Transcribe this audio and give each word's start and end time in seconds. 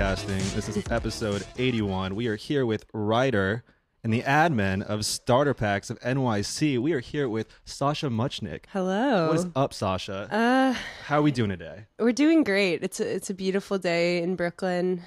podcasting. 0.00 0.54
This 0.54 0.66
is 0.70 0.82
episode 0.90 1.44
81. 1.58 2.14
We 2.14 2.26
are 2.28 2.36
here 2.36 2.64
with 2.64 2.86
writer 2.94 3.62
and 4.02 4.10
the 4.10 4.22
admin 4.22 4.82
of 4.82 5.04
Starter 5.04 5.52
Packs 5.52 5.90
of 5.90 6.00
NYC. 6.00 6.78
We 6.78 6.94
are 6.94 7.00
here 7.00 7.28
with 7.28 7.48
Sasha 7.66 8.06
Mutchnik. 8.06 8.64
Hello. 8.72 9.26
What 9.28 9.36
is 9.36 9.46
up, 9.54 9.74
Sasha? 9.74 10.26
uh, 10.32 10.72
How 11.04 11.18
are 11.18 11.22
we 11.22 11.30
doing 11.30 11.50
today? 11.50 11.84
we're 11.98 12.12
doing 12.12 12.44
great. 12.44 12.82
It's 12.82 12.98
a, 12.98 13.14
it's 13.14 13.28
a 13.28 13.34
beautiful 13.34 13.76
day 13.76 14.22
in 14.22 14.36
Brooklyn. 14.36 15.02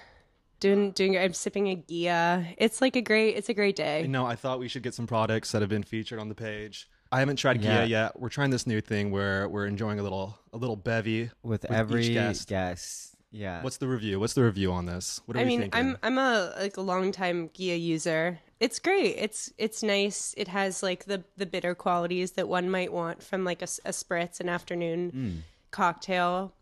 Doing 0.59 0.91
doing. 0.91 1.17
I'm 1.17 1.33
sipping 1.33 1.69
a 1.69 1.75
Ghia. 1.75 2.53
It's 2.59 2.79
like 2.79 2.95
a 2.95 3.01
great. 3.01 3.35
It's 3.35 3.49
a 3.49 3.55
great 3.55 3.75
day. 3.75 4.05
No, 4.07 4.27
I 4.27 4.35
thought 4.35 4.59
we 4.59 4.67
should 4.67 4.83
get 4.83 4.93
some 4.93 5.07
products 5.07 5.53
that 5.53 5.63
have 5.63 5.69
been 5.69 5.81
featured 5.81 6.19
on 6.19 6.29
the 6.29 6.35
page. 6.35 6.87
I 7.11 7.17
haven't 7.19 7.37
tried 7.37 7.63
Yeah. 7.63 7.83
Ghia 7.83 7.89
yet. 7.89 8.19
We're 8.19 8.29
trying 8.29 8.51
this 8.51 8.67
new 8.67 8.79
thing 8.79 9.09
where 9.09 9.49
we're 9.49 9.65
enjoying 9.65 9.99
a 9.99 10.03
little 10.03 10.37
a 10.53 10.57
little 10.57 10.75
bevy 10.75 11.31
with, 11.41 11.65
each 11.65 11.71
every 11.71 12.09
guest. 12.09 12.47
guest. 12.47 13.12
Yeah. 13.35 13.63
What's 13.63 13.77
the 13.77 13.87
review? 13.87 14.19
What's 14.19 14.33
the 14.35 14.43
review 14.43 14.71
on 14.71 14.85
this? 14.85 15.19
What 15.25 15.35
are 15.35 15.39
I 15.39 15.43
we 15.43 15.47
mean, 15.49 15.61
thinking? 15.61 15.79
I'm 15.79 15.97
I'm 16.03 16.17
a 16.19 16.53
like 16.59 16.77
a 16.77 16.81
long 16.81 17.11
time 17.11 17.49
Ghia 17.49 17.81
user. 17.81 18.39
It's 18.59 18.77
great. 18.79 19.15
It's 19.17 19.51
it's 19.57 19.81
nice. 19.83 20.33
It 20.37 20.47
has 20.47 20.81
like 20.83 21.05
the 21.05 21.23
the 21.35 21.45
bitter 21.47 21.73
qualities 21.75 22.33
that 22.33 22.47
one 22.47 22.69
might 22.69 22.93
want 22.93 23.23
from 23.23 23.43
like 23.43 23.61
a 23.61 23.65
spritz, 23.65 24.39
an 24.39 24.49
afternoon 24.49 25.09
Hmm. 25.09 25.31
cocktail, 25.71 26.53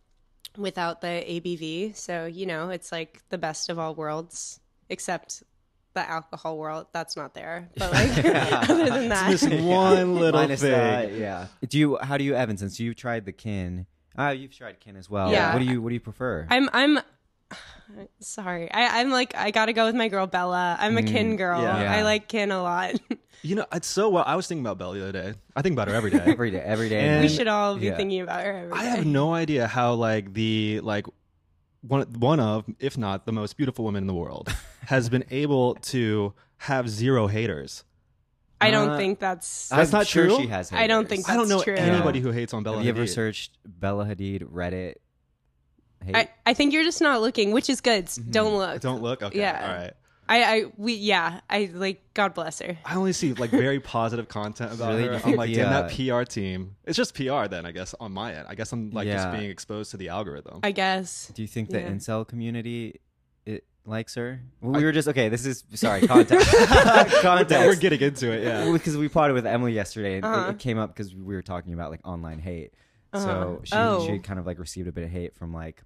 without 0.57 1.01
the 1.01 1.07
ABV. 1.27 1.95
So 1.95 2.25
you 2.25 2.45
know, 2.45 2.69
it's 2.69 2.91
like 2.91 3.21
the 3.29 3.37
best 3.37 3.69
of 3.69 3.77
all 3.77 3.93
worlds, 3.93 4.59
except 4.89 5.43
the 5.93 6.09
alcohol 6.09 6.57
world. 6.57 6.87
That's 6.93 7.17
not 7.17 7.33
there. 7.33 7.69
But 7.75 7.91
like 7.91 8.17
other 8.69 8.85
than 8.89 9.09
that, 9.09 9.29
missing 9.29 9.65
one 9.65 10.15
little 10.19 10.39
Minus 10.39 10.61
thing. 10.61 10.71
that, 10.71 11.13
yeah. 11.13 11.47
Do 11.67 11.77
you? 11.77 11.97
How 11.97 12.17
do 12.17 12.23
you, 12.23 12.33
Evan? 12.33 12.55
Since 12.57 12.79
you've 12.79 12.95
tried 12.95 13.25
the 13.25 13.33
kin, 13.33 13.85
ah, 14.17 14.29
you've 14.31 14.55
tried 14.55 14.79
kin 14.79 14.95
as 14.95 15.09
well. 15.09 15.31
Yeah. 15.31 15.53
What 15.53 15.59
do 15.59 15.65
you? 15.65 15.81
What 15.81 15.89
do 15.89 15.93
you 15.95 15.99
prefer? 16.01 16.47
I'm 16.49 16.69
I'm 16.73 16.99
sorry. 18.19 18.71
I, 18.71 19.01
I'm 19.01 19.11
like 19.11 19.35
I 19.35 19.51
gotta 19.51 19.73
go 19.73 19.85
with 19.85 19.95
my 19.95 20.07
girl 20.07 20.27
Bella. 20.27 20.77
I'm 20.79 20.97
a 20.97 21.03
kin 21.03 21.35
girl. 21.35 21.59
Mm, 21.59 21.63
yeah. 21.63 21.81
Yeah. 21.81 21.95
I 21.95 22.01
like 22.03 22.27
kin 22.27 22.51
a 22.51 22.61
lot. 22.61 22.95
You 23.43 23.55
know, 23.55 23.65
it's 23.73 23.87
so 23.87 24.07
well. 24.07 24.23
I 24.27 24.35
was 24.35 24.47
thinking 24.47 24.63
about 24.63 24.77
Bella 24.77 24.93
the 24.93 25.01
other 25.01 25.11
day. 25.11 25.33
I 25.55 25.63
think 25.63 25.73
about 25.73 25.87
her 25.87 25.95
every 25.95 26.11
day. 26.11 26.19
every 26.27 26.51
day. 26.51 26.59
Every 26.59 26.89
day. 26.89 26.99
And- 27.07 27.23
we 27.23 27.27
should 27.27 27.47
all 27.47 27.75
be 27.75 27.87
yeah. 27.87 27.97
thinking 27.97 28.21
about 28.21 28.43
her. 28.45 28.51
every 28.51 28.71
I 28.71 28.83
day. 28.83 28.89
have 28.89 29.05
no 29.07 29.33
idea 29.33 29.65
how 29.65 29.95
like 29.95 30.33
the 30.33 30.79
like 30.81 31.07
one 31.81 32.03
one 32.19 32.39
of 32.39 32.65
if 32.79 32.99
not 32.99 33.25
the 33.25 33.31
most 33.31 33.57
beautiful 33.57 33.83
woman 33.83 34.03
in 34.03 34.07
the 34.07 34.13
world 34.13 34.53
has 34.85 35.09
been 35.09 35.23
able 35.31 35.73
to 35.75 36.33
have 36.57 36.87
zero 36.87 37.25
haters. 37.25 37.83
I 38.61 38.71
don't 38.71 38.89
Uh, 38.89 38.97
think 38.97 39.19
that's. 39.19 39.69
That's 39.69 39.93
I'm 39.93 39.99
not 39.99 40.07
sure 40.07 40.27
true? 40.27 40.37
She 40.41 40.47
has. 40.47 40.71
I 40.71 40.87
don't 40.87 41.03
haters. 41.09 41.25
think 41.25 41.29
I 41.29 41.33
don't 41.37 41.47
That's 41.47 41.59
know 41.59 41.63
true. 41.63 41.75
anybody 41.75 42.19
who 42.19 42.31
hates 42.31 42.53
on 42.53 42.63
Bella. 42.63 42.77
Have 42.77 42.85
you 42.85 42.91
ever 42.91 43.03
Hadid. 43.03 43.09
searched 43.13 43.57
Bella 43.65 44.05
Hadid 44.05 44.43
Reddit? 44.43 44.95
Hate? 46.05 46.15
I, 46.15 46.29
I 46.45 46.53
think 46.53 46.73
you're 46.73 46.83
just 46.83 47.01
not 47.01 47.21
looking, 47.21 47.51
which 47.51 47.69
is 47.69 47.81
good. 47.81 48.09
Don't 48.31 48.55
look. 48.57 48.69
Mm-hmm. 48.69 48.79
Don't 48.79 49.01
look. 49.01 49.21
Okay. 49.23 49.39
Yeah. 49.39 49.61
All 49.67 49.75
right. 49.83 49.93
I, 50.29 50.43
I 50.43 50.63
we 50.77 50.93
yeah. 50.93 51.41
I 51.49 51.69
like 51.73 52.01
God 52.13 52.33
bless 52.33 52.59
her. 52.59 52.77
I 52.85 52.95
only 52.95 53.11
see 53.11 53.33
like 53.33 53.49
very 53.49 53.79
positive 53.81 54.27
content 54.29 54.73
about 54.73 54.91
Really? 54.95 55.03
her. 55.07 55.19
Do 55.19 55.25
you 55.27 55.33
I'm 55.33 55.35
like, 55.35 55.49
the, 55.49 55.55
damn, 55.57 55.73
uh, 55.73 55.81
that 55.87 55.91
PR 55.91 56.23
team. 56.23 56.75
It's 56.85 56.95
just 56.95 57.15
PR 57.15 57.47
then, 57.47 57.65
I 57.65 57.71
guess, 57.71 57.93
on 57.99 58.13
my 58.13 58.33
end. 58.33 58.45
I 58.47 58.55
guess 58.55 58.71
I'm 58.71 58.91
like 58.91 59.07
just 59.09 59.29
being 59.31 59.49
exposed 59.49 59.91
to 59.91 59.97
the 59.97 60.09
algorithm. 60.09 60.61
I 60.63 60.71
guess. 60.71 61.31
do 61.35 61.41
you 61.41 61.47
think 61.49 61.69
the 61.69 61.79
Yeah. 61.81 61.89
incel 61.89 62.25
community 62.27 63.01
it 63.45 63.65
likes 63.85 64.15
her? 64.15 64.41
Well, 64.61 64.73
we 64.79 64.83
were 64.83 64.91
just 64.91 65.07
okay. 65.07 65.29
This 65.29 65.45
is 65.45 65.63
sorry. 65.73 66.01
Context. 66.07 66.49
context. 67.21 67.65
We're 67.67 67.75
getting 67.75 68.01
into 68.01 68.31
it. 68.31 68.43
Yeah. 68.43 68.71
Because 68.71 68.97
we 68.97 69.07
potted 69.09 69.33
with 69.33 69.45
Emily 69.45 69.73
yesterday, 69.73 70.15
and 70.17 70.25
it- 70.25 70.27
Uh-huh. 70.27 70.49
it, 70.51 70.59
came 70.59 70.77
up 70.77 70.93
because 70.93 71.13
we 71.15 71.35
were 71.35 71.41
talking 71.41 71.73
about 71.73 71.91
like 71.91 72.05
online 72.05 72.39
hate. 72.39 72.73
Uh-huh. 73.13 73.25
So 73.25 73.61
she 73.63 73.75
Oh. 73.75 74.05
she 74.07 74.19
kind 74.19 74.39
of 74.39 74.45
like 74.45 74.59
received 74.59 74.87
a 74.87 74.91
bit 74.91 75.03
of 75.03 75.09
hate 75.09 75.35
from 75.35 75.53
like 75.53 75.83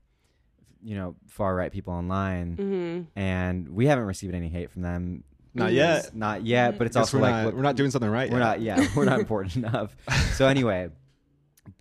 you 0.84 0.96
know 0.96 1.16
far 1.28 1.56
right 1.56 1.72
people 1.72 1.94
online, 1.94 2.56
hmm 2.56 3.20
and 3.20 3.70
we 3.70 3.88
haven't 3.88 4.06
received 4.06 4.36
any 4.36 4.50
hate 4.50 4.70
from 4.72 4.82
them. 4.84 5.24
Not 5.54 5.72
yet. 5.72 6.14
Not 6.14 6.44
yet, 6.46 6.78
but 6.78 6.86
it's 6.86 6.96
also 6.98 7.18
we're 7.18 7.22
like 7.24 7.32
not, 7.34 7.46
look, 7.46 7.56
we're 7.56 7.62
not 7.62 7.76
doing 7.78 7.90
something 7.90 8.10
right. 8.10 8.30
we're 8.30 8.40
yet. 8.40 8.46
not 8.46 8.62
yeah 8.62 8.88
we're 8.96 9.06
not 9.06 9.20
important 9.26 9.56
enough. 9.56 9.96
So 10.34 10.48
anyway, 10.48 10.90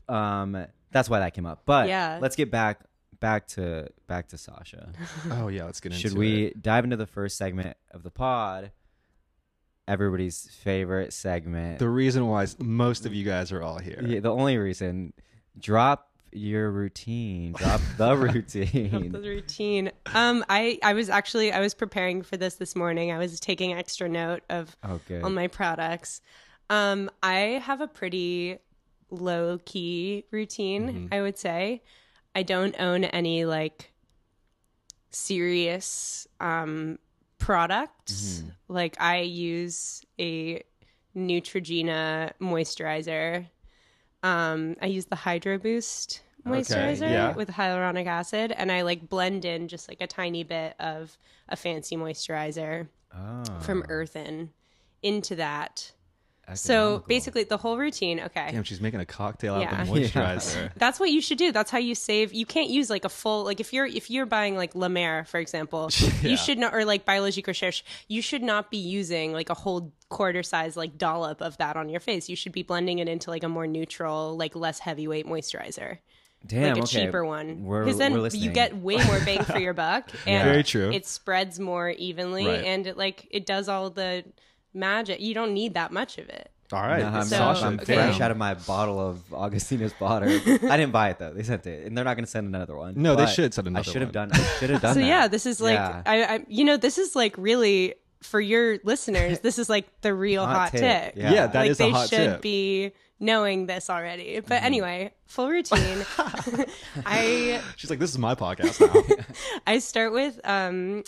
um, 0.09 0.67
that's 0.93 1.11
why 1.11 1.19
that 1.19 1.35
came 1.35 1.45
up. 1.45 1.63
But 1.67 1.89
Yeah. 1.89 2.19
let's 2.23 2.37
get 2.37 2.51
back 2.53 2.81
back 3.25 3.47
to 3.49 3.89
back 4.07 4.29
to 4.29 4.37
Sasha. 4.39 4.93
Oh 5.31 5.49
yeah, 5.49 5.65
let's 5.65 5.81
get 5.81 5.93
into 5.93 6.07
it. 6.07 6.11
Should 6.11 6.19
we 6.19 6.45
it. 6.47 6.63
dive 6.63 6.85
into 6.85 6.97
the 6.97 7.07
first 7.07 7.39
segment 7.39 7.77
of 7.91 8.03
the 8.03 8.11
pod? 8.11 8.71
Everybody's 9.87 10.49
favorite 10.63 11.13
segment. 11.13 11.79
The 11.79 11.89
reason 11.89 12.27
why 12.27 12.47
most 12.59 13.05
of 13.07 13.13
you 13.15 13.25
guys 13.25 13.53
are 13.53 13.63
all 13.63 13.79
here. 13.79 14.03
Yeah, 14.05 14.21
the 14.21 14.31
only 14.33 14.57
reason. 14.57 15.13
Drop 15.59 16.11
your 16.33 16.71
routine. 16.71 17.53
Drop 17.53 17.81
the 17.99 18.17
routine. 18.17 18.91
Drop 19.11 19.23
the 19.23 19.29
routine. 19.29 19.91
Um, 20.15 20.45
I 20.49 20.79
I 20.83 20.93
was 20.95 21.09
actually 21.11 21.53
I 21.53 21.61
was 21.61 21.75
preparing 21.75 22.23
for 22.23 22.37
this 22.39 22.55
this 22.55 22.75
morning. 22.75 23.13
I 23.13 23.19
was 23.19 23.39
taking 23.41 23.73
extra 23.75 24.09
note 24.09 24.43
of 24.51 24.75
Oh, 24.83 25.01
all 25.23 25.31
my 25.31 25.49
products. 25.49 26.21
Um, 26.71 27.11
I 27.23 27.61
have 27.65 27.81
a 27.83 27.87
pretty 27.87 28.59
low 29.11 29.59
key 29.65 30.25
routine, 30.31 30.89
Mm-hmm. 30.89 31.07
I 31.15 31.21
would 31.23 31.39
say. 31.39 31.83
I 32.35 32.43
don't 32.43 32.75
own 32.79 33.05
any 33.05 33.45
like 33.45 33.93
serious 35.11 36.27
um 36.41 36.99
products. 37.39 38.39
Mm-hmm. 38.39 38.49
Like 38.69 39.01
I 39.01 39.21
use 39.21 40.03
a 40.19 40.63
Neutrogena 41.17 42.33
moisturizer. 42.41 43.47
Um, 44.23 44.77
I 44.81 44.87
use 44.87 45.05
the 45.05 45.17
Hydro 45.17 45.59
Boost 45.59 46.23
moisturizer 46.47 47.11
yeah. 47.11 47.35
with 47.35 47.49
hyaluronic 47.51 48.07
acid, 48.07 48.53
and 48.53 48.71
I 48.73 48.83
like 48.83 49.09
blend 49.09 49.45
in 49.45 49.69
just 49.69 49.89
like 49.89 50.01
a 50.01 50.07
tiny 50.07 50.45
bit 50.45 50.75
of 50.79 51.17
a 51.49 51.57
fancy 51.57 51.97
moisturizer 51.97 52.89
oh, 53.15 53.45
from 53.61 53.85
Earthen 53.89 54.51
into 55.03 55.37
that. 55.37 55.93
So 56.53 57.03
basically, 57.09 57.45
the 57.45 57.57
whole 57.57 57.79
routine. 57.79 58.21
Okay, 58.21 58.51
Damn, 58.53 58.65
she's 58.65 58.81
making 58.81 59.01
a 59.01 59.07
cocktail 59.07 59.55
out 59.55 59.63
Yeah. 59.63 59.81
of 59.83 59.89
the 59.93 60.01
moisturizer. 60.01 60.71
that's 60.77 61.01
what 61.01 61.11
you 61.11 61.21
should 61.23 61.39
do. 61.39 61.53
That's 61.53 61.71
how 61.71 61.79
you 61.79 61.95
save. 61.95 62.35
You 62.35 62.45
can't 62.45 62.69
use 62.69 62.91
like 62.91 63.05
a 63.07 63.09
full 63.09 63.45
like 63.45 63.61
if 63.61 63.73
you're 63.73 63.87
if 63.87 64.11
you're 64.11 64.27
buying 64.27 64.55
like 64.57 64.75
La 64.75 64.89
Mer, 64.89 65.25
for 65.25 65.39
example, 65.41 65.89
Yeah. 66.23 66.31
you 66.31 66.37
should 66.37 66.59
not 66.59 66.75
or 66.75 66.85
like 66.85 67.05
Biologique 67.07 67.47
Recherche, 67.47 67.83
you 68.09 68.21
should 68.21 68.43
not 68.43 68.71
be 68.71 68.77
using 68.79 69.33
like 69.33 69.49
a 69.49 69.55
whole 69.55 69.93
quarter 70.11 70.43
size 70.43 70.77
like 70.77 70.99
dollop 70.99 71.41
of 71.41 71.57
that 71.57 71.77
on 71.77 71.89
your 71.89 72.01
face. 72.01 72.29
You 72.29 72.37
should 72.37 72.53
be 72.53 72.63
blending 72.63 72.99
it 72.99 73.09
into 73.09 73.31
like 73.31 73.43
a 73.43 73.49
more 73.49 73.67
neutral, 73.67 74.37
like 74.37 74.55
less 74.55 74.79
heavyweight 74.81 75.27
moisturizer. 75.27 75.99
Damn, 76.47 76.75
like 76.75 76.77
a 76.77 76.83
okay. 76.83 77.05
cheaper 77.07 77.25
one. 77.25 77.63
Because 77.65 77.97
then 77.97 78.13
you 78.35 78.51
get 78.51 78.77
way 78.77 78.99
more 78.99 79.19
bang 79.21 79.43
for 79.45 79.59
your 79.59 79.73
buck. 79.73 80.11
And 80.27 80.47
Very 80.47 80.63
true. 80.63 80.93
It 80.93 81.07
spreads 81.07 81.59
more 81.59 81.89
evenly 81.89 82.47
Right. 82.47 82.65
and 82.65 82.87
it 82.87 82.99
like 82.99 83.27
it 83.31 83.47
does 83.47 83.67
all 83.71 83.89
the 83.89 84.25
magic. 84.75 85.21
You 85.21 85.35
don't 85.35 85.55
need 85.55 85.75
that 85.75 85.93
much 85.93 86.19
of 86.19 86.29
it. 86.29 86.51
All 86.73 86.81
right, 86.83 87.03
Nah, 87.03 87.19
I'm, 87.19 87.25
So- 87.25 87.37
Sasha, 87.37 87.67
I'm 87.67 87.75
okay. 87.81 87.95
fresh 87.95 88.15
damn. 88.15 88.23
out 88.23 88.31
of 88.31 88.37
my 88.37 88.55
bottle 88.55 88.99
of 88.99 89.33
Augustina's 89.35 89.95
water. 90.01 90.27
I 90.47 90.77
didn't 90.77 90.93
buy 90.93 91.11
it 91.11 91.19
though. 91.19 91.33
They 91.33 91.43
sent 91.43 91.67
it, 91.67 91.87
and 91.87 91.97
they're 91.97 92.05
not 92.05 92.15
going 92.17 92.25
to 92.25 92.31
send 92.31 92.47
another 92.49 92.75
one. 92.75 92.95
No, 92.97 93.15
they 93.15 93.27
should 93.27 93.53
send 93.55 93.69
another 93.69 93.89
I 93.89 93.93
should 93.93 94.01
have 94.03 94.15
one. 94.15 94.29
done. 94.31 94.41
I 94.41 94.45
should 94.59 94.71
have 94.71 94.81
done. 94.83 94.91
It. 94.91 94.95
So 94.95 95.01
that. 95.01 95.07
yeah, 95.07 95.29
this 95.29 95.47
is 95.47 95.61
like 95.61 95.75
Yeah. 95.75 96.03
I, 96.07 96.25
I 96.25 96.45
you 96.49 96.65
know, 96.65 96.77
this 96.77 96.99
is 96.99 97.15
like 97.15 97.37
really 97.39 97.95
for 98.23 98.41
your 98.41 98.79
listeners, 98.83 99.41
this 99.41 99.59
is 99.59 99.69
like 99.69 99.87
the 100.01 100.15
real 100.15 100.45
hot, 100.47 100.57
Hot 100.57 100.71
tip. 100.73 100.81
tip. 100.81 101.13
Yeah. 101.17 101.33
Yeah, 101.33 101.47
that 101.49 101.55
like 101.55 101.71
is 101.73 101.79
they 101.79 101.91
a 101.91 101.93
hot 101.93 102.09
should 102.09 102.41
be 102.41 102.93
knowing 103.21 103.67
this 103.67 103.91
already. 103.91 104.41
But 104.41 104.49
Mm-hmm. 104.57 104.67
anyway, 104.67 105.13
full 105.27 105.51
routine. 105.51 106.05
I 107.07 107.61
She's 107.77 107.91
like, 107.91 107.99
this 107.99 108.11
is 108.11 108.19
my 108.19 108.35
podcast 108.35 108.81
now. 108.81 109.25
I 109.67 109.79
start 109.79 110.13
with 110.13 110.41
um 110.45 111.05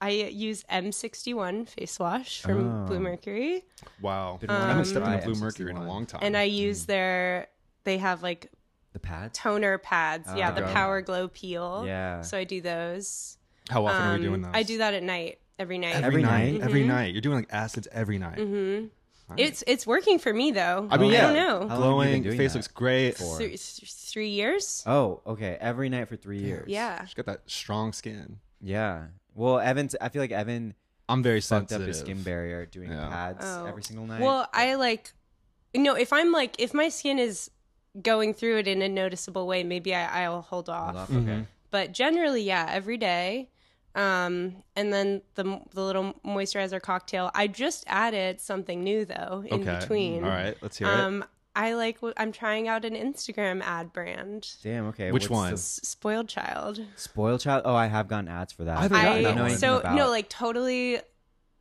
I 0.00 0.10
use 0.10 0.64
M61 0.70 1.68
face 1.68 1.98
wash 1.98 2.40
from 2.42 2.84
Oh. 2.84 2.86
Blue 2.86 3.00
Mercury. 3.00 3.64
wow, 4.00 4.38
Been 4.40 4.50
I 4.50 4.68
haven't 4.68 4.84
to 4.84 4.88
stepped 4.90 5.04
try 5.06 5.14
into 5.16 5.26
Blue 5.26 5.40
Mercury 5.40 5.70
in 5.70 5.76
a 5.76 5.80
M61. 5.80 5.86
long 5.88 6.06
time. 6.06 6.20
and 6.22 6.36
I 6.36 6.44
use 6.44 6.86
their 6.86 7.48
they 7.84 7.98
have 7.98 8.22
like 8.22 8.50
the 8.92 8.98
pads. 9.00 9.38
toner 9.38 9.78
pads. 9.78 10.28
yeah, 10.36 10.50
the 10.50 10.64
Oh. 10.68 10.72
Power 10.72 11.00
Glow 11.02 11.28
Peel. 11.28 11.84
Yeah. 11.86 12.20
So 12.22 12.38
I 12.38 12.44
do 12.44 12.60
those. 12.60 13.38
How 13.70 13.86
often 13.86 14.00
are 14.02 14.10
we 14.10 14.16
Um, 14.16 14.22
doing 14.22 14.42
those? 14.42 14.50
I 14.54 14.62
do 14.62 14.78
that 14.78 14.94
at 14.94 15.02
night, 15.02 15.40
every 15.58 15.78
night. 15.78 15.94
every, 15.96 16.06
Every 16.06 16.22
night. 16.22 16.52
night? 16.52 16.62
Every 16.62 16.84
night. 16.84 17.12
You're 17.12 17.20
doing 17.20 17.36
like 17.36 17.48
acids 17.50 17.88
every 17.92 18.18
night. 18.18 18.38
Mm-hmm. 18.38 18.86
It's 19.36 19.62
it's 19.66 19.86
working 19.86 20.18
for 20.18 20.32
me 20.32 20.52
though. 20.52 20.88
I 20.90 20.96
mean, 20.96 21.10
I 21.10 21.14
yeah, 21.14 21.20
don't 21.22 21.34
know. 21.34 21.68
How 21.68 21.78
long 21.78 22.00
have 22.00 22.08
you 22.08 22.12
been 22.14 22.22
glowing. 22.22 22.22
doing 22.22 22.38
Face 22.38 22.52
that 22.52 22.58
looks 22.60 22.68
great. 22.68 23.18
for? 23.18 23.36
Three, 23.36 23.56
three 23.58 24.28
years. 24.30 24.82
Oh, 24.86 25.20
okay. 25.26 25.58
Every 25.60 25.90
night 25.90 26.08
for 26.08 26.16
three 26.16 26.38
years. 26.38 26.64
Yeah. 26.68 27.04
She's 27.04 27.12
got 27.14 27.26
that 27.26 27.42
strong 27.46 27.92
skin. 27.92 28.38
Yeah. 28.62 29.08
Well, 29.38 29.60
Evan, 29.60 29.88
I 30.00 30.08
feel 30.08 30.20
like 30.22 30.32
Evan 30.32 30.74
I'm 31.08 31.22
very 31.22 31.40
fucked 31.40 31.70
sensitive. 31.70 31.82
up 31.82 31.88
his 31.88 31.98
skin 32.00 32.22
barrier 32.22 32.66
doing 32.66 32.90
Yeah. 32.90 33.08
pads 33.08 33.44
Oh. 33.44 33.66
every 33.66 33.82
single 33.82 34.06
night. 34.06 34.20
Well, 34.20 34.48
I 34.52 34.74
like, 34.74 35.12
you 35.72 35.80
know, 35.82 35.94
if 35.94 36.12
I'm 36.12 36.32
like, 36.32 36.56
if 36.58 36.74
my 36.74 36.88
skin 36.88 37.18
is 37.18 37.50
going 38.02 38.34
through 38.34 38.58
it 38.58 38.68
in 38.68 38.82
a 38.82 38.88
noticeable 38.88 39.46
way, 39.46 39.62
maybe 39.64 39.94
I, 39.94 40.24
I'll 40.24 40.42
hold 40.42 40.68
off. 40.68 40.94
Hold 40.94 40.96
off. 40.96 41.10
Okay. 41.10 41.46
But 41.70 41.92
generally, 41.92 42.42
yeah, 42.42 42.66
every 42.68 42.96
day. 42.98 43.48
Um, 43.94 44.62
and 44.76 44.92
then 44.92 45.22
the 45.34 45.60
the 45.72 45.82
little 45.82 46.14
moisturizer 46.24 46.80
cocktail. 46.80 47.30
I 47.34 47.46
just 47.46 47.84
added 47.86 48.40
something 48.40 48.84
new 48.84 49.04
though 49.04 49.44
in 49.46 49.62
okay. 49.66 49.78
between. 49.80 50.24
All 50.24 50.30
right. 50.30 50.56
Let's 50.60 50.78
hear 50.78 50.88
it. 50.88 50.94
Um, 50.94 51.24
I 51.56 51.74
like. 51.74 51.98
I'm 52.16 52.30
trying 52.32 52.68
out 52.68 52.84
an 52.84 52.94
Instagram 52.94 53.62
ad 53.62 53.92
brand. 53.92 54.48
Damn. 54.62 54.86
Okay. 54.88 55.10
Which 55.10 55.24
what's 55.24 55.30
one? 55.30 55.52
S- 55.54 55.80
Spoiled 55.82 56.28
Child. 56.28 56.80
Spoiled 56.96 57.40
child. 57.40 57.62
Oh, 57.64 57.74
I 57.74 57.86
have 57.86 58.06
gotten 58.08 58.28
ads 58.28 58.52
for 58.52 58.64
that. 58.64 58.78
I 58.78 58.82
haven't 58.82 58.96
gotten 59.02 59.12
I 59.18 59.22
that 59.22 59.36
know 59.36 59.42
one. 59.42 59.56
so 59.56 59.78
about. 59.80 59.94
no, 59.96 60.08
like 60.08 60.28
totally. 60.28 60.98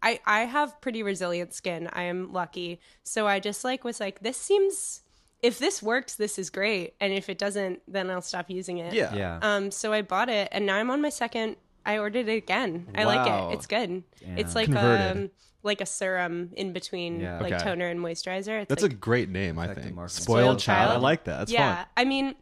I 0.04 0.20
I 0.26 0.42
have 0.42 0.80
pretty 0.82 1.02
resilient 1.02 1.54
skin. 1.54 1.90
I 1.92 2.04
am 2.04 2.32
lucky. 2.32 2.80
So 3.04 3.26
I 3.28 3.40
just 3.40 3.64
like 3.64 3.84
was 3.84 4.00
like, 4.00 4.20
this 4.20 4.38
seems. 4.38 5.02
If 5.44 5.60
this 5.60 5.84
works, 5.84 6.16
this 6.16 6.40
is 6.40 6.50
great, 6.50 6.96
and 7.00 7.14
if 7.14 7.30
it 7.30 7.38
doesn't, 7.38 7.82
then 7.88 8.10
I'll 8.10 8.22
stop 8.24 8.50
using 8.50 8.80
it. 8.80 8.94
Yeah. 8.94 9.14
Yeah. 9.16 9.40
Um. 9.42 9.70
So 9.72 9.94
I 9.94 10.02
bought 10.02 10.30
it, 10.30 10.50
and 10.52 10.66
now 10.66 10.76
I'm 10.78 10.90
on 10.90 11.02
my 11.02 11.10
second. 11.10 11.58
I 11.86 12.00
ordered 12.00 12.28
it 12.28 12.38
again. 12.38 12.88
I 12.96 13.04
like 13.06 13.28
it. 13.28 13.56
It's 13.56 13.66
good. 13.68 14.04
It's 14.22 14.56
like 14.56 14.66
Converted. 14.66 15.18
um 15.18 15.32
like 15.64 15.82
a 15.82 15.86
serum 15.86 16.52
in 16.56 16.72
between 16.74 17.20
Yeah. 17.20 17.40
like 17.40 17.54
Okay. 17.54 17.64
toner 17.64 17.88
and 17.88 18.00
moisturizer. 18.00 18.62
It's 18.62 18.70
That's 18.70 18.84
like, 18.84 18.92
a 18.94 18.96
great 18.96 19.30
name, 19.30 19.58
I 19.60 19.66
Effective 19.66 19.84
think. 19.86 19.96
marketing. 19.96 20.24
Spoiled, 20.24 20.40
Spoiled 20.46 20.60
child. 20.60 20.92
I 20.92 20.98
like 20.98 21.24
that. 21.26 21.38
That's 21.40 21.52
yeah. 21.52 21.76
fun. 21.78 21.86
I 21.98 22.06
mean, 22.06 22.36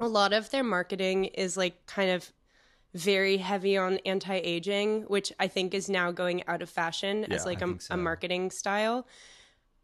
a 0.00 0.08
lot 0.08 0.32
of 0.32 0.50
their 0.50 0.64
marketing 0.64 1.26
is 1.26 1.56
like 1.56 1.86
kind 1.86 2.10
of 2.10 2.30
very 2.94 3.36
heavy 3.36 3.76
on 3.76 3.98
anti-aging, 4.06 5.02
which 5.02 5.32
I 5.38 5.46
think 5.48 5.74
is 5.74 5.88
now 5.88 6.10
going 6.10 6.46
out 6.48 6.62
of 6.62 6.70
fashion 6.70 7.24
as 7.32 7.42
Yeah, 7.42 7.44
like 7.46 7.62
I 7.62 7.64
a, 7.64 7.68
think 7.68 7.82
so. 7.82 7.94
a 7.94 7.96
marketing 7.96 8.50
style. 8.50 9.06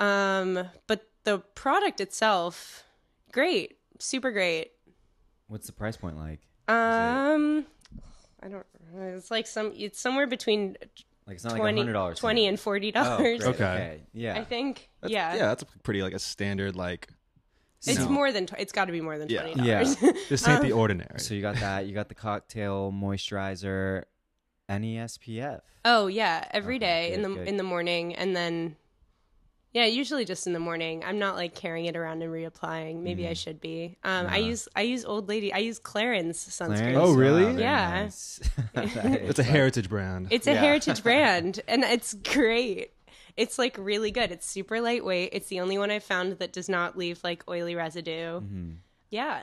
Um, 0.01 0.69
but 0.87 1.09
the 1.25 1.39
product 1.39 2.01
itself, 2.01 2.85
great, 3.33 3.79
super 3.99 4.31
great. 4.33 4.73
What's 5.49 5.67
the 5.67 5.73
price 5.73 5.97
point 5.97 6.17
like? 6.17 6.41
Um, 6.69 7.67
I 8.43 8.49
don't. 8.49 8.67
It's 8.97 9.31
like 9.31 9.47
some. 9.47 9.73
It's 9.77 10.01
somewhere 10.01 10.27
between 10.27 10.77
Like 11.27 11.37
it's 11.37 11.45
not 11.45 11.53
like 11.55 11.61
20, 11.61 11.79
hundred 11.81 11.93
dollars. 11.95 12.19
20 12.19 12.47
and 12.47 12.61
forty 12.61 12.89
Oh, 12.95 13.03
dollars. 13.05 13.39
great. 13.43 13.55
Okay. 13.55 14.01
Yeah. 14.13 14.35
I 14.37 14.45
think. 14.45 14.91
That's- 15.01 15.13
yeah. 15.15 15.35
Yeah, 15.35 15.47
that's 15.47 15.65
pretty 15.83 16.03
like 16.03 16.13
a 16.13 16.19
standard 16.19 16.77
like. 16.77 17.09
It's 17.87 17.99
No. 17.99 18.09
more 18.09 18.33
than. 18.33 18.47
Tw- 18.47 18.55
it's 18.59 18.73
got 18.73 18.87
to 18.87 18.93
be 18.93 19.01
more 19.01 19.19
than 19.19 19.29
Yeah. 19.29 19.43
twenty 19.43 19.69
Yeah. 19.69 19.83
dollars. 19.85 19.97
This 20.29 20.47
ain't 20.49 20.63
the 20.63 20.73
Um, 20.73 20.79
ordinary. 20.79 21.19
So 21.21 21.35
you 21.35 21.41
got 21.43 21.57
that. 21.57 21.87
You 21.87 21.95
got 21.95 22.09
the 22.09 22.15
cocktail 22.15 22.93
moisturizer, 22.93 24.05
any 24.69 24.97
SPF. 24.99 25.61
Oh 25.85 26.07
yeah, 26.07 26.47
every 26.53 26.77
Okay, 26.77 26.87
day 26.87 27.13
in 27.15 27.23
the 27.23 27.29
good. 27.29 27.49
in 27.49 27.57
the 27.59 27.63
morning, 27.63 28.15
and 28.15 28.35
then 28.35 28.77
yeah, 29.75 29.85
usually 29.85 30.25
just 30.25 30.47
in 30.47 30.55
the 30.55 30.59
morning. 30.61 31.03
I'm 31.05 31.19
not 31.19 31.35
like 31.35 31.55
carrying 31.55 31.85
it 31.87 31.97
around 31.97 32.23
and 32.23 32.33
reapplying. 32.33 33.03
Maybe 33.03 33.25
Mm-hmm. 33.25 33.31
I 33.31 33.35
should 33.35 33.61
be. 33.61 33.99
Um, 34.05 34.27
I 34.29 34.39
use 34.39 34.69
I 34.75 34.83
use 34.83 35.05
Old 35.05 35.29
Lady. 35.29 35.53
I 35.53 35.59
use 35.59 35.79
Clarins 35.79 36.37
sunscreen. 36.37 36.95
Clarins? 36.95 36.97
Oh, 36.97 37.13
really? 37.15 37.45
Wow, 37.45 37.59
Yeah. 37.59 37.91
nice. 38.05 38.41
it's 38.75 39.39
a 39.39 39.43
heritage 39.43 39.89
brand. 39.91 40.29
It's 40.31 40.47
a 40.47 40.53
Yeah. 40.53 40.61
heritage 40.61 41.03
brand, 41.09 41.61
and 41.69 41.85
it's 41.85 42.15
great. 42.15 42.93
It's 43.37 43.59
like 43.59 43.77
really 43.79 44.13
good. 44.13 44.31
It's 44.31 44.47
super 44.47 44.81
lightweight. 44.81 45.31
It's 45.33 45.49
the 45.49 45.59
only 45.61 45.77
one 45.77 45.91
I've 45.91 46.05
found 46.05 46.39
that 46.39 46.53
does 46.53 46.69
not 46.69 46.97
leave 46.97 47.19
like 47.25 47.43
oily 47.49 47.75
residue. 47.75 48.41
Mm-hmm. 48.41 48.71
Yeah. 49.11 49.43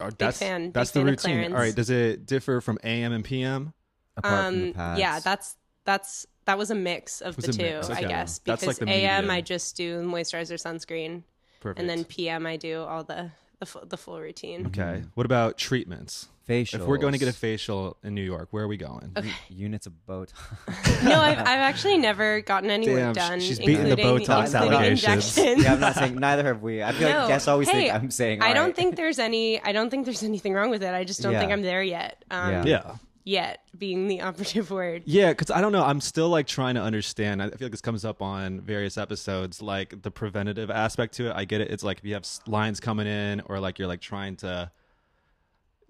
Oh, 0.00 0.10
that's 0.18 0.38
fan- 0.40 0.64
big 0.66 0.72
that's 0.74 0.90
the 0.90 1.00
fan 1.00 1.06
routine. 1.06 1.52
All 1.52 1.58
right, 1.60 1.74
does 1.74 1.90
it 1.90 2.26
differ 2.26 2.60
from 2.60 2.78
AM 2.82 3.12
and 3.12 3.24
PM? 3.24 3.72
Apart 4.16 4.46
from 4.46 4.58
the 4.60 4.66
Um, 4.68 4.72
pads. 4.74 5.00
yeah, 5.00 5.20
that's 5.20 5.56
that's 5.84 6.26
that 6.46 6.58
was 6.58 6.70
a 6.70 6.74
mix 6.74 7.20
of 7.20 7.36
the 7.36 7.52
two, 7.52 7.62
mix, 7.62 7.90
I 7.90 7.98
okay. 7.98 8.08
guess. 8.08 8.38
That's 8.38 8.62
Because 8.62 8.80
like 8.80 8.86
the 8.88 8.92
AM, 8.92 9.24
medium. 9.24 9.30
I 9.30 9.40
just 9.40 9.76
do 9.76 10.02
moisturizer, 10.02 10.54
sunscreen, 10.54 11.22
Perfect. 11.60 11.80
and 11.80 11.88
then 11.88 12.04
PM, 12.04 12.46
I 12.46 12.56
do 12.56 12.82
all 12.82 13.04
the 13.04 13.30
the, 13.60 13.66
full, 13.66 13.84
the 13.86 13.96
full 13.98 14.18
routine. 14.20 14.66
okay. 14.68 15.02
What 15.14 15.26
about 15.26 15.58
treatments? 15.58 16.28
facial. 16.46 16.80
If 16.80 16.88
we're 16.88 16.96
going 16.96 17.12
to 17.12 17.18
get 17.18 17.28
a 17.28 17.32
facial 17.32 17.96
in 18.02 18.12
New 18.16 18.24
York, 18.24 18.48
where 18.50 18.64
are 18.64 18.68
we 18.68 18.76
going? 18.76 19.14
units 19.48 19.86
of 19.86 19.92
Botox. 20.08 20.32
No, 21.04 21.20
I've, 21.20 21.38
I've 21.38 21.46
actually 21.46 21.96
never 21.96 22.40
gotten 22.40 22.70
any 22.70 22.86
Damn, 22.86 23.06
work 23.08 23.14
done. 23.14 23.38
she's 23.40 23.58
beating 23.60 23.84
the 23.84 23.90
including- 23.90 24.26
Botox 24.26 24.46
including 24.46 24.72
allegations. 24.74 25.38
injections. 25.38 25.64
yeah, 25.64 25.74
I'm 25.74 25.80
not 25.80 25.94
saying 25.94 26.16
neither 26.16 26.42
have 26.44 26.60
we. 26.62 26.82
I 26.82 26.90
feel 26.92 27.08
No. 27.08 27.18
like 27.18 27.28
guests 27.28 27.46
always 27.48 27.68
Hey, 27.68 27.82
think 27.90 27.94
I'm 27.94 28.10
saying. 28.10 28.42
I 28.42 28.52
don't 28.52 28.66
right. 28.66 28.76
think 28.76 28.96
there's 28.96 29.18
any. 29.20 29.62
I 29.62 29.70
don't 29.72 29.90
think 29.90 30.06
there's 30.06 30.22
anything 30.24 30.52
wrong 30.54 30.70
with 30.70 30.82
it. 30.82 30.92
I 30.92 31.04
just 31.04 31.22
don't 31.22 31.34
think 31.34 31.52
I'm 31.52 31.62
there 31.62 31.82
yet. 31.84 32.24
Um, 32.32 32.50
Yeah. 32.50 32.64
yeah. 32.64 32.96
Yet 33.30 33.60
being 33.78 34.08
the 34.08 34.22
operative 34.22 34.70
word. 34.72 35.04
Yeah, 35.06 35.28
because 35.28 35.52
I 35.52 35.60
don't 35.60 35.70
know. 35.70 35.84
I'm 35.84 36.00
still 36.00 36.28
like 36.28 36.48
trying 36.48 36.74
to 36.74 36.82
understand. 36.82 37.40
I 37.40 37.50
feel 37.50 37.66
like 37.66 37.70
this 37.70 37.80
comes 37.80 38.04
up 38.04 38.20
on 38.20 38.60
various 38.60 38.98
episodes, 38.98 39.62
like 39.62 40.02
the 40.02 40.10
preventative 40.10 40.68
aspect 40.68 41.14
to 41.14 41.30
it. 41.30 41.36
I 41.36 41.44
get 41.44 41.60
it. 41.60 41.70
It's 41.70 41.84
like 41.84 41.98
if 41.98 42.04
you 42.04 42.14
have 42.14 42.26
lines 42.48 42.80
coming 42.80 43.06
in, 43.06 43.40
or 43.42 43.60
like 43.60 43.78
you're 43.78 43.86
like 43.86 44.00
trying 44.00 44.34
to 44.38 44.72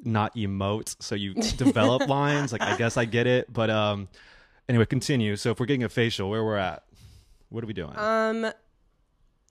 not 0.04 0.36
emote, 0.36 0.94
so 1.00 1.14
you 1.14 1.32
develop 1.56 2.06
lines. 2.10 2.52
Like 2.52 2.60
I 2.60 2.76
guess 2.76 2.98
I 2.98 3.06
get 3.06 3.26
it, 3.26 3.50
but 3.50 3.70
um, 3.70 4.08
anyway, 4.68 4.84
continue. 4.84 5.34
So 5.36 5.50
if 5.50 5.60
we're 5.60 5.64
getting 5.64 5.84
a 5.84 5.88
facial, 5.88 6.28
where 6.28 6.44
we're 6.44 6.58
at, 6.58 6.84
what 7.48 7.64
are 7.64 7.66
we 7.66 7.72
doing? 7.72 7.96
Um, 7.96 8.52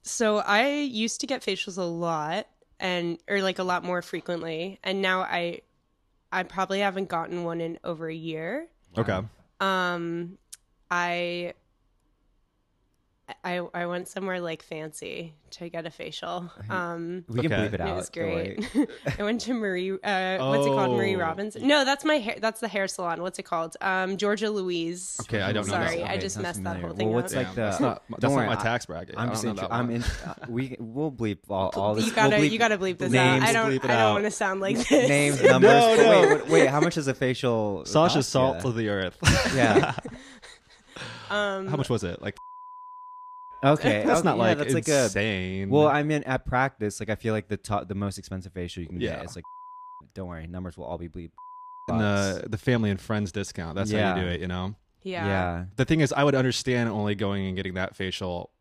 so 0.04 0.38
I 0.38 0.74
used 0.74 1.22
to 1.22 1.28
get 1.28 1.42
facials 1.42 1.80
a 1.80 1.82
lot 1.82 2.46
and 2.80 3.18
or 3.28 3.42
like 3.42 3.58
a 3.58 3.64
lot 3.64 3.84
more 3.84 4.04
frequently, 4.04 4.80
and 4.84 5.02
now 5.02 5.22
I 5.22 5.62
I 6.32 6.44
probably 6.44 6.80
haven't 6.80 7.10
gotten 7.10 7.44
one 7.44 7.62
in 7.62 7.80
over 7.84 8.08
a 8.08 8.14
year. 8.14 8.68
okay. 8.98 9.22
Um, 9.60 10.38
I 10.92 11.54
I 13.44 13.60
I 13.74 13.86
went 13.86 14.08
somewhere 14.08 14.40
like 14.42 14.64
fancy 14.64 15.34
to 15.52 15.70
get 15.70 15.86
a 15.86 15.90
facial. 15.92 16.52
Um, 16.70 17.26
we 17.28 17.42
can 17.42 17.52
Okay. 17.54 17.68
bleep 17.70 17.74
it 17.74 17.82
out. 17.82 17.90
it 17.90 17.96
was 17.96 18.10
great. 18.10 18.70
I 19.20 19.24
went 19.24 19.42
to 19.42 19.54
Marie. 19.54 19.92
Uh, 19.92 19.98
what's 20.50 20.66
it 20.68 20.70
called? 20.70 20.96
Marie 20.98 21.16
Oh. 21.16 21.20
Robinson. 21.20 21.68
No, 21.68 21.86
that's 21.86 22.06
my 22.06 22.16
hair. 22.16 22.36
That's 22.40 22.60
the 22.60 22.68
hair 22.68 22.88
salon. 22.88 23.22
What's 23.22 23.40
it 23.40 23.44
called? 23.44 23.76
Um, 23.82 24.18
Georgia 24.18 24.50
Louise. 24.50 25.18
Okay, 25.22 25.42
I 25.42 25.52
don't 25.52 25.66
know. 25.68 25.74
Sorry, 25.74 25.98
that 25.98 26.10
I 26.12 26.18
just 26.18 26.36
sounds 26.36 26.44
messed 26.44 26.64
that 26.64 26.80
whole 26.80 26.94
thing 26.94 27.08
Well, 27.08 27.22
what's 27.22 27.34
up. 27.34 27.46
like 27.46 27.56
the? 27.56 27.62
that's 27.62 27.80
not 27.80 28.04
don't 28.10 28.20
that's 28.22 28.32
not 28.32 28.38
worry, 28.38 28.48
my 28.48 28.54
I- 28.60 28.64
tax 28.64 28.86
bracket. 28.86 29.16
I 29.18 29.24
I'm 29.24 29.30
just. 29.30 29.44
know 29.44 29.68
I'm 29.72 29.90
in. 29.90 30.04
Uh, 30.04 30.34
we 30.48 30.76
we'll 30.80 31.12
bleep 31.12 31.40
all, 31.50 31.70
all 31.76 31.96
this. 31.96 32.06
you 32.06 32.12
gotta 32.14 32.38
we'll 32.38 32.46
bleep 32.46 32.52
you 32.52 32.60
gotta 32.60 32.78
bleep 32.78 32.98
this 33.00 33.12
names, 33.12 33.44
out. 33.44 33.50
I 33.50 33.54
don't 33.54 33.72
bleep 33.72 33.84
it 33.86 33.90
I 33.90 33.98
don't 34.04 34.14
want 34.14 34.26
to 34.26 34.32
sound 34.32 34.60
like 34.62 34.78
this. 34.78 35.10
names, 35.10 35.42
numbers. 35.44 35.70
No, 35.72 35.96
no. 35.96 36.22
Wait, 36.22 36.30
wait, 36.44 36.48
wait, 36.50 36.68
how 36.70 36.80
much 36.80 36.98
is 36.98 37.08
a 37.08 37.14
facial? 37.14 37.86
Sasha's 37.86 38.28
salt 38.28 38.58
Yeah. 38.58 38.62
to 38.64 38.72
the 38.72 38.90
earth. 38.90 39.18
Yeah. 39.56 39.94
Um, 41.30 41.68
How 41.68 41.78
much 41.78 41.90
was 41.90 42.04
it? 42.04 42.22
Like 42.24 42.36
Okay. 43.64 44.04
that's 44.06 44.22
oh, 44.22 44.24
not 44.24 44.38
yeah, 44.38 44.44
like 44.44 44.58
that's 44.58 44.74
like 44.74 44.88
a. 44.88 45.04
insane. 45.04 45.70
Well, 45.70 45.88
I 45.88 46.04
mean, 46.04 46.24
at 46.24 46.46
practice, 46.46 47.00
like 47.00 47.10
I 47.10 47.16
feel 47.16 47.34
like 47.34 47.48
the 47.48 47.58
top, 47.58 47.88
the 47.88 47.96
most 47.96 48.18
expensive 48.18 48.54
facial 48.54 48.82
you 48.82 48.90
can 48.90 49.00
Yeah. 49.00 49.18
get 49.18 49.26
is 49.26 49.36
like. 49.36 49.46
Don't 50.14 50.28
worry, 50.28 50.48
numbers 50.48 50.78
will 50.78 50.86
all 50.86 50.98
be 50.98 51.10
bleep. 51.10 51.32
And 51.90 52.00
the 52.00 52.48
the 52.48 52.58
family 52.60 52.92
and 52.92 53.02
friends 53.02 53.32
discount. 53.32 53.76
That's 53.76 53.92
how 53.92 54.16
you 54.16 54.22
do 54.22 54.28
it. 54.28 54.42
You 54.42 54.48
know. 54.48 54.76
yeah. 55.02 55.26
yeah. 55.26 55.66
The 55.76 55.86
thing 55.86 56.02
is, 56.02 56.14
I 56.14 56.24
would 56.24 56.36
understand 56.36 56.88
only 56.88 57.16
going 57.16 57.48
and 57.48 57.56
getting 57.56 57.74
that 57.74 57.96
facial 57.96 58.52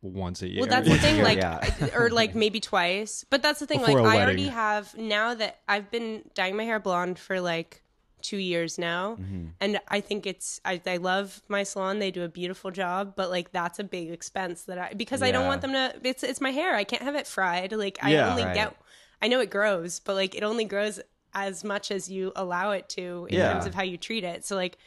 once 0.00 0.40
a 0.40 0.48
year. 0.48 0.60
Well, 0.60 0.70
that's 0.70 0.88
the 0.88 0.96
thing, 0.96 1.22
like, 1.22 1.36
yeah. 1.36 1.60
or 1.94 2.08
like 2.08 2.34
maybe 2.34 2.58
twice. 2.58 3.24
But 3.28 3.42
that's 3.42 3.60
the 3.60 3.66
thing, 3.66 3.80
Before 3.80 4.00
like, 4.00 4.14
a 4.14 4.18
I 4.18 4.22
already 4.24 4.48
have 4.48 4.96
now 4.96 5.34
that 5.34 5.58
I've 5.68 5.90
been 5.90 6.22
dyeing 6.34 6.56
my 6.56 6.64
hair 6.64 6.80
blonde 6.80 7.18
for 7.18 7.40
like 7.40 7.82
two 8.22 8.36
years 8.38 8.78
now, 8.78 9.16
Mm-hmm. 9.20 9.46
and 9.60 9.80
I 9.88 10.00
think 10.00 10.26
it's 10.26 10.60
I, 10.64 10.80
I 10.86 10.96
love 10.96 11.42
my 11.48 11.62
salon. 11.64 11.98
They 11.98 12.10
do 12.10 12.22
a 12.24 12.28
beautiful 12.28 12.70
job, 12.70 13.14
but 13.16 13.30
like 13.30 13.52
that's 13.52 13.78
a 13.78 13.84
big 13.84 14.10
expense 14.10 14.62
that 14.64 14.78
I 14.78 14.94
because 14.94 15.22
I 15.22 15.30
don't 15.30 15.46
want 15.46 15.60
them 15.62 15.72
to. 15.72 15.94
It's 16.02 16.22
it's 16.22 16.40
my 16.40 16.50
hair. 16.50 16.74
I 16.74 16.84
can't 16.84 17.02
have 17.02 17.14
it 17.16 17.26
fried. 17.26 17.72
Like 17.72 17.98
I 18.02 18.12
Yeah. 18.12 18.30
only 18.30 18.44
Right. 18.44 18.54
get. 18.54 18.76
I 19.22 19.28
know 19.28 19.40
it 19.40 19.50
grows, 19.50 20.00
but 20.00 20.14
like 20.14 20.34
it 20.34 20.42
only 20.42 20.64
grows 20.64 21.00
as 21.34 21.62
much 21.62 21.90
as 21.90 22.10
you 22.10 22.32
allow 22.34 22.70
it 22.72 22.88
to 22.90 23.26
in 23.30 23.38
Yeah. 23.38 23.52
terms 23.52 23.66
of 23.66 23.74
how 23.74 23.82
you 23.82 23.96
treat 23.96 24.24
it. 24.24 24.44
So 24.44 24.56
like, 24.56 24.78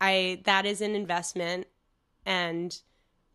I 0.00 0.40
that 0.44 0.66
is 0.66 0.80
an 0.80 0.94
investment, 0.94 1.66
and 2.24 2.78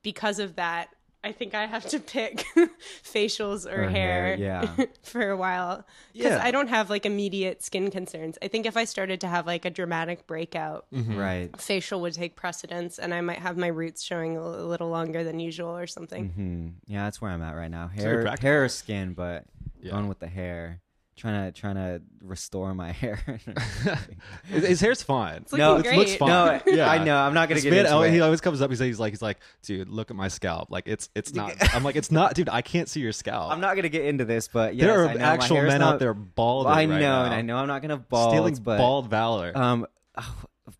because 0.04 0.40
of 0.40 0.56
that, 0.56 0.90
I 1.24 1.32
think 1.32 1.54
I 1.54 1.68
have 1.68 1.86
to 1.90 2.00
pick 2.00 2.46
facials 3.04 3.66
or, 3.72 3.84
Or 3.84 3.90
hair, 3.90 4.36
hair, 4.36 4.36
yeah. 4.38 4.86
for 5.04 5.30
a 5.30 5.38
while 5.38 5.86
because 6.14 6.32
Yeah. 6.32 6.42
I 6.44 6.50
don't 6.52 6.68
have 6.70 6.90
like 6.90 7.06
immediate 7.06 7.62
skin 7.64 7.92
concerns. 7.92 8.38
I 8.42 8.48
think 8.48 8.66
if 8.66 8.76
I 8.76 8.86
started 8.86 9.22
to 9.22 9.28
have 9.28 9.46
like 9.46 9.66
a 9.66 9.70
dramatic 9.70 10.26
breakout, 10.28 10.86
Mm-hmm. 10.92 11.18
Right. 11.18 11.62
facial 11.62 12.02
would 12.02 12.14
take 12.14 12.36
precedence, 12.36 12.98
and 13.00 13.14
I 13.14 13.22
might 13.22 13.40
have 13.40 13.56
my 13.58 13.68
roots 13.68 14.02
showing 14.04 14.36
a 14.38 14.42
a 14.42 14.66
little 14.66 14.90
longer 14.90 15.24
than 15.24 15.40
usual 15.40 15.78
or 15.78 15.88
something. 15.88 16.30
hmm 16.30 16.68
Yeah, 16.92 17.04
that's 17.04 17.22
where 17.22 17.32
I'm 17.32 17.42
at 17.42 17.56
right 17.56 17.72
now. 17.72 17.88
Hair, 17.88 18.24
practical. 18.24 18.50
hair, 18.50 18.64
or 18.64 18.70
skin, 18.70 19.14
but 19.14 19.46
Yeah. 19.82 19.92
going 19.92 20.08
with 20.08 20.20
the 20.20 20.28
hair. 20.28 20.82
Trying 21.18 21.52
to 21.52 21.60
trying 21.60 21.76
to 21.76 22.02
restore 22.24 22.74
my 22.74 22.92
hair. 23.02 23.20
his, 24.48 24.66
his 24.66 24.82
hair's 24.82 25.04
fine. 25.04 25.42
It's 25.44 25.54
No, 25.54 25.76
it 25.78 25.96
looks 25.96 26.16
fine. 26.16 26.30
no, 26.30 26.62
Yeah. 26.66 26.90
I 26.90 27.04
know. 27.04 27.16
I'm 27.18 27.34
not 27.34 27.48
gonna 27.50 27.56
This 27.56 27.64
get 27.66 27.72
man, 27.72 27.80
into 27.82 27.94
oh, 27.94 28.02
it. 28.02 28.12
he 28.12 28.22
always 28.22 28.42
comes 28.42 28.62
up. 28.62 28.70
He's, 28.72 28.80
he's 28.80 29.00
like, 29.00 29.12
he's 29.14 29.22
like, 29.22 29.38
dude, 29.62 29.90
look 29.90 30.10
at 30.10 30.16
my 30.18 30.30
scalp. 30.30 30.72
Like 30.72 30.88
it's 30.88 31.10
it's 31.14 31.34
not. 31.34 31.54
I'm 31.76 31.84
like, 31.84 31.96
it's 31.96 32.12
not, 32.12 32.34
dude. 32.34 32.50
I 32.50 32.62
can't 32.62 32.88
see 32.90 33.02
your 33.02 33.12
scalp. 33.12 33.52
I'm 33.52 33.60
not 33.62 33.76
gonna 33.76 33.90
get 33.90 34.06
into 34.06 34.26
this, 34.26 34.48
but 34.48 34.74
yes, 34.76 34.86
there 34.88 35.04
are 35.04 35.10
I 35.10 35.14
know, 35.16 35.26
actual 35.26 35.58
hair's 35.58 35.68
men 35.70 35.82
not- 35.82 35.94
out 35.96 36.00
there 36.00 36.14
balding. 36.14 36.72
I 36.72 36.86
know, 36.86 36.96
right 36.96 37.26
and. 37.26 37.34
I 37.36 37.42
know 37.42 37.58
I'm 37.58 37.68
not 37.68 37.82
gonna 37.82 37.98
bald, 37.98 38.32
stealing 38.32 38.56
but 38.56 38.78
bald 38.78 39.10
valor. 39.10 39.52
um, 39.56 39.86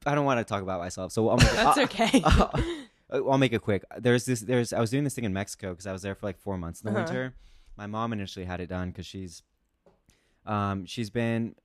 I 0.06 0.16
don't 0.16 0.26
want 0.26 0.40
to 0.40 0.44
talk 0.46 0.64
about 0.64 0.80
myself, 0.80 1.12
so 1.12 1.30
I'm, 1.30 1.38
That's 1.40 1.78
I'll, 1.78 1.84
okay. 1.84 2.24
I'll 3.12 3.38
make 3.38 3.52
it 3.54 3.62
quick. 3.62 3.84
There's 4.00 4.26
this. 4.26 4.40
There's. 4.42 4.72
I 4.74 4.80
was 4.80 4.90
doing 4.90 5.04
this 5.04 5.14
thing 5.14 5.26
in 5.26 5.34
Mexico 5.34 5.72
because 5.72 5.86
I 5.86 5.92
was 5.92 6.02
there 6.02 6.16
for 6.16 6.26
like 6.26 6.40
four 6.40 6.58
months 6.58 6.82
in 6.82 6.86
the 6.92 6.98
Uh-huh. 6.98 7.06
winter. 7.06 7.34
My 7.78 7.88
mom 7.88 8.14
initially 8.14 8.46
had 8.46 8.60
it 8.62 8.68
done 8.68 8.90
because 8.90 9.06
she's, 9.06 9.44
um, 10.46 10.86
she's 10.86 11.10
been 11.10 11.56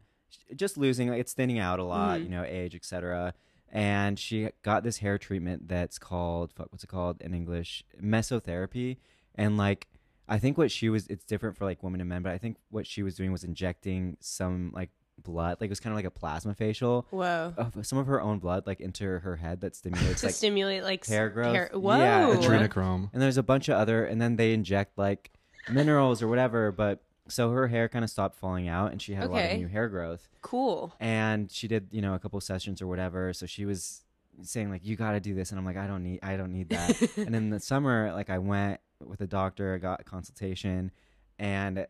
just 0.54 0.76
losing. 0.76 1.09
Like, 1.09 1.21
it's 1.21 1.33
thinning 1.33 1.59
out 1.59 1.78
a 1.78 1.85
lot. 1.85 2.21
Mhm. 2.21 2.25
You 2.25 2.28
know, 2.30 2.45
age, 2.45 2.75
etc. 2.75 3.35
And 3.73 4.18
she 4.18 4.49
got 4.62 4.85
this 4.85 4.99
hair 4.99 5.18
treatment 5.18 5.68
that's 5.68 5.99
called 5.99 6.52
fuck. 6.52 6.68
What's 6.71 6.85
it 6.85 6.88
called 6.88 7.21
in 7.21 7.35
English? 7.35 7.85
Mesotherapy. 8.02 8.97
And 9.35 9.56
like, 9.56 9.87
I 10.28 10.38
think 10.38 10.56
what 10.59 10.71
she 10.71 10.88
was, 10.88 11.06
it's 11.09 11.25
different 11.25 11.56
for 11.56 11.64
like 11.64 11.83
women 11.83 12.00
and 12.00 12.09
men, 12.09 12.23
but 12.23 12.33
I 12.33 12.38
think 12.38 12.56
what 12.71 12.87
she 12.87 13.02
was 13.02 13.14
doing 13.14 13.33
was 13.33 13.45
injecting 13.45 14.16
some 14.21 14.73
like 14.75 14.90
blood, 15.23 15.59
like 15.61 15.68
it 15.68 15.71
was 15.71 15.80
kind 15.80 15.92
of 15.92 15.97
like 15.97 16.04
a 16.04 16.11
plasma 16.11 16.54
facial 16.54 17.06
Whoa. 17.11 17.54
of 17.56 17.87
some 17.87 17.99
of 17.99 18.06
her 18.06 18.21
own 18.21 18.38
blood, 18.38 18.66
like 18.66 18.80
into 18.80 19.04
her 19.04 19.37
head 19.37 19.61
that 19.61 19.76
stimulates 19.76 20.21
to 20.21 20.26
like 20.26 20.35
stimulate 20.35 20.83
like 20.83 21.06
hair 21.06 21.28
growth. 21.28 21.73
Whoa. 21.73 21.97
Yeah, 21.99 22.30
and 22.33 22.42
then- 22.42 22.50
Adrenochrome. 22.68 23.11
and 23.12 23.23
there's 23.23 23.37
a 23.37 23.42
bunch 23.42 23.68
of 23.68 23.76
other 23.76 24.04
and 24.04 24.21
then 24.21 24.37
they 24.37 24.52
inject 24.52 24.97
like 24.99 25.30
minerals 25.71 26.23
or 26.23 26.28
whatever 26.28 26.71
but 26.73 27.02
so 27.28 27.50
her 27.50 27.66
hair 27.68 27.88
kind 27.88 28.04
of 28.04 28.11
stopped 28.11 28.37
falling 28.37 28.68
out 28.68 28.92
and 28.92 29.00
she 29.02 29.14
had 29.14 29.25
a 29.25 29.28
lot 29.28 29.38
Okay. 29.42 29.54
of 29.54 29.61
new 29.61 29.68
hair 29.68 29.88
growth. 29.88 30.28
Cool. 30.42 30.92
and 31.00 31.50
she 31.50 31.66
did 31.68 31.88
you 31.90 32.00
know 32.00 32.14
a 32.14 32.18
couple 32.18 32.40
sessions 32.40 32.80
or 32.80 32.87
whatever. 32.87 33.33
So 33.33 33.47
she 33.47 33.64
was 33.64 34.04
saying 34.42 34.71
like 34.71 34.85
you 34.85 34.97
got 34.97 35.12
to 35.12 35.21
do 35.21 35.35
this. 35.35 35.50
And 35.50 35.59
i'm 35.59 35.64
like 35.64 35.76
i 35.78 35.87
don't 35.87 36.02
need 36.02 36.21
i 36.23 36.37
don't 36.37 36.52
need 36.52 36.68
that. 36.71 37.11
And 37.16 37.35
in 37.35 37.50
the 37.50 37.59
summer 37.61 38.12
like 38.12 38.28
i 38.30 38.38
went 38.38 38.80
with 39.04 39.21
a 39.21 39.26
doctor 39.26 39.75
i 39.75 39.78
got 39.78 40.00
a 40.00 40.04
consultation 40.04 40.90
and 41.38 41.87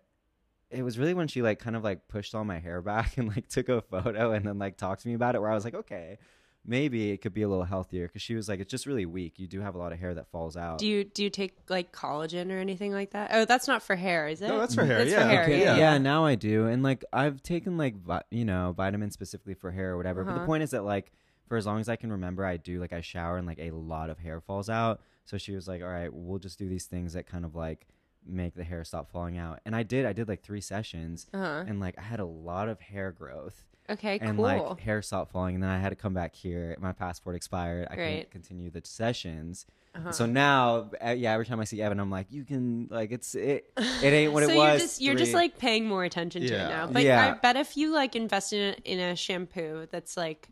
it 0.70 0.82
was 0.82 0.98
really 0.98 1.14
when 1.14 1.28
she 1.28 1.42
like 1.42 1.58
kind 1.60 1.76
of 1.76 1.84
like 1.84 2.08
pushed 2.08 2.34
all 2.34 2.44
my 2.44 2.58
hair 2.58 2.82
back 2.82 3.16
and 3.18 3.28
like 3.28 3.48
took 3.48 3.68
a 3.68 3.80
photo 3.80 4.32
and 4.32 4.44
then 4.46 4.58
like 4.58 4.76
talked 4.76 5.02
to 5.02 5.08
me 5.08 5.14
about 5.14 5.34
it 5.34 5.40
where 5.40 5.50
i 5.50 5.54
was 5.54 5.64
like 5.64 5.74
okay 5.74 6.18
maybe 6.66 7.10
it 7.10 7.18
could 7.22 7.32
be 7.32 7.42
a 7.42 7.48
little 7.48 7.64
healthier 7.64 8.06
because 8.08 8.22
she 8.22 8.34
was 8.34 8.48
like 8.48 8.60
it's 8.60 8.70
just 8.70 8.86
really 8.86 9.06
weak 9.06 9.38
you 9.38 9.46
do 9.46 9.60
have 9.60 9.74
a 9.74 9.78
lot 9.78 9.92
of 9.92 9.98
hair 9.98 10.14
that 10.14 10.26
falls 10.30 10.56
out 10.56 10.78
Do 10.78 10.86
you 10.86 11.04
do 11.04 11.22
you 11.22 11.30
take 11.30 11.54
like 11.68 11.92
collagen 11.92 12.50
or 12.50 12.58
anything 12.58 12.92
like 12.92 13.12
that? 13.12 13.30
Oh, 13.32 13.44
that's 13.44 13.68
not 13.68 13.82
for 13.82 13.94
hair, 13.96 14.28
is 14.28 14.42
it? 14.42 14.48
No, 14.48 14.58
that's 14.58 14.74
for 14.74 14.84
hair, 14.84 14.98
That's 14.98 15.10
yeah. 15.10 15.22
for 15.22 15.28
hair. 15.28 15.42
Okay, 15.44 15.60
yeah. 15.60 15.76
yeah. 15.76 15.98
now 15.98 16.24
I 16.24 16.34
do, 16.34 16.66
and 16.66 16.82
like 16.82 17.04
I've 17.12 17.42
taken 17.42 17.76
like 17.78 17.96
vi- 17.96 18.22
you 18.30 18.44
know 18.44 18.74
vitamins 18.76 19.14
specifically 19.14 19.54
for 19.54 19.70
hair 19.70 19.92
or 19.92 19.96
whatever. 19.96 20.24
But 20.24 20.32
the 20.32 20.38
Uh-huh. 20.38 20.46
point 20.46 20.62
is 20.62 20.70
that 20.70 20.84
like 20.84 21.12
for 21.48 21.56
as 21.56 21.64
long 21.66 21.78
as 21.80 21.88
I 21.88 21.96
can 21.96 22.10
remember, 22.10 22.44
I 22.44 22.56
do 22.56 22.80
like 22.80 22.92
I 22.92 23.00
shower 23.00 23.36
and 23.36 23.46
like 23.46 23.60
a 23.60 23.70
lot 23.70 24.10
of 24.10 24.18
hair 24.18 24.40
falls 24.40 24.68
out. 24.68 25.00
So 25.24 25.38
she 25.38 25.52
was 25.52 25.66
like, 25.68 25.82
"All 25.82 25.88
right, 25.88 26.12
we'll 26.12 26.38
just 26.40 26.58
do 26.58 26.68
these 26.68 26.86
things 26.86 27.12
that 27.12 27.26
kind 27.26 27.44
of 27.44 27.54
like 27.54 27.86
make 28.26 28.54
the 28.54 28.64
hair 28.64 28.84
stop 28.84 29.10
falling 29.10 29.36
out." 29.38 29.60
And 29.64 29.74
I 29.76 29.82
did. 29.82 30.06
I 30.06 30.12
did 30.12 30.28
like 30.28 30.42
three 30.42 30.60
sessions, 30.60 31.26
Uh-huh. 31.32 31.64
and 31.66 31.80
like 31.80 31.98
I 31.98 32.02
had 32.02 32.20
a 32.20 32.24
lot 32.24 32.68
of 32.68 32.80
hair 32.80 33.12
growth. 33.12 33.64
Okay, 33.88 34.18
And 34.20 34.34
cool. 34.36 34.42
like 34.44 34.80
hair 34.80 35.00
stopped 35.00 35.30
falling, 35.30 35.54
and 35.54 35.62
then 35.62 35.70
I 35.70 35.78
had 35.78 35.90
to 35.90 35.94
come 35.96 36.12
back 36.12 36.34
here. 36.34 36.76
My 36.80 36.90
passport 36.92 37.36
expired. 37.36 37.86
I 37.90 37.94
Great. 37.94 38.14
couldn't 38.16 38.30
continue 38.32 38.68
the 38.70 38.82
sessions. 38.84 39.64
Uh-huh. 39.94 40.10
So 40.12 40.26
now, 40.26 40.90
yeah, 41.14 41.32
every 41.32 41.46
time 41.46 41.60
I 41.60 41.64
see 41.64 41.80
Evan, 41.80 41.98
I'm 42.00 42.10
like, 42.10 42.26
you 42.30 42.44
can 42.44 42.88
like 42.90 43.12
it's 43.12 43.34
it. 43.34 43.70
It 43.78 44.12
ain't 44.12 44.32
what 44.32 44.42
so 44.44 44.50
it 44.50 44.56
was. 44.56 44.68
you're 44.68 44.78
just 44.78 45.00
you're 45.00 45.14
just 45.14 45.32
like 45.34 45.58
paying 45.58 45.86
more 45.86 46.04
attention 46.04 46.42
to 46.42 46.48
Yeah. 46.48 46.66
it 46.66 46.68
now. 46.68 46.86
But 46.88 47.04
Yeah. 47.04 47.34
I 47.36 47.38
bet 47.38 47.56
if 47.56 47.76
you 47.76 47.92
like 47.94 48.14
invest 48.16 48.52
in 48.52 48.74
a, 48.74 48.76
in 48.84 48.98
a 48.98 49.14
shampoo 49.16 49.86
that's 49.90 50.16
like 50.16 50.48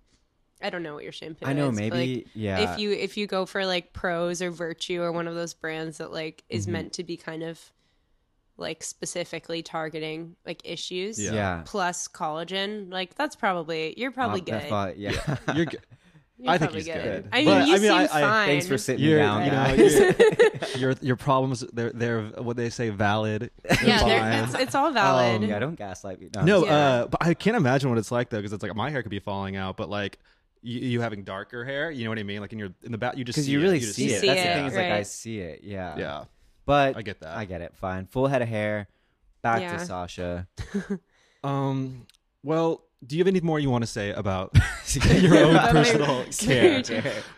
I 0.62 0.70
don't 0.70 0.82
know 0.82 0.94
what 0.94 1.02
your 1.04 1.12
shampoo 1.12 1.44
is. 1.44 1.48
I 1.48 1.52
know 1.52 1.68
is. 1.70 1.76
maybe 1.76 2.16
like, 2.16 2.26
yeah. 2.34 2.72
if 2.72 2.78
you 2.78 2.92
if 2.92 3.16
you 3.16 3.26
go 3.26 3.44
for 3.46 3.66
like 3.66 3.92
Prose 3.92 4.40
or 4.40 4.50
Virtue 4.50 5.02
or 5.02 5.12
one 5.12 5.28
of 5.28 5.34
those 5.34 5.52
brands 5.54 5.98
that 5.98 6.12
like 6.12 6.42
is 6.48 6.66
Mhm. 6.66 6.70
meant 6.70 6.92
to 6.94 7.04
be 7.04 7.16
kind 7.16 7.42
of 7.42 7.60
like 8.56 8.82
specifically 8.84 9.62
targeting 9.62 10.36
like 10.46 10.60
issues 10.64 11.18
Yeah. 11.20 11.32
yeah, 11.32 11.62
plus 11.66 12.06
collagen, 12.08 12.90
like 12.92 13.14
that's 13.16 13.34
probably 13.36 13.94
you're 13.96 14.12
probably 14.12 14.42
Uh, 14.42 14.44
that 14.44 14.60
good. 14.62 14.68
thought- 14.68 14.96
yeah. 14.98 15.36
You're 15.54 15.66
good. 15.66 15.80
You're 16.38 16.50
I 16.52 16.58
think 16.58 16.72
probably 16.72 16.80
he's 16.82 16.92
good. 16.94 17.28
I 17.32 17.36
mean, 17.38 17.44
But, 17.46 17.66
you 17.68 17.74
I 17.74 17.78
mean, 17.78 17.80
seem 17.80 17.92
I- 17.92 18.02
I- 18.04 18.06
fine. 18.06 18.48
Thanks 18.48 18.66
for 18.68 18.76
sitting 18.78 19.04
You're, 19.04 19.18
me 19.18 19.22
down, 19.24 19.44
you 19.44 19.50
know, 19.52 19.76
guys. 19.76 19.94
your, 20.76 20.90
your 20.92 20.94
your 21.00 21.16
problems 21.16 21.60
they're 21.72 21.90
they're 21.92 22.22
what 22.42 22.56
they 22.56 22.70
say 22.70 22.90
valid. 22.90 23.50
yeah, 23.64 23.74
They're 24.04 24.20
they're- 24.20 24.44
it's, 24.44 24.54
it's 24.54 24.74
all 24.74 24.90
valid. 24.92 25.42
Um, 25.42 25.48
yeah, 25.48 25.58
don't 25.58 25.76
gaslight 25.76 26.20
me. 26.20 26.30
No, 26.42 26.64
Yeah. 26.64 26.72
uh, 26.76 27.06
but 27.08 27.24
I 27.24 27.34
can't 27.34 27.56
imagine 27.56 27.88
what 27.88 27.98
it's 27.98 28.10
like 28.12 28.30
though, 28.30 28.38
because 28.38 28.52
it's 28.52 28.62
like 28.62 28.74
my 28.76 28.90
hair 28.90 29.02
could 29.02 29.10
be 29.10 29.20
falling 29.20 29.56
out, 29.56 29.76
but 29.76 29.88
like 29.88 30.18
you, 30.64 30.80
you 30.80 31.00
having 31.00 31.22
darker 31.24 31.64
hair, 31.64 31.90
you 31.90 32.04
know 32.04 32.10
what 32.10 32.18
I 32.18 32.22
mean? 32.24 32.40
Like 32.40 32.52
in 32.52 32.58
your 32.58 32.70
in 32.82 32.90
the 32.92 32.98
back, 32.98 33.16
you 33.16 33.24
just 33.24 33.36
because 33.36 33.46
see 33.46 33.52
you 33.52 33.60
it. 33.60 33.62
really 33.62 33.78
just 33.80 33.94
see 33.94 34.08
You 34.08 34.14
it. 34.16 34.20
see 34.20 34.26
That's 34.26 34.42
the 34.42 34.50
it, 34.50 34.54
thing. 34.54 34.66
Is 34.66 34.74
like 34.74 34.86
I 34.86 35.02
see 35.02 35.38
it. 35.38 35.60
Yeah. 35.62 35.94
Yeah, 35.96 36.24
But 36.66 36.96
I 36.96 37.02
get 37.02 37.20
that. 37.20 37.36
I 37.36 37.44
get 37.44 37.60
it. 37.60 37.76
Fine. 37.76 38.06
Full 38.06 38.26
head 38.26 38.42
of 38.42 38.48
hair. 38.48 38.88
Back 39.42 39.60
Yeah. 39.60 39.76
to 39.76 39.84
Sasha. 39.84 40.48
Um, 41.44 42.06
well, 42.42 42.84
do 43.06 43.16
you 43.16 43.20
have 43.20 43.28
any 43.28 43.40
more 43.40 43.58
you 43.60 43.70
want 43.70 43.82
to 43.82 43.86
say 43.86 44.10
about 44.12 44.54
your 44.94 45.36
own 45.36 45.58
personal 45.70 46.24
care? 46.38 46.82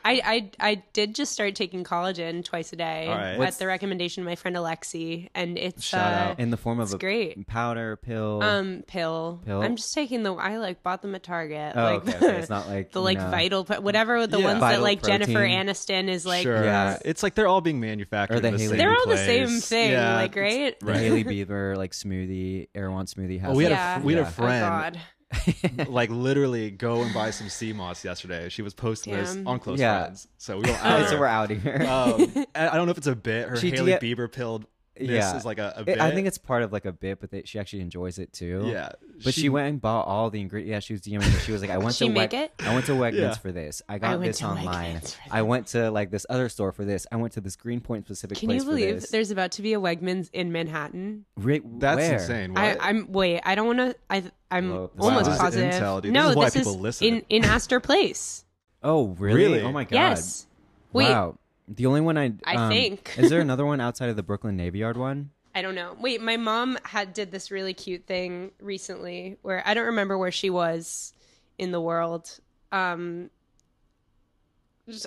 I, 0.05 0.21
I 0.25 0.51
I 0.71 0.75
did 0.93 1.15
just 1.15 1.33
start 1.33 1.55
taking 1.55 1.85
collagen 1.85 2.45
twice 2.45 2.73
a 2.73 2.77
day 2.77 3.07
All 3.09 3.15
right. 3.15 3.33
at 3.33 3.39
What's- 3.39 3.57
the 3.57 3.67
recommendation 3.67 4.23
of 4.23 4.27
my 4.27 4.37
friend 4.37 4.57
Alexi, 4.57 5.29
and 5.35 5.59
it's 5.59 5.85
Shout 5.85 6.13
uh, 6.13 6.17
out. 6.31 6.41
In 6.41 6.51
the 6.51 6.57
form 6.57 6.79
of 6.81 6.87
It's 6.89 6.95
a 6.95 6.99
great. 6.99 7.47
powder 7.47 7.97
pill. 7.97 8.43
um 8.43 8.83
pill. 8.87 9.41
Pill? 9.45 9.63
I'm 9.63 9.77
just 9.77 9.93
taking 9.95 10.23
the 10.23 10.35
I 10.35 10.59
like 10.59 10.83
bought 10.83 11.03
them 11.03 11.15
at 11.15 11.23
Target. 11.23 11.73
oh, 11.77 11.83
like 11.83 12.09
okay, 12.09 12.17
okay. 12.17 12.39
It's 12.39 12.51
not 12.51 12.69
like 12.69 12.93
the 12.93 13.01
you 13.01 13.05
like 13.05 13.19
know, 13.19 13.31
vital, 13.31 13.65
but 13.65 13.83
whatever 13.83 14.27
the 14.27 14.39
Yeah. 14.39 14.45
ones 14.45 14.61
that 14.61 14.67
Vital 14.67 14.83
like 14.83 15.03
Jennifer 15.03 15.33
protein. 15.33 15.67
Aniston 15.67 16.09
is 16.09 16.25
like. 16.27 16.43
sure. 16.43 16.65
Yeah. 16.65 16.99
It's 17.05 17.23
like 17.23 17.35
they're 17.35 17.49
all 17.49 17.61
being 17.61 17.81
manufactured. 17.81 18.37
Or 18.37 18.41
the 18.41 18.49
in 18.49 18.55
the 18.55 18.59
Hailey 18.61 18.69
same 18.71 18.79
They're 18.79 18.91
all 18.97 19.07
the 19.07 19.15
place. 19.15 19.27
same 19.27 19.61
thing, 19.61 19.91
Yeah, 19.93 20.15
like 20.17 20.37
it's- 20.37 20.55
right. 20.57 20.81
The 20.81 20.87
Right. 20.87 20.97
Hailey 21.01 21.25
Bieber 21.25 21.77
like 21.77 21.93
smoothie, 21.93 22.69
Erewhon 22.75 23.07
smoothie 23.07 23.41
has. 23.41 23.51
Oh, 23.53 23.55
we 23.57 23.65
had 23.65 23.73
Yeah. 23.73 24.01
a 24.01 24.03
we 24.03 24.13
had 24.15 24.21
Yeah. 24.21 24.25
a 24.25 24.29
Oh 24.29 24.33
friend 24.33 24.61
God. 24.95 25.01
like 25.89 26.09
literally 26.11 26.71
go 26.71 27.03
and 27.03 27.13
buy 27.13 27.31
some 27.31 27.49
sea 27.49 27.73
moss 27.73 28.05
yesterday. 28.05 28.49
She 28.49 28.63
was 28.63 28.75
posting 28.75 29.13
this 29.15 29.35
Damn. 29.35 29.49
on 29.49 29.59
Close 29.59 29.81
Yeah. 29.81 30.03
Friends, 30.05 30.29
so 30.39 30.59
we 30.59 30.71
were 30.71 30.77
out. 30.77 31.09
so 31.09 31.19
we're 31.19 31.27
out 31.27 31.51
here. 31.51 31.83
um, 31.89 32.47
I 32.55 32.69
I 32.69 32.77
don't 32.77 32.87
know 32.87 32.93
if 32.93 32.99
it's 32.99 33.07
a 33.07 33.17
bit. 33.17 33.49
Her 33.49 33.57
She 33.57 33.71
Hailey 33.71 33.93
did- 33.99 34.01
Bieber 34.01 34.31
pilled. 34.31 34.67
This 34.99 35.09
yeah, 35.11 35.37
is 35.37 35.45
like 35.45 35.59
a, 35.59 35.75
a 35.77 35.81
It- 35.81 35.87
bit. 35.87 36.01
I 36.01 36.11
think 36.11 36.27
it's 36.27 36.39
part 36.39 36.63
of 36.63 36.73
like 36.73 36.85
a 36.87 36.93
bit, 36.93 37.21
but 37.21 37.31
they, 37.31 37.43
she 37.45 37.59
actually 37.59 37.83
enjoys 37.83 38.19
it 38.19 38.33
too. 38.33 38.65
yeah. 38.67 38.91
But 39.25 39.35
she, 39.35 39.49
went 39.49 39.69
and 39.69 39.81
bought 39.81 40.07
all 40.07 40.31
the 40.31 40.41
ingredients. 40.41 40.71
Yeah, 40.71 40.81
she 40.81 40.93
was 40.93 41.01
DMing 41.03 41.33
me. 41.33 41.39
She 41.41 41.53
was 41.53 41.61
like, 41.63 41.71
"I 41.71 41.79
went 41.79 41.95
She 41.95 42.07
to 42.09 42.13
make 42.13 42.33
Weg- 42.33 42.51
it? 42.59 42.67
I 42.67 42.75
went 42.75 42.87
to 42.87 42.93
Wegmans 42.93 43.15
Yeah. 43.19 43.35
for 43.35 43.51
this. 43.53 43.81
I 43.89 43.95
I 43.95 43.99
got 43.99 44.11
went 44.19 44.25
this 44.25 44.43
online. 44.43 45.01
I 45.31 45.43
went 45.43 45.69
to 45.69 45.91
like 45.91 46.11
this 46.11 46.27
other 46.29 46.49
store 46.49 46.71
for 46.73 46.85
this. 46.85 47.07
I 47.11 47.17
went 47.17 47.33
to 47.35 47.41
this 47.41 47.57
Greenpoint 47.57 48.05
specific 48.07 48.39
Can 48.39 48.49
place 48.49 48.63
you 48.63 48.69
believe 48.69 48.95
for 48.97 49.01
this. 49.01 49.11
there's 49.11 49.31
about 49.31 49.53
to 49.53 49.63
be 49.63 49.73
a 49.75 49.81
Wegmans 49.81 50.29
in 50.33 50.53
Manhattan? 50.53 51.25
Re- 51.37 51.63
That's 51.79 51.97
where? 51.99 52.15
insane. 52.15 52.53
What? 52.55 52.63
I, 52.63 52.77
I'm 52.91 53.11
wait. 53.13 53.41
I 53.45 53.55
don't 53.55 53.67
want 53.67 53.79
to. 53.79 53.97
I 54.11 54.23
I'm 54.51 54.71
Whoa, 54.71 54.91
this 54.95 55.05
almost 55.05 55.21
is- 55.23 55.27
this 55.29 55.35
is 55.37 55.41
positive. 55.43 55.73
intel, 55.75 56.03
dude. 56.03 56.15
This 56.15 56.23
No, 56.23 56.29
is 56.31 56.37
why 56.37 56.45
this 56.47 56.55
people 56.55 56.75
is 56.75 56.81
listen. 56.81 57.07
in 57.09 57.25
in 57.31 57.45
Astor 57.45 57.81
Place. 57.81 58.45
Oh, 58.83 59.09
really? 59.19 59.43
Really? 59.45 59.63
Oh 59.63 59.73
my 59.73 59.85
god. 59.85 59.93
Yes. 59.95 60.47
Wait, 60.93 61.09
Wow. 61.11 61.39
The 61.69 61.87
only 61.87 62.01
one 62.01 62.17
I 62.17 62.33
I 62.45 62.55
um, 62.57 62.71
think. 62.71 63.15
is 63.19 63.31
there 63.31 63.41
another 63.49 63.67
one 63.67 63.81
outside 63.81 64.09
of 64.09 64.17
the 64.17 64.23
Brooklyn 64.23 64.57
Navy 64.57 64.79
Yard 64.81 64.97
one? 64.97 65.31
I 65.55 65.63
don't 65.63 65.75
know. 65.75 65.97
Wait, 66.01 66.21
my 66.21 66.37
mom 66.37 66.79
had 66.85 67.15
did 67.15 67.31
this 67.31 67.51
really 67.51 67.73
cute 67.73 68.07
thing 68.07 68.51
recently 68.61 69.39
where 69.43 69.63
I 69.67 69.73
don't 69.75 69.87
remember 69.87 70.19
where 70.19 70.31
she 70.31 70.51
was 70.51 71.15
in 71.59 71.73
the 71.73 71.81
world. 71.81 72.39
Um 72.73 73.31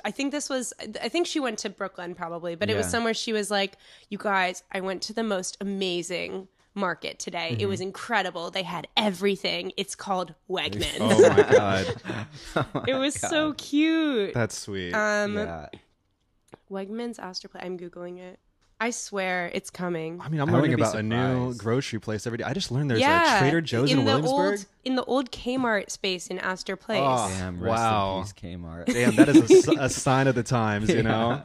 I 0.03 0.11
think 0.11 0.31
this 0.33 0.49
was 0.49 0.73
I 1.01 1.07
think 1.07 1.25
she 1.27 1.39
went 1.39 1.59
to 1.59 1.69
Brooklyn 1.69 2.13
probably, 2.15 2.55
but 2.55 2.69
it 2.69 2.75
was 2.75 2.89
somewhere 2.89 3.13
she 3.13 3.31
was 3.31 3.49
like, 3.49 3.77
"You 4.09 4.17
guys, 4.17 4.61
I 4.73 4.81
went 4.81 5.01
to 5.03 5.13
the 5.13 5.23
most 5.23 5.55
amazing 5.61 6.49
market 6.73 7.17
today. 7.17 7.55
It 7.57 7.65
was 7.67 7.79
incredible. 7.79 8.51
They 8.51 8.63
had 8.63 8.87
everything. 8.97 9.71
It's 9.77 9.95
called 9.95 10.33
Wegmans." 10.49 10.97
oh 10.99 11.29
my 11.29 11.43
god, 11.51 11.95
Oh 12.57 12.65
my 12.73 12.83
it 12.87 12.95
was 12.95 13.17
God. 13.17 13.29
so 13.29 13.53
cute. 13.53 14.33
that's 14.33 14.57
sweet. 14.57 14.93
Um 14.93 15.35
yeah. 15.37 15.67
Wegmans 16.71 17.19
Astor 17.19 17.47
Place. 17.47 17.63
I'm 17.65 17.77
googling 17.77 18.19
it. 18.19 18.39
I 18.81 18.91
swear 18.91 19.51
it's 19.53 19.69
coming. 19.69 20.21
I 20.21 20.29
mean, 20.29 20.39
I'm 20.39 20.49
I 20.49 20.53
learning 20.53 20.71
wouldn't 20.71 20.89
about 20.89 20.99
a 20.99 21.03
new 21.03 21.53
grocery 21.55 21.99
place 21.99 22.25
every 22.25 22.37
day. 22.37 22.45
I 22.45 22.53
just 22.53 22.71
learned 22.71 22.89
there's 22.89 23.01
yeah, 23.01 23.35
a 23.35 23.39
Trader 23.39 23.59
Joe's 23.59 23.91
in, 23.91 23.97
the 23.97 24.03
Williamsburg. 24.05 24.59
old 24.59 24.65
in 24.85 24.95
the 24.95 25.03
old 25.03 25.31
Kmart 25.31 25.89
space 25.89 26.27
in 26.27 26.39
Astor 26.39 26.77
ah, 26.81 26.85
Place. 26.85 27.01
Oh. 27.03 27.29
Damn, 27.37 27.59
rest 27.59 27.77
wow. 27.77 28.17
in 28.17 28.23
peace, 28.23 28.33
Kmart. 28.33 28.85
Damn, 28.85 29.15
that 29.17 29.29
is 29.29 29.67
a 29.67 29.89
sign 29.89 30.27
of 30.27 30.35
the 30.35 30.43
times, 30.43 30.89
you 30.89 31.03
know. 31.03 31.43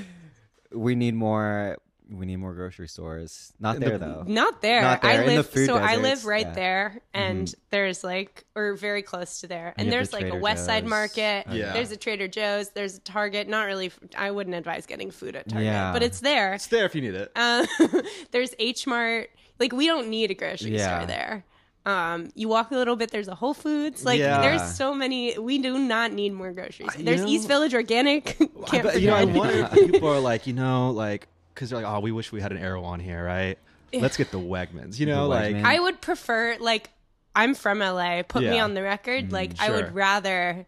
we 0.72 0.94
need 0.94 1.14
more. 1.14 1.78
We 2.12 2.26
need 2.26 2.36
more 2.36 2.54
grocery 2.54 2.88
stores. 2.88 3.52
Not 3.60 3.78
there 3.78 3.96
the- 3.96 4.04
though. 4.04 4.24
Not 4.26 4.60
there. 4.62 4.82
Not 4.82 5.02
there, 5.02 5.10
I 5.12 5.14
in 5.22 5.26
the 5.28 5.36
live 5.36 5.48
food 5.50 5.66
so 5.66 5.76
I 5.76 5.96
live 5.96 6.24
right 6.24 6.40
yeah. 6.40 6.46
Mm-hmm. 6.48 6.54
there 6.56 7.02
and 7.14 7.54
there's 7.70 8.02
like 8.02 8.44
or 8.56 8.74
very 8.74 9.02
close 9.02 9.40
to 9.42 9.46
there. 9.46 9.74
And 9.78 9.86
you 9.86 9.90
there's 9.92 10.10
the 10.10 10.16
like 10.16 10.24
a 10.26 10.28
Trader 10.30 10.42
West 10.42 10.64
Side 10.66 10.82
Joe's. 10.82 10.90
Market. 10.90 11.46
Oh, 11.48 11.54
Yeah. 11.54 11.72
There's 11.72 11.92
a 11.92 11.96
Trader 11.96 12.26
Joe's, 12.26 12.70
there's 12.70 12.96
a 12.96 13.00
Target. 13.00 13.48
Not 13.48 13.66
really 13.66 13.92
I 14.18 14.30
wouldn't 14.32 14.56
advise 14.56 14.86
getting 14.86 15.10
food 15.12 15.36
at 15.36 15.48
Target, 15.48 15.66
Yeah. 15.66 15.92
but 15.92 16.02
it's 16.02 16.20
there. 16.20 16.54
It's 16.54 16.66
there 16.66 16.84
if 16.84 16.94
you 16.96 17.00
need 17.02 17.14
it. 17.14 17.30
Um, 17.36 17.66
there's 18.32 18.54
H 18.58 18.86
Mart. 18.88 19.30
Like 19.60 19.72
we 19.72 19.86
don't 19.86 20.08
need 20.08 20.30
a 20.30 20.34
grocery 20.34 20.76
Yeah. 20.76 20.96
store 20.98 21.06
there. 21.06 21.44
Um, 21.86 22.28
you 22.34 22.46
walk 22.48 22.72
a 22.72 22.74
little 22.74 22.94
bit. 22.96 23.10
There's 23.10 23.28
a 23.28 23.34
Whole 23.34 23.54
Foods. 23.54 24.04
Like 24.04 24.18
Yeah. 24.18 24.40
there's 24.42 24.74
so 24.74 24.94
many. 24.94 25.38
We 25.38 25.58
do 25.58 25.78
not 25.78 26.12
need 26.12 26.32
more 26.34 26.52
groceries. 26.52 26.90
you 26.98 27.04
There's 27.04 27.22
know- 27.22 27.28
East 27.28 27.46
Village 27.48 27.72
Organic. 27.72 28.36
I 28.40 28.46
Can't 28.66 28.82
bet- 28.84 29.00
you 29.00 29.06
know, 29.08 29.14
I 29.16 29.24
wonder 29.24 29.68
if 29.72 29.92
people 29.92 30.08
are 30.08 30.20
like, 30.20 30.46
you 30.46 30.52
know, 30.54 30.90
like, 30.90 31.26
because 31.60 31.68
they're 31.70 31.82
like, 31.82 31.92
oh, 31.92 32.00
we 32.00 32.10
wish 32.10 32.32
we 32.32 32.40
had 32.40 32.52
an 32.52 32.58
Erewhon 32.58 33.00
here, 33.00 33.22
right? 33.22 33.58
Let's 33.92 34.16
get 34.16 34.30
the 34.30 34.38
Wegmans. 34.38 34.98
You 34.98 35.04
know, 35.04 35.24
The 35.24 35.28
like, 35.28 35.54
Wegmans. 35.56 35.64
I 35.64 35.78
would 35.78 36.00
prefer 36.00 36.56
like 36.58 36.88
I'm 37.36 37.54
from 37.54 37.80
LA. 37.80 38.22
Put 38.22 38.40
me 38.42 38.54
Yeah. 38.56 38.64
on 38.64 38.72
the 38.72 38.82
record. 38.82 39.30
like 39.30 39.50
I 39.60 39.66
sure. 39.66 39.76
would 39.76 39.94
rather 39.94 40.64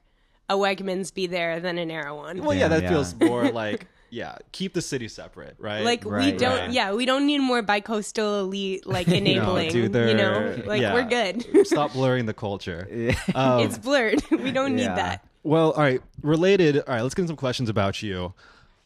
a 0.50 0.54
Wegmans 0.54 1.14
be 1.14 1.26
there 1.26 1.58
than 1.60 1.78
an 1.78 1.90
Erewhon. 1.90 2.42
well, 2.42 2.52
yeah, 2.52 2.68
Damn, 2.68 2.70
that 2.70 2.82
yeah. 2.82 2.88
feels 2.90 3.14
more 3.18 3.50
like, 3.52 3.86
yeah, 4.10 4.36
keep 4.52 4.74
the 4.74 4.82
city 4.82 5.08
separate, 5.08 5.56
right? 5.58 5.82
like 5.82 6.04
we 6.04 6.10
Right, 6.10 6.36
don't. 6.38 6.58
right. 6.58 6.70
Yeah, 6.72 6.92
we 6.92 7.06
don't 7.06 7.26
need 7.26 7.38
more 7.38 7.62
bicoastal 7.62 8.40
elite 8.40 8.86
like 8.86 9.08
enabling. 9.20 9.70
dude, 9.72 9.84
you 9.84 9.88
know, 10.14 10.52
they're- 10.52 10.64
like 10.66 10.82
yeah. 10.82 10.92
we're 10.92 11.04
good. 11.08 11.66
stop 11.66 11.94
blurring 11.94 12.26
the 12.26 12.34
culture. 12.34 12.86
Um, 13.34 13.60
it's 13.60 13.78
blurred. 13.78 14.22
we 14.30 14.50
don't 14.52 14.76
need 14.76 14.82
Yeah. 14.82 14.96
that. 14.96 15.24
Well, 15.44 15.70
all 15.72 15.82
right. 15.82 16.02
Related. 16.22 16.76
All 16.78 16.84
right. 16.94 17.02
Let's 17.02 17.14
get 17.14 17.26
some 17.26 17.36
questions 17.36 17.68
about 17.68 18.02
you. 18.02 18.32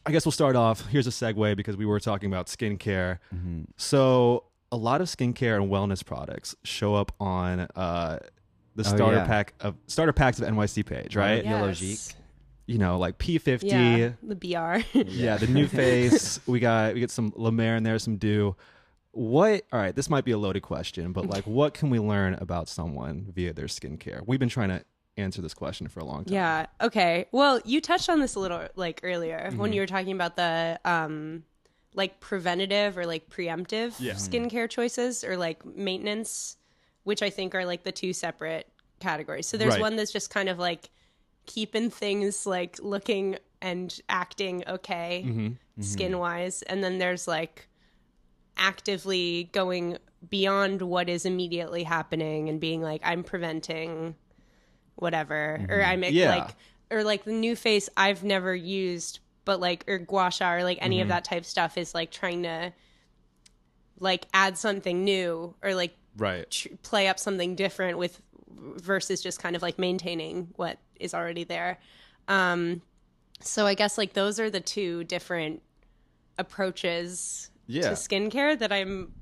I 0.07 0.11
guess 0.11 0.25
we'll 0.25 0.31
start 0.31 0.55
off. 0.55 0.85
Here's 0.87 1.07
a 1.07 1.11
segue 1.11 1.55
because 1.57 1.75
we 1.77 1.85
were 1.85 1.99
talking 1.99 2.31
about 2.31 2.47
skincare. 2.47 3.19
Mhm. 3.35 3.65
So 3.75 4.43
a 4.71 4.77
lot 4.77 5.01
of 5.01 5.07
skincare 5.07 5.61
and 5.61 5.71
wellness 5.71 6.03
products 6.05 6.55
show 6.63 6.95
up 6.95 7.11
on 7.19 7.61
uh, 7.75 8.19
the 8.75 8.83
Oh, 8.85 8.95
starter 8.95 9.17
yeah. 9.17 9.25
pack 9.25 9.53
of 9.59 9.75
starter 9.87 10.13
packs 10.13 10.39
of 10.39 10.47
NYC 10.47 10.83
page, 10.85 11.15
right? 11.15 11.43
Yeah. 11.43 11.51
Yellow 11.57 11.67
Yes. 11.69 12.13
You 12.67 12.77
know, 12.77 12.97
like 12.97 13.17
P50. 13.17 13.63
Yeah, 13.63 14.09
the 14.21 14.35
BR. 14.35 14.83
Yeah, 15.07 15.37
the 15.37 15.47
NuFace. 15.47 16.39
we 16.47 16.59
got 16.59 16.93
we 16.93 16.99
get 16.99 17.11
some 17.11 17.31
La 17.35 17.49
Mer 17.49 17.75
in 17.77 17.83
there, 17.83 17.97
some 17.97 18.17
Dew. 18.17 18.55
What? 19.11 19.63
All 19.71 19.79
right, 19.79 19.95
this 19.95 20.09
might 20.09 20.25
be 20.25 20.31
a 20.31 20.37
loaded 20.37 20.61
question, 20.63 21.11
but 21.13 21.25
like, 21.29 21.45
what 21.47 21.73
can 21.73 21.89
we 21.89 21.99
learn 21.99 22.33
about 22.35 22.67
someone 22.67 23.31
via 23.33 23.53
their 23.53 23.65
skincare? 23.67 24.21
We've 24.27 24.39
been 24.39 24.49
trying 24.49 24.69
to 24.69 24.83
answer 25.17 25.41
this 25.41 25.53
question 25.53 25.87
for 25.87 25.99
a 25.99 26.05
long 26.05 26.23
time. 26.25 26.33
Yeah. 26.33 26.65
Okay. 26.81 27.25
Well, 27.31 27.59
you 27.65 27.81
touched 27.81 28.09
on 28.09 28.19
this 28.19 28.35
a 28.35 28.39
little 28.39 28.67
like 28.75 28.99
earlier 29.03 29.47
Mm-hmm. 29.49 29.57
when 29.59 29.73
you 29.73 29.81
were 29.81 29.87
talking 29.87 30.11
about 30.13 30.35
the 30.35 30.79
um 30.85 31.43
like 31.93 32.19
preventative 32.19 32.97
or 32.97 33.05
like 33.05 33.29
preemptive 33.29 33.95
Yeah. 33.99 34.13
skincare 34.13 34.69
choices 34.69 35.23
or 35.23 35.35
like 35.37 35.65
maintenance, 35.65 36.57
which 37.03 37.21
I 37.23 37.29
think 37.29 37.55
are 37.55 37.65
like 37.65 37.83
the 37.83 37.91
two 37.91 38.13
separate 38.13 38.67
categories. 38.99 39.47
So 39.47 39.57
there's 39.57 39.73
Right. 39.73 39.81
one 39.81 39.95
that's 39.95 40.11
just 40.11 40.29
kind 40.29 40.49
of 40.49 40.59
like 40.59 40.89
keeping 41.45 41.89
things 41.89 42.45
like 42.45 42.77
looking 42.81 43.37
and 43.61 43.99
acting 44.09 44.63
okay 44.67 45.23
Mm-hmm. 45.25 45.81
skin 45.81 46.19
wise 46.19 46.61
and 46.63 46.83
then 46.83 46.97
there's 46.99 47.27
like 47.27 47.67
actively 48.57 49.49
going 49.53 49.97
beyond 50.29 50.81
what 50.81 51.09
is 51.09 51.25
immediately 51.25 51.83
happening 51.83 52.49
and 52.49 52.59
being 52.59 52.81
like 52.81 53.01
i'm 53.03 53.23
preventing 53.23 54.15
whatever 54.97 55.65
or 55.69 55.81
I 55.83 55.95
make 55.95 56.13
Yeah. 56.13 56.35
like 56.35 56.49
or 56.91 57.03
like 57.03 57.23
the 57.23 57.31
NuFace 57.31 57.89
i've 57.97 58.23
never 58.23 58.53
used 58.55 59.19
but 59.45 59.59
like 59.59 59.83
or 59.87 59.97
gua 59.97 60.29
sha 60.31 60.53
or 60.53 60.63
like 60.63 60.77
any 60.81 61.01
of 61.01 61.07
that 61.09 61.23
type 61.23 61.45
stuff 61.45 61.77
is 61.77 61.93
like 61.95 62.11
trying 62.11 62.43
to 62.43 62.73
like 63.99 64.25
add 64.33 64.57
something 64.57 65.03
new 65.03 65.53
or 65.63 65.73
like 65.75 65.95
Right. 66.17 66.49
tr- 66.49 66.69
play 66.81 67.07
up 67.07 67.19
something 67.19 67.55
different 67.55 67.97
with 67.97 68.21
versus 68.49 69.21
just 69.21 69.39
kind 69.41 69.55
of 69.55 69.61
like 69.61 69.77
maintaining 69.77 70.47
what 70.55 70.79
is 70.99 71.13
already 71.13 71.43
there. 71.43 71.77
Um, 72.27 72.81
so 73.39 73.67
I 73.67 73.75
guess 73.75 73.97
like 73.99 74.13
those 74.13 74.39
are 74.39 74.49
the 74.49 74.59
two 74.59 75.03
different 75.03 75.61
approaches 76.39 77.49
Yeah. 77.67 77.83
to 77.83 77.89
skincare 77.91 78.57
that 78.57 78.71
I'm 78.71 79.13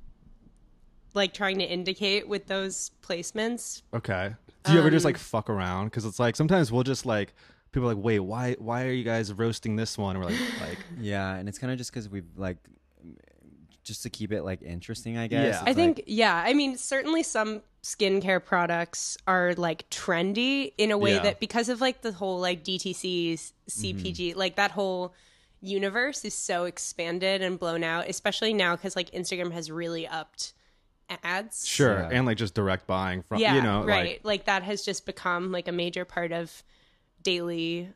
like 1.13 1.33
trying 1.33 1.59
to 1.59 1.65
indicate 1.65 2.27
with 2.27 2.47
those 2.47 2.91
placements. 3.01 3.81
Okay. 3.93 4.33
Do 4.65 4.73
you 4.73 4.79
ever 4.79 4.89
just 4.89 5.05
Um, 5.05 5.09
like 5.09 5.17
fuck 5.17 5.49
around? 5.49 5.85
Because 5.85 6.05
it's 6.05 6.19
like 6.19 6.35
sometimes 6.35 6.71
we'll 6.71 6.83
just 6.83 7.05
like 7.05 7.33
people 7.71 7.89
are 7.89 7.93
like, 7.95 8.03
wait, 8.03 8.19
why 8.19 8.55
why 8.59 8.85
are 8.85 8.91
you 8.91 9.03
guys 9.03 9.31
roasting 9.33 9.75
this 9.75 9.97
one? 9.97 10.15
And 10.15 10.23
we're 10.25 10.31
like, 10.31 10.39
like 10.61 10.79
Yeah, 10.99 11.35
and 11.35 11.47
it's 11.49 11.57
kind 11.59 11.71
of 11.71 11.77
just 11.77 11.91
because 11.91 12.07
we've 12.09 12.25
like, 12.35 12.57
just 13.83 14.03
to 14.03 14.09
keep 14.09 14.31
it 14.31 14.43
like 14.43 14.61
interesting, 14.61 15.17
I 15.17 15.27
guess. 15.27 15.55
Yeah. 15.55 15.63
I 15.65 15.69
It's 15.69 15.75
think 15.75 16.03
yeah, 16.07 16.35
I 16.45 16.53
mean 16.53 16.77
certainly 16.77 17.21
some 17.23 17.61
skincare 17.83 18.43
products 18.43 19.15
are 19.27 19.53
like 19.55 19.87
trendy 19.91 20.73
in 20.77 20.89
a 20.89 20.97
way 20.97 21.13
Yeah. 21.15 21.19
that 21.23 21.39
because 21.39 21.69
of 21.69 21.81
like 21.81 22.01
the 22.01 22.11
whole 22.11 22.39
like 22.39 22.63
DTC 22.63 23.33
CPG 23.69 24.31
Mm-hmm. 24.31 24.39
like 24.39 24.55
that 24.55 24.71
whole 24.71 25.13
universe 25.61 26.25
is 26.25 26.33
so 26.33 26.65
expanded 26.65 27.41
and 27.41 27.59
blown 27.59 27.83
out 27.83 28.07
especially 28.07 28.53
now 28.53 28.75
cuz 28.75 28.95
like 28.95 29.11
Instagram 29.11 29.51
has 29.51 29.69
really 29.71 30.07
upped 30.07 30.53
ads. 31.23 31.67
sure, 31.67 31.99
Yeah. 31.99 32.09
and 32.11 32.25
like 32.25 32.37
just 32.37 32.53
direct 32.53 32.87
buying 32.87 33.21
from 33.21 33.39
Yeah, 33.39 33.55
you 33.55 33.61
know, 33.61 33.83
right. 33.83 34.05
like 34.17 34.21
Like, 34.23 34.45
that 34.45 34.63
has 34.63 34.83
just 34.83 35.05
become 35.05 35.51
like 35.51 35.67
a 35.67 35.71
major 35.71 36.05
part 36.05 36.31
of 36.31 36.63
daily 37.23 37.89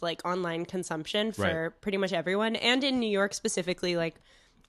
like 0.00 0.24
online 0.24 0.64
consumption 0.64 1.32
for 1.32 1.42
Right. 1.70 1.80
pretty 1.80 1.98
much 1.98 2.12
everyone. 2.12 2.54
And 2.56 2.84
in 2.84 3.00
New 3.00 3.10
York 3.10 3.34
specifically, 3.34 3.96
like 3.96 4.14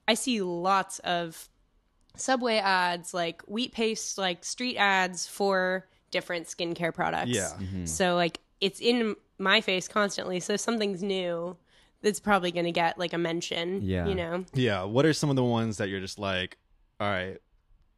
I 0.08 0.14
see 0.14 0.42
lots 0.42 0.98
of 1.00 1.48
subway 2.16 2.56
ads, 2.56 3.14
like 3.14 3.42
wheat 3.42 3.72
paste, 3.72 4.18
like 4.18 4.44
street 4.44 4.76
ads 4.76 5.26
for 5.28 5.86
different 6.10 6.48
skincare 6.48 6.92
products. 6.92 7.30
Yeah. 7.30 7.50
Mm-hmm. 7.60 7.84
So 7.86 8.16
like 8.16 8.40
it's 8.60 8.80
in 8.80 9.14
my 9.38 9.60
face 9.60 9.86
constantly. 9.86 10.40
So 10.40 10.54
if 10.54 10.60
something's 10.60 11.02
new, 11.02 11.56
it's 12.02 12.18
probably 12.18 12.50
gonna 12.50 12.72
get 12.72 12.98
like 12.98 13.12
a 13.12 13.18
mention. 13.18 13.82
Yeah. 13.82 14.06
You 14.08 14.16
know? 14.16 14.44
yeah. 14.52 14.82
What 14.82 15.06
are 15.06 15.12
some 15.12 15.30
of 15.30 15.36
the 15.36 15.44
ones 15.44 15.76
that 15.76 15.88
you're 15.88 16.00
just 16.00 16.18
like, 16.18 16.58
all 16.98 17.08
right, 17.08 17.38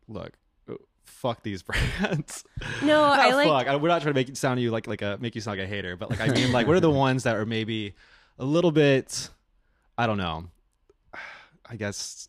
look, 0.09 0.33
uh, 0.71 0.75
fuck 1.05 1.43
these 1.43 1.63
brands. 1.63 2.45
No, 2.83 3.03
I 3.05 3.31
Oh, 3.33 3.37
like 3.37 3.49
fuck. 3.49 3.67
I, 3.69 3.77
we're 3.77 3.89
not 3.89 4.03
trying 4.03 4.15
to 4.15 4.19
make 4.21 4.29
it 4.29 4.37
sound 4.37 4.61
you 4.61 4.71
like 4.71 4.87
like 4.87 5.03
a 5.03 5.19
make 5.21 5.35
you 5.35 5.41
sound 5.41 5.59
like 5.59 5.67
a 5.67 5.69
hater, 5.69 5.97
but 5.97 6.11
like 6.11 6.21
I 6.21 6.29
mean, 6.29 6.53
like 6.53 6.67
what 6.67 6.77
are 6.77 6.81
the 6.81 6.91
ones 7.09 7.23
that 7.25 7.37
are 7.37 7.47
maybe 7.47 7.95
a 8.39 8.45
little 8.45 8.73
bit, 8.73 9.31
I 9.99 10.07
don't 10.07 10.19
know. 10.19 10.45
I 11.69 11.77
guess 11.77 12.29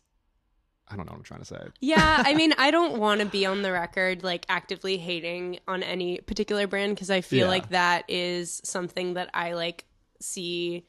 I 0.88 0.96
don't 0.96 1.06
know 1.06 1.12
what 1.12 1.18
I'm 1.18 1.24
trying 1.24 1.40
to 1.40 1.46
say. 1.46 1.60
Yeah, 1.80 2.22
I 2.24 2.34
mean, 2.34 2.52
I 2.58 2.70
don't 2.70 2.98
want 2.98 3.20
to 3.20 3.26
be 3.26 3.46
on 3.46 3.62
the 3.62 3.72
record 3.72 4.22
like 4.22 4.44
actively 4.48 4.96
hating 4.98 5.58
on 5.66 5.82
any 5.82 6.18
particular 6.18 6.66
brand 6.66 6.94
because 6.94 7.10
I 7.10 7.20
feel 7.22 7.40
Yeah. 7.46 7.48
like 7.48 7.70
that 7.70 8.04
is 8.08 8.60
something 8.64 9.14
that 9.14 9.30
I 9.34 9.52
like 9.54 9.86
see 10.20 10.84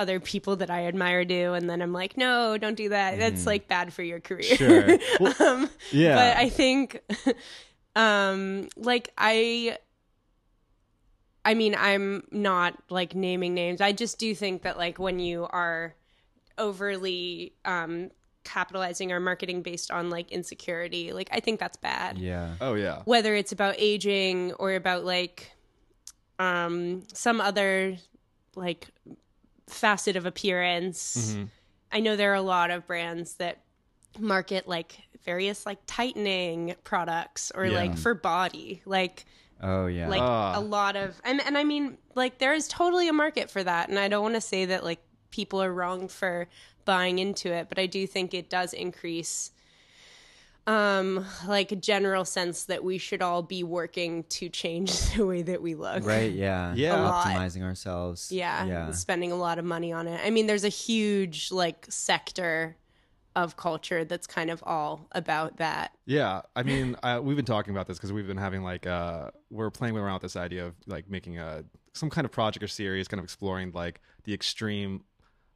other 0.00 0.18
people 0.18 0.56
that 0.56 0.70
I 0.70 0.86
admire 0.86 1.24
do, 1.24 1.52
and 1.54 1.68
then 1.68 1.82
I'm 1.82 1.92
like, 1.92 2.16
no, 2.16 2.56
don't 2.58 2.74
do 2.74 2.88
that. 2.88 3.18
That's 3.18 3.46
like 3.46 3.68
bad 3.68 3.92
for 3.92 4.02
your 4.02 4.18
career. 4.20 4.56
Sure. 4.56 4.98
Well, 5.20 5.34
um, 5.40 5.70
Yeah. 5.92 6.14
but 6.16 6.36
I 6.36 6.48
think, 6.48 7.00
um, 7.96 8.68
like 8.76 9.12
I. 9.18 9.76
I 11.44 11.54
mean, 11.54 11.74
I'm 11.78 12.24
not 12.30 12.74
like 12.90 13.14
naming 13.14 13.54
names. 13.54 13.80
I 13.80 13.92
just 13.92 14.18
do 14.18 14.34
think 14.34 14.62
that 14.62 14.76
like 14.76 14.98
when 14.98 15.18
you 15.18 15.46
are 15.50 15.94
overly 16.58 17.54
um 17.64 18.10
capitalizing 18.44 19.10
or 19.12 19.20
marketing 19.20 19.62
based 19.62 19.90
on 19.90 20.10
like 20.10 20.30
insecurity, 20.32 21.12
like 21.14 21.28
I 21.32 21.40
think 21.40 21.58
that's 21.58 21.78
bad. 21.78 22.18
yeah. 22.18 22.54
oh 22.60 22.74
yeah. 22.74 23.02
Whether 23.06 23.34
it's 23.34 23.52
about 23.52 23.74
aging 23.78 24.52
or 24.54 24.74
about 24.74 25.04
like 25.04 25.50
um 26.38 27.04
some 27.12 27.40
other 27.40 27.96
like 28.54 28.88
facet 29.70 30.16
of 30.16 30.26
appearance. 30.26 31.34
Mhm. 31.34 31.48
I 31.92 32.00
know 32.00 32.16
there 32.16 32.30
are 32.32 32.34
a 32.36 32.42
lot 32.42 32.70
of 32.70 32.86
brands 32.86 33.34
that 33.34 33.62
market 34.18 34.66
like 34.68 35.02
various 35.24 35.66
like 35.66 35.78
tightening 35.86 36.74
products 36.84 37.52
or 37.54 37.66
Yeah. 37.66 37.76
like 37.76 37.96
for 37.98 38.14
body. 38.14 38.82
Like 38.84 39.24
Oh 39.62 39.86
yeah. 39.86 40.08
like 40.08 40.22
Ah. 40.22 40.58
a 40.58 40.60
lot 40.60 40.96
of 40.96 41.20
and 41.24 41.40
and 41.42 41.56
I 41.58 41.64
mean 41.64 41.98
like 42.14 42.38
there 42.38 42.54
is 42.54 42.66
totally 42.68 43.08
a 43.08 43.12
market 43.12 43.50
for 43.50 43.62
that 43.62 43.88
and 43.88 43.98
I 43.98 44.08
don't 44.08 44.22
want 44.22 44.34
to 44.34 44.40
say 44.40 44.64
that 44.66 44.84
like 44.84 45.00
people 45.30 45.62
are 45.62 45.72
wrong 45.72 46.08
for 46.08 46.48
buying 46.84 47.18
into 47.18 47.52
it 47.52 47.68
but 47.68 47.78
I 47.78 47.86
do 47.86 48.06
think 48.06 48.34
it 48.34 48.48
does 48.50 48.72
increase 48.72 49.50
um 50.66 51.24
like 51.48 51.72
a 51.72 51.76
general 51.76 52.24
sense 52.24 52.64
that 52.64 52.84
we 52.84 52.98
should 52.98 53.22
all 53.22 53.42
be 53.42 53.62
working 53.64 54.24
to 54.24 54.48
change 54.48 54.92
the 55.16 55.26
way 55.26 55.42
that 55.42 55.60
we 55.62 55.74
look. 55.74 56.04
right. 56.04 56.32
Yeah. 56.32 56.74
Yeah. 56.76 57.00
A 57.00 57.02
lot. 57.02 57.26
Optimizing 57.26 57.62
ourselves. 57.62 58.30
Yeah, 58.30 58.64
Yeah. 58.66 58.90
spending 58.92 59.32
a 59.32 59.36
lot 59.36 59.58
of 59.58 59.64
money 59.64 59.92
on 59.92 60.06
it. 60.06 60.20
I 60.24 60.30
mean 60.30 60.46
there's 60.46 60.64
a 60.64 60.68
huge 60.68 61.50
like 61.50 61.86
sector 61.88 62.76
of 63.36 63.56
culture 63.56 64.04
that's 64.04 64.26
kind 64.26 64.50
of 64.50 64.62
all 64.66 65.06
about 65.12 65.58
that. 65.58 65.92
Yeah, 66.04 66.42
I 66.56 66.64
mean, 66.64 66.96
uh, 67.04 67.20
we've 67.22 67.36
been 67.36 67.44
talking 67.44 67.72
about 67.72 67.86
this 67.86 67.96
because 67.96 68.12
we've 68.12 68.26
been 68.26 68.36
having 68.36 68.62
like 68.64 68.86
uh, 68.86 69.30
we're 69.50 69.70
playing 69.70 69.96
around 69.96 70.14
with 70.14 70.22
this 70.22 70.36
idea 70.36 70.66
of 70.66 70.74
like 70.86 71.08
making 71.08 71.38
a 71.38 71.64
some 71.92 72.10
kind 72.10 72.24
of 72.24 72.32
project 72.32 72.62
or 72.64 72.68
series, 72.68 73.06
kind 73.08 73.18
of 73.20 73.24
exploring 73.24 73.70
like 73.72 74.00
the 74.24 74.34
extreme 74.34 75.04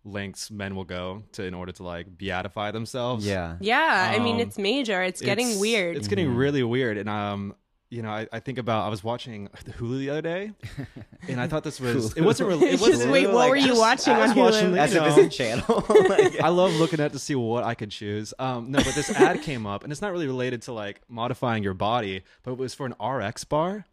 lengths 0.04 0.50
men 0.50 0.74
will 0.76 0.84
go 0.84 1.22
to 1.32 1.44
in 1.44 1.54
order 1.54 1.72
to 1.72 1.82
like 1.82 2.16
beatify 2.16 2.72
themselves. 2.72 3.26
Yeah. 3.26 3.56
Yeah, 3.60 4.12
I 4.14 4.18
mean 4.18 4.36
Um, 4.36 4.40
it's 4.42 4.58
major. 4.58 5.02
It's 5.02 5.20
getting 5.20 5.46
It's- 5.48 5.60
weird. 5.60 5.96
It's 5.96 6.08
getting 6.08 6.34
really 6.34 6.62
weird, 6.62 6.98
and 6.98 7.08
um, 7.08 7.54
you 7.90 8.02
know, 8.02 8.10
I, 8.10 8.26
I 8.32 8.40
think 8.40 8.58
about 8.58 8.86
I 8.86 8.88
was 8.88 9.04
watching 9.04 9.48
Hulu 9.78 9.98
the 9.98 10.10
other 10.10 10.22
day, 10.22 10.50
and 11.28 11.40
I 11.40 11.46
thought 11.46 11.62
this 11.62 11.78
was 11.80 12.16
it 12.16 12.22
wasn't 12.22 12.48
really. 12.48 12.66
It 12.68 12.80
wasn't 12.88 13.12
wait, 13.12 13.26
what 13.26 13.34
like, 13.36 13.50
were 13.50 13.56
you 13.56 13.68
just- 13.68 13.80
watching 13.80 14.14
on 14.14 14.30
Hulu? 14.30 14.36
watching, 14.36 14.68
you 14.70 14.74
That's 14.74 14.92
a 14.92 14.96
know, 14.96 15.04
visit 15.14 15.30
channel. 15.32 15.84
Like- 16.08 16.40
I 16.40 16.48
love 16.48 16.72
looking 16.74 16.98
at 17.00 17.12
to 17.12 17.18
see 17.18 17.34
what 17.36 17.62
I 17.64 17.74
could 17.74 17.90
choose. 17.90 18.34
Um, 18.38 18.70
no, 18.72 18.78
but 18.78 18.94
this 18.94 19.10
ad 19.10 19.42
came 19.42 19.64
up, 19.66 19.84
and 19.84 19.92
it's 19.92 20.02
not 20.02 20.12
really 20.12 20.26
related 20.26 20.62
to 20.62 20.72
like 20.72 21.00
modifying 21.08 21.62
your 21.62 21.74
body, 21.74 22.22
but 22.42 22.52
it 22.52 22.58
was 22.58 22.74
for 22.74 22.84
an 22.86 22.94
RX 23.02 23.44
bar. 23.44 23.86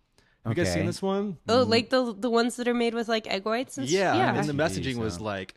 Have 0.44 0.58
you 0.58 0.64
guys 0.64 0.72
Okay. 0.72 0.80
seen 0.80 0.88
this 0.88 1.04
one? 1.04 1.38
Oh, 1.48 1.62
like 1.62 1.90
the 1.92 2.16
the 2.18 2.30
ones 2.30 2.56
that 2.56 2.68
are 2.68 2.74
made 2.74 2.96
with 2.96 3.08
like 3.08 3.28
egg 3.28 3.46
whites 3.46 3.78
and 3.78 3.88
Yeah, 3.88 4.14
stuff. 4.14 4.38
and 4.40 4.50
the 4.50 4.64
Jeez, 4.64 4.82
messaging 4.84 4.98
was 4.98 5.22
like, 5.22 5.54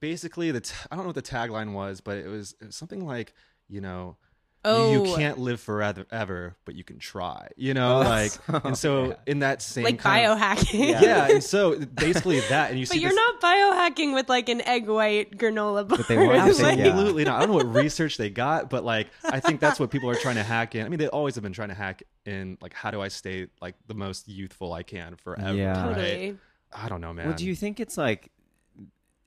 basically 0.00 0.50
the 0.50 0.60
t- 0.60 0.74
I 0.90 0.96
don't 0.96 1.04
know 1.04 1.08
what 1.08 1.14
the 1.16 1.22
tagline 1.22 1.72
was, 1.72 2.00
but 2.00 2.16
it 2.18 2.28
was, 2.28 2.54
it 2.60 2.66
was 2.66 2.76
something 2.76 3.06
like, 3.06 3.32
you 3.68 3.80
know, 3.80 4.16
you- 4.18 4.24
Oh, 4.64 4.92
you, 5.06 5.14
can't 5.16 5.38
live 5.38 5.60
forever, 5.60 6.04
ever, 6.10 6.56
but 6.64 6.74
you 6.74 6.82
can 6.82 6.98
try. 6.98 7.48
You 7.56 7.74
know, 7.74 7.98
Oh. 7.98 8.00
like, 8.00 8.32
and 8.64 8.76
so 8.76 9.06
Yeah. 9.10 9.14
in 9.26 9.38
that 9.38 9.62
same 9.62 9.84
like 9.84 9.98
kind 10.00 10.26
of- 10.26 10.36
biohacking. 10.38 10.88
Yeah. 10.90 11.00
yeah, 11.00 11.28
and 11.30 11.42
so 11.44 11.78
basically 11.78 12.40
that, 12.40 12.70
and 12.70 12.78
you 12.78 12.84
but 12.84 12.94
see 12.94 12.98
you're 13.00 13.10
this, 13.10 13.16
not 13.16 13.40
biohacking 13.40 14.14
with 14.14 14.28
like 14.28 14.48
an 14.48 14.60
egg 14.62 14.88
white 14.88 15.38
granola 15.38 15.86
bar. 15.86 15.98
they 16.08 16.16
want 16.18 16.48
It's 16.50 16.58
to, 16.58 16.64
like- 16.64 16.78
yeah. 16.78 16.88
Absolutely 16.88 17.24
not. 17.24 17.36
I 17.36 17.38
don't 17.46 17.50
know 17.50 17.54
what 17.64 17.72
research 17.72 18.16
they 18.16 18.30
got, 18.30 18.68
but 18.68 18.84
like 18.84 19.06
I 19.24 19.38
think 19.38 19.60
that's 19.60 19.78
what 19.78 19.90
people 19.92 20.10
are 20.10 20.16
trying 20.16 20.34
to 20.36 20.42
hack 20.42 20.74
in. 20.74 20.84
I 20.84 20.88
mean, 20.88 20.98
they 20.98 21.08
always 21.08 21.36
have 21.36 21.44
been 21.44 21.52
trying 21.52 21.68
to 21.68 21.74
hack 21.76 22.02
in 22.26 22.58
like 22.60 22.74
how 22.74 22.90
do 22.90 23.00
I 23.00 23.08
stay 23.08 23.46
like 23.62 23.76
the 23.86 23.94
most 23.94 24.28
youthful 24.28 24.72
I 24.72 24.82
can 24.82 25.14
forever. 25.14 25.54
Yeah. 25.54 25.86
right? 25.86 25.94
Totally. 25.94 26.38
I 26.72 26.88
don't 26.88 27.00
know, 27.00 27.14
man. 27.14 27.28
Well, 27.28 27.36
do 27.36 27.46
you 27.46 27.54
think 27.54 27.78
it's 27.80 27.96
like 27.96 28.30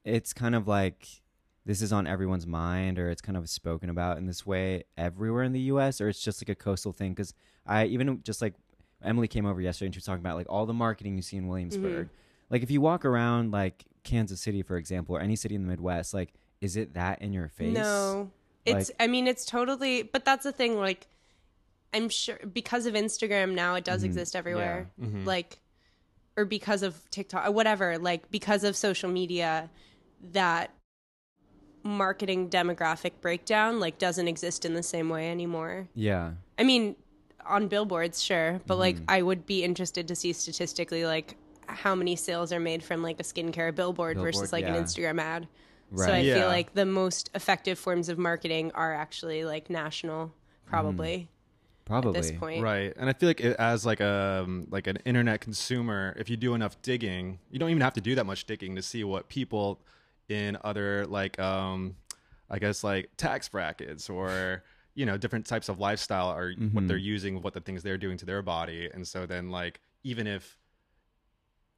it's 0.03 0.33
kind 0.33 0.55
of 0.55 0.67
like 0.67 1.07
this 1.65 1.81
is 1.81 1.93
on 1.93 2.07
everyone's 2.07 2.47
mind 2.47 2.97
or 2.97 3.09
it's 3.09 3.21
kind 3.21 3.37
of 3.37 3.49
spoken 3.49 3.89
about 3.89 4.17
in 4.17 4.25
this 4.25 4.45
way 4.45 4.83
everywhere 4.97 5.43
in 5.43 5.53
the 5.53 5.59
US 5.61 6.01
or 6.01 6.09
it's 6.09 6.21
just 6.21 6.41
like 6.41 6.49
a 6.49 6.55
coastal 6.55 6.91
thing 6.91 7.13
cuz 7.13 7.33
I 7.65 7.85
even 7.85 8.21
just 8.23 8.41
like 8.41 8.55
Emily 9.03 9.27
came 9.27 9.45
over 9.45 9.61
yesterday 9.61 9.87
and 9.87 9.95
she 9.95 9.99
was 9.99 10.05
talking 10.05 10.21
about 10.21 10.35
like 10.35 10.47
all 10.49 10.65
the 10.65 10.73
marketing 10.73 11.15
you 11.15 11.21
see 11.21 11.37
in 11.37 11.47
Williamsburg. 11.47 12.07
Mm-hmm. 12.07 12.15
Like 12.49 12.63
if 12.63 12.71
you 12.71 12.81
walk 12.81 13.05
around 13.05 13.51
like 13.51 13.85
Kansas 14.03 14.41
City 14.41 14.63
for 14.63 14.77
example 14.77 15.15
or 15.15 15.19
any 15.19 15.35
city 15.35 15.55
in 15.55 15.63
the 15.63 15.67
Midwest 15.67 16.13
like 16.13 16.33
is 16.59 16.75
it 16.75 16.93
that 16.95 17.21
in 17.21 17.33
your 17.33 17.47
face? 17.47 17.73
No. 17.73 18.31
It's 18.65 18.89
Like- 18.89 18.97
I 18.99 19.07
mean 19.07 19.27
it's 19.27 19.45
totally 19.45 20.03
but 20.03 20.25
that's 20.25 20.43
the 20.43 20.51
thing 20.51 20.77
like 20.77 21.07
I'm 21.93 22.09
sure 22.09 22.37
because 22.51 22.85
of 22.85 22.93
Instagram 22.93 23.53
now 23.53 23.75
it 23.75 23.83
does 23.83 24.01
mm-hmm. 24.01 24.07
exist 24.07 24.35
everywhere. 24.35 24.89
Mm-hmm. 24.99 25.25
Like 25.25 25.59
or 26.37 26.45
because 26.45 26.81
of 26.81 27.09
TikTok 27.11 27.47
or 27.47 27.51
whatever, 27.51 27.97
like 27.97 28.31
because 28.31 28.63
of 28.63 28.75
social 28.75 29.09
media 29.09 29.69
that 30.31 30.71
marketing 31.83 32.49
demographic 32.49 33.13
breakdown 33.21 33.79
like 33.79 33.97
doesn't 33.97 34.27
exist 34.27 34.65
in 34.65 34.73
the 34.73 34.83
same 34.83 35.09
way 35.09 35.31
anymore. 35.31 35.87
Yeah. 35.95 36.33
I 36.59 36.63
mean, 36.63 36.95
on 37.45 37.67
billboards, 37.67 38.21
sure, 38.21 38.61
but 38.67 38.77
like 38.77 38.95
mm-hmm. 38.97 39.05
I 39.07 39.21
would 39.21 39.45
be 39.45 39.63
interested 39.63 40.07
to 40.07 40.15
see 40.15 40.31
statistically 40.33 41.05
like 41.05 41.37
how 41.67 41.95
many 41.95 42.15
sales 42.15 42.51
are 42.51 42.59
made 42.59 42.83
from 42.83 43.01
like 43.01 43.19
a 43.19 43.23
skincare 43.23 43.73
billboard, 43.73 44.17
versus 44.17 44.51
like 44.51 44.63
yeah. 44.63 44.75
an 44.75 44.83
Instagram 44.83 45.19
ad. 45.19 45.47
Right. 45.89 46.05
So 46.05 46.13
I 46.13 46.19
Yeah. 46.19 46.35
feel 46.35 46.47
like 46.47 46.73
the 46.73 46.85
most 46.85 47.29
effective 47.33 47.79
forms 47.79 48.09
of 48.09 48.17
marketing 48.17 48.71
are 48.75 48.93
actually 48.93 49.43
like 49.43 49.69
national, 49.69 50.33
probably 50.65 51.29
Probably. 51.85 52.17
at 52.17 52.21
this 52.21 52.31
point. 52.31 52.63
Right, 52.63 52.93
and 52.95 53.09
I 53.09 53.13
feel 53.13 53.27
like 53.27 53.41
it, 53.41 53.55
as 53.57 53.85
like 53.85 53.99
a 53.99 54.47
like 54.69 54.87
an 54.87 54.97
internet 55.03 55.41
consumer, 55.41 56.15
if 56.17 56.29
you 56.29 56.37
do 56.37 56.53
enough 56.53 56.81
digging, 56.81 57.39
you 57.49 57.59
don't 57.59 57.69
even 57.69 57.81
have 57.81 57.93
to 57.93 58.01
do 58.01 58.15
that 58.15 58.25
much 58.25 58.45
digging 58.45 58.75
to 58.75 58.81
see 58.81 59.03
what 59.03 59.29
people 59.29 59.81
in 60.29 60.57
other 60.63 61.05
like 61.07 61.39
um, 61.39 61.95
I 62.49 62.59
guess 62.59 62.83
like 62.83 63.09
tax 63.17 63.49
brackets 63.49 64.09
or 64.09 64.63
you 64.93 65.05
know 65.05 65.17
different 65.17 65.45
types 65.45 65.69
of 65.69 65.79
lifestyle 65.79 66.27
are 66.27 66.51
what 66.73 66.87
they're 66.87 66.97
using, 66.97 67.41
what 67.41 67.53
the 67.53 67.61
things 67.61 67.83
they're 67.83 67.97
doing 67.97 68.17
to 68.17 68.25
their 68.25 68.41
body, 68.41 68.89
and 68.93 69.07
so 69.07 69.25
then 69.25 69.49
like 69.49 69.79
even 70.03 70.27
if 70.27 70.57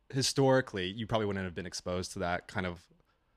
historically 0.10 0.88
you 0.88 1.08
probably 1.08 1.26
wouldn't 1.26 1.46
have 1.46 1.56
been 1.56 1.66
exposed 1.66 2.14
to 2.14 2.20
that 2.20 2.48
kind 2.48 2.66
of 2.66 2.80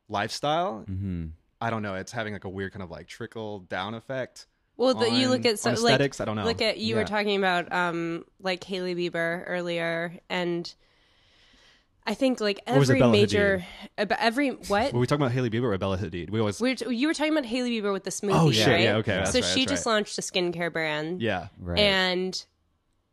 lifestyle, 0.08 0.84
Mhm. 0.88 1.30
I 1.60 1.70
don't 1.70 1.82
know, 1.82 1.94
it's 1.94 2.12
having 2.12 2.32
like 2.32 2.44
a 2.44 2.48
weird 2.48 2.72
kind 2.72 2.82
of 2.82 2.90
like 2.90 3.06
trickle 3.06 3.60
down 3.60 3.94
effect. 3.94 4.46
Well, 4.76 4.94
the, 4.94 5.10
you 5.10 5.28
look 5.30 5.46
at 5.46 5.58
so, 5.58 5.70
on 5.70 5.82
like 5.82 6.20
I 6.20 6.24
don't 6.26 6.36
know. 6.36 6.44
look 6.44 6.60
at 6.60 6.76
you 6.76 6.94
Yeah. 6.94 7.00
were 7.00 7.06
talking 7.08 7.38
about 7.38 7.72
um 7.72 8.24
like 8.40 8.62
Hailey 8.64 8.94
Bieber 8.94 9.42
earlier, 9.46 10.18
and 10.28 10.72
I 12.06 12.14
think 12.14 12.40
like 12.40 12.60
Or 12.66 12.78
was 12.78 12.88
it 12.88 12.92
every 12.92 13.00
Bella 13.00 13.12
major, 13.12 13.66
about 13.98 14.18
every 14.20 14.50
what 14.50 14.92
Were 14.92 15.00
we 15.00 15.06
talking 15.06 15.22
about 15.22 15.32
Hailey 15.32 15.50
Bieber 15.50 15.64
or 15.74 15.78
Bella 15.78 15.98
Hadid? 15.98 16.30
We 16.30 16.38
always 16.40 16.60
We're 16.60 16.74
t- 16.76 16.94
you 16.94 17.08
were 17.08 17.14
talking 17.14 17.32
about 17.32 17.44
Hailey 17.46 17.70
Bieber 17.80 17.92
with 17.92 18.04
the 18.04 18.10
smoothie, 18.10 18.40
Oh, 18.40 18.50
shit, 18.52 18.66
right? 18.68 18.80
yeah, 18.82 18.96
okay, 18.96 19.16
that's 19.16 19.32
so 19.32 19.40
right, 19.40 19.44
she 19.44 19.60
that's 19.60 19.72
just 19.72 19.86
right. 19.86 19.92
launched 19.92 20.16
a 20.18 20.20
skincare 20.22 20.72
brand, 20.72 21.20
yeah. 21.20 21.48
Right. 21.60 21.78
and 21.80 22.44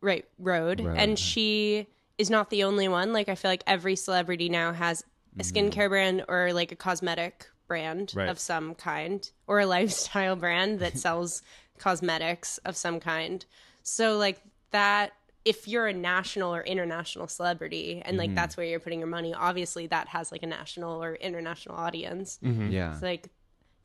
right, 0.01 0.25
Road, 0.37 0.81
Rhode, 0.81 0.97
and 0.97 1.17
she 1.17 1.87
is 2.19 2.29
not 2.29 2.49
the 2.51 2.63
only 2.65 2.87
one. 2.87 3.13
Like 3.13 3.29
I 3.29 3.35
feel 3.35 3.49
like 3.49 3.63
every 3.65 3.95
celebrity 3.95 4.47
now 4.49 4.73
has 4.73 5.03
a 5.39 5.43
skincare 5.43 5.89
brand 5.89 6.23
or 6.27 6.53
like 6.53 6.71
a 6.71 6.75
cosmetic 6.75 7.47
brand 7.67 8.09
Mm-hmm. 8.09 8.19
Right. 8.19 8.29
of 8.29 8.37
some 8.37 8.75
kind, 8.75 9.27
or 9.47 9.59
a 9.61 9.65
lifestyle 9.77 10.35
brand 10.35 10.79
that 10.81 10.99
sells 10.99 11.41
cosmetics 11.79 12.59
of 12.59 12.75
some 12.77 12.99
kind. 12.99 13.43
So 13.81 14.17
like 14.17 14.39
that. 14.71 15.13
If 15.45 15.67
you're 15.67 15.87
a 15.87 15.93
national 15.93 16.55
or 16.55 16.61
international 16.61 17.27
celebrity 17.27 18.01
and 18.03 18.13
Mm-hmm. 18.13 18.17
like 18.17 18.35
that's 18.35 18.55
where 18.55 18.65
you're 18.65 18.79
putting 18.79 18.99
your 18.99 19.07
money, 19.09 19.33
obviously 19.33 19.87
that 19.87 20.07
has 20.09 20.31
like 20.31 20.43
a 20.43 20.47
national 20.47 21.03
or 21.03 21.15
international 21.15 21.75
audience. 21.75 22.39
yeah. 22.41 22.93
It's 22.93 23.01
like 23.01 23.29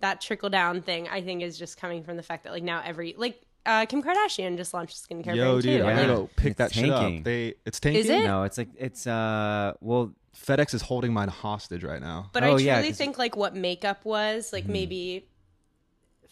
that 0.01 0.21
trickle 0.21 0.51
down 0.51 0.83
thing. 0.83 1.09
I 1.09 1.21
think 1.23 1.43
is 1.43 1.59
just 1.59 1.77
coming 1.77 2.05
from 2.05 2.17
the 2.17 2.23
fact 2.23 2.45
that 2.45 2.53
like 2.53 2.63
now 2.63 2.81
every 2.85 3.15
like 3.19 3.41
uh, 3.67 3.85
Kim 3.87 4.03
Kardashian 4.03 4.57
just 4.57 4.73
launched 4.73 4.97
a 4.97 5.15
skincare 5.15 5.35
Yo, 5.35 5.51
brand 5.51 5.63
dude, 5.63 5.81
too. 5.81 5.87
I'm 5.87 5.97
Yeah. 5.97 6.03
gonna 6.07 6.15
go 6.19 6.31
pick 6.37 6.51
It's 6.53 6.59
that 6.59 6.73
shit 6.73 6.91
up. 6.91 7.25
They, 7.25 7.55
it's 7.67 7.81
tanking. 7.81 8.01
Is 8.01 8.09
it? 8.09 8.25
No, 8.25 8.45
it's 8.45 8.57
like 8.57 8.69
it's 8.79 9.07
uh 9.07 9.75
well 9.81 10.15
FedEx 10.37 10.73
is 10.75 10.83
holding 10.83 11.13
mine 11.13 11.29
hostage 11.29 11.83
right 11.83 12.01
now. 12.01 12.31
But 12.33 12.45
Oh, 12.45 12.47
I 12.47 12.49
truly 12.51 12.65
yeah, 12.67 12.81
'cause- 12.83 12.97
think 12.97 13.19
like 13.19 13.37
what 13.37 13.57
makeup 13.57 14.05
was 14.05 14.53
like 14.53 14.67
maybe 14.67 15.27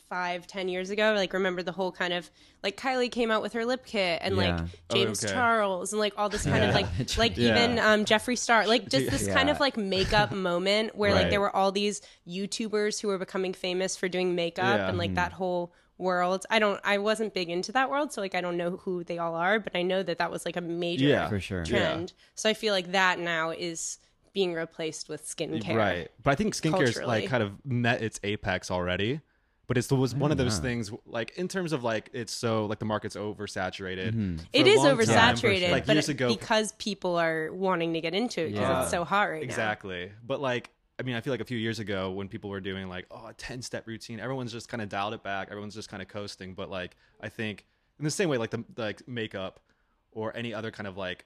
five, 0.08 0.46
ten 0.46 0.68
years 0.68 0.90
ago. 0.90 1.14
Like 1.16 1.32
remember 1.32 1.62
the 1.62 1.72
whole 1.72 1.90
kind 1.92 2.12
of 2.12 2.30
like 2.62 2.76
Kylie 2.76 3.10
came 3.10 3.30
out 3.30 3.42
with 3.42 3.52
her 3.54 3.64
lip 3.64 3.84
kit 3.84 4.20
and 4.22 4.36
like 4.36 4.46
Yeah. 4.58 4.66
Oh, 4.90 4.94
James 4.94 5.24
okay. 5.24 5.34
Charles 5.34 5.92
and 5.92 6.00
like 6.00 6.14
all 6.16 6.28
this 6.28 6.44
kind 6.44 6.64
of 6.64 6.74
like 6.74 6.86
like 7.18 7.36
Yeah. 7.36 7.50
even 7.64 7.78
um 7.78 8.04
Jeffree 8.04 8.38
Star 8.38 8.66
like 8.66 8.88
just 8.88 9.10
this 9.10 9.26
kind 9.28 9.50
of 9.50 9.56
Yeah. 9.56 9.60
like 9.60 9.76
makeup 9.76 10.30
moment 10.50 10.94
where 10.96 11.12
like 11.12 11.24
Right. 11.24 11.30
there 11.30 11.40
were 11.40 11.54
all 11.54 11.72
these 11.72 12.02
YouTubers 12.28 13.00
who 13.00 13.08
were 13.08 13.18
becoming 13.18 13.52
famous 13.52 13.96
for 13.96 14.08
doing 14.08 14.34
makeup 14.34 14.78
Yeah. 14.78 14.88
and 14.88 14.98
like 14.98 15.14
that 15.14 15.32
whole 15.32 15.72
world. 15.98 16.44
I 16.50 16.58
don't 16.58 16.80
I 16.84 16.98
wasn't 16.98 17.32
big 17.34 17.48
into 17.50 17.72
that 17.72 17.90
world 17.90 18.12
so 18.12 18.20
like 18.20 18.34
I 18.34 18.40
don't 18.40 18.56
know 18.56 18.76
who 18.76 19.02
they 19.04 19.18
all 19.18 19.34
are, 19.34 19.58
but 19.58 19.74
I 19.74 19.82
know 19.82 20.02
that 20.02 20.18
that 20.18 20.30
was 20.30 20.44
like 20.44 20.56
a 20.56 20.60
major 20.60 21.06
Yeah. 21.06 21.28
for 21.28 21.40
sure. 21.40 21.64
trend. 21.64 22.12
So 22.34 22.48
I 22.48 22.54
feel 22.54 22.72
like 22.74 22.92
that 22.92 23.18
now 23.18 23.50
is 23.50 23.98
being 24.34 24.52
replaced 24.52 25.08
with 25.08 25.24
skincare. 25.26 25.74
Right. 25.74 26.10
But 26.22 26.32
I 26.32 26.34
think 26.34 26.54
skincare 26.54 26.84
Culturally. 26.84 27.06
like 27.06 27.28
kind 27.30 27.42
of 27.42 27.52
met 27.64 28.02
its 28.02 28.20
apex 28.22 28.70
already. 28.70 29.20
But 29.68 29.76
it's, 29.78 29.90
it 29.90 29.94
was 29.96 30.14
one 30.14 30.30
of 30.30 30.38
those 30.38 30.58
know. 30.58 30.62
things 30.68 30.92
like 31.06 31.32
in 31.36 31.48
terms 31.48 31.72
of 31.72 31.82
like 31.82 32.08
it's 32.12 32.32
so 32.32 32.66
like 32.66 32.78
the 32.78 32.84
market's 32.84 33.16
oversaturated. 33.16 34.08
Mm-hmm. 34.12 34.36
For 34.36 34.44
It 34.52 34.66
a 34.66 34.70
is 34.70 34.76
long 34.76 34.86
time- 34.86 34.98
oversaturated, 34.98 35.70
Like 35.72 35.86
but 35.86 35.94
years 35.96 36.08
ago, 36.08 36.28
because 36.28 36.72
people 36.72 37.16
are 37.16 37.52
wanting 37.52 37.92
to 37.94 38.00
get 38.00 38.14
into 38.14 38.42
it 38.42 38.52
because 38.52 38.60
Yeah. 38.60 38.82
it's 38.82 38.90
so 38.92 39.04
hot 39.04 39.24
right 39.30 39.40
now. 39.40 39.44
exactly. 39.44 40.12
But 40.24 40.40
like, 40.40 40.70
I 41.00 41.02
mean, 41.02 41.16
I 41.16 41.20
feel 41.20 41.32
like 41.32 41.40
a 41.40 41.44
few 41.44 41.58
years 41.58 41.78
ago 41.80 42.10
when 42.12 42.28
people 42.28 42.48
were 42.48 42.60
doing 42.60 42.88
like, 42.88 43.06
oh, 43.10 43.26
a 43.26 43.32
10 43.34 43.60
step 43.60 43.86
routine, 43.88 44.20
everyone's 44.20 44.52
just 44.52 44.68
kind 44.68 44.80
of 44.82 44.88
dialed 44.88 45.14
it 45.14 45.22
back. 45.24 45.48
Everyone's 45.50 45.74
just 45.74 45.88
kind 45.90 46.00
of 46.02 46.08
coasting. 46.08 46.54
But 46.54 46.70
like, 46.70 46.96
I 47.20 47.28
think 47.28 47.66
in 47.98 48.04
the 48.04 48.10
same 48.10 48.28
way, 48.28 48.38
like 48.38 48.50
the 48.50 48.64
like 48.76 49.06
makeup 49.08 49.58
or 50.12 50.34
any 50.36 50.54
other 50.54 50.70
kind 50.70 50.86
of 50.86 50.96
like 50.96 51.24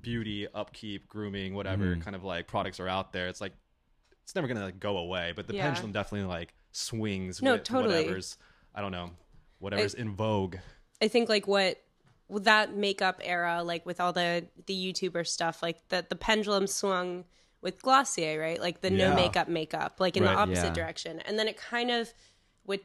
beauty, 0.00 0.46
upkeep, 0.54 1.06
grooming, 1.08 1.54
whatever 1.54 1.84
Mm-hmm. 1.84 2.00
kind 2.00 2.16
of 2.16 2.24
like 2.24 2.46
products 2.46 2.80
are 2.80 2.88
out 2.88 3.12
there, 3.12 3.28
it's 3.28 3.40
like, 3.40 3.52
it's 4.24 4.34
never 4.34 4.46
going 4.46 4.58
to 4.58 4.64
like 4.64 4.80
go 4.80 4.98
away. 4.98 5.32
But 5.34 5.46
the 5.46 5.54
Yeah. 5.54 5.64
pendulum 5.66 5.92
definitely 5.92 6.26
like 6.28 6.54
swings 6.72 7.42
No, 7.42 7.52
with 7.54 7.64
totally. 7.64 7.96
whatever's, 8.04 8.36
I 8.74 8.80
don't 8.80 8.92
know, 8.92 9.10
whatever's 9.58 9.94
in 9.94 10.14
vogue. 10.14 10.56
I 11.02 11.08
think 11.08 11.28
like 11.28 11.46
what 11.46 11.78
with 12.28 12.44
that 12.44 12.74
makeup 12.76 13.20
era, 13.24 13.62
like 13.62 13.86
with 13.86 14.00
all 14.00 14.12
the 14.12 14.46
the 14.66 14.74
YouTuber 14.74 15.26
stuff, 15.26 15.62
like 15.62 15.88
the 15.88 16.04
the 16.08 16.16
pendulum 16.16 16.66
swung 16.66 17.24
with 17.60 17.80
Glossier, 17.82 18.38
right? 18.40 18.60
Like 18.60 18.80
the 18.82 18.92
Yeah. 18.92 19.08
no 19.10 19.14
makeup 19.16 19.48
makeup, 19.48 19.96
like 19.98 20.16
in 20.16 20.22
Right. 20.24 20.32
the 20.32 20.38
opposite 20.38 20.66
Yeah. 20.68 20.74
direction, 20.74 21.20
and 21.20 21.38
then 21.38 21.48
it 21.48 21.56
kind 21.56 21.90
of 21.90 22.12
with 22.64 22.82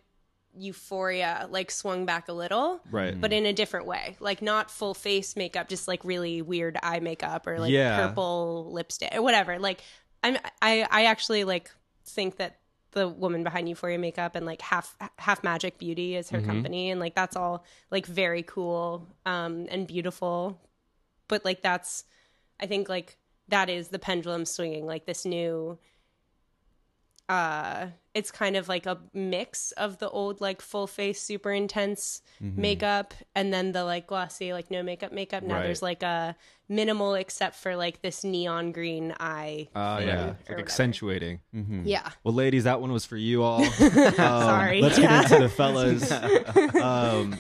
Euphoria, 0.56 1.48
like 1.50 1.72
swung 1.72 2.06
back 2.06 2.28
a 2.28 2.34
little, 2.34 2.80
Right. 2.92 3.20
But 3.20 3.34
in 3.34 3.46
a 3.46 3.54
different 3.54 3.86
way, 3.88 4.16
like 4.20 4.42
not 4.42 4.70
full 4.70 4.94
face 4.94 5.36
makeup, 5.36 5.68
just 5.68 5.88
like 5.88 6.04
really 6.06 6.42
weird 6.42 6.78
eye 6.84 7.00
makeup 7.00 7.48
or 7.48 7.60
like 7.60 7.72
Yeah. 7.72 8.08
purple 8.08 8.70
lipstick 8.72 9.14
or 9.16 9.22
whatever. 9.22 9.58
Like 9.60 9.82
I'm, 10.24 10.38
I, 10.62 10.88
I 10.90 11.06
actually 11.06 11.44
like 11.44 11.72
think 12.06 12.38
that 12.38 12.60
the 12.94 13.08
woman 13.08 13.44
behind 13.44 13.68
Euphoria 13.70 13.98
makeup 13.98 14.36
and 14.36 14.46
like 14.46 14.62
half 14.62 14.96
half 15.20 15.44
magic 15.44 15.78
beauty 15.78 16.16
is 16.16 16.30
her 16.30 16.42
company 16.42 16.90
and 16.92 17.00
like 17.00 17.16
that's 17.16 17.36
all 17.36 17.66
like 17.92 18.06
very 18.06 18.44
cool 18.44 19.08
um 19.26 19.68
and 19.70 19.88
beautiful. 19.88 20.60
But 21.28 21.46
like 21.46 21.62
that's 21.62 22.04
i 22.60 22.66
think 22.68 22.90
like 22.90 23.18
that 23.50 23.70
is 23.70 23.90
the 23.90 24.00
pendulum 24.00 24.46
swinging 24.46 24.86
like 24.86 25.06
this 25.06 25.26
new 25.26 25.78
uh 27.30 27.88
it's 28.14 28.30
kind 28.32 28.56
of 28.58 28.68
like 28.68 28.86
a 28.86 28.98
mix 29.14 29.72
of 29.72 29.98
the 30.00 30.10
old 30.10 30.42
like 30.42 30.62
full 30.62 30.86
face 30.88 31.22
super 31.22 31.52
intense 31.52 32.22
makeup 32.42 33.14
and 33.34 33.54
then 33.54 33.72
the 33.72 33.84
like 33.86 34.08
glossy 34.08 34.52
like 34.52 34.70
no 34.70 34.84
makeup 34.84 35.12
makeup 35.14 35.42
now 35.42 35.56
Right. 35.56 35.64
there's 35.64 35.82
like 35.82 36.04
a 36.04 36.36
minimal 36.68 37.14
except 37.16 37.56
for 37.56 37.76
like 37.78 38.02
this 38.02 38.24
neon 38.26 38.72
green 38.74 39.14
eye 39.20 39.70
Oh, 39.74 39.98
thing 39.98 40.08
yeah. 40.10 40.34
like 40.50 40.60
accentuating. 40.60 41.40
yeah 41.86 42.10
Well, 42.26 42.34
ladies, 42.34 42.66
that 42.66 42.82
one 42.82 42.92
was 42.92 43.06
for 43.06 43.18
you 43.18 43.42
all. 43.44 43.64
Um, 43.84 44.14
Sorry. 44.16 44.82
Let's 44.82 45.00
get 45.00 45.24
into 45.24 45.40
the 45.40 45.50
fellas. 45.50 46.12
um, 46.82 47.40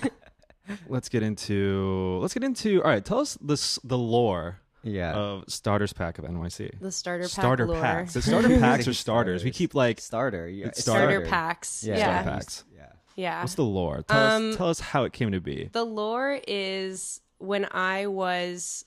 let's 0.88 1.10
get 1.10 1.24
into. 1.24 2.18
Let's 2.22 2.34
get 2.34 2.44
into. 2.44 2.82
All 2.84 2.90
right, 2.90 3.04
tell 3.04 3.20
us 3.20 3.38
this 3.42 3.80
the 3.84 3.98
lore 3.98 4.60
Yeah. 4.84 5.14
of 5.14 5.46
starters 5.48 5.94
pack 5.94 6.18
of 6.20 6.26
NYC. 6.26 6.80
the 6.80 6.92
starter 6.92 7.24
pack 7.24 7.32
starter 7.32 7.68
lore. 7.68 7.82
packs. 7.82 8.14
The 8.14 8.22
starter 8.30 8.50
packs 8.60 8.88
are 8.88 8.94
starters. 8.94 9.44
We 9.44 9.52
keep 9.52 9.74
like 9.76 10.00
starter. 10.02 10.48
Yeah. 10.48 10.68
It's 10.68 10.82
starter 10.82 11.12
Starter. 11.14 11.26
packs 11.30 11.84
Yeah. 11.84 11.98
yeah 11.98 12.22
starter 12.22 12.30
packs. 12.40 12.64
Yeah. 12.76 12.86
yeah 13.16 13.42
What's 13.42 13.56
the 13.56 13.64
lore? 13.64 14.04
Tell 14.04 14.20
Um, 14.20 14.50
us. 14.52 14.56
Tell 14.58 14.70
us 14.70 14.80
how 14.80 15.04
it 15.06 15.14
came 15.14 15.32
to 15.32 15.40
be. 15.42 15.70
The 15.72 15.84
lore 15.86 16.40
is 16.48 17.22
when 17.38 17.66
I 17.72 18.08
was 18.08 18.86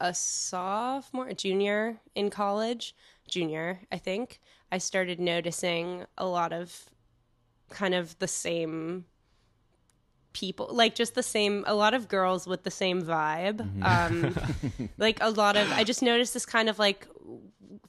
a 0.00 0.14
sophomore, 0.14 1.28
a 1.28 1.34
junior 1.34 2.00
in 2.14 2.30
college, 2.30 2.94
junior, 3.28 3.80
I 3.92 3.98
think, 3.98 4.40
I 4.72 4.78
started 4.78 5.20
noticing 5.20 6.06
a 6.16 6.24
lot 6.26 6.52
of 6.52 6.86
kind 7.68 7.94
of 7.94 8.18
the 8.18 8.28
same 8.28 9.04
people, 10.32 10.68
like 10.70 10.94
just 10.94 11.14
the 11.14 11.22
same, 11.22 11.64
a 11.66 11.74
lot 11.74 11.94
of 11.94 12.08
girls 12.08 12.46
with 12.46 12.62
the 12.62 12.70
same 12.70 13.02
vibe. 13.02 13.60
Um, 13.84 14.88
like 14.98 15.18
a 15.20 15.30
lot 15.30 15.56
of, 15.56 15.70
I 15.72 15.84
just 15.84 16.02
noticed 16.02 16.34
this 16.34 16.46
kind 16.46 16.68
of 16.68 16.78
like 16.78 17.06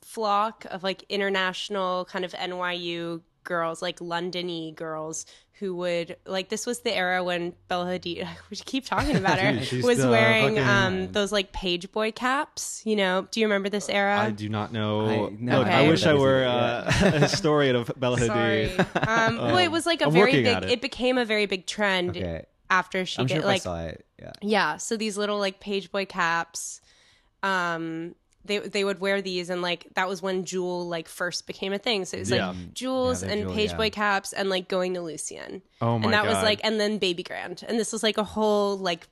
flock 0.01 0.65
of 0.69 0.83
like 0.83 1.03
international 1.09 2.05
kind 2.05 2.25
of 2.25 2.33
NYU 2.33 3.21
girls, 3.43 3.81
like 3.81 3.99
Londony 3.99 4.75
girls 4.75 5.25
who 5.53 5.75
would 5.75 6.17
like 6.25 6.49
this 6.49 6.65
was 6.65 6.79
the 6.79 6.91
era 6.91 7.23
when 7.23 7.53
Bella 7.67 7.85
Hadid 7.85 8.27
we 8.49 8.55
keep 8.57 8.83
talking 8.85 9.15
about 9.15 9.37
her 9.37 9.59
Dude, 9.69 9.83
was 9.83 10.03
wearing 10.03 10.55
fucking- 10.55 10.67
um 10.67 11.11
those 11.11 11.31
like 11.31 11.51
page 11.51 11.91
boy 11.91 12.11
caps, 12.11 12.81
you 12.85 12.95
know. 12.95 13.27
Do 13.29 13.39
you 13.39 13.45
remember 13.45 13.69
this 13.69 13.87
era? 13.87 14.17
I 14.19 14.31
do 14.31 14.49
not 14.49 14.73
know. 14.73 15.05
I- 15.27 15.35
no, 15.39 15.59
Look, 15.59 15.67
I 15.67 15.85
I 15.85 15.87
wish 15.87 16.03
that 16.03 16.15
I 16.15 16.19
were 16.19 16.43
uh, 16.45 16.83
a 17.15 17.19
historian 17.19 17.75
of 17.75 17.91
Bella 17.97 18.19
Sorry. 18.19 18.69
Hadid. 18.75 19.07
Um, 19.07 19.37
well, 19.37 19.57
it 19.57 19.69
was 19.69 19.85
like 19.85 20.01
a 20.01 20.05
I'm 20.05 20.11
very 20.13 20.31
big. 20.31 20.47
It. 20.47 20.63
it. 20.71 20.81
became 20.81 21.17
a 21.19 21.25
very 21.25 21.45
big 21.45 21.67
trend 21.67 22.11
Okay. 22.17 22.45
after 22.71 23.05
she 23.05 23.19
I'm 23.19 23.27
get 23.27 23.35
sure 23.35 23.45
like 23.45 23.61
I 23.61 23.63
saw 23.63 23.79
it. 23.85 24.05
Yeah. 24.19 24.31
yeah. 24.41 24.77
So 24.77 24.97
these 24.97 25.15
little 25.17 25.37
like 25.37 25.59
page 25.59 25.91
boy 25.91 26.05
caps, 26.05 26.81
um, 27.43 28.15
they 28.45 28.57
they 28.59 28.83
would 28.83 28.99
wear 28.99 29.21
these 29.21 29.49
and 29.49 29.61
like 29.61 29.87
that 29.95 30.07
was 30.09 30.21
when 30.21 30.43
Juul 30.43 30.87
like 30.87 31.07
first 31.07 31.45
became 31.47 31.73
a 31.73 31.77
thing. 31.77 32.05
So 32.05 32.17
it 32.17 32.21
was 32.21 32.31
Yeah. 32.31 32.47
like 32.49 32.57
Juuls 32.73 33.21
Yeah, 33.21 33.27
they're 33.29 33.37
and 33.37 33.47
Juul, 33.49 33.55
page 33.55 33.69
yeah. 33.71 33.77
boy 33.77 33.89
caps 33.91 34.33
and 34.33 34.49
like 34.49 34.67
going 34.67 34.93
to 34.95 35.01
Lucien. 35.01 35.61
Oh 35.81 35.97
my 35.99 36.05
and 36.05 36.13
that 36.13 36.25
was 36.25 36.35
God. 36.35 36.43
like 36.43 36.61
and 36.63 36.79
then 36.79 36.97
Baby 36.97 37.23
Grand. 37.23 37.63
And 37.67 37.79
this 37.79 37.91
was 37.93 38.01
like 38.03 38.17
a 38.17 38.23
whole 38.23 38.77
like 38.77 39.07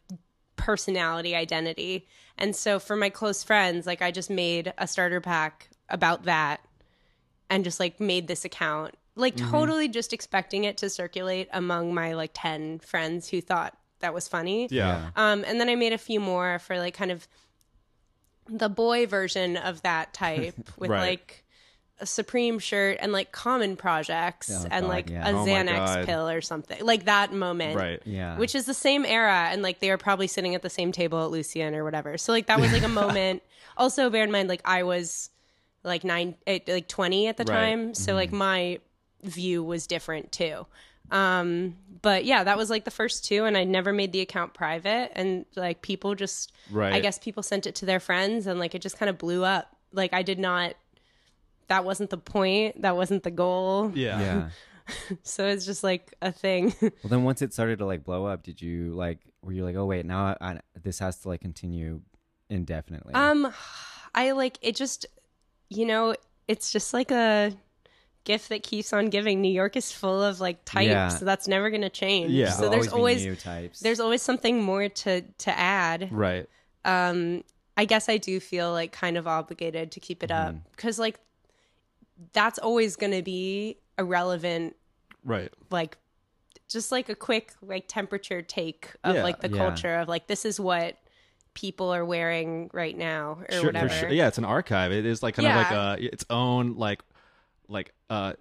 personality 0.55 1.35
identity. 1.35 2.07
And 2.37 2.55
so 2.55 2.79
for 2.79 2.95
my 2.95 3.09
close 3.09 3.43
friends, 3.43 3.85
like 3.85 4.01
I 4.01 4.11
just 4.11 4.29
made 4.29 4.73
a 4.77 4.87
starter 4.87 5.21
pack 5.21 5.69
about 5.89 6.23
that 6.23 6.61
and 7.49 7.63
just 7.63 7.79
like 7.79 7.99
made 7.99 8.27
this 8.27 8.45
account. 8.45 8.95
Like 9.15 9.35
Mm-hmm. 9.35 9.51
totally 9.51 9.87
just 9.89 10.13
expecting 10.13 10.63
it 10.63 10.77
to 10.77 10.89
circulate 10.89 11.49
among 11.51 11.93
my 11.93 12.13
like 12.13 12.31
10 12.33 12.79
friends 12.79 13.27
who 13.29 13.41
thought 13.41 13.75
that 13.99 14.13
was 14.13 14.27
funny. 14.29 14.67
Yeah. 14.71 15.09
Um, 15.17 15.43
and 15.45 15.59
then 15.59 15.67
I 15.69 15.75
made 15.75 15.91
a 15.93 15.97
few 15.97 16.19
more 16.21 16.59
for 16.59 16.77
like 16.77 16.93
kind 16.93 17.11
of 17.11 17.27
the 18.49 18.69
boy 18.69 19.05
version 19.07 19.57
of 19.57 19.81
that 19.83 20.13
type 20.13 20.55
with 20.77 20.89
Right. 20.89 20.99
like 21.09 21.43
a 22.01 22.05
Supreme 22.05 22.59
shirt 22.59 22.97
and 23.01 23.11
like 23.11 23.31
common 23.33 23.75
projects 23.75 24.49
Oh, 24.51 24.67
and 24.71 24.83
God, 24.85 24.89
like 24.89 25.09
yeah. 25.09 25.27
a 25.29 25.33
Oh 25.33 25.45
Xanax 25.45 26.05
pill 26.05 26.29
or 26.29 26.39
something 26.41 26.83
like 26.85 27.05
that 27.05 27.33
moment. 27.33 27.75
Right. 27.75 28.01
Yeah. 28.05 28.37
Which 28.37 28.55
is 28.55 28.65
the 28.65 28.73
same 28.73 29.05
era, 29.05 29.49
and 29.51 29.61
like 29.61 29.79
they 29.79 29.89
were 29.89 29.97
probably 29.97 30.27
sitting 30.27 30.55
at 30.55 30.61
the 30.61 30.69
same 30.69 30.91
table 30.93 31.21
at 31.23 31.29
Lucien 31.29 31.75
or 31.75 31.83
whatever. 31.83 32.17
So 32.17 32.31
like 32.31 32.45
that 32.47 32.59
was 32.59 32.71
like 32.71 32.83
a 32.83 32.87
moment. 33.03 33.43
Also, 33.75 34.09
bear 34.09 34.23
in 34.23 34.31
mind, 34.31 34.47
like 34.49 34.61
I 34.63 34.83
was 34.83 35.29
like 35.83 36.03
nine, 36.05 36.35
eh, 36.47 36.59
like 36.67 36.87
twenty 36.87 37.27
at 37.27 37.35
the 37.37 37.43
Right. 37.43 37.69
time, 37.71 37.93
so 37.93 38.13
like 38.13 38.31
my 38.31 38.79
view 39.23 39.61
was 39.63 39.85
different 39.85 40.31
too. 40.31 40.65
Um, 41.11 41.75
but 42.01 42.23
yeah, 42.25 42.43
that 42.43 42.57
was 42.57 42.69
like 42.69 42.85
the 42.85 42.91
first 42.91 43.25
two, 43.25 43.45
and 43.45 43.57
I 43.57 43.63
never 43.63 43.91
made 43.91 44.11
the 44.13 44.21
account 44.21 44.53
private, 44.53 45.11
and 45.15 45.45
like 45.55 45.81
people 45.81 46.15
just, 46.15 46.51
Right. 46.71 46.93
I 46.93 46.99
guess 46.99 47.17
people 47.19 47.43
sent 47.43 47.67
it 47.67 47.75
to 47.75 47.85
their 47.85 47.99
friends, 47.99 48.47
and 48.47 48.59
like 48.59 48.73
it 48.75 48.81
just 48.81 48.97
kind 48.97 49.09
of 49.09 49.17
blew 49.17 49.43
up. 49.43 49.75
Like 49.91 50.13
I 50.13 50.21
did 50.23 50.39
not. 50.39 50.75
That 51.67 51.85
wasn't 51.85 52.09
the 52.09 52.17
point. 52.17 52.81
That 52.81 52.95
wasn't 52.95 53.23
the 53.23 53.31
goal. 53.31 53.91
Yeah. 53.95 54.19
yeah. 54.19 54.49
So 55.21 55.45
it's 55.45 55.67
just 55.67 55.83
like 55.83 56.15
a 56.19 56.31
thing. 56.31 56.73
Well, 56.81 56.91
then 57.09 57.23
once 57.23 57.43
it 57.43 57.53
started 57.53 57.77
to 57.77 57.85
like 57.85 58.03
blow 58.03 58.25
up, 58.25 58.41
did 58.41 58.59
you 58.59 58.93
like? 58.93 59.19
Were 59.43 59.51
you 59.51 59.63
like, 59.63 59.75
oh 59.75 59.85
wait, 59.85 60.03
now 60.03 60.35
I, 60.41 60.53
I, 60.53 60.59
this 60.81 60.97
has 60.97 61.17
to 61.21 61.27
like 61.27 61.41
continue 61.41 62.01
indefinitely? 62.49 63.13
Um, 63.13 63.53
I 64.15 64.31
like 64.31 64.57
it. 64.63 64.75
Just 64.75 65.05
you 65.69 65.85
know, 65.85 66.15
it's 66.47 66.71
just 66.71 66.91
like 66.91 67.11
a 67.11 67.53
gift 68.31 68.49
that 68.49 68.61
keeps 68.63 68.93
on 68.93 69.09
giving. 69.09 69.41
New 69.41 69.51
York 69.61 69.75
is 69.75 69.91
full 69.91 70.21
of 70.23 70.39
like 70.39 70.63
types, 70.65 70.87
Yeah. 70.87 71.07
so 71.09 71.25
that's 71.25 71.47
never 71.47 71.69
gonna 71.69 71.89
change. 71.89 72.31
Yeah. 72.31 72.51
So 72.51 72.69
there's 72.69 72.87
always 72.93 73.23
new 73.25 73.35
types. 73.35 73.79
there's 73.79 73.99
always 73.99 74.21
something 74.21 74.61
more 74.61 74.87
to 75.03 75.21
to 75.45 75.51
add. 75.57 76.09
Right. 76.11 76.45
Um, 76.85 77.43
I 77.75 77.85
guess 77.85 78.09
I 78.09 78.17
do 78.17 78.39
feel 78.39 78.71
like 78.71 78.91
kind 78.91 79.15
of 79.17 79.25
obligated 79.27 79.91
to 79.93 79.99
keep 79.99 80.23
it 80.23 80.31
up 80.31 80.49
Mm-hmm. 80.53 80.69
because 80.75 80.99
like 80.99 81.19
that's 82.33 82.59
always 82.59 82.95
gonna 82.95 83.21
be 83.23 83.77
a 83.97 84.03
relevant 84.03 84.75
Right. 85.23 85.51
like 85.71 85.97
just 86.67 86.91
like 86.91 87.09
a 87.09 87.15
quick 87.15 87.53
like 87.61 87.85
temperature 87.87 88.41
take 88.41 88.91
of 89.03 89.15
Yeah. 89.15 89.23
like 89.23 89.39
the 89.41 89.49
culture 89.49 89.95
of 90.01 90.07
like 90.07 90.27
this 90.27 90.45
is 90.45 90.59
what 90.59 90.97
people 91.53 91.89
are 91.89 92.05
wearing 92.05 92.69
right 92.73 92.97
now 92.97 93.39
or 93.49 93.51
Sure, 93.55 93.65
whatever. 93.65 93.89
Sure. 93.89 94.09
Yeah, 94.09 94.27
it's 94.27 94.37
an 94.37 94.45
archive. 94.45 94.91
It 94.91 95.05
is 95.05 95.23
like 95.23 95.35
kind 95.35 95.47
Yeah. 95.47 95.59
of 95.59 95.63
like 95.97 95.99
a 95.99 96.13
its 96.13 96.25
own 96.29 96.75
like 96.75 97.01
like 97.69 97.93
uh 98.09 98.33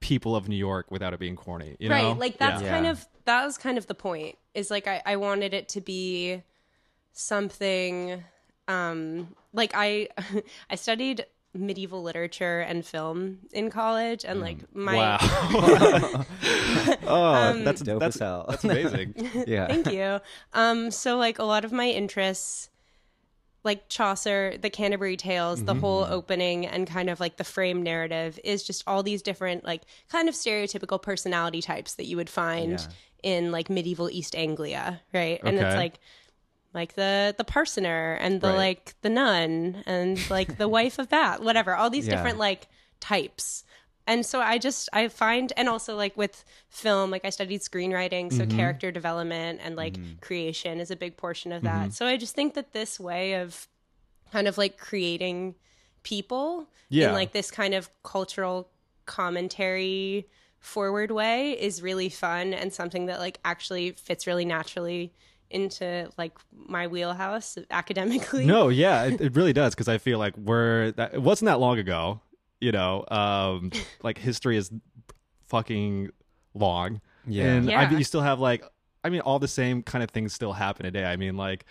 people 0.00 0.36
of 0.36 0.48
New 0.48 0.56
York 0.56 0.90
without 0.90 1.12
it 1.14 1.18
being 1.20 1.36
corny. 1.36 1.76
You 1.80 1.90
right 1.90 2.02
know? 2.04 2.12
like 2.12 2.38
that's 2.38 2.62
Yeah. 2.62 2.68
Yeah. 2.68 2.72
kind 2.74 2.86
of 2.86 3.06
that 3.24 3.44
was 3.44 3.58
kind 3.58 3.76
of 3.76 3.86
the 3.86 3.94
point 3.94 4.36
is 4.54 4.70
like 4.70 4.86
I, 4.86 5.02
I 5.04 5.16
wanted 5.16 5.52
it 5.52 5.68
to 5.70 5.80
be 5.80 6.42
something 7.12 8.22
um 8.68 9.34
like 9.52 9.70
i 9.74 10.08
i 10.70 10.74
studied 10.74 11.24
medieval 11.54 12.02
literature 12.02 12.60
and 12.60 12.84
film 12.84 13.38
in 13.52 13.70
college 13.70 14.24
and 14.24 14.40
like 14.42 14.58
my 14.74 14.94
Wow. 14.94 15.18
oh, 17.06 17.34
Um, 17.34 17.64
that's 17.64 17.80
Dope 17.80 18.00
that's 18.00 18.16
as 18.16 18.20
hell. 18.20 18.44
that's 18.48 18.64
amazing. 18.64 19.14
yeah. 19.46 19.66
thank 19.66 19.90
you 19.90 20.20
um 20.52 20.90
so 20.90 21.16
like 21.16 21.38
a 21.38 21.44
lot 21.44 21.64
of 21.64 21.72
my 21.72 21.86
interests 21.88 22.68
like 23.66 23.86
chaucer 23.90 24.54
the 24.62 24.70
canterbury 24.70 25.16
tales 25.18 25.62
the 25.62 25.72
mm-hmm. 25.72 25.80
whole 25.80 26.04
opening 26.04 26.66
and 26.66 26.86
kind 26.86 27.10
of 27.10 27.20
like 27.20 27.36
the 27.36 27.44
frame 27.44 27.82
narrative 27.82 28.40
is 28.42 28.62
just 28.62 28.82
all 28.86 29.02
these 29.02 29.20
different 29.20 29.62
like 29.64 29.82
kind 30.08 30.28
of 30.30 30.34
stereotypical 30.34 31.00
personality 31.02 31.60
types 31.60 31.96
that 31.96 32.06
you 32.06 32.16
would 32.16 32.30
find 32.30 32.70
Yeah. 32.80 32.86
in 33.22 33.52
like 33.52 33.68
medieval 33.68 34.08
east 34.08 34.34
anglia 34.34 35.02
right 35.12 35.38
and 35.44 35.58
it's 35.58 35.76
like 35.76 35.98
like 36.72 36.94
the 36.94 37.34
the 37.38 37.44
parsoner 37.44 38.16
and 38.20 38.40
the 38.40 38.48
Right. 38.48 38.56
like 38.56 38.94
the 39.02 39.08
nun 39.08 39.82
and 39.86 40.18
like 40.30 40.58
the 40.58 40.68
wife 40.68 40.98
of 40.98 41.08
Bath, 41.08 41.40
whatever, 41.40 41.74
all 41.74 41.90
these 41.90 42.06
Yeah. 42.06 42.16
different 42.16 42.38
like 42.38 42.68
types. 43.00 43.64
And 44.06 44.24
so 44.24 44.40
I 44.40 44.58
just 44.58 44.88
I 44.92 45.08
find 45.08 45.52
and 45.56 45.68
also 45.68 45.96
like 45.96 46.16
with 46.16 46.44
film, 46.68 47.10
like 47.10 47.24
I 47.24 47.30
studied 47.30 47.60
screenwriting, 47.60 48.32
so 48.32 48.44
Mm-hmm. 48.44 48.56
character 48.56 48.92
development 48.92 49.60
and 49.62 49.74
like 49.76 49.96
creation 50.20 50.78
is 50.80 50.90
a 50.90 50.96
big 50.96 51.16
portion 51.16 51.50
of 51.52 51.62
that. 51.64 51.92
So 51.92 52.06
I 52.06 52.16
just 52.16 52.34
think 52.34 52.54
that 52.54 52.72
this 52.72 53.00
way 53.00 53.34
of 53.34 53.66
kind 54.32 54.46
of 54.48 54.58
like 54.58 54.78
creating 54.78 55.54
people 56.02 56.68
Yeah. 56.88 57.08
in 57.08 57.14
like 57.14 57.32
this 57.32 57.50
kind 57.50 57.74
of 57.74 57.90
cultural 58.02 58.68
commentary 59.06 60.28
forward 60.58 61.10
way 61.10 61.52
is 61.52 61.82
really 61.82 62.08
fun 62.08 62.52
and 62.54 62.72
something 62.72 63.06
that 63.06 63.18
like 63.20 63.38
actually 63.44 63.92
fits 63.92 64.26
really 64.26 64.44
naturally 64.44 65.12
into 65.50 66.08
like 66.18 66.32
my 66.52 66.86
wheelhouse 66.88 67.56
academically. 67.70 68.44
No, 68.46 68.68
yeah, 68.68 69.04
it, 69.06 69.20
it 69.20 69.36
really 69.36 69.52
does 69.52 69.74
because 69.74 69.88
I 69.88 69.98
feel 69.98 70.18
like 70.18 70.36
we're 70.36 70.90
that 70.92 71.14
it 71.14 71.22
wasn't 71.22 71.46
that 71.46 71.60
long 71.60 71.78
ago. 71.78 72.20
You 72.60 72.72
know, 72.72 73.04
um, 73.08 73.70
like 74.02 74.18
history 74.18 74.56
is 74.56 74.70
fucking 75.46 76.10
long. 76.54 77.00
Yeah. 77.26 77.44
and 77.44 77.70
I 77.70 77.88
mean, 77.88 77.98
you 77.98 78.04
still 78.04 78.22
have 78.22 78.40
like, 78.40 78.64
I 79.04 79.10
mean, 79.10 79.20
all 79.20 79.38
the 79.38 79.48
same 79.48 79.82
kind 79.82 80.02
of 80.02 80.10
things 80.10 80.32
still 80.32 80.52
happen 80.52 80.84
today. 80.84 81.04
I 81.04 81.16
mean, 81.16 81.36
like. 81.36 81.64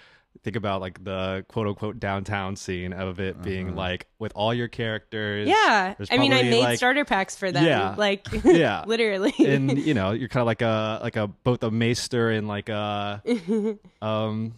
Think 0.43 0.57
about 0.57 0.81
like 0.81 1.01
the 1.01 1.45
quote 1.47 1.65
unquote 1.65 1.97
downtown 1.97 2.57
scene 2.57 2.91
of 2.91 3.21
it 3.21 3.41
being 3.41 3.73
like 3.73 4.05
with 4.19 4.33
all 4.35 4.53
your 4.53 4.67
characters. 4.67 5.47
Yeah. 5.47 5.95
I 6.11 6.17
mean, 6.17 6.33
I 6.33 6.43
made 6.43 6.59
like, 6.61 6.77
starter 6.77 7.05
packs 7.05 7.37
for 7.37 7.53
them. 7.53 7.63
Yeah. 7.63 7.95
Like 7.97 8.27
Yeah. 8.43 8.83
literally. 8.85 9.33
and 9.39 9.79
you 9.79 9.93
know 9.93 10.11
you're 10.11 10.27
kind 10.27 10.41
of 10.41 10.45
like 10.45 10.61
a 10.61 10.99
like 11.01 11.15
a 11.15 11.27
both 11.29 11.63
a 11.63 11.71
maester 11.71 12.31
and 12.31 12.49
like 12.49 12.67
a 12.67 13.23
um 14.01 14.55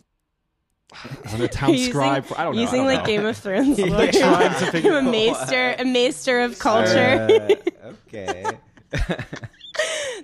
I'm 1.34 1.42
a 1.42 1.48
town 1.48 1.72
Using- 1.74 1.92
scribe 1.92 2.26
for, 2.26 2.40
I 2.40 2.44
don't 2.44 2.56
know 2.56 2.62
Using 2.62 2.80
don't 2.80 2.88
like 2.88 3.00
know. 3.02 3.06
Game 3.06 3.26
of 3.26 3.38
Thrones. 3.38 3.80
Like 3.90 4.12
trying 4.14 4.50
to 4.60 4.72
figure 4.72 4.94
I'm 4.94 5.08
a 5.08 5.12
maester, 5.12 5.76
a 5.78 5.86
maester 5.86 6.42
of 6.42 6.60
culture. 6.60 7.28
Uh, 7.84 7.88
okay. 8.08 8.44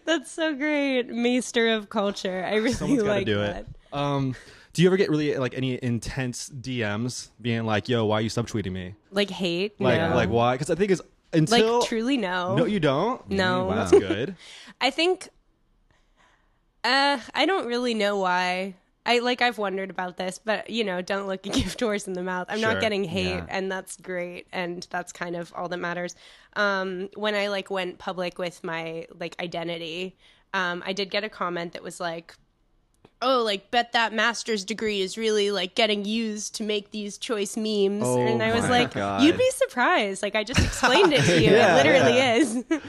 That's 0.05 0.31
so 0.31 0.53
great, 0.55 1.07
maester 1.07 1.69
of 1.69 1.89
culture. 1.89 2.43
I 2.45 2.55
really 2.55 2.73
Someone's 2.73 3.03
gotta 3.03 3.13
like 3.15 3.25
do 3.25 3.37
that. 3.37 3.59
it. 3.61 3.67
Um, 3.93 4.35
do 4.73 4.81
you 4.81 4.89
ever 4.89 4.97
get 4.97 5.09
really 5.09 5.37
like 5.37 5.53
any 5.53 5.79
intense 5.81 6.49
DMs 6.49 7.29
being 7.41 7.65
like, 7.65 7.87
"Yo, 7.87 8.05
why 8.05 8.17
are 8.17 8.21
you 8.21 8.29
subtweeting 8.29 8.71
me?" 8.71 8.95
Like 9.11 9.29
hate, 9.29 9.79
Like, 9.79 9.99
no. 9.99 10.15
like 10.15 10.29
why? 10.29 10.55
Because 10.55 10.69
I 10.69 10.75
think 10.75 10.91
it's 10.91 11.01
like 11.01 11.51
until 11.61 11.83
truly 11.83 12.17
no. 12.17 12.55
no, 12.55 12.65
you 12.65 12.79
don't. 12.79 13.27
No. 13.29 13.67
Well, 13.67 13.75
that's 13.77 13.91
good. 13.91 14.35
I 14.81 14.89
think 14.89 15.29
uh 16.83 17.19
I 17.33 17.45
don't 17.45 17.67
really 17.67 17.93
know 17.93 18.17
why. 18.17 18.75
I 19.05 19.19
like 19.19 19.41
I've 19.41 19.57
wondered 19.57 19.89
about 19.89 20.15
this, 20.17 20.39
but 20.43 20.69
you 20.69 20.83
know, 20.83 21.01
don't 21.01 21.27
look 21.27 21.45
a 21.45 21.49
gift 21.61 21.79
horse 21.81 22.07
in 22.07 22.13
the 22.13 22.23
mouth. 22.23 22.47
I'm 22.49 22.59
Sure. 22.59 22.71
not 22.73 22.81
getting 22.81 23.03
hate 23.03 23.25
Yeah. 23.35 23.45
and 23.49 23.71
that's 23.71 23.97
great 23.97 24.47
and 24.53 24.87
that's 24.89 25.11
kind 25.11 25.35
of 25.35 25.53
all 25.55 25.67
that 25.69 25.77
matters. 25.77 26.15
Um 26.55 27.09
when 27.15 27.35
I 27.35 27.47
like 27.47 27.69
went 27.69 27.97
public 27.99 28.37
with 28.37 28.63
my 28.63 29.07
like 29.19 29.35
identity, 29.41 30.15
um 30.53 30.83
I 30.85 30.93
did 30.93 31.09
get 31.11 31.23
a 31.23 31.29
comment 31.29 31.73
that 31.73 31.83
was 31.83 31.99
like 31.99 32.35
Oh, 33.23 33.41
like 33.43 33.71
bet 33.71 33.93
that 33.93 34.13
master's 34.13 34.63
degree 34.63 35.01
is 35.01 35.17
really 35.17 35.49
like 35.51 35.75
getting 35.75 36.05
used 36.05 36.55
to 36.55 36.63
make 36.63 36.91
these 36.91 37.17
choice 37.17 37.55
memes. 37.57 38.03
Oh 38.05 38.19
and 38.19 38.43
I 38.43 38.53
was 38.53 38.69
like, 38.69 38.93
God. 38.93 39.23
you'd 39.23 39.37
be 39.37 39.49
surprised. 39.51 40.21
Like 40.21 40.35
I 40.35 40.43
just 40.43 40.59
explained 40.59 41.13
it 41.13 41.23
to 41.23 41.41
you. 41.41 41.51
Yeah, 41.51 41.73
it 41.79 41.83
literally 41.85 42.17
yeah. 42.17 42.35
is. 42.35 42.63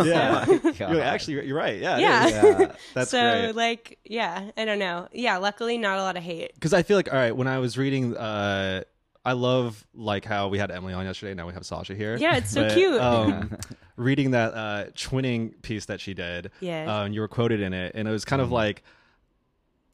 Yeah, 0.06 0.44
Oh 0.48 0.72
you're 0.92 1.02
actually 1.02 1.46
you're 1.46 1.56
right. 1.56 1.78
Yeah, 1.78 1.98
Yeah. 1.98 2.28
Yeah. 2.28 2.72
that's 2.94 3.10
so 3.10 3.20
great. 3.52 3.54
like 3.56 3.98
yeah 4.04 4.50
i 4.56 4.64
don't 4.64 4.78
know 4.78 5.08
yeah 5.12 5.36
luckily 5.36 5.76
not 5.76 5.98
a 5.98 6.02
lot 6.02 6.16
of 6.16 6.22
hate 6.22 6.54
because 6.54 6.72
I 6.72 6.82
feel 6.82 6.96
like 6.96 7.12
all 7.12 7.18
right 7.18 7.36
when 7.36 7.48
I 7.48 7.58
was 7.58 7.76
reading 7.76 8.16
uh 8.16 8.82
I 9.24 9.30
I 9.30 9.32
love 9.34 9.86
like 9.92 10.24
how 10.24 10.48
we 10.48 10.56
had 10.58 10.70
Emily 10.70 10.94
on 10.94 11.04
yesterday. 11.04 11.34
Now 11.34 11.46
we 11.46 11.52
have 11.52 11.66
Sasha 11.66 11.94
here. 11.94 12.16
Yeah, 12.16 12.36
it's 12.38 12.50
so 12.52 12.62
But, 12.64 12.72
cute. 12.72 12.98
Um, 13.00 13.58
reading 13.96 14.30
that 14.30 14.54
uh, 14.54 14.84
twinning 14.96 15.60
piece 15.60 15.84
that 15.86 16.00
she 16.00 16.14
did, 16.14 16.50
Yeah. 16.60 17.02
um, 17.02 17.12
you 17.12 17.20
were 17.20 17.28
quoted 17.28 17.60
in 17.60 17.74
it, 17.74 17.92
and 17.94 18.08
it 18.08 18.10
was 18.10 18.24
kind 18.24 18.40
of 18.40 18.50
like 18.50 18.82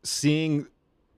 seeing 0.08 0.66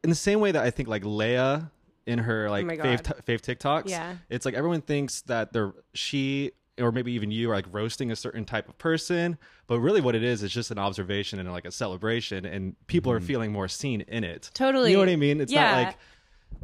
in 0.02 0.10
the 0.10 0.16
same 0.16 0.40
way 0.40 0.52
that 0.52 0.62
I 0.62 0.70
think 0.70 0.88
like 0.88 1.02
Leia 1.02 1.70
in 2.06 2.18
her 2.20 2.46
oh 2.46 2.50
like 2.50 2.64
Oh 2.66 2.82
fave, 2.82 3.02
t- 3.02 3.32
fave 3.32 3.40
TikToks. 3.40 3.88
Yeah. 3.88 4.16
it's 4.30 4.44
like 4.46 4.54
everyone 4.54 4.80
thinks 4.80 5.22
that 5.22 5.52
they're 5.52 5.74
she 5.94 6.52
or 6.80 6.92
maybe 6.92 7.12
even 7.12 7.30
you 7.30 7.50
are 7.50 7.54
like 7.54 7.66
roasting 7.72 8.10
a 8.10 8.16
certain 8.16 8.44
type 8.44 8.68
of 8.68 8.78
person, 8.78 9.36
but 9.66 9.80
really 9.80 10.00
what 10.00 10.14
it 10.14 10.22
is 10.22 10.42
is 10.42 10.52
just 10.52 10.70
an 10.70 10.78
observation 10.78 11.38
and 11.40 11.50
like 11.50 11.64
a 11.64 11.72
celebration, 11.72 12.44
and 12.44 12.76
people 12.86 13.10
are 13.10 13.18
mm-hmm. 13.18 13.26
feeling 13.26 13.52
more 13.52 13.68
seen 13.68 14.02
in 14.02 14.24
it. 14.24 14.50
Totally. 14.54 14.90
You 14.90 14.96
know 14.96 15.02
what 15.02 15.08
I 15.08 15.16
mean? 15.16 15.40
It's 15.40 15.52
Yeah. 15.52 15.64
not 15.64 15.84
like 15.84 15.96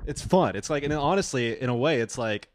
it's 0.07 0.23
fun. 0.23 0.57
It's 0.57 0.71
like, 0.71 0.83
and 0.83 0.93
honestly, 0.93 1.61
in 1.61 1.69
a 1.69 1.77
way, 1.77 2.01
it's 2.01 2.17
like 2.17 2.49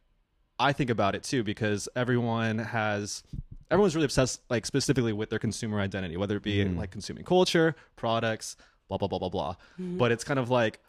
I 0.60 0.74
think 0.74 0.90
about 0.90 1.16
it 1.16 1.24
too 1.24 1.44
because 1.44 1.88
everyone 1.96 2.60
has 2.60 3.24
everyone's 3.72 3.96
really 3.96 4.06
obsessed, 4.06 4.42
like 4.50 4.66
specifically 4.66 5.14
with 5.14 5.30
their 5.30 5.40
consumer 5.40 5.80
identity, 5.80 6.18
whether 6.18 6.38
it 6.38 6.44
be 6.44 6.58
mm-hmm. 6.58 6.78
like 6.78 6.92
consuming 6.92 7.24
culture, 7.24 7.76
products, 7.96 8.56
blah 8.90 8.98
blah 8.98 9.08
blah 9.08 9.20
blah 9.20 9.30
blah. 9.30 9.52
Mm-hmm. 9.80 9.98
But 9.98 10.12
it's 10.12 10.24
kind 10.26 10.40
of 10.40 10.50
like. 10.50 10.80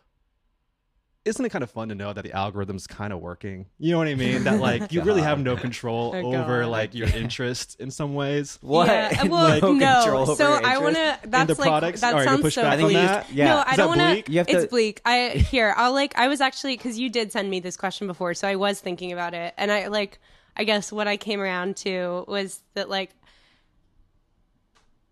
Isn't 1.22 1.44
it 1.44 1.50
kind 1.50 1.62
of 1.62 1.70
fun 1.70 1.90
to 1.90 1.94
know 1.94 2.14
that 2.14 2.24
the 2.24 2.32
algorithm's 2.34 2.86
kind 2.86 3.12
of 3.12 3.20
working? 3.20 3.66
You 3.78 3.92
know 3.92 3.98
what 3.98 4.08
I 4.08 4.14
mean? 4.14 4.44
That 4.44 4.58
like 4.68 4.90
you 4.90 5.02
really 5.02 5.20
have 5.20 5.38
no 5.38 5.54
control 5.54 6.12
Oh, 6.16 6.34
over 6.34 6.62
God. 6.62 6.70
like 6.70 6.94
your 6.94 7.08
interests 7.08 7.74
in 7.74 7.90
some 7.90 8.14
ways. 8.14 8.58
What? 8.62 8.86
Yeah, 8.88 9.24
well, 9.24 9.48
No 9.60 9.60
control 9.60 10.24
no. 10.24 10.32
over 10.32 10.34
So 10.34 10.52
I 10.54 10.78
want 10.78 10.96
to. 10.96 11.18
That's 11.24 11.48
the 11.54 11.60
like 11.60 11.68
products? 11.68 12.00
that 12.00 12.14
Are 12.14 12.24
sounds 12.24 12.40
push 12.40 12.54
so 12.54 12.62
back 12.62 12.78
bleak. 12.80 12.94
that? 12.94 13.30
Yeah. 13.34 13.48
No, 13.48 13.64
I 13.66 13.76
don't 13.76 13.88
want 13.98 14.24
to. 14.24 14.32
It's 14.34 14.70
bleak. 14.70 15.02
I 15.04 15.28
here. 15.28 15.74
I'll 15.76 15.92
like. 15.92 16.16
I 16.16 16.28
was 16.28 16.40
actually 16.40 16.78
because 16.78 16.98
you 16.98 17.10
did 17.10 17.32
send 17.32 17.50
me 17.50 17.60
this 17.60 17.76
question 17.76 18.06
before, 18.06 18.32
so 18.32 18.48
I 18.48 18.56
was 18.56 18.80
thinking 18.80 19.12
about 19.12 19.34
it, 19.34 19.52
and 19.58 19.70
I 19.70 19.88
like. 19.88 20.18
I 20.56 20.64
guess 20.64 20.90
what 20.90 21.06
I 21.06 21.16
came 21.16 21.40
around 21.40 21.76
to 21.78 22.24
was 22.28 22.60
that 22.74 22.88
like 22.90 23.10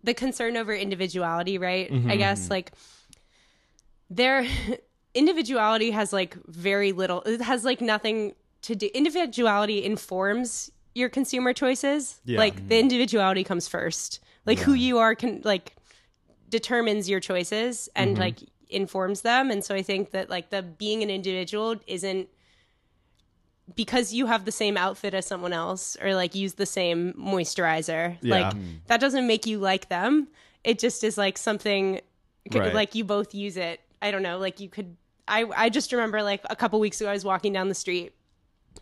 the 0.03 0.13
concern 0.13 0.57
over 0.57 0.73
individuality, 0.73 1.57
right? 1.57 1.87
I 1.89 1.93
mm-hmm, 1.93 2.17
guess 2.17 2.43
mm-hmm. 2.43 2.51
like 2.51 2.71
their 4.09 4.45
individuality 5.13 5.91
has 5.91 6.13
like 6.13 6.37
very 6.45 6.91
little. 6.91 7.21
It 7.23 7.41
has 7.41 7.65
like 7.65 7.81
nothing 7.81 8.33
to 8.63 8.75
do. 8.75 8.89
Individuality 8.93 9.83
informs 9.83 10.71
your 10.95 11.09
consumer 11.09 11.53
choices. 11.53 12.21
Yeah. 12.25 12.37
Like 12.37 12.55
the 12.55 12.61
mm-hmm. 12.61 12.73
individuality 12.73 13.43
comes 13.43 13.67
first. 13.67 14.19
Like 14.45 14.59
who 14.59 14.73
you 14.73 14.97
are 14.97 15.15
can 15.15 15.41
like 15.43 15.75
determines 16.49 17.09
your 17.09 17.19
choices 17.19 17.89
and 17.95 18.11
Mm-hmm. 18.11 18.21
like 18.21 18.37
informs 18.69 19.21
them 19.21 19.49
and 19.49 19.63
so 19.63 19.73
i 19.73 19.81
think 19.81 20.11
that 20.11 20.29
like 20.29 20.51
the 20.51 20.61
being 20.61 21.01
an 21.01 21.09
individual 21.09 21.75
isn't 21.87 22.29
because 23.75 24.13
you 24.13 24.25
have 24.25 24.45
the 24.45 24.51
same 24.51 24.77
outfit 24.77 25.13
as 25.13 25.25
someone 25.25 25.53
else 25.53 25.97
or 26.01 26.15
like 26.15 26.35
use 26.35 26.53
the 26.53 26.65
same 26.65 27.13
moisturizer 27.13 28.17
Yeah. 28.21 28.35
like 28.39 28.53
mm. 28.55 28.77
that 28.87 28.99
doesn't 28.99 29.27
make 29.27 29.45
you 29.45 29.59
like 29.59 29.89
them 29.89 30.27
it 30.63 30.79
just 30.79 31.03
is 31.03 31.17
like 31.17 31.37
something 31.37 32.01
Right. 32.51 32.73
like 32.73 32.95
you 32.95 33.03
both 33.03 33.35
use 33.35 33.57
it 33.57 33.79
i 34.01 34.09
don't 34.11 34.23
know 34.23 34.39
like 34.39 34.59
you 34.59 34.69
could 34.69 34.95
i 35.27 35.45
i 35.55 35.69
just 35.69 35.91
remember 35.91 36.23
like 36.23 36.41
a 36.49 36.55
couple 36.55 36.79
weeks 36.79 36.99
ago 36.99 37.09
i 37.09 37.13
was 37.13 37.23
walking 37.25 37.53
down 37.53 37.69
the 37.69 37.75
street 37.75 38.13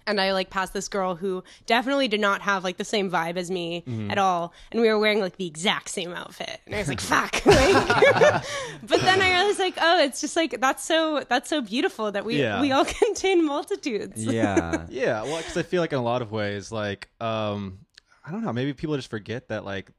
and 0.08 0.20
I 0.20 0.34
like 0.34 0.50
passed 0.50 0.74
this 0.74 0.88
girl 0.88 1.16
who 1.16 1.44
definitely 1.68 2.08
did 2.08 2.20
not 2.22 2.42
have 2.42 2.64
like 2.64 2.78
the 2.78 2.86
same 2.86 3.12
vibe 3.12 3.38
as 3.38 3.52
me 3.52 3.84
Mm-hmm. 3.88 4.10
at 4.12 4.18
all, 4.18 4.54
and 4.72 4.82
we 4.82 4.88
were 4.88 4.98
wearing 4.98 5.20
like 5.20 5.38
the 5.38 5.46
exact 5.46 5.90
same 5.90 6.12
outfit, 6.14 6.60
and 6.66 6.74
I 6.74 6.80
was 6.80 6.88
like, 6.88 7.02
"Fuck!" 7.12 7.42
Like, 7.46 8.44
but 8.84 9.02
then 9.02 9.22
I 9.22 9.32
realized 9.32 9.60
like, 9.60 9.76
oh, 9.80 10.00
it's 10.04 10.22
just 10.22 10.36
like 10.36 10.60
that's 10.60 10.84
so 10.84 11.24
that's 11.30 11.50
so 11.50 11.62
beautiful 11.62 12.12
that 12.12 12.26
we 12.26 12.40
Yeah. 12.40 12.62
we 12.62 12.72
all 12.72 12.86
contain 12.86 13.46
multitudes. 13.46 14.24
Yeah. 14.24 14.86
Yeah, 14.90 15.24
well, 15.24 15.38
because 15.38 15.58
I 15.58 15.64
feel 15.64 15.82
like 15.82 15.92
in 15.94 16.00
a 16.00 16.04
lot 16.04 16.22
of 16.22 16.32
ways, 16.32 16.72
like, 16.72 17.10
um, 17.20 17.80
I 18.26 18.32
don't 18.32 18.44
know, 18.44 18.54
maybe 18.54 18.74
people 18.74 18.96
just 18.96 19.10
forget 19.10 19.50
that, 19.50 19.66
like, 19.66 19.86
they're, 19.88 19.94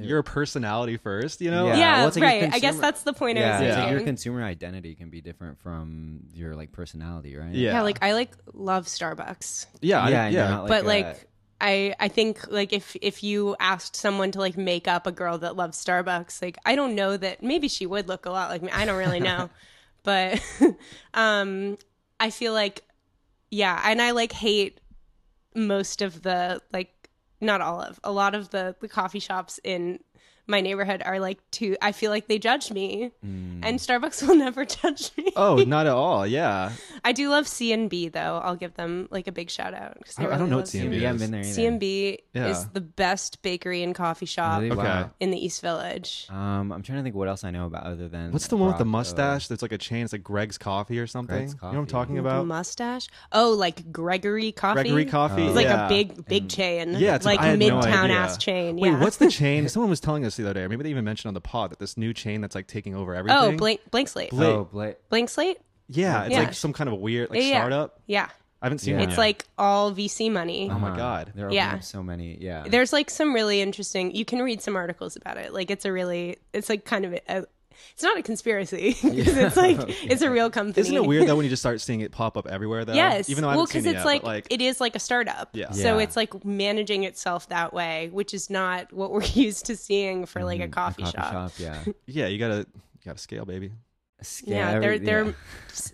your 0.00 0.22
personality 0.22 0.96
first, 0.96 1.40
you 1.40 1.50
know? 1.50 1.66
Yeah. 1.66 1.76
Yeah, 1.76 1.96
well, 1.98 2.06
like 2.06 2.16
your 2.16 2.24
right. 2.24 2.54
I 2.54 2.58
guess 2.58 2.78
that's 2.78 3.02
the 3.02 3.12
point 3.12 3.38
I 3.38 3.42
Yeah, 3.42 3.60
was 3.60 3.68
it's 3.68 3.76
like 3.78 3.90
your 3.90 4.00
consumer 4.00 4.42
identity 4.42 4.94
can 4.94 5.10
be 5.10 5.20
different 5.20 5.58
from 5.60 6.20
your 6.32 6.54
like 6.54 6.72
personality, 6.72 7.36
right? 7.36 7.54
Yeah. 7.54 7.72
yeah, 7.72 7.82
like 7.82 7.98
I 8.02 8.12
like 8.12 8.30
love 8.52 8.86
Starbucks. 8.86 9.66
Yeah, 9.80 10.08
yeah, 10.08 10.24
and 10.24 10.34
yeah. 10.34 10.58
you're 10.58 10.68
but 10.68 10.84
a- 10.84 10.86
like 10.86 11.28
I 11.60 11.94
I 11.98 12.08
think 12.08 12.50
like 12.50 12.72
if 12.72 12.96
if 13.00 13.22
you 13.22 13.56
asked 13.58 13.96
someone 13.96 14.30
to 14.32 14.38
like 14.38 14.56
make 14.56 14.86
up 14.86 15.06
a 15.06 15.12
girl 15.12 15.38
that 15.38 15.56
loves 15.56 15.82
Starbucks, 15.82 16.40
like 16.42 16.56
I 16.64 16.76
don't 16.76 16.94
know 16.94 17.16
that 17.16 17.42
maybe 17.42 17.68
she 17.68 17.86
would 17.86 18.08
look 18.08 18.26
a 18.26 18.30
lot 18.30 18.50
like 18.50 18.62
me. 18.62 18.70
I 18.72 18.84
don't 18.84 18.98
really 18.98 19.20
know. 19.20 19.50
but 20.04 20.40
um 21.14 21.76
I 22.20 22.30
feel 22.30 22.52
like 22.52 22.82
yeah, 23.50 23.80
and 23.84 24.00
I 24.02 24.12
like 24.12 24.32
hate 24.32 24.80
most 25.54 26.02
of 26.02 26.22
the 26.22 26.60
like 26.72 26.90
not 27.40 27.60
all 27.60 27.80
of 27.80 28.00
a 28.04 28.12
lot 28.12 28.34
of 28.34 28.50
the 28.50 28.74
the 28.80 28.88
coffee 28.88 29.20
shops 29.20 29.60
in 29.64 30.00
my 30.48 30.60
neighborhood 30.60 31.02
are 31.04 31.20
like 31.20 31.38
too 31.50 31.76
I 31.82 31.92
feel 31.92 32.10
like 32.10 32.26
they 32.26 32.38
judge 32.38 32.72
me. 32.72 33.10
Mm. 33.24 33.60
And 33.62 33.78
Starbucks 33.78 34.22
will 34.26 34.36
never 34.36 34.64
judge 34.64 35.10
me. 35.16 35.32
oh, 35.36 35.56
not 35.56 35.86
at 35.86 35.92
all. 35.92 36.26
Yeah. 36.26 36.72
I 37.04 37.12
do 37.12 37.28
love 37.28 37.46
C 37.46 37.72
and 37.72 37.90
B 37.90 38.08
though. 38.08 38.40
I'll 38.42 38.56
give 38.56 38.74
them 38.74 39.08
like 39.10 39.26
a 39.26 39.32
big 39.32 39.50
shout 39.50 39.74
out. 39.74 39.98
I- 40.18 40.22
I 40.22 40.24
really 40.24 40.38
don't 40.38 40.50
know 40.50 40.56
what 40.56 40.62
love 40.62 40.68
C&B 40.68 40.88
we 40.88 40.96
is. 40.96 41.02
haven't 41.02 41.18
been 41.20 41.30
there 41.32 41.40
either. 41.42 41.52
C&B 41.52 42.18
Yeah. 42.34 42.46
is 42.48 42.66
the 42.68 42.80
best 42.80 43.42
bakery 43.42 43.82
and 43.82 43.94
coffee 43.94 44.26
shop 44.26 44.60
Really? 44.60 44.72
Okay. 44.72 44.82
Wow. 44.82 45.10
in 45.20 45.30
the 45.30 45.44
East 45.44 45.60
Village. 45.60 46.26
Um, 46.30 46.72
I'm 46.72 46.82
trying 46.82 46.98
to 46.98 47.02
think 47.02 47.14
what 47.14 47.28
else 47.28 47.44
I 47.44 47.50
know 47.50 47.66
about 47.66 47.84
other 47.84 48.08
than 48.08 48.32
What's 48.32 48.46
the 48.48 48.56
one 48.56 48.68
with 48.68 48.78
the 48.78 48.84
mustache? 48.84 49.48
That's 49.48 49.62
like 49.62 49.72
a 49.72 49.78
chain. 49.78 50.04
It's 50.04 50.12
like 50.12 50.22
Greg's 50.22 50.56
Coffee 50.58 50.98
or 50.98 51.06
something. 51.06 51.36
Greg's 51.36 51.52
You 51.54 51.58
know 51.62 51.68
what 51.68 51.76
I'm 51.78 51.84
Coffee. 51.86 51.90
talking 51.92 52.14
The 52.14 52.20
about? 52.22 52.46
mustache? 52.46 53.08
Oh, 53.32 53.50
like 53.50 53.92
Gregory 53.92 54.52
Coffee. 54.52 54.82
Gregory 54.82 55.04
Coffee. 55.04 55.42
It's 55.46 55.56
like 55.56 55.66
yeah. 55.66 55.86
a 55.86 55.88
big, 55.88 56.26
big 56.26 56.48
chain. 56.48 56.92
Yeah, 56.92 57.16
it's- 57.16 57.24
like 57.24 57.40
I 57.40 57.46
had 57.48 57.58
no 57.58 57.80
midtown 57.80 58.10
ass 58.10 58.38
chain. 58.38 58.76
Wait, 58.76 58.90
yeah. 58.92 59.00
what's 59.00 59.16
the 59.18 59.30
chain? 59.30 59.68
Someone 59.68 59.90
was 59.90 60.00
telling 60.00 60.24
us 60.24 60.37
the 60.42 60.50
other 60.50 60.60
day, 60.60 60.64
or 60.64 60.68
maybe 60.68 60.82
they 60.82 60.90
even 60.90 61.04
mentioned 61.04 61.28
on 61.28 61.34
the 61.34 61.40
pod 61.40 61.70
that 61.70 61.78
this 61.78 61.96
new 61.96 62.12
chain 62.14 62.40
that's 62.40 62.54
like 62.54 62.66
taking 62.66 62.94
over 62.94 63.14
everything. 63.14 63.38
Oh, 63.38 63.56
blank, 63.56 63.80
blank 63.90 64.08
slate. 64.08 64.30
Bla- 64.30 64.46
Oh, 64.46 64.64
Bla- 64.64 64.94
blank 65.10 65.28
slate. 65.30 65.58
Yeah, 65.88 66.24
it's 66.24 66.32
Yeah. 66.32 66.38
like 66.40 66.54
some 66.54 66.72
kind 66.72 66.88
of 66.90 66.98
weird 66.98 67.30
like 67.30 67.40
Yeah, 67.40 67.46
yeah. 67.46 67.58
startup. 67.60 68.00
Yeah, 68.06 68.28
I 68.60 68.66
haven't 68.66 68.78
seen 68.78 68.94
Yeah. 68.94 69.00
it. 69.00 69.04
it's 69.04 69.10
yet. 69.12 69.18
like 69.18 69.44
all 69.56 69.92
VC 69.92 70.30
money. 70.30 70.70
Oh 70.70 70.78
my 70.78 70.88
uh-huh. 70.88 70.96
God. 70.96 71.32
There 71.34 71.46
are 71.48 71.52
Yeah. 71.52 71.78
so 71.80 72.02
many. 72.02 72.36
Yeah. 72.40 72.64
There's 72.68 72.92
like 72.92 73.08
some 73.10 73.32
really 73.34 73.60
interesting. 73.60 74.14
You 74.14 74.24
can 74.24 74.40
read 74.42 74.60
some 74.60 74.76
articles 74.76 75.16
about 75.16 75.36
it. 75.38 75.52
Like 75.54 75.70
it's 75.70 75.84
a 75.84 75.92
really, 75.92 76.36
it's 76.52 76.68
like 76.68 76.84
kind 76.84 77.04
of 77.04 77.14
a. 77.28 77.46
It's 77.94 78.02
not 78.02 78.18
a 78.18 78.22
conspiracy 78.22 78.92
'cause 79.00 79.12
it's 79.12 79.56
like 79.56 79.78
it's 80.04 80.22
a 80.22 80.30
real 80.30 80.50
company. 80.50 80.80
Isn't 80.80 80.96
it 80.96 81.04
weird 81.06 81.26
though 81.26 81.36
when 81.36 81.44
you 81.44 81.50
just 81.50 81.62
start 81.62 81.80
seeing 81.80 82.00
it 82.00 82.12
pop 82.12 82.36
up 82.36 82.46
everywhere 82.46 82.84
though? 82.84 82.94
Yes. 82.94 83.28
Even 83.30 83.42
though 83.42 83.48
I 83.48 83.56
well, 83.56 83.66
haven't 83.66 83.72
seen 83.72 83.82
because 83.82 83.92
it 83.92 83.96
it's 83.96 84.04
yet, 84.04 84.06
like, 84.06 84.22
but, 84.22 84.28
like 84.28 84.46
it 84.50 84.60
is 84.60 84.80
like 84.80 84.96
a 84.96 85.00
startup. 85.00 85.50
Yeah. 85.52 85.70
So 85.72 85.98
it's 85.98 86.16
like 86.16 86.44
managing 86.44 87.04
itself 87.04 87.48
that 87.48 87.72
way, 87.72 88.08
which 88.12 88.32
is 88.34 88.50
not 88.50 88.92
what 88.92 89.10
we're 89.12 89.22
used 89.34 89.66
to 89.66 89.76
seeing 89.76 90.26
for 90.26 90.44
like 90.44 90.60
a 90.60 90.68
Mm, 90.68 90.72
coffee, 90.72 91.04
shop. 91.04 91.14
shop 91.14 91.52
Yeah. 91.58 91.84
yeah, 92.06 92.26
you 92.26 92.38
gotta 92.38 92.66
you 92.68 93.04
gotta 93.04 93.18
scale, 93.18 93.44
baby. 93.44 93.72
Scale 94.20 94.54
Yeah, 94.56 94.78
they're 94.80 94.98
they're 94.98 95.24
yeah. 95.26 95.32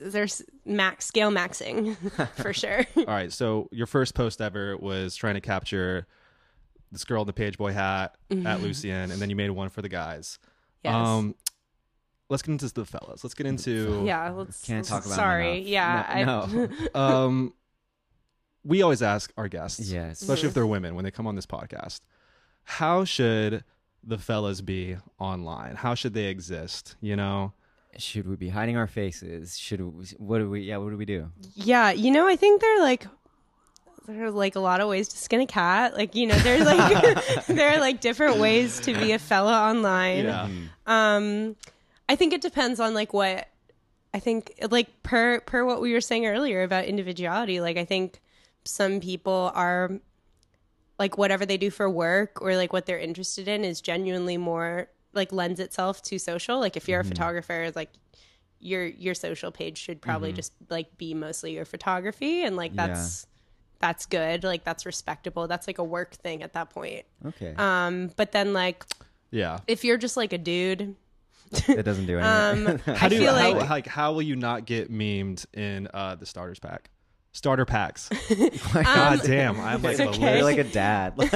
they're 0.01 0.27
max 0.65 1.05
scale 1.05 1.31
maxing 1.31 1.97
for 2.43 2.53
sure. 2.55 2.85
All 2.97 3.05
right, 3.05 3.31
so 3.31 3.69
your 3.71 3.87
first 3.87 4.15
post 4.15 4.41
ever 4.41 4.77
was 4.79 5.15
trying 5.15 5.35
to 5.35 5.43
capture 5.43 6.07
this 6.91 7.05
girl 7.05 7.23
in 7.23 7.27
the 7.27 7.33
page 7.35 7.59
boy 7.59 7.73
hat 7.73 8.15
at 8.47 8.63
Lucien, 8.63 9.11
and 9.11 9.21
then 9.21 9.29
you 9.29 9.37
made 9.37 9.51
one 9.51 9.69
for 9.69 9.83
the 9.83 9.89
guys. 9.89 10.39
Yes. 10.83 10.95
Um, 10.95 11.35
let's 12.29 12.43
get 12.43 12.53
into 12.53 12.73
the 12.73 12.85
fellas. 12.85 13.23
Let's 13.25 13.35
get 13.35 13.47
into 13.47 14.03
yeah. 14.07 14.31
Let's. 14.31 14.63
Can't 14.65 14.85
talk 14.87 15.05
about 15.05 15.15
Sorry. 15.17 15.61
Yeah. 15.61 16.25
No- 16.27 16.41
I- 16.43 16.55
no. 16.55 16.69
um, 17.01 17.53
we 18.65 18.83
always 18.83 19.03
ask 19.03 19.33
our 19.37 19.49
guests, 19.49 19.91
Yes. 19.93 20.23
especially 20.23 20.49
if 20.49 20.55
they're 20.55 20.67
women, 20.67 20.95
when 20.95 21.05
they 21.05 21.11
come 21.11 21.27
on 21.27 21.35
this 21.37 21.45
podcast, 21.47 22.01
how 22.65 23.05
should 23.05 23.63
the 24.03 24.17
fellas 24.19 24.61
be 24.63 24.97
online? 25.19 25.77
How 25.77 25.95
should 25.95 26.15
they 26.15 26.27
exist? 26.27 26.97
You 27.03 27.15
know, 27.17 27.53
Should 27.99 28.27
we 28.27 28.37
be 28.37 28.49
hiding 28.49 28.77
our 28.79 28.87
faces? 28.87 29.59
Should 29.59 29.81
we, 29.83 30.05
what 30.19 30.39
do 30.39 30.49
we? 30.49 30.63
Yeah, 30.63 30.79
what 30.79 30.91
do 30.91 30.97
we 30.97 31.05
do? 31.05 31.31
Yeah, 31.55 31.91
you 31.91 32.11
know, 32.11 32.27
I 32.27 32.37
think 32.37 32.61
they're 32.63 32.81
like 32.81 33.07
there 34.07 34.25
are 34.27 34.31
like 34.31 34.55
a 34.55 34.61
lot 34.61 34.81
of 34.81 34.89
ways 34.89 35.09
to 35.09 35.17
skin 35.17 35.41
a 35.41 35.47
cat. 35.47 35.95
Like, 35.95 36.15
you 36.15 36.27
know, 36.27 36.35
there's 36.39 36.65
like 36.65 37.47
there 37.47 37.71
are 37.71 37.81
like 37.81 38.01
different 38.01 38.39
ways 38.39 38.81
to 38.81 38.93
be 38.95 39.13
a 39.13 39.19
fella 39.19 39.53
online. 39.71 40.25
yeah, 40.25 40.49
Um 40.87 41.57
I 42.09 42.17
think 42.17 42.33
it 42.33 42.41
depends 42.41 42.81
on 42.81 42.95
like 42.95 43.13
what 43.13 43.49
I 44.13 44.21
think 44.21 44.53
like 44.71 45.03
per 45.03 45.41
per 45.41 45.65
what 45.65 45.81
we 45.81 45.93
were 45.93 46.01
saying 46.01 46.27
earlier 46.27 46.63
about 46.63 46.85
individuality, 46.85 47.61
like 47.61 47.77
I 47.77 47.85
think 47.85 48.21
some 48.65 49.01
people 49.01 49.51
are 49.55 49.91
like 50.99 51.19
whatever 51.19 51.45
they 51.45 51.57
do 51.57 51.71
for 51.71 51.91
work 51.91 52.41
or 52.41 52.57
like 52.57 52.73
what 52.73 52.87
they're 52.87 52.99
interested 52.99 53.49
in 53.49 53.65
is 53.65 53.81
genuinely 53.81 54.37
more 54.37 54.89
like 55.13 55.33
lends 55.33 55.61
itself 55.61 56.03
to 56.03 56.19
social. 56.19 56.61
Like 56.61 56.77
if 56.77 56.89
you're 56.89 57.01
a 57.01 57.05
photographer, 57.05 57.73
like 57.75 57.91
your 58.61 58.87
your 58.87 59.15
social 59.15 59.51
page 59.51 59.79
should 59.79 60.01
probably 60.01 60.33
just 60.33 60.53
like 60.71 60.97
be 60.97 61.13
mostly 61.15 61.53
your 61.53 61.65
photography 61.65 62.45
and 62.45 62.57
like 62.57 62.73
Yeah. 62.75 62.87
that's 62.89 63.27
that's 63.81 64.07
good. 64.07 64.45
Like 64.45 64.65
that's 64.65 64.87
respectable. 64.87 65.49
That's 65.49 65.67
like 65.67 65.79
a 65.79 65.85
work 65.85 66.15
thing 66.15 66.43
at 66.43 66.53
that 66.53 66.71
point. 66.71 67.05
Okay. 67.27 67.55
Um 67.57 68.11
but 68.17 68.33
then 68.33 68.53
like 68.53 68.85
yeah. 69.31 69.59
if 69.67 69.85
you're 69.85 69.99
just 69.99 70.17
like 70.17 70.33
a 70.33 70.39
dude 70.39 70.95
It 71.69 71.85
doesn't 71.85 72.07
do 72.07 72.19
anything. 72.19 72.67
Um, 72.69 72.79
How 72.97 73.07
I 73.07 73.09
do 73.09 73.19
feel 73.19 73.35
how, 73.35 73.53
like 73.53 73.71
like 73.71 73.87
how 73.87 74.13
will 74.13 74.23
you 74.23 74.37
not 74.37 74.65
get 74.65 74.91
memed 74.93 75.47
in 75.55 75.89
uh, 75.93 76.15
the 76.15 76.27
starters 76.27 76.59
pack? 76.59 76.91
Starter 77.33 77.65
packs. 77.65 78.11
Um, 78.75 78.83
God 78.83 79.21
damn, 79.25 79.61
I'm 79.61 79.83
like 79.83 80.01
okay. 80.01 80.43
Like 80.43 80.59
a 80.59 80.65
dad. 80.65 81.17
Like, 81.17 81.33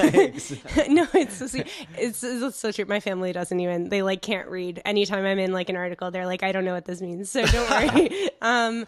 no, 0.89 1.07
it's 1.15 1.37
so. 1.37 1.63
It's, 1.97 2.23
it's 2.25 2.57
so 2.57 2.73
true. 2.73 2.85
My 2.85 3.01
family 3.01 3.33
doesn't 3.33 3.59
even 3.61 3.89
they 3.89 4.03
like 4.03 4.23
can't 4.23 4.49
read. 4.49 4.83
Anytime 4.85 5.25
I'm 5.25 5.39
in 5.39 5.53
like 5.53 5.69
an 5.69 5.77
article, 5.77 6.11
they're 6.11 6.27
like, 6.27 6.43
I 6.43 6.53
don't 6.53 6.65
know 6.65 6.75
what 6.75 6.85
this 6.85 7.01
means, 7.01 7.31
so 7.31 7.45
don't 7.47 7.71
worry. 7.71 8.31
um, 8.43 8.87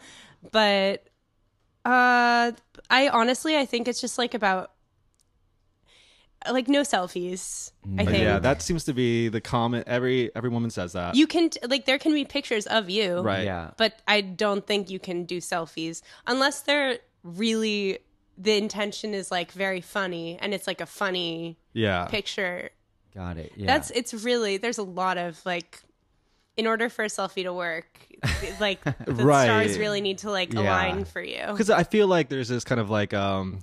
but 0.50 1.04
uh, 1.84 2.52
I 2.90 3.08
honestly 3.08 3.56
I 3.56 3.66
think 3.66 3.88
it's 3.88 4.00
just 4.00 4.18
like 4.18 4.34
about 4.34 4.72
like 6.50 6.68
no 6.68 6.82
selfies. 6.82 7.72
I 7.98 8.04
think 8.04 8.22
yeah, 8.22 8.38
that 8.38 8.62
seems 8.62 8.84
to 8.84 8.92
be 8.94 9.28
the 9.28 9.40
comment. 9.40 9.84
Every 9.86 10.30
every 10.34 10.50
woman 10.50 10.70
says 10.70 10.92
that. 10.92 11.14
you 11.14 11.26
can 11.26 11.50
like 11.68 11.84
there 11.86 11.98
can 11.98 12.12
be 12.12 12.24
pictures 12.24 12.66
of 12.66 12.88
you, 12.90 13.20
right. 13.20 13.44
yeah. 13.44 13.70
But 13.76 14.00
I 14.08 14.20
don't 14.22 14.66
think 14.66 14.90
you 14.90 14.98
can 14.98 15.24
do 15.24 15.38
selfies 15.38 16.02
unless 16.26 16.62
they're 16.62 16.98
really 17.22 17.98
the 18.38 18.56
intention 18.56 19.12
is 19.12 19.30
like 19.30 19.52
very 19.52 19.80
funny 19.82 20.38
and 20.40 20.54
it's 20.54 20.66
like 20.66 20.80
a 20.80 20.86
funny 20.86 21.58
Yeah. 21.74 22.06
picture 22.06 22.70
Got 23.14 23.38
it. 23.38 23.52
Yeah. 23.56 23.66
That's 23.66 23.90
it's 23.90 24.14
really 24.14 24.56
there's 24.56 24.78
a 24.78 24.82
lot 24.84 25.18
of 25.18 25.44
like 25.44 25.82
in 26.56 26.66
order 26.66 26.88
for 26.88 27.04
a 27.04 27.08
selfie 27.08 27.42
to 27.42 27.52
work, 27.52 27.86
like 28.60 28.82
the 28.84 29.24
Right. 29.24 29.44
stars 29.44 29.78
really 29.78 30.00
need 30.00 30.18
to 30.18 30.30
like 30.30 30.52
Yeah. 30.52 30.60
align 30.62 31.04
for 31.04 31.20
you. 31.22 31.42
because 31.48 31.70
I 31.70 31.82
feel 31.84 32.06
like 32.06 32.28
there's 32.28 32.48
this 32.48 32.64
kind 32.64 32.80
of 32.80 32.88
like 32.88 33.12
um 33.12 33.60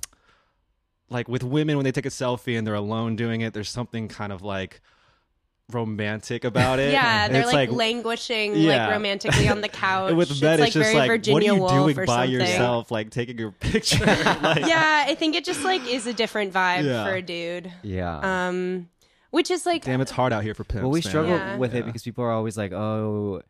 like 1.09 1.27
with 1.27 1.43
women 1.43 1.75
when 1.77 1.83
they 1.85 1.91
take 1.91 2.05
a 2.05 2.09
selfie 2.09 2.57
and 2.57 2.65
they're 2.67 2.73
alone 2.75 3.15
doing 3.15 3.41
it, 3.41 3.53
there's 3.53 3.69
something 3.69 4.07
kind 4.07 4.31
of 4.33 4.41
like 4.41 4.81
romantic 5.71 6.43
about 6.45 6.79
it. 6.79 6.91
Yeah, 6.97 7.27
they're 7.27 7.41
it's 7.43 7.51
like, 7.53 7.71
languishing 7.71 8.55
Yeah. 8.55 8.85
like 8.87 8.91
romantically 8.95 9.49
on 9.49 9.61
the 9.61 9.67
couch. 9.85 10.09
and 10.09 10.17
with 10.17 10.31
it's 10.31 10.41
men, 10.41 10.59
like 10.59 10.67
it's 10.67 10.73
just 10.75 10.85
very 10.85 10.95
like 10.97 11.09
Virginia 11.09 11.35
what 11.55 11.71
are 11.71 11.75
you 11.75 11.81
Woolf 11.83 11.93
doing 11.95 12.05
by 12.05 12.15
something. 12.25 12.31
yourself, 12.31 12.91
like 12.91 13.09
taking 13.09 13.37
your 13.37 13.51
picture. 13.59 14.05
like, 14.05 14.65
Yeah, 14.65 15.05
I 15.07 15.15
think 15.15 15.35
it 15.35 15.43
just 15.43 15.63
like 15.63 15.85
is 15.87 16.07
a 16.07 16.13
different 16.13 16.53
vibe 16.53 16.83
Yeah. 16.85 17.05
for 17.05 17.13
a 17.15 17.21
dude. 17.21 17.71
yeah. 17.83 18.47
Um, 18.47 18.89
which 19.31 19.51
is 19.51 19.65
like 19.65 19.83
Damn, 19.83 19.99
it's 19.99 20.11
hard 20.11 20.31
out 20.31 20.43
here 20.43 20.53
for 20.53 20.63
pimps. 20.63 20.83
well, 20.83 20.91
we 20.91 20.99
man. 20.99 21.09
struggle 21.09 21.31
Yeah. 21.35 21.57
with 21.57 21.73
Yeah. 21.73 21.81
it 21.81 21.85
because 21.85 22.03
people 22.03 22.23
are 22.23 22.31
always 22.31 22.57
like, 22.57 22.71
"Oh, 22.71 23.41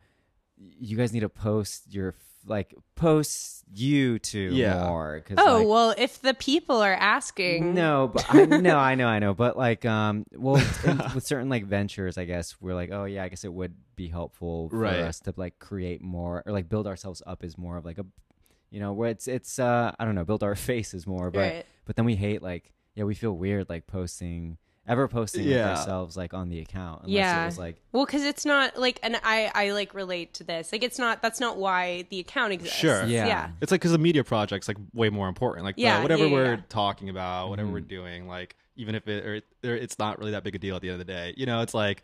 you 0.56 0.96
guys 0.96 1.12
need 1.12 1.20
to 1.20 1.28
post 1.28 1.84
your 1.94 2.14
like 2.48 2.74
post 2.94 3.64
you 3.72 4.18
two 4.18 4.50
Yeah. 4.54 4.86
more." 4.86 5.20
Cause, 5.26 5.36
oh 5.40 5.58
like, 5.58 5.68
well, 5.68 5.94
if 5.96 6.20
the 6.22 6.34
people 6.34 6.76
are 6.82 6.92
asking, 6.94 7.74
No, 7.74 8.08
but 8.12 8.26
I 8.28 8.44
no, 8.46 8.76
I 8.78 8.94
know, 8.94 9.06
I 9.08 9.18
know, 9.18 9.34
but 9.34 9.56
like, 9.56 9.84
um, 9.84 10.24
well, 10.34 10.56
in, 10.84 11.00
with 11.14 11.24
certain 11.26 11.48
like 11.48 11.64
ventures, 11.66 12.18
I 12.18 12.24
guess 12.24 12.56
we're 12.60 12.74
like, 12.74 12.90
oh 12.92 13.04
yeah, 13.04 13.24
I 13.24 13.28
guess 13.28 13.44
it 13.44 13.52
would 13.52 13.74
be 13.96 14.08
helpful 14.08 14.68
for 14.70 14.78
Right. 14.78 15.00
us 15.00 15.20
to 15.20 15.34
like 15.36 15.58
create 15.58 16.00
more 16.02 16.42
or 16.46 16.52
like 16.52 16.68
build 16.68 16.86
ourselves 16.86 17.22
up 17.26 17.42
as 17.44 17.56
more 17.58 17.76
of 17.76 17.84
like 17.84 17.98
a, 17.98 18.06
you 18.70 18.80
know, 18.80 18.92
where 18.92 19.10
it's 19.10 19.28
it's 19.28 19.58
uh 19.58 19.92
I 19.98 20.04
don't 20.04 20.14
know, 20.14 20.24
build 20.24 20.42
our 20.42 20.54
faces 20.70 21.06
more, 21.06 21.30
but 21.30 21.38
Right. 21.40 21.66
but 21.84 21.96
then 21.96 22.04
we 22.04 22.16
hate 22.16 22.42
like 22.42 22.72
yeah, 22.94 23.04
we 23.04 23.14
feel 23.14 23.32
weird 23.32 23.68
like 23.68 23.86
posting 23.86 24.58
ever 24.88 25.06
posting 25.06 25.42
like, 25.42 25.50
Yeah. 25.50 25.70
ourselves 25.76 26.16
like 26.16 26.32
on 26.34 26.48
the 26.48 26.58
account 26.60 27.02
unless 27.04 27.12
Yeah. 27.14 27.42
it 27.42 27.46
was 27.46 27.58
like 27.58 27.76
Well, 27.92 28.06
because 28.06 28.24
it's 28.24 28.44
not 28.46 28.76
like, 28.78 28.98
and 29.02 29.20
I 29.22 29.50
I 29.54 29.70
like 29.72 29.94
relate 29.94 30.34
to 30.34 30.44
this. 30.44 30.72
Like, 30.72 30.82
it's 30.82 30.98
not 30.98 31.20
that's 31.22 31.38
not 31.40 31.56
why 31.58 32.06
the 32.10 32.18
account 32.20 32.52
exists. 32.52 32.76
Sure. 32.78 33.04
Yeah. 33.04 33.26
yeah. 33.26 33.50
It's 33.60 33.70
like 33.70 33.80
because 33.80 33.92
the 33.92 33.98
media 33.98 34.24
project's 34.24 34.66
like 34.68 34.78
way 34.94 35.10
more 35.10 35.28
important. 35.28 35.64
Like 35.64 35.76
the- 35.76 35.82
Yeah, 35.82 36.02
whatever 36.02 36.22
yeah, 36.24 36.28
yeah, 36.28 36.34
we're 36.34 36.54
yeah. 36.54 36.60
talking 36.68 37.08
about, 37.08 37.50
whatever 37.50 37.68
Mhm. 37.68 37.72
we're 37.72 37.80
doing, 37.80 38.26
like 38.28 38.56
even 38.76 38.94
if 38.94 39.06
it 39.08 39.24
or, 39.26 39.34
it 39.36 39.44
or 39.64 39.74
it's 39.74 39.98
not 39.98 40.18
really 40.18 40.30
that 40.32 40.44
big 40.44 40.54
a 40.54 40.58
deal 40.58 40.76
at 40.76 40.82
the 40.82 40.88
end 40.90 41.00
of 41.00 41.06
the 41.06 41.12
day, 41.12 41.34
you 41.36 41.46
know, 41.46 41.60
it's 41.62 41.74
like, 41.74 42.02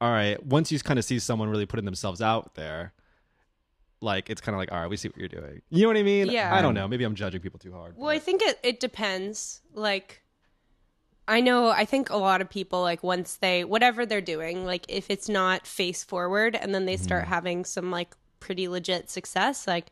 all 0.00 0.10
right, 0.10 0.44
once 0.44 0.70
you 0.70 0.78
kind 0.80 0.98
of 0.98 1.04
see 1.04 1.18
someone 1.18 1.48
really 1.48 1.66
putting 1.66 1.84
themselves 1.84 2.20
out 2.20 2.54
there, 2.56 2.92
like 4.00 4.30
it's 4.30 4.40
kind 4.40 4.54
of 4.54 4.58
like, 4.60 4.70
all 4.70 4.80
right, 4.80 4.88
we 4.90 4.96
see 4.96 5.08
what 5.08 5.16
you're 5.16 5.28
doing. 5.28 5.60
You 5.70 5.82
know 5.82 5.88
what 5.88 5.96
I 5.96 6.02
mean? 6.04 6.26
Yeah. 6.28 6.54
I 6.54 6.62
don't 6.62 6.74
know. 6.74 6.86
Maybe 6.86 7.04
I'm 7.04 7.14
judging 7.16 7.40
people 7.40 7.58
too 7.58 7.72
hard. 7.72 7.94
Well, 7.96 8.10
I 8.10 8.18
think 8.18 8.42
it 8.42 8.58
it 8.62 8.80
depends. 8.80 9.60
Like, 9.74 10.22
I 11.28 11.40
know 11.40 11.68
I 11.68 11.84
think 11.84 12.08
a 12.10 12.16
lot 12.16 12.40
of 12.40 12.48
people 12.48 12.80
like 12.80 13.02
once 13.04 13.36
they 13.36 13.62
whatever 13.64 14.06
they're 14.06 14.20
doing, 14.20 14.64
like 14.64 14.86
if 14.88 15.10
it's 15.10 15.28
not 15.28 15.66
face 15.66 16.02
forward, 16.02 16.56
and 16.56 16.74
then 16.74 16.86
they 16.86 16.96
start 16.96 17.24
Mm-hmm. 17.24 17.32
having 17.34 17.64
some 17.64 17.90
like 17.90 18.16
pretty 18.40 18.66
legit 18.66 19.10
success, 19.10 19.66
like 19.66 19.86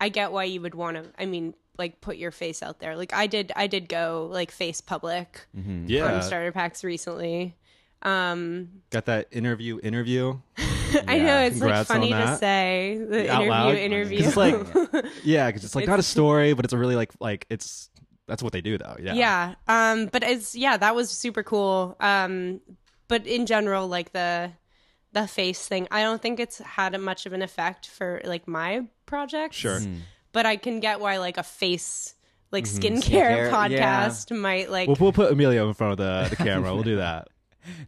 I 0.00 0.08
get 0.08 0.30
why 0.32 0.44
you 0.44 0.60
would 0.60 0.74
want 0.76 0.96
to. 0.96 1.04
I 1.18 1.26
mean, 1.26 1.54
like 1.76 2.00
put 2.00 2.16
your 2.18 2.30
face 2.30 2.62
out 2.62 2.78
there. 2.78 2.96
Like 2.96 3.12
I 3.12 3.26
did. 3.26 3.50
I 3.56 3.66
did 3.66 3.88
go 3.88 4.28
like 4.30 4.50
face 4.52 4.80
public 4.80 5.46
yeah, 5.86 6.04
on 6.14 6.22
starter 6.22 6.52
packs 6.52 6.84
recently. 6.84 7.56
Um, 8.02 8.68
got 8.90 9.06
that 9.06 9.26
interview. 9.32 9.80
Interview. 9.82 10.38
I 11.08 11.18
know 11.18 11.38
it's 11.40 11.56
like 11.60 11.86
Congrats 11.86 11.90
on 11.90 11.96
funny 11.96 12.10
to 12.12 12.36
say 12.36 12.98
the 13.08 13.28
Out 13.30 13.42
interview 13.42 13.50
loud. 13.50 13.74
interview. 13.74 14.18
it's 14.20 14.36
like, 14.36 14.54
yeah, 15.24 15.46
because 15.48 15.64
it's 15.64 15.74
like 15.74 15.86
not 15.88 15.98
a 15.98 16.02
story, 16.04 16.52
but 16.52 16.64
it's 16.64 16.72
a 16.74 16.78
really 16.78 16.94
like 16.94 17.10
like 17.18 17.46
it's 17.50 17.90
that's 18.26 18.42
what 18.42 18.52
they 18.52 18.60
do 18.60 18.76
though. 18.78 18.96
Yeah. 19.00 19.14
yeah 19.14 19.54
um 19.68 20.06
but 20.06 20.22
it's 20.22 20.54
yeah 20.54 20.76
that 20.76 20.94
was 20.94 21.10
super 21.10 21.42
cool 21.42 21.96
um 22.00 22.60
but 23.08 23.26
in 23.26 23.46
general 23.46 23.86
like 23.88 24.12
the 24.12 24.50
the 25.12 25.26
face 25.26 25.66
thing 25.66 25.86
i 25.90 26.02
don't 26.02 26.20
think 26.20 26.40
it's 26.40 26.58
had 26.58 26.98
much 27.00 27.26
of 27.26 27.32
an 27.32 27.42
effect 27.42 27.88
for 27.88 28.20
like 28.24 28.46
my 28.48 28.82
project 29.06 29.54
Sure. 29.54 29.80
but 30.32 30.44
i 30.46 30.56
can 30.56 30.80
get 30.80 31.00
why 31.00 31.18
like 31.18 31.38
a 31.38 31.42
face 31.42 32.14
like 32.52 32.64
skincare, 32.64 33.02
Skincare, 33.02 33.50
podcast 33.50 34.36
might 34.36 34.70
like 34.70 34.86
We'll, 34.88 34.96
we'll 35.00 35.12
put 35.12 35.32
Emilio 35.32 35.66
in 35.68 35.74
front 35.74 35.92
of 35.92 35.98
the, 35.98 36.28
the 36.30 36.36
camera. 36.42 36.72
We'll 36.72 36.84
do 36.84 36.96
that. 36.96 37.26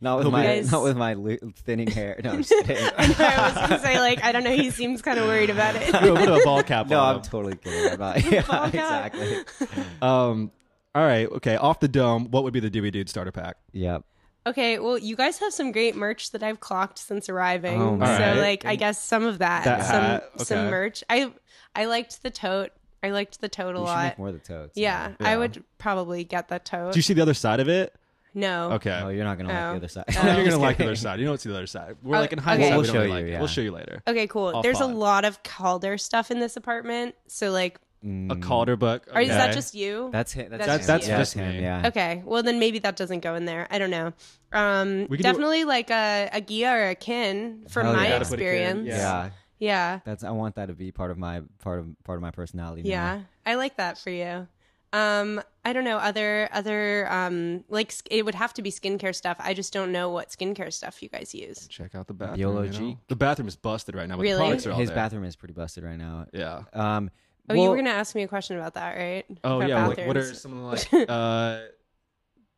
Not 0.00 0.16
with 0.18 0.24
He'll 0.26 0.32
my 0.32 0.44
Guys- 0.44 0.70
not 0.72 0.82
with 0.82 0.96
my 0.96 1.14
lo- 1.14 1.36
thinning 1.64 1.88
hair. 1.88 2.20
No, 2.22 2.30
I'm 2.32 2.42
just 2.42 2.50
kidding. 2.66 2.76
I 2.96 3.06
know 3.06 3.14
I 3.18 3.48
was 3.48 3.54
gonna 3.54 3.78
say 3.80 3.98
like 4.00 4.22
I 4.24 4.32
don't 4.32 4.44
know. 4.44 4.54
He 4.56 4.70
seems 4.70 5.02
kind 5.02 5.18
of 5.18 5.26
worried 5.26 5.50
about 5.50 5.76
it. 5.76 5.92
We'll 6.02 6.16
put 6.16 6.28
a 6.28 6.44
ball 6.44 6.62
cap 6.62 6.88
no, 6.88 7.00
on 7.00 7.08
I'm 7.10 7.16
him. 7.16 7.22
totally 7.22 7.56
kidding. 7.56 7.92
About, 7.92 8.24
yeah, 8.30 8.42
Ball 8.42 8.70
cap. 8.70 9.14
exactly. 9.14 9.84
Um, 10.02 10.50
all 10.94 11.04
right, 11.04 11.30
okay. 11.32 11.56
Off 11.56 11.80
the 11.80 11.88
dome, 11.88 12.30
what 12.30 12.44
would 12.44 12.52
be 12.52 12.60
the 12.60 12.70
Dewy 12.70 12.90
Dude 12.90 13.08
starter 13.08 13.32
pack? 13.32 13.56
Yep. 13.72 14.04
Okay, 14.46 14.78
well, 14.78 14.96
you 14.96 15.14
guys 15.14 15.38
have 15.38 15.52
some 15.52 15.72
great 15.72 15.94
merch 15.94 16.30
that 16.30 16.42
I've 16.42 16.58
clocked 16.60 16.98
since 16.98 17.28
arriving. 17.28 17.82
Oh, 17.82 17.90
so, 17.92 17.96
man. 17.98 18.38
like, 18.38 18.64
I 18.64 18.76
guess 18.76 19.02
some 19.02 19.24
of 19.24 19.38
that, 19.38 19.64
That 19.64 19.84
some 19.84 20.02
hat, 20.02 20.30
some 20.38 20.58
okay. 20.60 20.70
merch. 20.70 21.04
I 21.10 21.32
I 21.76 21.84
liked 21.84 22.22
the 22.22 22.30
tote. 22.30 22.70
I 23.02 23.10
liked 23.10 23.40
the 23.40 23.48
tote 23.48 23.76
a 23.76 23.78
You 23.78 23.84
should 23.84 23.92
lot. 23.92 24.04
make 24.04 24.18
more 24.18 24.28
of 24.28 24.34
the 24.34 24.40
toads. 24.40 24.72
Yeah, 24.76 25.12
Yeah. 25.20 25.28
I 25.28 25.36
would 25.36 25.62
probably 25.76 26.24
get 26.24 26.48
that 26.48 26.64
tote. 26.64 26.92
Do 26.94 26.98
you 26.98 27.02
see 27.02 27.14
the 27.14 27.22
other 27.22 27.34
side 27.34 27.60
of 27.60 27.68
it? 27.68 27.94
No. 28.34 28.72
Okay. 28.72 29.00
Oh, 29.02 29.08
you're 29.08 29.24
not 29.24 29.38
gonna 29.38 29.48
like 29.48 29.58
Oh. 29.62 29.70
the 29.72 29.76
other 29.76 29.88
side. 29.88 30.04
Oh. 30.08 30.12
You're 30.22 30.22
gonna 30.34 30.44
Just 30.44 30.56
like 30.58 30.76
the 30.76 30.82
kidding. 30.84 30.88
other 30.88 30.96
side. 30.96 31.20
You 31.20 31.26
don't 31.26 31.40
see 31.40 31.48
the 31.48 31.56
other 31.56 31.66
side. 31.66 31.96
We're 32.02 32.16
Oh, 32.16 32.20
like 32.20 32.32
in 32.32 32.38
okay. 32.38 32.44
hindsight. 32.44 32.70
We'll 32.72 32.80
we 32.82 32.86
don't 32.86 32.92
show 32.94 33.00
really 33.00 33.08
you, 33.08 33.14
like 33.14 33.24
it. 33.24 33.30
yeah. 33.30 33.38
We'll 33.38 33.48
show 33.48 33.60
you 33.62 33.72
later. 33.72 34.02
Okay, 34.06 34.26
cool. 34.26 34.48
Off 34.56 34.62
There's 34.62 34.78
pod. 34.78 34.90
a 34.90 34.94
lot 34.94 35.24
of 35.24 35.42
Calder 35.42 35.98
stuff 35.98 36.30
in 36.30 36.38
this 36.38 36.56
apartment. 36.56 37.14
So, 37.26 37.50
like, 37.50 37.78
Mm, 38.04 38.30
A 38.30 38.36
Calder 38.36 38.76
book. 38.76 39.08
or 39.12 39.20
is 39.20 39.26
that 39.28 39.46
okay. 39.46 39.54
just 39.54 39.74
you? 39.74 40.10
That's 40.12 40.30
him. 40.32 40.50
That's 40.50 40.64
That's- 40.66 40.80
him. 40.82 40.86
that's 40.86 41.08
yeah, 41.08 41.18
just 41.18 41.34
him. 41.34 41.52
me. 41.56 41.62
Yeah. 41.62 41.82
Okay, 41.88 42.22
well 42.24 42.44
then 42.44 42.60
maybe 42.60 42.78
that 42.78 42.94
doesn't 42.94 43.20
go 43.24 43.34
in 43.34 43.44
there. 43.44 43.66
I 43.72 43.78
don't 43.80 43.90
know. 43.90 44.12
Um, 44.52 45.00
We 45.08 45.16
could 45.16 45.16
do- 45.16 45.22
definitely 45.24 45.64
like 45.64 45.90
a 45.90 46.30
a 46.32 46.40
Ghia 46.40 46.72
or 46.72 46.88
a 46.90 46.94
kin 46.94 47.64
from 47.68 47.86
Hell 47.86 47.96
my 47.96 48.04
yeah. 48.06 48.10
Gotta 48.20 48.24
put 48.26 48.34
a 48.34 48.36
kin, 48.36 48.46
experience. 48.46 48.86
yeah. 48.88 48.94
Yeah. 49.24 49.30
yeah. 49.58 50.00
That's. 50.04 50.22
I 50.22 50.30
want 50.30 50.54
that 50.54 50.66
to 50.66 50.74
be 50.74 50.92
part 50.92 51.10
of 51.10 51.18
my 51.18 51.42
part 51.58 51.80
of 51.80 51.86
part 52.04 52.18
of 52.18 52.22
my 52.22 52.30
personality. 52.30 52.82
now. 52.82 52.88
Yeah, 52.88 53.20
I 53.44 53.56
like 53.56 53.78
that 53.78 53.98
for 53.98 54.10
you. 54.10 54.46
Um, 54.92 55.40
I 55.64 55.72
don't 55.74 55.84
know 55.84 55.98
other 55.98 56.48
other 56.50 57.06
um 57.12 57.62
like 57.68 57.92
it 58.10 58.24
would 58.24 58.34
have 58.34 58.54
to 58.54 58.62
be 58.62 58.70
skincare 58.70 59.14
stuff. 59.14 59.36
I 59.38 59.52
just 59.52 59.72
don't 59.72 59.92
know 59.92 60.08
what 60.10 60.30
skincare 60.30 60.72
stuff 60.72 61.02
you 61.02 61.10
guys 61.10 61.34
use. 61.34 61.66
Check 61.68 61.94
out 61.94 62.06
the 62.06 62.14
bathroom. 62.14 62.38
Biology. 62.38 62.82
you 62.84 62.90
know? 62.92 62.98
The 63.08 63.16
bathroom 63.16 63.48
is 63.48 63.56
busted 63.56 63.94
right 63.94 64.08
now. 64.08 64.16
But 64.16 64.22
Really? 64.22 64.38
The 64.38 64.44
products 64.44 64.66
are 64.66 64.72
His 64.74 64.88
there. 64.88 64.96
bathroom 64.96 65.24
is 65.24 65.36
pretty 65.36 65.52
busted 65.54 65.84
right 65.84 65.98
now. 65.98 66.26
Yeah. 66.32 66.62
Um. 66.72 67.10
Oh, 67.50 67.54
you 67.54 67.68
were 67.70 67.76
gonna 67.76 67.90
ask 67.90 68.14
me 68.14 68.22
a 68.22 68.28
question 68.28 68.56
about 68.56 68.74
that, 68.74 68.96
right? 68.96 69.24
Oh 69.44 69.56
About 69.56 69.68
yeah. 69.68 69.88
What, 69.88 70.06
what 70.06 70.16
are 70.16 70.34
some 70.34 70.52
of 70.52 70.58
the, 70.90 70.96
like 71.00 71.08
uh, 71.10 71.60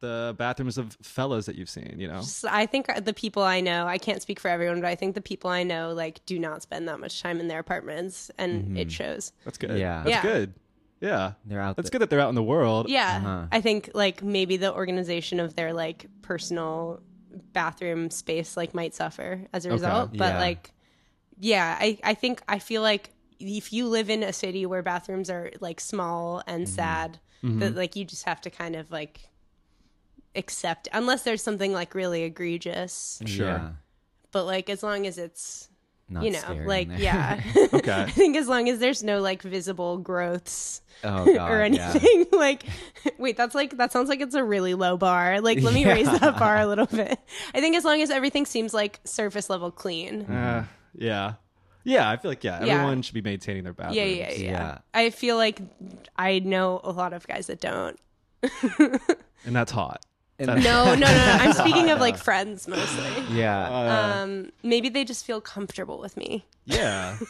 the 0.01 0.35
bathrooms 0.39 0.78
of 0.78 0.97
fellas 1.03 1.47
that 1.47 1.57
you've 1.57 1.68
seen? 1.70 1.95
You 1.99 2.09
know. 2.09 2.20
Just- 2.20 2.45
I 2.45 2.66
think 2.66 2.87
the 3.05 3.12
people 3.14 3.43
I 3.43 3.61
know, 3.61 3.87
I 3.87 3.99
can't 3.99 4.22
speak 4.22 4.41
for 4.41 4.49
everyone, 4.49 4.81
but 4.81 4.89
I 4.89 4.95
think 4.95 5.14
the 5.14 5.20
people 5.20 5.51
I 5.51 5.62
know 5.62 5.93
like 5.93 6.24
do 6.26 6.39
not 6.39 6.62
spend 6.62 6.89
that 6.89 7.01
much 7.01 7.20
time 7.22 7.41
in 7.41 7.49
their 7.49 7.59
apartments, 7.59 8.31
and 8.39 8.78
it 8.78 8.91
shows. 8.91 9.33
That's 9.45 9.59
good. 9.59 9.78
Yeah. 9.78 10.03
That's 10.05 10.11
Yeah. 10.11 10.22
good. 10.22 10.55
Yeah. 11.01 11.32
They're 11.46 11.61
out. 11.61 11.76
That's 11.76 11.88
there. 11.88 11.98
good 11.98 12.03
that 12.03 12.11
they're 12.11 12.20
out 12.20 12.28
in 12.28 12.34
the 12.34 12.42
world. 12.42 12.88
Yeah, 12.88 13.16
Uh-huh. 13.16 13.46
I 13.51 13.61
think 13.61 13.90
like 13.94 14.22
maybe 14.22 14.57
the 14.59 14.72
organization 14.74 15.40
of 15.40 15.57
their 15.57 15.72
like 15.72 16.07
personal 16.22 17.01
bathroom 17.53 18.11
space 18.11 18.57
like 18.57 18.74
might 18.74 18.94
suffer 18.94 19.46
as 19.53 19.64
a 19.64 19.68
Okay. 19.68 19.74
result. 19.74 20.11
But 20.16 20.34
Yeah. 20.34 20.38
like, 20.40 20.70
yeah, 21.38 21.76
I 21.80 21.98
I 22.05 22.14
think 22.14 22.42
I 22.48 22.59
feel 22.59 22.82
like 22.82 23.11
if 23.38 23.72
you 23.72 23.88
live 23.88 24.11
in 24.11 24.22
a 24.22 24.32
city 24.34 24.66
where 24.66 24.82
bathrooms 24.82 25.30
are 25.30 25.51
like 25.61 25.80
small 25.80 26.42
and 26.46 26.66
Mm-hmm. 26.66 26.74
sad, 26.74 27.18
that 27.42 27.74
like 27.74 27.96
you 27.96 28.05
just 28.05 28.24
have 28.24 28.42
to 28.42 28.51
kind 28.51 28.76
of 28.76 28.90
like 28.90 29.30
accept 30.36 30.86
unless 30.92 31.22
there's 31.22 31.42
something 31.42 31.72
like 31.72 31.94
really 31.94 32.24
egregious. 32.24 33.22
Sure. 33.24 33.46
Yeah. 33.46 33.70
But 34.32 34.44
like 34.44 34.68
as 34.68 34.82
long 34.82 35.07
as 35.07 35.16
it's 35.16 35.70
not 36.11 36.24
you 36.24 36.32
know, 36.32 36.62
like 36.66 36.88
there. 36.88 36.98
yeah. 36.98 37.40
Okay. 37.72 38.02
I 38.02 38.11
think 38.11 38.36
as 38.36 38.48
long 38.48 38.68
as 38.68 38.78
there's 38.80 39.02
no 39.02 39.20
like 39.20 39.42
visible 39.42 39.96
growths 39.98 40.82
oh 41.04 41.24
god, 41.34 41.50
or 41.50 41.66
yeah. 41.66 41.90
anything, 41.94 42.26
like 42.32 42.64
wait, 43.18 43.36
that's 43.36 43.54
like 43.54 43.76
that 43.76 43.92
sounds 43.92 44.08
like 44.08 44.20
it's 44.20 44.34
a 44.34 44.44
really 44.44 44.74
low 44.74 44.96
bar. 44.96 45.40
Like 45.40 45.61
let 45.62 45.72
me 45.72 45.86
raise 45.86 46.06
that 46.11 46.38
bar 46.38 46.58
a 46.58 46.66
little 46.66 46.86
bit. 46.86 47.18
I 47.54 47.61
think 47.61 47.76
as 47.76 47.84
long 47.84 48.02
as 48.02 48.11
everything 48.11 48.44
seems 48.44 48.74
like 48.74 49.00
surface 49.04 49.48
level 49.48 49.70
clean. 49.70 50.22
Uh, 50.22 50.66
yeah. 50.94 51.34
Yeah, 51.84 52.11
I 52.11 52.16
feel 52.18 52.30
like 52.30 52.44
yeah, 52.44 52.62
Yeah. 52.64 52.74
everyone 52.74 53.00
should 53.02 53.14
be 53.14 53.22
maintaining 53.22 53.64
their 53.64 53.72
bathrooms. 53.72 53.96
Yeah, 53.96 54.04
yeah, 54.04 54.30
yeah, 54.32 54.50
Yeah. 54.50 54.78
I 54.92 55.11
feel 55.11 55.36
like 55.36 55.61
I 56.16 56.40
know 56.40 56.80
a 56.84 56.90
lot 56.92 57.12
of 57.14 57.26
guys 57.26 57.46
that 57.46 57.61
don't. 57.61 57.98
And 59.46 59.56
that's 59.56 59.72
hot. 59.72 60.04
And- 60.41 60.49
That's- 60.49 60.64
No, 60.64 60.86
no, 60.86 60.95
no. 60.95 61.07
no. 61.07 61.32
I'm 61.41 61.53
speaking 61.53 61.91
of 61.91 62.01
like 62.01 62.16
friends 62.16 62.66
mostly. 62.66 63.12
yeah. 63.36 63.68
Uh, 63.68 64.22
Um, 64.22 64.51
maybe 64.62 64.88
they 64.88 65.05
just 65.05 65.24
feel 65.24 65.41
comfortable 65.41 65.99
with 66.01 66.16
me. 66.16 66.45
yeah. 66.64 67.16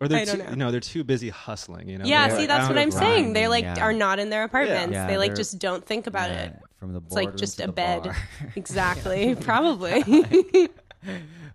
Or 0.00 0.08
they're 0.08 0.24
don't 0.26 0.38
too, 0.38 0.42
know. 0.42 0.50
you 0.50 0.56
know, 0.56 0.70
they're 0.72 0.80
too 0.80 1.04
busy 1.04 1.28
hustling, 1.28 1.88
you 1.88 1.96
know. 1.96 2.04
yeah, 2.04 2.26
They're 2.26 2.30
see, 2.36 2.40
like, 2.40 2.48
that's 2.48 2.68
what 2.68 2.76
I'm 2.76 2.90
have 2.90 2.98
saying. 2.98 3.12
grinding, 3.12 3.32
They 3.34 3.46
like 3.46 3.62
yeah. 3.62 3.84
are 3.84 3.92
not 3.92 4.18
in 4.18 4.30
their 4.30 4.42
apartments. 4.42 4.92
Yeah, 4.94 5.06
they 5.06 5.16
like 5.16 5.28
they're- 5.28 5.36
just 5.36 5.60
don't 5.60 5.86
think 5.86 6.08
about 6.08 6.30
Yeah, 6.30 6.42
it. 6.46 6.56
From 6.80 6.92
the 6.92 6.98
It's 7.06 7.14
like 7.14 7.26
boardroom 7.28 7.38
just 7.38 7.58
to 7.58 7.62
a 7.62 7.66
the 7.68 7.72
bed. 7.72 8.02
bar. 8.02 8.16
Exactly. 8.56 9.36
Probably. 9.36 10.02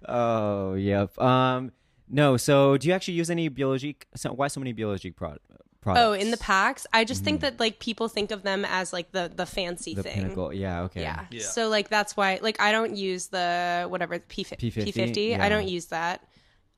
oh, 0.08 0.76
yep. 0.76 1.20
Um, 1.20 1.74
no. 2.10 2.38
So, 2.38 2.78
do 2.78 2.88
you 2.88 2.94
actually 2.94 3.16
use 3.16 3.30
any 3.30 3.50
biologique? 3.50 4.06
So, 4.16 4.32
why 4.32 4.48
so 4.48 4.62
many 4.62 4.72
biologique 4.72 5.18
prod- 5.18 5.40
products? 5.82 6.04
oh, 6.04 6.14
in 6.14 6.32
the 6.32 6.38
packs, 6.38 6.86
I 6.94 7.04
just 7.06 7.24
think 7.24 7.42
that 7.42 7.60
like 7.60 7.80
people 7.80 8.08
think 8.08 8.32
of 8.32 8.44
them 8.44 8.66
as 8.66 8.94
like 8.94 9.12
the 9.12 9.32
the 9.34 9.46
fancy 9.46 9.94
the 9.94 10.04
thing. 10.04 10.14
pinnacle. 10.16 10.54
Yeah. 10.54 10.82
Okay. 10.84 11.02
Yeah. 11.02 11.26
Yeah. 11.32 11.44
So 11.44 11.70
like 11.70 11.90
that's 11.90 12.16
why 12.18 12.40
like 12.42 12.60
I 12.62 12.72
don't 12.72 12.96
use 12.96 13.28
the 13.28 13.86
whatever 13.90 14.20
P 14.20 14.44
P50? 14.44 14.94
P50. 14.94 15.40
I 15.40 15.50
don't 15.50 15.68
use 15.68 15.86
that. 15.88 16.22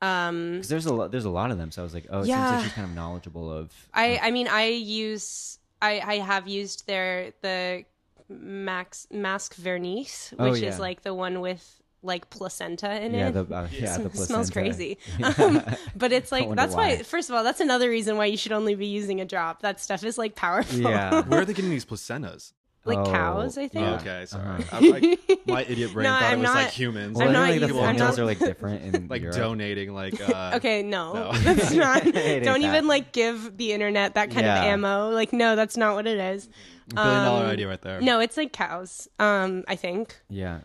Um 0.01 0.53
Because 0.53 0.69
there's 0.69 0.85
a 0.85 0.93
lot. 0.93 1.11
There's 1.11 1.25
a 1.25 1.29
lot 1.29 1.51
of 1.51 1.57
them. 1.57 1.71
So 1.71 1.81
I 1.81 1.83
was 1.83 1.93
like, 1.93 2.07
oh, 2.09 2.19
it 2.19 2.25
seems 2.25 2.29
Yeah. 2.29 2.51
like 2.55 2.63
she's 2.63 2.73
kind 2.73 2.87
of 2.87 2.95
knowledgeable 2.95 3.51
of. 3.51 3.73
I 3.93 4.19
I 4.21 4.31
mean 4.31 4.47
I 4.47 4.67
use 4.67 5.59
I 5.81 5.99
I 5.99 6.15
have 6.19 6.47
used 6.47 6.87
their 6.87 7.33
the 7.41 7.83
Max 8.29 9.07
Mask 9.11 9.55
Vernice, 9.55 10.33
Oh, 10.37 10.51
which 10.51 10.61
yeah. 10.61 10.69
is 10.69 10.79
like 10.79 11.01
the 11.01 11.13
one 11.13 11.41
with 11.41 11.78
like 12.01 12.29
placenta 12.29 13.01
in 13.03 13.13
yeah. 13.13 13.27
it. 13.29 13.31
The 13.33 13.55
uh, 13.55 13.67
yeah. 13.71 13.97
The 13.97 14.09
placenta. 14.09 14.15
smells 14.25 14.51
placenta. 14.51 14.53
crazy. 14.53 14.97
Um, 15.43 15.61
but 15.95 16.11
it's 16.11 16.31
like 16.31 16.53
that's 16.55 16.75
why. 16.75 16.95
why. 16.97 17.03
First 17.03 17.29
of 17.29 17.35
all, 17.35 17.43
that's 17.43 17.59
another 17.59 17.89
reason 17.89 18.17
why 18.17 18.25
you 18.25 18.37
should 18.37 18.51
only 18.53 18.75
be 18.75 18.87
using 18.87 19.21
a 19.21 19.25
drop. 19.25 19.61
That 19.61 19.79
stuff 19.79 20.03
is 20.03 20.17
like 20.17 20.35
powerful. 20.35 20.79
Yeah. 20.79 21.21
Where 21.23 21.41
are 21.41 21.45
they 21.45 21.53
getting 21.53 21.71
these 21.71 21.85
placentas? 21.85 22.53
like 22.85 22.97
Oh, 22.97 23.11
cows, 23.11 23.57
I 23.57 23.67
think. 23.67 23.85
Yeah. 23.85 23.95
Okay, 23.95 24.25
sorry. 24.25 24.63
Uh-huh. 24.63 24.77
I'm 24.77 24.89
like, 24.89 25.19
my 25.45 25.63
idiot 25.63 25.91
brain 25.93 26.05
No, 26.05 26.11
thought 26.11 26.23
I'm 26.23 26.39
it 26.39 26.41
was 26.43 26.55
like 26.55 26.69
humans. 26.69 27.17
Well, 27.17 27.27
I'm 27.27 27.33
not 27.33 27.41
like 27.49 27.59
the 27.59 27.67
using- 27.67 27.75
I'm 27.83 27.83
formulas 27.97 28.17
not- 28.17 28.23
are 28.23 28.25
like 28.25 28.39
different 28.39 28.95
in 28.95 29.07
like 29.09 29.21
Europe. 29.21 29.35
donating 29.37 29.93
like 29.93 30.19
uh 30.29 30.53
Okay, 30.55 30.81
no, 30.81 31.13
No. 31.13 31.31
that's 31.33 31.71
not. 31.73 32.03
Don't 32.05 32.13
that. 32.13 32.59
even 32.61 32.87
like 32.87 33.11
give 33.11 33.57
the 33.57 33.73
internet 33.73 34.15
that 34.15 34.31
kind 34.31 34.45
Yeah. 34.45 34.59
of 34.59 34.63
ammo. 34.65 35.09
Like, 35.09 35.33
no, 35.33 35.57
that's 35.57 35.75
not 35.75 35.93
what 35.95 36.07
it 36.07 36.17
is. 36.19 36.47
billion 36.95 37.23
dollar 37.25 37.43
Um, 37.45 37.51
idea 37.51 37.67
right 37.67 37.81
there. 37.81 37.99
No, 38.01 38.21
it's 38.21 38.37
like 38.37 38.53
cows. 38.53 39.09
Um, 39.19 39.65
I 39.67 39.75
think. 39.75 40.17
Yeah. 40.29 40.59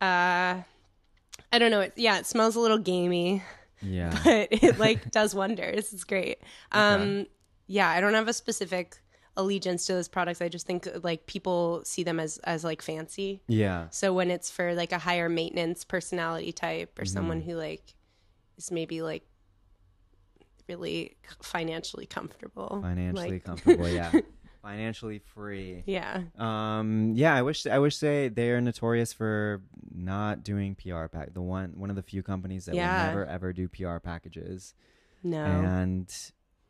Uh, 0.00 0.62
I 1.52 1.58
don't 1.58 1.70
know. 1.70 1.80
It, 1.80 1.92
yeah, 1.96 2.18
it 2.18 2.26
smells 2.26 2.56
a 2.56 2.60
little 2.60 2.78
gamey, 2.78 3.42
Yeah. 3.82 4.18
but 4.24 4.48
it 4.50 4.78
like 4.78 5.10
does 5.10 5.34
wonders. 5.34 5.92
It's 5.92 6.04
great. 6.04 6.38
Um, 6.72 7.26
yeah, 7.66 7.88
I 7.88 8.00
don't 8.00 8.14
have 8.14 8.28
a 8.28 8.32
specific 8.32 8.96
allegiance 9.36 9.86
to 9.86 9.94
those 9.94 10.08
products. 10.08 10.40
I 10.42 10.48
just 10.48 10.66
think 10.66 10.88
like 11.02 11.26
people 11.26 11.82
see 11.84 12.02
them 12.02 12.18
as 12.20 12.38
as 12.38 12.64
like 12.64 12.82
fancy. 12.82 13.42
Yeah. 13.48 13.88
So 13.90 14.12
when 14.12 14.30
it's 14.30 14.50
for 14.50 14.74
like 14.74 14.92
a 14.92 14.98
higher 14.98 15.28
maintenance 15.28 15.84
personality 15.84 16.52
type 16.52 16.98
or 16.98 17.04
someone 17.04 17.40
Mm-hmm. 17.40 17.50
who 17.50 17.56
like 17.56 17.94
is 18.58 18.70
maybe 18.70 19.02
like 19.02 19.24
really 20.68 21.16
financially 21.42 22.06
comfortable, 22.06 22.78
Financially 22.82 23.30
like, 23.32 23.44
comfortable. 23.44 23.88
Yeah. 23.88 24.10
Financially 24.62 25.18
free. 25.18 25.82
yeah, 25.86 26.22
Um. 26.38 27.12
Yeah. 27.16 27.34
I 27.34 27.42
wish. 27.42 27.66
I 27.66 27.78
wish 27.80 27.98
they 27.98 28.28
they 28.28 28.50
are 28.50 28.60
notorious 28.60 29.12
for 29.12 29.60
not 29.92 30.44
doing 30.44 30.76
PR 30.76 31.06
pack. 31.06 31.34
The 31.34 31.42
one 31.42 31.72
one 31.76 31.90
of 31.90 31.96
the 31.96 32.02
few 32.02 32.22
companies 32.22 32.66
that 32.66 32.74
Yeah. 32.76 33.00
will 33.00 33.06
never 33.08 33.26
ever 33.26 33.52
do 33.52 33.68
PR 33.68 33.98
packages. 33.98 34.74
no, 35.24 35.44
And 35.44 36.08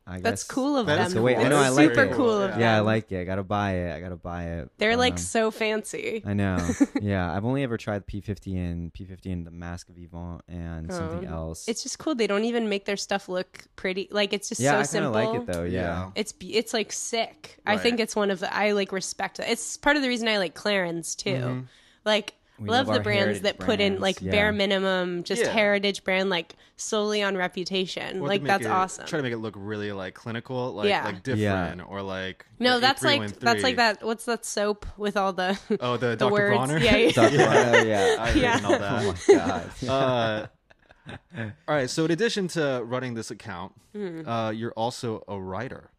I 0.05 0.19
that's 0.19 0.43
guess 0.43 0.51
cool 0.51 0.75
of 0.77 0.87
That 0.87 0.97
them. 0.97 1.07
is 1.07 1.13
the 1.13 1.21
way- 1.21 1.35
I 1.37 1.47
know, 1.47 1.57
I 1.57 1.69
like 1.69 1.89
super 1.91 2.03
it. 2.03 2.11
cool 2.13 2.29
of 2.41 2.41
Yeah. 2.41 2.51
them. 2.51 2.59
Yeah, 2.59 2.77
I 2.77 2.79
like 2.81 3.11
it. 3.13 3.21
I 3.21 3.23
gotta 3.23 3.43
buy 3.43 3.71
it. 3.75 3.95
I 3.95 4.01
gotta 4.01 4.17
buy 4.17 4.43
it. 4.45 4.69
They're 4.77 4.97
like 4.97 5.13
Um, 5.13 5.17
so 5.17 5.49
fancy. 5.49 6.21
I 6.25 6.33
know. 6.33 6.57
yeah, 7.01 7.33
I've 7.33 7.45
only 7.45 7.63
ever 7.63 7.77
tried 7.77 8.05
P50 8.05 8.55
and 8.57 8.93
P50 8.93 9.31
and 9.31 9.47
the 9.47 9.51
Mask 9.51 9.87
of 9.87 9.97
Yvonne 9.97 10.41
and 10.49 10.91
something 10.91 11.27
Oh. 11.29 11.33
else. 11.47 11.67
It's 11.69 11.83
just 11.83 11.99
cool. 11.99 12.15
They 12.15 12.27
don't 12.27 12.43
even 12.43 12.67
make 12.67 12.83
their 12.83 12.97
stuff 12.97 13.29
look 13.29 13.63
pretty. 13.77 14.09
Like 14.11 14.33
it's 14.33 14.49
just 14.49 14.59
yeah, 14.59 14.71
so 14.71 14.75
I 14.75 14.77
kind 14.79 14.87
simple. 14.89 15.15
of 15.17 15.25
like 15.33 15.41
it 15.41 15.45
though. 15.53 15.63
Yeah. 15.63 15.81
Yeah. 15.81 16.09
It's 16.15 16.33
be- 16.33 16.55
it's 16.55 16.73
like 16.73 16.91
sick. 16.91 17.57
I 17.65 17.71
Right. 17.75 17.81
think 17.81 17.99
it's 18.01 18.15
one 18.15 18.29
of 18.29 18.39
the 18.39 18.53
I 18.53 18.71
like 18.73 18.91
respect. 18.91 19.39
It's 19.39 19.77
part 19.77 19.95
of 19.95 20.01
the 20.01 20.09
reason 20.09 20.27
I 20.27 20.37
like 20.37 20.53
Clarins 20.53 21.15
too. 21.15 21.29
Mhm. 21.35 21.65
Like 22.03 22.33
We 22.59 22.69
love 22.69 22.87
love 22.87 22.97
the 22.97 23.01
brands 23.01 23.23
heritage 23.23 23.43
that 23.43 23.57
put 23.59 23.79
in 23.81 23.99
like 23.99 24.21
yeah. 24.21 24.31
bare 24.31 24.51
minimum, 24.51 25.23
just 25.23 25.41
Yeah. 25.43 25.49
heritage 25.49 26.03
brand, 26.03 26.29
like 26.29 26.55
solely 26.75 27.23
on 27.23 27.35
reputation. 27.35 28.21
Or 28.21 28.27
like 28.27 28.41
make 28.43 28.47
that's 28.47 28.65
it- 28.65 28.71
awesome. 28.71 29.05
Try 29.07 29.17
to 29.17 29.23
make 29.23 29.33
it 29.33 29.39
look 29.39 29.55
really 29.57 29.91
like 29.91 30.13
clinical, 30.13 30.71
like 30.73 30.87
Yeah. 30.87 31.03
like 31.03 31.23
different, 31.23 31.81
or 31.89 32.01
like 32.03 32.45
no, 32.59 32.75
yeah, 32.75 32.79
that's 32.79 33.03
like 33.03 33.39
that's 33.39 33.63
like 33.63 33.77
that. 33.77 34.03
What's 34.03 34.25
that 34.25 34.45
soap 34.45 34.85
with 34.97 35.17
all 35.17 35.33
the 35.33 35.59
Oh, 35.79 35.97
the, 35.97 36.07
the 36.09 36.15
Dr. 36.17 36.31
words? 36.31 36.55
Bronner. 36.55 36.77
Yeah, 36.77 36.95
yeah. 36.95 37.11
Dr. 37.15 37.37
Bronner, 37.37 37.85
yeah. 37.85 38.15
I 38.19 38.31
Yeah. 38.33 38.59
didn't 38.59 38.81
that. 38.81 39.03
Oh 39.03 39.15
my 39.29 39.35
god. 39.87 39.89
uh, 39.89 40.47
all 41.67 41.75
right. 41.75 41.89
So 41.89 42.05
in 42.05 42.11
addition 42.11 42.47
to 42.49 42.83
running 42.85 43.15
this 43.15 43.31
account, 43.31 43.73
Hmm. 43.93 44.27
uh, 44.27 44.51
you're 44.51 44.71
also 44.73 45.23
a 45.27 45.39
writer. 45.41 45.89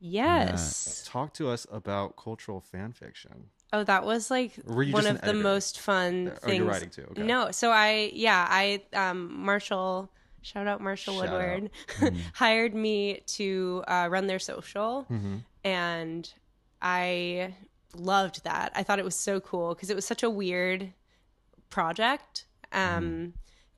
yes. 0.00 1.04
Talk 1.06 1.34
to 1.34 1.48
us 1.50 1.66
about 1.70 2.16
cultural 2.16 2.60
fan 2.60 2.92
fiction. 2.92 3.50
Oh, 3.72 3.84
that 3.84 4.04
was 4.04 4.30
like 4.30 4.52
one 4.64 5.06
of 5.06 5.20
the 5.20 5.34
most 5.34 5.78
fun 5.80 6.32
Oh, 6.34 6.46
things. 6.46 6.58
you're 6.58 6.66
writing 6.66 6.90
too. 6.90 7.06
Okay. 7.12 7.22
No, 7.22 7.50
so 7.52 7.70
I 7.70 8.10
yeah 8.14 8.46
I 8.48 8.82
um 8.92 9.32
Marshall 9.44 10.10
shout 10.42 10.66
out 10.66 10.80
Marshall 10.80 11.14
Shout. 11.20 11.30
Woodward 11.30 11.70
Mm-hmm. 12.00 12.18
hired 12.34 12.74
me 12.74 13.20
to 13.26 13.84
uh, 13.86 14.08
run 14.10 14.26
their 14.26 14.38
social, 14.38 15.02
hmm 15.04 15.36
and 15.64 16.32
I 16.82 17.54
loved 17.94 18.44
that. 18.44 18.72
I 18.74 18.82
thought 18.82 18.98
it 18.98 19.04
was 19.04 19.14
so 19.16 19.40
cool 19.40 19.74
because 19.74 19.90
it 19.90 19.94
was 19.96 20.06
such 20.06 20.22
a 20.22 20.30
weird 20.30 20.92
project. 21.68 22.46
Um, 22.72 23.04
Mm-hmm. 23.04 23.26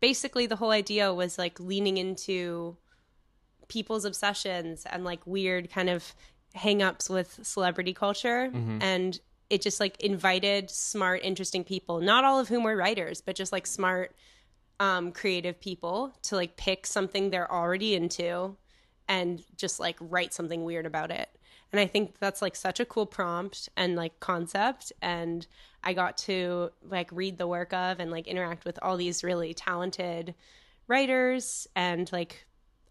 Basically, 0.00 0.46
the 0.46 0.56
whole 0.56 0.72
idea 0.72 1.14
was 1.14 1.38
like 1.38 1.60
leaning 1.60 1.96
into 1.96 2.76
people's 3.68 4.04
obsessions 4.04 4.84
and 4.90 5.04
like 5.04 5.24
weird 5.26 5.70
kind 5.70 5.88
of 5.88 6.12
hang-ups 6.54 7.08
with 7.08 7.38
celebrity 7.42 7.92
culture 7.94 8.50
Mm-hmm. 8.52 8.78
and 8.80 9.20
it 9.52 9.60
just 9.60 9.80
like 9.80 10.00
invited 10.00 10.70
smart 10.70 11.20
interesting 11.22 11.62
people 11.62 12.00
not 12.00 12.24
all 12.24 12.40
of 12.40 12.48
whom 12.48 12.64
were 12.64 12.76
writers 12.76 13.20
but 13.20 13.36
just 13.36 13.52
like 13.52 13.66
smart 13.66 14.14
um 14.80 15.12
creative 15.12 15.60
people 15.60 16.12
to 16.22 16.34
like 16.34 16.56
pick 16.56 16.86
something 16.86 17.30
they're 17.30 17.52
already 17.52 17.94
into 17.94 18.56
and 19.08 19.42
just 19.56 19.78
like 19.78 19.96
write 20.00 20.32
something 20.32 20.64
weird 20.64 20.86
about 20.86 21.10
it. 21.10 21.28
And 21.70 21.80
i 21.80 21.86
think 21.86 22.18
that's 22.18 22.42
like 22.42 22.56
such 22.56 22.80
a 22.80 22.84
cool 22.84 23.06
prompt 23.06 23.68
and 23.76 23.96
like 23.96 24.18
concept. 24.20 24.92
And 25.00 25.46
i 25.84 25.92
got 25.92 26.16
to 26.18 26.70
like 26.82 27.10
read 27.12 27.38
the 27.38 27.46
work 27.46 27.72
of 27.72 28.00
and 28.00 28.10
like 28.10 28.26
interact 28.26 28.64
with 28.64 28.78
all 28.82 28.96
these 28.96 29.22
really 29.22 29.54
talented 29.54 30.34
writers 30.88 31.66
and 31.76 32.10
like 32.12 32.46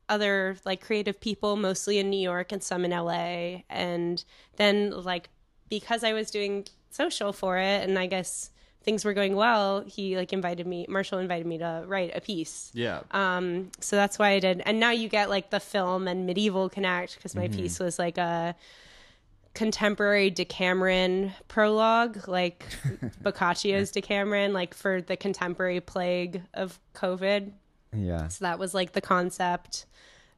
other 0.10 0.58
like 0.66 0.82
creative 0.82 1.20
people 1.20 1.56
mostly 1.56 1.98
in 1.98 2.10
New 2.10 2.20
York 2.20 2.52
and 2.52 2.62
some 2.62 2.84
in 2.86 2.92
LA 2.92 3.64
and 3.70 4.24
then 4.58 4.92
like 4.92 5.30
because 5.72 6.04
I 6.04 6.14
was 6.14 6.30
doing 6.30 6.68
social 6.92 7.34
for 7.34 7.58
it 7.58 7.88
and 7.88 7.98
I 7.98 8.06
guess 8.06 8.52
things 8.84 9.04
were 9.06 9.14
going 9.14 9.36
well 9.36 9.82
he 9.88 10.18
like 10.18 10.34
invited 10.34 10.68
me 10.68 10.86
Marshall 10.90 11.18
invited 11.20 11.48
me 11.48 11.58
to 11.60 11.84
write 11.88 12.12
a 12.16 12.22
piece 12.22 12.70
Yeah. 12.76 13.00
um 13.12 13.72
so 13.80 13.96
that's 13.96 14.20
why 14.20 14.30
I 14.32 14.40
did 14.40 14.62
and 14.66 14.80
now 14.80 14.92
you 14.92 15.08
get 15.10 15.30
like 15.30 15.50
the 15.50 15.60
film 15.60 16.08
and 16.08 16.28
medieval 16.28 16.70
connect 16.70 17.16
because 17.16 17.36
my 17.36 17.48
piece 17.48 17.80
was 17.80 17.98
like 17.98 18.18
a 18.20 18.56
contemporary 19.54 20.30
Decameron 20.30 21.34
prologue 21.48 22.28
like 22.28 22.66
Boccaccio's 23.24 23.92
Decameron 23.92 24.54
like 24.54 24.74
for 24.74 25.02
the 25.02 25.18
contemporary 25.18 25.82
plague 25.82 26.42
of 26.54 26.80
COVID 26.94 27.52
yeah. 27.94 28.28
so 28.30 28.46
that 28.46 28.58
was 28.60 28.74
like 28.74 28.94
the 28.94 29.02
concept. 29.02 29.86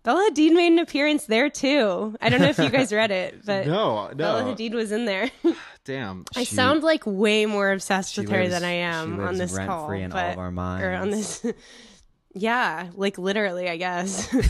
Bella 0.04 0.30
Hadid 0.32 0.52
made 0.54 0.74
an 0.74 0.80
appearance 0.80 1.26
there 1.26 1.50
too. 1.50 2.16
I 2.22 2.30
don't 2.30 2.42
know 2.42 2.50
if 2.50 2.58
you 2.60 2.70
guys 2.70 2.92
read 2.92 3.10
it, 3.12 3.42
but 3.46 3.66
no, 3.68 4.12
Bella 4.16 4.44
no. 4.44 4.54
Hadid 4.54 4.74
was 4.74 4.92
in 4.92 5.06
there. 5.06 5.32
Damn. 5.86 6.26
I 6.36 6.44
She- 6.44 6.56
sound 6.56 6.84
like 6.84 7.04
way 7.06 7.46
more 7.46 7.72
obsessed 7.72 8.14
She 8.14 8.22
with 8.22 8.30
her 8.30 8.40
lives- 8.40 8.52
than 8.52 8.64
I 8.64 8.72
she 8.74 8.78
am 8.80 9.14
on 9.14 9.26
lives 9.26 9.40
this 9.40 9.54
rent 9.54 9.70
call. 9.70 9.88
free 9.88 10.02
in 10.04 10.12
all 10.12 10.18
of 10.20 10.38
our 10.38 10.52
minds. 10.52 10.84
or 10.86 10.92
on 10.94 11.10
this. 11.10 11.46
yeah, 12.34 12.90
like 12.96 13.18
literally, 13.18 13.70
I 13.70 13.78
guess. 13.78 14.34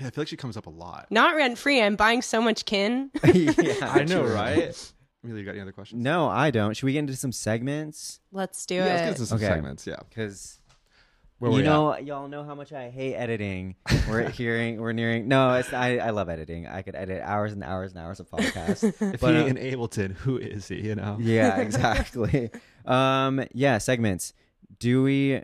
Yeah, 0.00 0.06
I 0.06 0.10
feel 0.12 0.22
like 0.22 0.28
she 0.28 0.36
comes 0.38 0.56
up 0.56 0.64
a 0.64 0.70
lot. 0.70 1.08
Not 1.10 1.36
rent 1.36 1.58
free. 1.58 1.82
I'm 1.82 1.94
buying 1.94 2.22
so 2.22 2.40
much 2.40 2.64
kin. 2.64 3.10
yeah, 3.22 3.52
I 3.82 4.04
know, 4.04 4.22
right? 4.24 4.92
Really, 5.22 5.40
you 5.40 5.44
got 5.44 5.50
any 5.50 5.60
other 5.60 5.72
questions? 5.72 6.02
No, 6.02 6.26
I 6.26 6.50
don't. 6.50 6.72
Should 6.74 6.86
we 6.86 6.94
get 6.94 7.00
into 7.00 7.14
some 7.16 7.32
segments? 7.32 8.18
Let's 8.32 8.64
do 8.64 8.76
Yeah, 8.76 8.84
let's 8.86 8.94
it. 8.94 9.04
get 9.04 9.08
into 9.10 9.26
some 9.26 9.36
Okay. 9.36 9.46
segments. 9.48 9.86
Yeah. 9.86 9.96
Because 10.08 10.58
Where 11.40 11.50
you 11.52 11.56
we 11.56 11.62
at? 11.62 11.70
know, 11.70 11.96
y'all 11.96 12.28
know 12.28 12.44
how 12.44 12.54
much 12.54 12.70
I 12.70 12.90
hate 12.90 13.14
editing. 13.14 13.74
We're 14.06 14.28
hearing, 14.28 14.78
we're 14.78 14.92
nearing. 14.92 15.26
No, 15.26 15.54
it's 15.54 15.72
I, 15.72 15.96
I 15.96 16.10
love 16.10 16.28
editing. 16.28 16.66
I 16.66 16.82
could 16.82 16.94
edit 16.94 17.22
hours 17.24 17.54
and 17.54 17.64
hours 17.64 17.92
and 17.92 18.00
hours 18.00 18.20
of 18.20 18.28
podcasts. 18.28 18.84
if 19.14 19.20
but, 19.22 19.34
he 19.34 19.46
in 19.46 19.56
Ableton, 19.56 20.12
who 20.16 20.36
is 20.36 20.68
he? 20.68 20.82
You 20.82 20.96
know. 20.96 21.16
yeah, 21.18 21.56
exactly. 21.60 22.50
um, 22.84 23.42
yeah, 23.54 23.78
segments. 23.78 24.34
Do 24.78 25.02
we? 25.02 25.40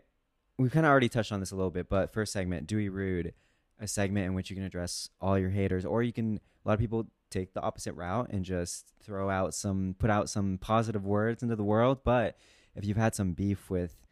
We've 0.59 0.71
kind 0.71 0.85
of 0.85 0.91
already 0.91 1.09
touched 1.09 1.33
on 1.33 1.41
this 1.41 1.51
a 1.51 1.57
little 1.57 1.71
bit, 1.71 1.89
but 1.89 2.13
first 2.13 2.31
segment, 2.31 2.67
do 2.67 2.77
we 2.77 2.91
rude? 2.91 3.33
A 3.81 3.89
segment 3.89 4.27
in 4.27 4.35
which 4.35 4.51
you 4.51 4.57
can 4.57 4.67
address 4.67 5.09
all 5.19 5.39
your 5.39 5.51
haters, 5.51 5.87
or 5.87 6.03
you 6.03 6.13
can. 6.13 6.37
A 6.37 6.69
lot 6.69 6.75
of 6.75 6.81
people 6.81 7.07
take 7.31 7.55
the 7.55 7.63
opposite 7.63 7.95
route 7.95 8.29
and 8.31 8.45
just 8.45 8.93
throw 9.03 9.31
out 9.31 9.55
some, 9.55 9.97
put 9.99 10.11
out 10.11 10.29
some 10.29 10.59
positive 10.59 11.07
words 11.07 11.43
into 11.43 11.57
the 11.57 11.65
world. 11.65 12.01
But 12.05 12.37
if 12.75 12.85
you've 12.85 12.99
had 12.99 13.15
some 13.15 13.33
beef 13.33 13.71
with 13.71 14.06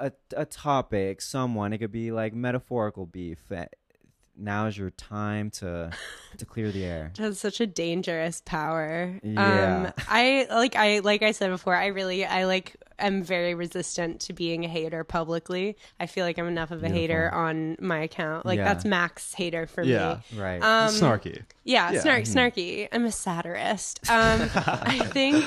a, 0.00 0.12
a 0.36 0.44
topic, 0.46 1.20
someone, 1.20 1.72
it 1.72 1.78
could 1.78 1.92
be 1.92 2.10
like 2.12 2.34
metaphorical 2.34 3.06
beef. 3.06 3.38
eh, 3.52 3.66
Now's 4.40 4.78
your 4.78 4.90
time 4.90 5.50
to 5.50 5.90
to 6.36 6.44
clear 6.46 6.70
the 6.70 6.84
air. 6.84 7.12
That's 7.16 7.40
such 7.40 7.60
a 7.60 7.66
dangerous 7.66 8.40
power. 8.44 9.18
Yeah. 9.24 9.86
Um, 9.88 9.92
I 10.08 10.46
like 10.48 10.76
I 10.76 11.00
like 11.00 11.22
I 11.24 11.32
said 11.32 11.50
before. 11.50 11.74
I 11.74 11.86
really 11.86 12.24
I 12.24 12.44
like 12.46 12.76
am 13.00 13.24
very 13.24 13.54
resistant 13.56 14.20
to 14.20 14.32
being 14.32 14.64
a 14.64 14.68
hater 14.68 15.02
publicly. 15.02 15.76
I 15.98 16.06
feel 16.06 16.24
like 16.24 16.38
I'm 16.38 16.46
enough 16.46 16.70
of 16.70 16.84
a 16.84 16.88
hater 16.88 17.34
on 17.34 17.76
my 17.80 17.98
account. 18.02 18.46
Like 18.46 18.58
Yeah. 18.58 18.64
that's 18.64 18.84
max 18.84 19.34
hater 19.34 19.66
for 19.66 19.82
Yeah. 19.82 20.20
me. 20.32 20.38
Right. 20.40 20.62
Um, 20.62 20.90
Snarky. 20.94 21.42
Yeah, 21.64 21.90
Yeah. 21.90 22.00
snark, 22.02 22.22
snarky. 22.22 22.86
I'm 22.92 23.06
a 23.06 23.12
satirist. 23.12 24.08
Um, 24.08 24.42
I 24.54 25.00
think, 25.12 25.44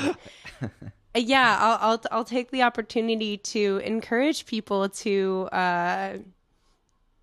yeah, 1.15 1.57
I'll, 1.59 1.77
I'll 1.91 2.01
I'll 2.11 2.23
take 2.25 2.51
the 2.51 2.63
opportunity 2.63 3.37
to 3.37 3.81
encourage 3.83 4.45
people 4.45 4.89
to 4.89 5.49
uh, 5.51 6.17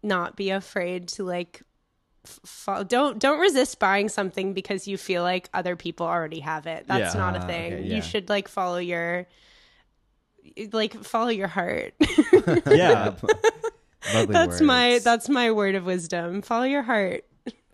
not 0.03 0.37
be 0.37 0.51
afraid 0.51 1.09
to 1.09 1.25
like. 1.25 1.63
don't 2.89 3.19
don't 3.19 3.39
resist 3.41 3.79
buying 3.79 4.09
something 4.11 4.53
because 4.53 4.87
you 4.87 4.99
feel 4.99 5.23
like 5.23 5.49
other 5.55 5.77
people 5.77 6.07
already 6.07 6.41
have 6.41 6.67
it. 6.67 6.85
That's 6.87 7.15
Yeah. 7.15 7.21
not 7.21 7.37
a 7.37 7.41
Ah, 7.43 7.47
thing. 7.47 7.73
okay, 7.75 7.83
yeah. 7.85 7.97
You 7.97 8.03
should 8.03 8.29
like 8.29 8.49
follow 8.49 8.79
your 8.79 9.27
like 10.73 10.95
follow 11.05 11.29
your 11.31 11.49
heart. 11.49 11.95
Yeah. 12.71 13.15
That's 14.29 14.61
my 14.63 15.01
that's 15.03 15.29
my 15.29 15.51
word 15.51 15.75
of 15.75 15.85
wisdom. 15.85 16.41
Follow 16.41 16.65
your 16.65 16.83
heart 16.83 17.25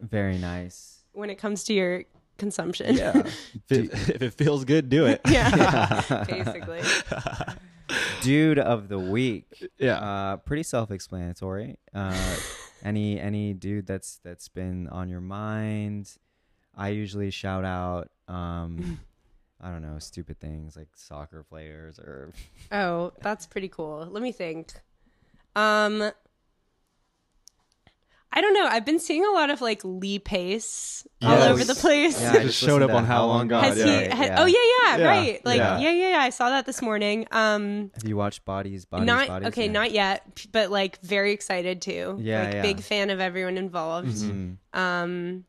very 0.00 0.36
nice. 0.38 0.98
when 1.12 1.30
it 1.30 1.36
comes 1.36 1.64
to 1.64 1.74
your 1.74 2.04
consumption. 2.38 2.96
Yeah. 2.96 3.12
if, 3.68 3.72
it, 3.72 3.92
if 4.10 4.22
it 4.22 4.34
feels 4.34 4.64
good, 4.64 4.88
do 4.88 5.06
it. 5.06 5.20
yeah, 5.28 6.24
basically. 6.28 6.80
Dude 8.22 8.58
of 8.58 8.88
the 8.88 8.98
week. 8.98 9.68
Yeah. 9.78 9.98
Uh, 9.98 10.36
pretty 10.38 10.62
self-explanatory. 10.62 11.76
Uh, 11.94 12.36
any 12.84 13.20
any 13.20 13.52
dude 13.54 13.86
that's 13.86 14.20
that's 14.24 14.48
been 14.48 14.88
on 14.88 15.08
your 15.08 15.20
mind. 15.20 16.10
I 16.76 16.88
usually 16.88 17.30
shout 17.30 17.64
out. 17.64 18.10
Um, 18.26 19.00
I 19.60 19.70
don't 19.70 19.82
know, 19.82 19.98
stupid 19.98 20.40
things 20.40 20.76
like 20.76 20.88
soccer 20.94 21.42
players 21.42 21.98
or 21.98 22.32
Oh, 22.72 23.12
that's 23.22 23.46
pretty 23.46 23.68
cool. 23.68 24.06
Let 24.10 24.22
me 24.22 24.32
think. 24.32 24.72
Um 25.56 26.10
I 28.36 28.40
don't 28.40 28.52
know. 28.52 28.66
I've 28.66 28.84
been 28.84 28.98
seeing 28.98 29.24
a 29.24 29.30
lot 29.30 29.50
of 29.50 29.60
like 29.60 29.80
Lee 29.84 30.18
Pace 30.18 31.06
all 31.22 31.40
over 31.40 31.62
the 31.62 31.76
place. 31.76 32.20
Yeah, 32.20 32.32
I 32.32 32.42
Just 32.42 32.58
showed 32.58 32.82
up 32.82 32.90
on 32.90 33.04
How 33.04 33.26
Long 33.26 33.46
Gone, 33.46 33.62
Has 33.62 33.78
yeah. 33.78 33.84
he 33.84 34.08
ha- 34.08 34.24
yeah. 34.24 34.42
Oh 34.42 34.46
yeah, 34.46 34.56
yeah, 34.56 34.96
Yeah, 34.98 35.06
right. 35.08 35.46
Like 35.46 35.58
yeah. 35.58 35.78
yeah. 35.78 35.90
yeah, 35.92 36.08
yeah, 36.10 36.18
I 36.18 36.30
saw 36.30 36.48
that 36.50 36.66
this 36.66 36.82
morning. 36.82 37.26
Um 37.30 37.92
Have 37.94 38.08
you 38.08 38.16
watched 38.16 38.44
Bodies? 38.44 38.86
Bodies, 38.86 39.06
not 39.06 39.28
Bodies? 39.28 39.48
okay, 39.48 39.66
Yeah. 39.66 39.72
not 39.72 39.92
yet, 39.92 40.46
but 40.50 40.70
like 40.70 41.00
very 41.00 41.32
excited 41.32 41.80
too. 41.80 42.18
Yeah, 42.20 42.42
like 42.44 42.54
yeah. 42.54 42.62
big 42.62 42.80
fan 42.80 43.10
of 43.10 43.20
everyone 43.20 43.56
involved. 43.56 44.08
Mhm. 44.08 44.56
Um 44.72 45.44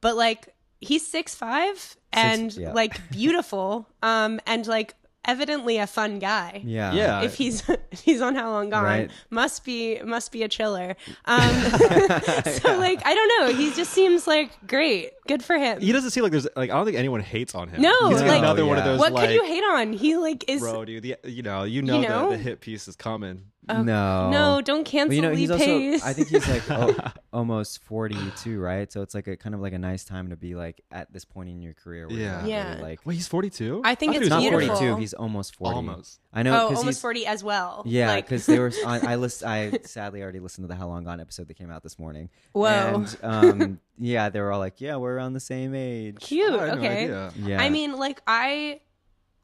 but 0.00 0.16
like 0.16 0.54
he's 0.80 1.06
six 1.06 1.34
five 1.34 1.96
and 2.12 2.54
yeah. 2.56 2.72
like 2.72 3.10
beautiful. 3.10 3.86
um 4.02 4.40
and 4.46 4.66
like 4.66 4.94
evidently 5.26 5.78
a 5.78 5.86
fun 5.86 6.18
guy. 6.18 6.62
Yeah. 6.64 6.92
Yeah. 6.92 7.22
if 7.22 7.34
he's 7.34 7.68
if 7.90 8.00
he's 8.00 8.20
on 8.22 8.34
How 8.34 8.50
Long 8.50 8.70
Gone, 8.70 8.84
Right. 8.84 9.10
must 9.30 9.64
be 9.64 10.00
must 10.02 10.32
be 10.32 10.42
a 10.42 10.48
chiller. 10.48 10.96
Um, 11.24 11.40
so 11.40 12.76
like 12.78 13.04
I 13.04 13.14
don't 13.14 13.32
know, 13.40 13.54
he 13.54 13.72
just 13.72 13.92
seems 13.92 14.26
like 14.26 14.50
great. 14.66 15.10
Good 15.26 15.42
for 15.42 15.56
him. 15.58 15.80
he 15.80 15.90
doesn't 15.90 16.10
seem 16.12 16.22
like 16.22 16.30
there's 16.32 16.46
like 16.54 16.70
I 16.70 16.74
don't 16.76 16.84
think 16.84 16.96
anyone 16.96 17.20
hates 17.20 17.54
on 17.54 17.68
him. 17.68 17.82
No, 17.82 18.08
he's 18.08 18.20
like 18.20 18.28
like- 18.28 18.38
another 18.38 18.64
one 18.64 18.78
of 18.78 18.84
those 18.84 18.98
what 19.00 19.12
like 19.12 19.28
could 19.28 19.34
you 19.34 19.44
hate 19.44 19.64
on? 19.64 19.92
He 19.92 20.16
like 20.16 20.44
is 20.48 20.60
bro, 20.60 20.84
dude. 20.84 21.02
The, 21.02 21.16
you 21.24 21.42
know, 21.42 21.64
you 21.64 21.82
know, 21.82 22.00
know? 22.00 22.30
The, 22.30 22.36
the 22.36 22.42
hit 22.42 22.60
piece 22.60 22.86
is 22.88 22.94
coming. 22.96 23.46
No. 23.68 24.30
no, 24.30 24.60
don't 24.60 24.84
cancel 24.84 25.08
Well, 25.08 25.14
you 25.16 25.22
know, 25.22 25.30
Lee 25.30 25.36
he's 25.40 25.50
also. 25.50 25.64
Pace. 25.64 26.04
I 26.04 26.12
think 26.12 26.28
he's 26.28 26.48
like 26.48 26.62
oh, 26.70 26.94
almost 27.32 27.82
forty-two, 27.84 28.60
right? 28.60 28.90
So 28.92 29.02
it's 29.02 29.14
like 29.14 29.26
a 29.26 29.36
kind 29.36 29.54
of 29.54 29.60
like 29.60 29.72
a 29.72 29.78
nice 29.78 30.04
time 30.04 30.30
to 30.30 30.36
be 30.36 30.54
like 30.54 30.80
at 30.92 31.12
this 31.12 31.24
point 31.24 31.48
in 31.48 31.60
your 31.62 31.74
career. 31.74 32.06
Where 32.08 32.16
Yeah. 32.16 32.40
you're 32.40 32.48
Yeah. 32.50 32.68
really, 32.70 32.82
like 32.82 33.00
Wait, 33.04 33.14
he's 33.14 33.26
42. 33.28 33.82
I 33.84 33.94
think 33.94 34.12
thought 34.12 34.22
it's 34.22 34.30
not 34.30 34.42
forty-two. 34.42 34.96
He's 34.96 35.14
almost 35.14 35.56
forty. 35.56 35.74
Almost. 35.76 36.20
I 36.32 36.42
know. 36.42 36.64
oh, 36.64 36.68
'cause 36.68 36.78
almost 36.78 37.00
forty 37.00 37.26
as 37.26 37.42
well. 37.42 37.82
Yeah, 37.86 38.08
Like- 38.08 38.26
because 38.26 38.46
they 38.46 38.58
were. 38.58 38.70
On, 38.84 39.00
I 39.06 39.16
list. 39.16 39.42
I 39.42 39.78
sadly 39.84 40.22
already 40.22 40.40
listened 40.40 40.64
to 40.64 40.68
the 40.68 40.76
How 40.76 40.86
Long 40.88 41.04
Gone 41.04 41.20
episode 41.20 41.48
that 41.48 41.54
came 41.54 41.70
out 41.70 41.82
this 41.82 41.98
morning. 41.98 42.28
Whoa. 42.52 42.68
And, 42.68 43.16
um, 43.22 43.80
yeah, 43.98 44.28
they 44.28 44.40
were 44.40 44.52
all 44.52 44.58
like, 44.60 44.80
"Yeah, 44.80 44.96
we're 44.96 45.14
around 45.16 45.32
the 45.32 45.40
same 45.40 45.74
age." 45.74 46.18
cute. 46.20 46.52
I 46.52 46.66
had 46.68 46.74
no 46.78 46.84
okay. 46.84 47.04
idea. 47.04 47.32
Yeah. 47.42 47.60
I 47.62 47.70
mean, 47.70 47.96
like 47.96 48.20
I. 48.26 48.80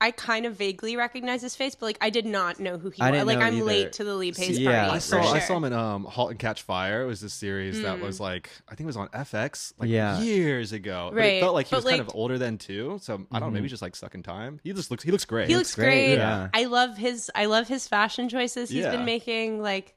I 0.03 0.11
kind 0.11 0.47
of 0.47 0.57
vaguely 0.57 0.97
recognize 0.97 1.41
his 1.43 1.55
face, 1.55 1.75
but 1.75 1.87
like 1.87 1.99
I 2.01 2.11
did 2.11 2.27
not 2.27 2.59
know 2.61 2.77
who 2.77 2.91
he 2.91 3.01
I 3.01 3.11
was. 3.11 3.19
didn't 3.19 3.27
Like 3.29 3.39
know 3.39 3.45
I'm 3.47 3.55
either. 3.57 3.65
late 3.65 3.93
to 3.95 4.05
the 4.05 4.15
Lee 4.15 4.33
Pace 4.33 4.57
See, 4.57 4.65
yeah, 4.65 4.83
party. 4.87 4.91
I 4.97 4.99
for 4.99 5.01
saw 5.01 5.33
I 5.35 5.39
saw 5.39 5.57
him 5.59 5.65
in 5.65 5.73
um 5.73 6.05
*Halt 6.05 6.31
and 6.31 6.39
Catch 6.41 6.63
Fire*. 6.63 7.03
It 7.03 7.07
was 7.07 7.21
this 7.21 7.33
series 7.33 7.81
that 7.83 7.99
Mm. 7.99 8.03
was 8.03 8.19
like 8.19 8.51
I 8.69 8.75
think 8.75 8.81
it 8.81 8.87
was 8.87 8.97
on 8.97 9.09
FX 9.09 9.73
like 9.79 9.89
Yeah. 9.89 10.21
years 10.21 10.73
ago. 10.73 11.11
But 11.13 11.19
Right, 11.19 11.27
it 11.35 11.41
felt 11.41 11.55
like 11.55 11.67
he 11.67 11.71
but, 11.71 11.77
was 11.77 11.85
kind 11.85 11.99
like- 12.01 12.09
of 12.09 12.15
older 12.17 12.37
then 12.39 12.59
too. 12.59 12.99
So 13.01 13.27
I 13.31 13.39
don't 13.39 13.49
know, 13.51 13.55
maybe 13.55 13.69
just 13.69 13.83
like 13.83 13.95
stuck 13.97 14.15
in 14.15 14.23
time. 14.23 14.61
He 14.65 14.73
just 14.73 14.91
looks 14.91 15.05
he 15.05 15.11
looks 15.13 15.25
great. 15.25 15.49
He 15.49 15.57
looks 15.57 15.75
great, 15.75 15.87
great. 16.07 16.17
yeah. 16.17 16.49
I 16.53 16.65
love 16.65 16.97
his 16.97 17.31
I 17.35 17.45
love 17.47 17.69
his 17.69 17.87
fashion 17.87 18.29
choices 18.29 18.71
he's 18.71 18.85
Yeah. 18.85 18.91
been 18.91 19.05
making. 19.05 19.63
Like 19.63 19.95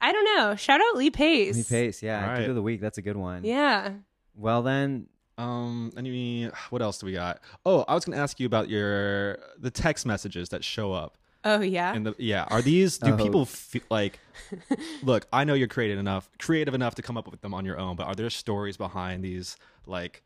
I 0.00 0.12
don't 0.12 0.24
know. 0.36 0.56
Shout 0.56 0.80
out 0.80 0.96
Lee 0.96 1.10
Pace. 1.10 1.56
Lee 1.56 1.62
Pace. 1.62 2.02
Yeah, 2.02 2.16
All 2.22 2.34
Dude 2.34 2.38
right. 2.40 2.48
of 2.50 2.54
the 2.56 2.62
week. 2.62 2.80
That's 2.80 2.98
a 2.98 3.02
good 3.02 3.16
one. 3.16 3.44
Yeah. 3.44 3.92
Well 4.36 4.62
then, 4.62 5.06
Um, 5.36 5.92
any 5.96 6.50
what 6.70 6.80
else 6.82 6.98
do 6.98 7.06
we 7.06 7.12
got? 7.12 7.40
Oh, 7.66 7.84
I 7.88 7.94
was 7.94 8.04
gonna 8.04 8.18
ask 8.20 8.38
you 8.38 8.46
about 8.46 8.68
your 8.68 9.38
the 9.58 9.70
text 9.70 10.06
messages 10.06 10.48
that 10.50 10.62
show 10.64 10.92
up. 10.92 11.18
Oh 11.44 11.60
yeah. 11.60 11.92
And 11.94 12.06
the 12.06 12.14
yeah, 12.18 12.44
are 12.50 12.62
these 12.62 12.98
do 12.98 13.12
Oh. 13.14 13.16
people 13.16 13.44
feel 13.44 13.82
like? 13.90 14.18
look, 15.02 15.26
I 15.32 15.44
know 15.44 15.54
you're 15.54 15.68
creative 15.68 15.98
enough, 15.98 16.28
creative 16.38 16.72
enough 16.74 16.94
to 16.96 17.02
come 17.02 17.16
up 17.16 17.30
with 17.30 17.40
them 17.42 17.52
on 17.52 17.64
your 17.64 17.78
own, 17.78 17.96
but 17.96 18.06
are 18.06 18.14
there 18.14 18.30
stories 18.30 18.76
behind 18.76 19.22
these 19.24 19.56
like 19.86 20.22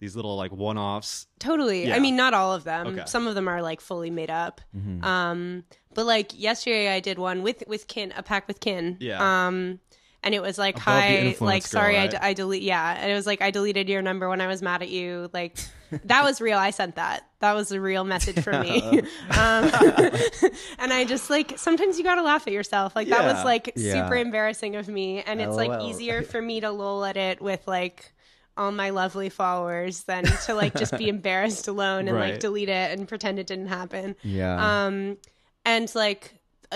these 0.00 0.16
little 0.16 0.36
like 0.36 0.50
one-offs? 0.52 1.26
totally. 1.38 1.86
Yeah. 1.88 1.96
I 1.96 1.98
mean, 2.00 2.16
not 2.16 2.34
all 2.34 2.52
of 2.54 2.64
them. 2.64 2.86
Okay. 2.88 3.02
Some 3.06 3.26
of 3.26 3.34
them 3.34 3.48
are 3.48 3.62
like 3.62 3.80
fully 3.80 4.10
made 4.10 4.30
up. 4.30 4.60
Mm-hmm. 4.76 5.04
Um, 5.04 5.64
but 5.94 6.06
like 6.06 6.38
yesterday, 6.38 6.88
I 6.94 7.00
did 7.00 7.18
one 7.18 7.42
with 7.42 7.62
with 7.66 7.86
Kin, 7.86 8.12
a 8.16 8.22
pack 8.22 8.48
with 8.48 8.60
Kin. 8.60 8.96
Yeah. 9.00 9.46
Um, 9.46 9.80
and 10.22 10.34
it 10.34 10.42
was 10.42 10.58
like, 10.58 10.74
Above 10.76 10.84
hi, 10.84 11.36
like, 11.40 11.62
girl, 11.62 11.68
sorry, 11.68 11.96
I, 11.96 12.00
right? 12.02 12.10
d- 12.10 12.16
I 12.20 12.32
delete. 12.34 12.62
Yeah, 12.62 12.96
and 13.00 13.10
it 13.10 13.14
was 13.14 13.26
like, 13.26 13.40
I 13.42 13.50
deleted 13.50 13.88
your 13.88 14.02
number 14.02 14.28
when 14.28 14.40
I 14.40 14.46
was 14.48 14.60
mad 14.62 14.82
at 14.82 14.88
you. 14.90 15.30
Like, 15.32 15.58
that 16.04 16.22
was 16.24 16.40
real. 16.40 16.58
I 16.58 16.70
sent 16.70 16.96
that. 16.96 17.26
That 17.40 17.54
was 17.54 17.72
a 17.72 17.80
real 17.80 18.04
message 18.04 18.40
from 18.44 18.62
me. 18.62 18.80
um, 19.00 19.70
and 20.78 20.92
I 20.92 21.04
just 21.08 21.30
like 21.30 21.58
sometimes 21.58 21.98
you 21.98 22.04
gotta 22.04 22.22
laugh 22.22 22.46
at 22.46 22.52
yourself. 22.52 22.94
Like 22.94 23.08
that 23.08 23.22
Yeah. 23.22 23.32
was 23.34 23.44
like 23.44 23.72
Yeah. 23.76 23.92
super 24.04 24.16
embarrassing 24.16 24.76
of 24.76 24.88
me, 24.88 25.22
and 25.22 25.40
it's 25.40 25.56
like 25.56 25.82
easier 25.82 26.22
for 26.22 26.40
me 26.40 26.60
to 26.60 26.70
lol 26.70 27.04
at 27.04 27.16
it 27.16 27.40
with 27.40 27.66
like 27.66 28.12
all 28.56 28.70
my 28.72 28.90
lovely 28.90 29.30
followers 29.30 30.02
than 30.04 30.24
to 30.24 30.54
like 30.54 30.74
just 30.74 30.96
be 30.98 31.08
embarrassed 31.16 31.66
alone 31.66 32.08
and 32.08 32.18
like 32.18 32.40
delete 32.40 32.68
it 32.68 32.96
and 32.98 33.08
pretend 33.08 33.38
it 33.38 33.46
didn't 33.46 33.68
happen. 33.68 34.14
yeah. 34.22 34.84
Um, 34.86 35.16
and 35.64 35.92
like 35.94 36.34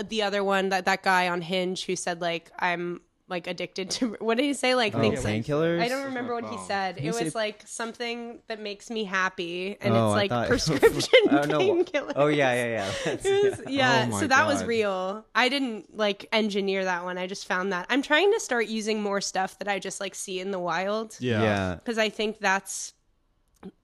the 0.08 0.22
other 0.22 0.42
one 0.42 0.70
that 0.70 0.86
that 0.86 1.02
guy 1.02 1.28
on 1.28 1.40
Hinge 1.42 1.84
who 1.84 1.94
said 1.94 2.20
like 2.20 2.50
I'm 2.58 3.00
like 3.26 3.46
addicted 3.46 3.88
to 3.90 4.08
what 4.20 4.36
did 4.36 4.44
he 4.44 4.52
say 4.54 4.74
like 4.74 4.94
oh, 4.94 5.00
things 5.00 5.24
painkillers. 5.24 5.80
I 5.80 5.88
don't 5.88 6.04
remember 6.04 6.34
what 6.34 6.44
he 6.50 6.58
said. 6.58 7.00
you 7.00 7.08
It 7.10 7.14
say- 7.14 7.24
was 7.24 7.34
like 7.34 7.62
something 7.66 8.40
that 8.48 8.60
makes 8.60 8.90
me 8.90 9.04
happy, 9.04 9.76
and 9.80 9.94
Oh, 9.94 10.08
it's 10.08 10.16
like 10.16 10.30
thought- 10.30 10.48
prescription 10.54 11.20
Oh, 11.30 11.42
no. 11.42 11.58
painkillers. 11.58 12.12
Oh 12.16 12.26
yeah, 12.26 12.52
yeah, 12.54 12.92
yeah. 13.06 13.12
Was, 13.14 13.62
yeah, 13.68 14.08
Oh 14.12 14.20
so 14.20 14.26
that 14.26 14.46
was 14.46 14.62
real. 14.64 15.24
I 15.34 15.48
didn't 15.48 15.96
like 15.96 16.26
engineer 16.32 16.84
that 16.84 17.04
one. 17.04 17.16
I 17.16 17.26
just 17.26 17.46
found 17.46 17.72
that. 17.72 17.86
I'm 17.88 18.02
trying 18.02 18.32
to 18.32 18.40
start 18.40 18.66
using 18.66 19.02
more 19.02 19.20
stuff 19.20 19.58
that 19.58 19.68
I 19.68 19.78
just 19.78 20.00
like 20.00 20.14
see 20.14 20.38
in 20.40 20.50
the 20.50 20.58
wild 20.60 21.16
Yeah. 21.20 21.42
yeah. 21.42 21.74
because 21.76 21.98
I 21.98 22.10
think 22.10 22.38
that's. 22.40 22.92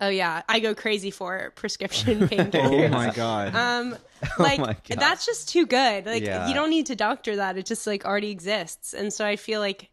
Oh 0.00 0.08
yeah, 0.08 0.42
I 0.48 0.60
go 0.60 0.74
crazy 0.74 1.10
for 1.10 1.52
prescription 1.56 2.20
painkillers. 2.28 2.86
Oh 2.86 2.88
my 2.88 3.10
god. 3.10 3.54
Um, 3.54 3.96
like 4.38 4.58
my 4.58 4.76
God. 4.88 4.98
that's 4.98 5.24
just 5.26 5.48
too 5.48 5.66
good. 5.66 6.06
Like 6.06 6.22
Yeah. 6.22 6.48
you 6.48 6.54
don't 6.54 6.70
need 6.70 6.86
to 6.86 6.96
doctor 6.96 7.36
that. 7.36 7.56
It 7.58 7.66
just 7.66 7.86
like 7.86 8.04
already 8.04 8.30
exists. 8.30 8.92
And 8.94 9.12
so 9.12 9.24
I 9.26 9.36
feel 9.36 9.60
like 9.60 9.90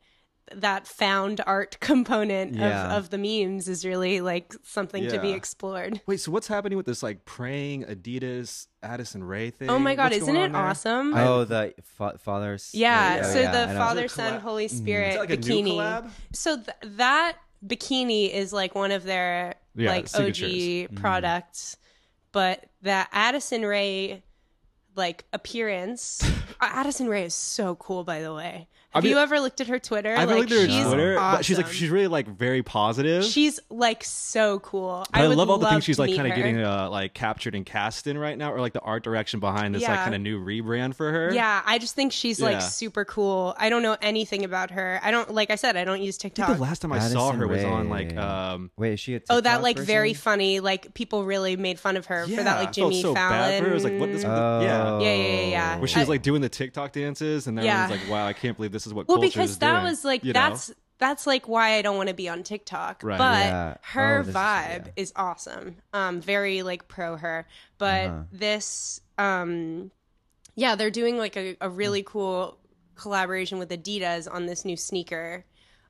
that 0.56 0.88
found 0.88 1.42
art 1.46 1.78
component 1.82 2.56
Yeah. 2.56 2.86
of, 2.96 3.06
of 3.06 3.10
the 3.10 3.18
memes 3.18 3.68
is 3.68 3.86
really 3.86 4.22
like 4.22 4.54
something 4.64 5.06
to 5.10 5.20
be 5.20 5.32
explored. 5.34 6.00
Wait, 6.08 6.22
so 6.22 6.32
what's 6.32 6.48
happening 6.48 6.78
with 6.78 6.86
this 6.86 7.04
like 7.04 7.26
praying 7.26 7.84
Adidas 7.84 8.68
Addison 8.82 9.24
Rae 9.26 9.50
thing? 9.50 9.70
Oh 9.70 9.78
my 9.78 9.94
god, 9.96 10.12
What's 10.12 10.24
isn't 10.24 10.36
it 10.38 10.54
there? 10.54 10.62
awesome? 10.62 11.14
Oh, 11.14 11.44
the 11.44 11.74
fa- 11.98 12.18
father's. 12.20 12.70
yeah, 12.74 13.24
oh, 13.26 13.34
so 13.34 13.40
yeah, 13.42 13.66
the. 13.68 13.74
Father, 13.74 14.06
Is 14.06 14.12
it 14.14 14.14
a 14.14 14.16
Son, 14.16 14.34
collab? 14.36 14.42
Holy 14.42 14.66
Is 14.66 14.72
Spirit 14.78 15.16
it 15.16 15.20
like 15.20 15.30
a 15.32 15.36
new 15.38 15.42
bikini. 15.64 15.76
collab? 15.76 16.10
So 16.32 16.56
th- 16.56 16.68
that 16.96 17.38
bikini 17.66 18.30
is 18.32 18.54
like 18.54 18.74
one 18.74 18.92
of 18.92 19.04
their 19.04 19.56
Yeah, 19.78 19.92
like 19.92 20.08
signatures. 20.08 20.52
OG 20.52 20.58
mm. 20.58 20.96
products, 20.96 21.78
but 22.32 22.66
that 22.82 23.10
Addison 23.12 23.64
Rae 23.64 24.24
like 24.96 25.26
appearance. 25.32 26.30
Addison 26.62 27.08
Rae 27.08 27.24
is 27.24 27.36
so 27.36 27.76
cool, 27.76 28.04
by 28.04 28.22
the 28.22 28.34
way. 28.34 28.68
Have 28.94 29.04
mean, 29.04 29.12
you 29.12 29.20
ever 29.20 29.40
looked 29.40 29.60
at 29.62 29.68
her 29.68 29.80
Twitter? 29.80 30.16
I 30.16 30.22
haven't 30.22 30.36
like, 30.40 30.50
looked 30.50 30.52
at 30.54 30.70
her 30.70 30.76
she's 30.76 30.86
Twitter, 30.88 31.16
but 31.16 31.46
she's 31.46 31.58
like 31.58 31.68
she's 31.68 31.90
really 31.90 32.08
like 32.08 32.28
very 32.28 32.64
positive. 32.64 33.26
She's 33.26 33.60
like 33.70 34.04
so 34.04 34.60
cool. 34.60 35.06
But 35.12 35.20
I, 35.22 35.28
would 35.28 35.38
love 35.38 35.50
all 35.50 35.58
the 35.58 35.68
things 35.70 35.84
she's 35.84 36.00
like 36.00 36.16
kind 36.16 36.28
of 36.28 36.36
getting 36.36 36.62
uh, 36.62 36.90
like 36.90 37.14
captured 37.14 37.54
and 37.54 37.66
cast 37.66 38.08
in 38.08 38.18
right 38.18 38.38
now, 38.38 38.52
or 38.54 38.62
like 38.62 38.74
the 38.74 38.80
art 38.80 39.04
direction 39.04 39.40
behind 39.40 39.76
this 39.76 39.84
like 39.84 40.00
kind 40.00 40.16
of 40.16 40.22
new 40.22 40.44
rebrand 40.44 40.96
for 40.96 41.12
her. 41.12 41.34
Yeah, 41.34 41.62
I 41.66 41.78
just 41.80 41.96
think 41.96 42.12
she's 42.14 42.40
Yeah. 42.40 42.46
like 42.46 42.62
super 42.62 43.06
cool. 43.06 43.54
I 43.58 43.70
don't 43.70 43.84
know 43.84 43.98
anything 44.02 44.46
about 44.46 44.72
her. 44.72 45.00
I 45.04 45.12
don't 45.12 45.34
like 45.34 45.52
I 45.52 45.56
said 45.56 45.76
I 45.78 45.84
don't 45.84 46.02
use 46.02 46.18
I 46.20 46.22
TikTok. 46.24 46.48
think 46.48 46.58
the 46.58 46.64
last 46.64 46.82
time 46.82 46.92
I 46.94 47.00
saw 47.00 47.28
Addison 47.30 47.40
her 47.42 47.48
was 47.48 47.64
on 47.66 47.90
like 47.90 48.16
um 48.18 48.72
Wait, 48.78 48.94
is 48.94 49.00
she 49.00 49.16
a 49.16 49.22
oh, 49.30 49.42
that 49.42 49.44
TikTok 49.44 49.64
like 49.64 49.80
very 49.80 50.14
funny. 50.14 50.60
Like 50.60 50.94
people 50.94 51.24
really 51.26 51.56
made 51.56 51.78
fun 51.80 51.98
of 51.98 52.08
her 52.08 52.26
yeah, 52.26 52.38
for 52.38 52.44
that 52.44 52.56
like 52.58 52.70
I 52.70 52.72
felt 52.72 52.76
Jimmy 52.76 53.02
so 53.02 53.14
Fallon. 53.14 53.38
bad 53.40 53.60
for 53.60 53.66
her. 53.66 53.72
It 53.72 53.74
was 53.76 53.84
like 53.84 54.00
what 54.00 54.12
this 54.12 54.24
Oh. 54.26 54.62
yeah. 54.62 55.00
Yeah, 55.00 55.14
yeah, 55.14 55.24
yeah, 55.42 55.48
yeah. 55.50 55.78
Where 55.78 55.88
she 55.88 56.00
was 56.00 56.10
like 56.10 56.24
doing 56.24 56.42
the 56.42 56.50
TikTok 56.50 56.94
dances, 56.94 57.46
and 57.48 57.62
Yeah. 57.62 57.84
everyone's 57.84 58.02
like, 58.04 58.12
"Wow, 58.12 58.26
I 58.26 58.34
can't 58.34 58.56
believe 58.58 58.72
this 58.72 58.87
is 58.88 58.94
what." 58.94 59.08
well, 59.08 59.20
because 59.20 59.60
that 59.60 59.72
doing," 59.74 59.84
was 59.84 60.04
like 60.06 60.24
you 60.24 60.34
know? 60.34 60.40
that's 60.40 60.72
that's 61.00 61.28
like 61.28 61.48
why 61.48 61.74
I 61.76 61.82
don't 61.84 61.96
want 61.98 62.10
to 62.10 62.16
be 62.16 62.28
on 62.28 62.42
TikTok. 62.44 63.04
Right. 63.04 63.18
But 63.20 63.46
Yeah. 63.46 63.76
her 63.82 64.16
Oh, 64.20 64.24
this 64.24 64.30
is- 64.30 64.36
vibe 64.36 64.86
yeah. 64.88 64.92
is 64.96 65.14
awesome. 65.16 65.76
Um, 65.94 66.20
very 66.22 66.64
like 66.64 66.88
pro 66.88 67.18
her. 67.18 67.48
But 67.78 68.08
Uh-huh. 68.08 68.24
this, 68.32 69.00
um, 69.20 69.92
yeah, 70.56 70.74
they're 70.76 70.90
doing 70.90 71.18
like 71.20 71.38
a, 71.38 71.56
a 71.62 71.70
really 71.70 72.02
cool 72.02 72.58
collaboration 72.96 73.60
with 73.60 73.70
Adidas 73.70 74.28
on 74.34 74.48
this 74.48 74.66
new 74.66 74.76
sneaker. 74.76 75.46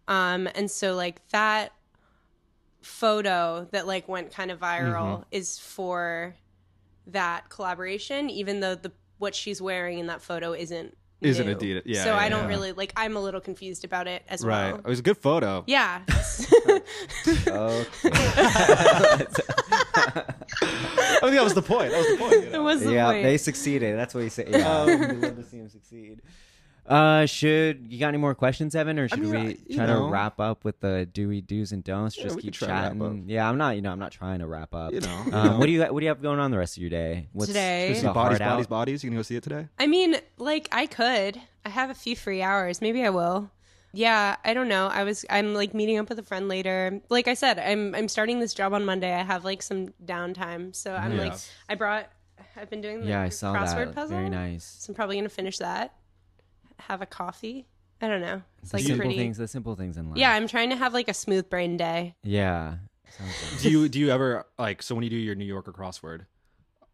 Um, 0.09 0.49
and 0.55 0.69
so 0.69 0.93
like 0.93 1.25
that 1.29 1.71
photo 2.81 3.67
that 3.71 3.87
like 3.87 4.07
went 4.07 4.31
kind 4.33 4.51
of 4.51 4.59
viral 4.59 5.23
is 5.31 5.57
for 5.59 6.35
that 7.07 7.49
collaboration, 7.49 8.29
even 8.29 8.59
though 8.59 8.75
the 8.75 8.91
what 9.19 9.33
she's 9.35 9.61
wearing 9.61 9.99
in 9.99 10.07
that 10.07 10.21
photo 10.21 10.53
isn't 10.53 10.95
Isn't 11.19 11.47
new. 11.47 11.55
Adidas. 11.55 11.81
Yeah, 11.85 12.03
so 12.03 12.09
yeah, 12.11 12.17
I 12.17 12.29
don't 12.29 12.43
yeah. 12.43 12.49
really 12.49 12.71
like. 12.73 12.93
I'm 12.95 13.17
a 13.17 13.19
little 13.19 13.41
confused 13.41 13.83
about 13.83 14.07
it 14.07 14.23
as 14.29 14.45
right. 14.45 14.65
well. 14.65 14.71
Right. 14.73 14.85
It 14.85 14.89
was 14.89 14.99
a 14.99 15.03
good 15.03 15.17
photo. 15.17 15.63
Yeah. 15.67 16.01
Okay. 17.27 17.41
I 21.17 21.19
think 21.21 21.33
that 21.33 21.43
was 21.43 21.53
the 21.53 21.61
point. 21.61 21.91
That 21.91 21.97
was 21.99 22.07
the 22.07 22.17
point. 22.17 22.33
you 22.33 22.49
it 22.53 22.61
was 22.61 22.83
the 22.83 22.93
yeah, 22.93 23.05
point. 23.05 23.23
they 23.23 23.37
succeeded. 23.37 23.97
That's 23.97 24.13
what 24.13 24.23
you 24.23 24.29
say. 24.29 24.45
Yeah, 24.49 24.85
we 24.85 24.95
love 25.17 25.35
to 25.35 25.43
see 25.43 25.57
him 25.57 25.69
succeed. 25.69 26.21
Uh, 26.87 27.25
should 27.25 27.85
you 27.91 27.99
got 27.99 28.07
any 28.09 28.17
more 28.17 28.33
questions, 28.33 28.73
Evan, 28.75 28.97
or 28.97 29.09
should 29.09 29.19
mean, 29.19 29.31
we 29.31 29.37
I- 29.37 29.57
you 29.67 29.75
try 29.75 29.85
know. 29.87 30.05
to 30.05 30.11
wrap 30.11 30.39
up 30.39 30.63
with 30.63 30.79
the 30.79 31.05
Dewy 31.11 31.41
do's 31.41 31.71
and 31.73 31.83
don'ts? 31.83 32.17
Yeah, 32.17 32.23
Just 32.23 32.35
we 32.37 32.43
keep 32.43 32.53
try 32.53 32.67
to 32.67 32.73
wrap 32.73 32.83
chatting. 32.93 33.01
up. 33.23 33.23
Yeah, 33.27 33.49
I'm 33.49 33.57
not. 33.57 33.75
You 33.75 33.81
know, 33.81 33.91
I'm 33.91 33.99
not 33.99 34.11
trying 34.13 34.39
to 34.39 34.47
wrap 34.47 34.73
up. 34.73 34.93
You 34.93 35.01
know, 35.01 35.23
you 35.25 35.33
um, 35.33 35.47
know. 35.47 35.57
what 35.59 35.65
do 35.65 35.71
you 35.73 35.81
What 35.83 35.99
do 35.99 36.05
you 36.05 36.09
have 36.09 36.21
going 36.21 36.39
on 36.39 36.51
the 36.51 36.57
rest 36.57 36.77
of 36.77 36.81
your 36.81 36.89
day? 36.89 37.27
What's, 37.33 37.47
Today? 37.47 37.89
what's 37.89 37.99
See 37.99 38.07
the 38.07 38.13
bodies, 38.13 38.39
hard 38.39 38.49
bodies, 38.51 38.65
out? 38.65 38.69
bodies. 38.69 39.03
You 39.03 39.09
gonna 39.09 39.19
go 39.19 39.23
see 39.23 39.35
it 39.35 39.43
today? 39.43 39.67
I 39.77 39.87
mean, 39.87 40.15
like 40.37 40.69
I 40.71 40.85
could. 40.85 41.41
I 41.65 41.69
have 41.69 41.89
a 41.89 41.93
few 41.93 42.15
free 42.15 42.41
hours. 42.41 42.79
Maybe 42.81 43.03
I 43.03 43.09
will. 43.09 43.51
Yeah, 43.93 44.35
I 44.45 44.53
don't 44.53 44.67
know. 44.69 44.87
I 44.87 45.03
was 45.03 45.25
I'm 45.29 45.53
like 45.53 45.73
meeting 45.73 45.97
up 45.97 46.07
with 46.07 46.19
a 46.19 46.23
friend 46.23 46.47
later. 46.47 47.01
Like 47.09 47.27
I 47.27 47.33
said, 47.33 47.59
I'm 47.59 47.95
I'm 47.95 48.07
starting 48.07 48.39
this 48.39 48.53
job 48.53 48.73
on 48.73 48.85
Monday. 48.85 49.13
I 49.13 49.23
have 49.23 49.43
like 49.43 49.61
some 49.61 49.89
downtime. 50.05 50.73
So 50.75 50.93
I'm 50.95 51.17
like 51.17 51.33
I 51.67 51.75
brought 51.75 52.09
I've 52.55 52.69
been 52.69 52.81
doing 52.81 53.01
the 53.01 53.07
Yeah, 53.07 53.21
I 53.21 53.29
saw 53.29 53.53
crossword 53.53 53.87
that. 53.87 53.95
puzzle. 53.95 54.17
Very 54.17 54.29
nice. 54.29 54.77
So 54.79 54.91
I'm 54.91 54.95
probably 54.95 55.15
going 55.15 55.23
to 55.25 55.29
finish 55.29 55.57
that. 55.59 55.93
Have 56.79 57.01
a 57.01 57.05
coffee. 57.05 57.67
I 58.01 58.07
don't 58.07 58.21
know. 58.21 58.41
It's 58.61 58.71
The 58.71 58.77
like 58.77 58.85
simple 58.85 59.05
pretty 59.05 59.17
things. 59.17 59.37
The 59.37 59.47
simple 59.47 59.75
things 59.75 59.97
in 59.97 60.09
life. 60.09 60.17
Yeah, 60.17 60.31
I'm 60.31 60.47
trying 60.47 60.69
to 60.69 60.75
have 60.75 60.93
like 60.93 61.07
a 61.07 61.13
smooth 61.13 61.49
brain 61.49 61.77
day. 61.77 62.15
Yeah. 62.23 62.75
Sounds 63.09 63.33
good. 63.51 63.61
do 63.63 63.69
you 63.71 63.89
do 63.89 63.99
you 63.99 64.09
ever 64.11 64.45
like 64.59 64.83
so 64.83 64.93
when 64.93 65.03
you 65.03 65.09
do 65.09 65.15
your 65.15 65.35
New 65.35 65.45
Yorker 65.45 65.71
crossword? 65.71 66.25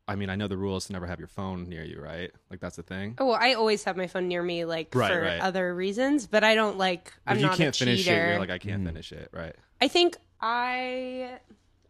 I 0.07 0.15
mean, 0.15 0.29
I 0.29 0.35
know 0.35 0.47
the 0.49 0.57
rule 0.57 0.75
is 0.75 0.85
to 0.85 0.93
never 0.93 1.07
have 1.07 1.19
your 1.19 1.29
phone 1.29 1.69
near 1.69 1.83
you, 1.83 1.99
right? 2.01 2.29
Like 2.49 2.59
that's 2.59 2.75
the 2.75 2.83
thing. 2.83 3.15
Oh, 3.19 3.27
well, 3.27 3.37
I 3.39 3.53
always 3.53 3.85
have 3.85 3.95
my 3.95 4.07
phone 4.07 4.27
near 4.27 4.43
me, 4.43 4.65
like 4.65 4.93
Right, 4.93 5.11
for 5.11 5.21
right. 5.21 5.39
other 5.39 5.73
reasons, 5.73 6.27
but 6.27 6.43
I 6.43 6.55
don't 6.55 6.77
like. 6.77 7.13
I'm 7.25 7.37
if 7.37 7.41
you 7.41 7.47
not 7.47 7.57
can't 7.57 7.75
a 7.75 7.79
finish 7.79 8.03
cheater. 8.03 8.25
it, 8.25 8.29
you're 8.31 8.39
like, 8.39 8.49
I 8.49 8.57
can't 8.57 8.83
mm. 8.83 8.87
finish 8.87 9.11
it, 9.13 9.29
right? 9.31 9.55
I 9.81 9.87
think 9.87 10.17
I, 10.41 11.39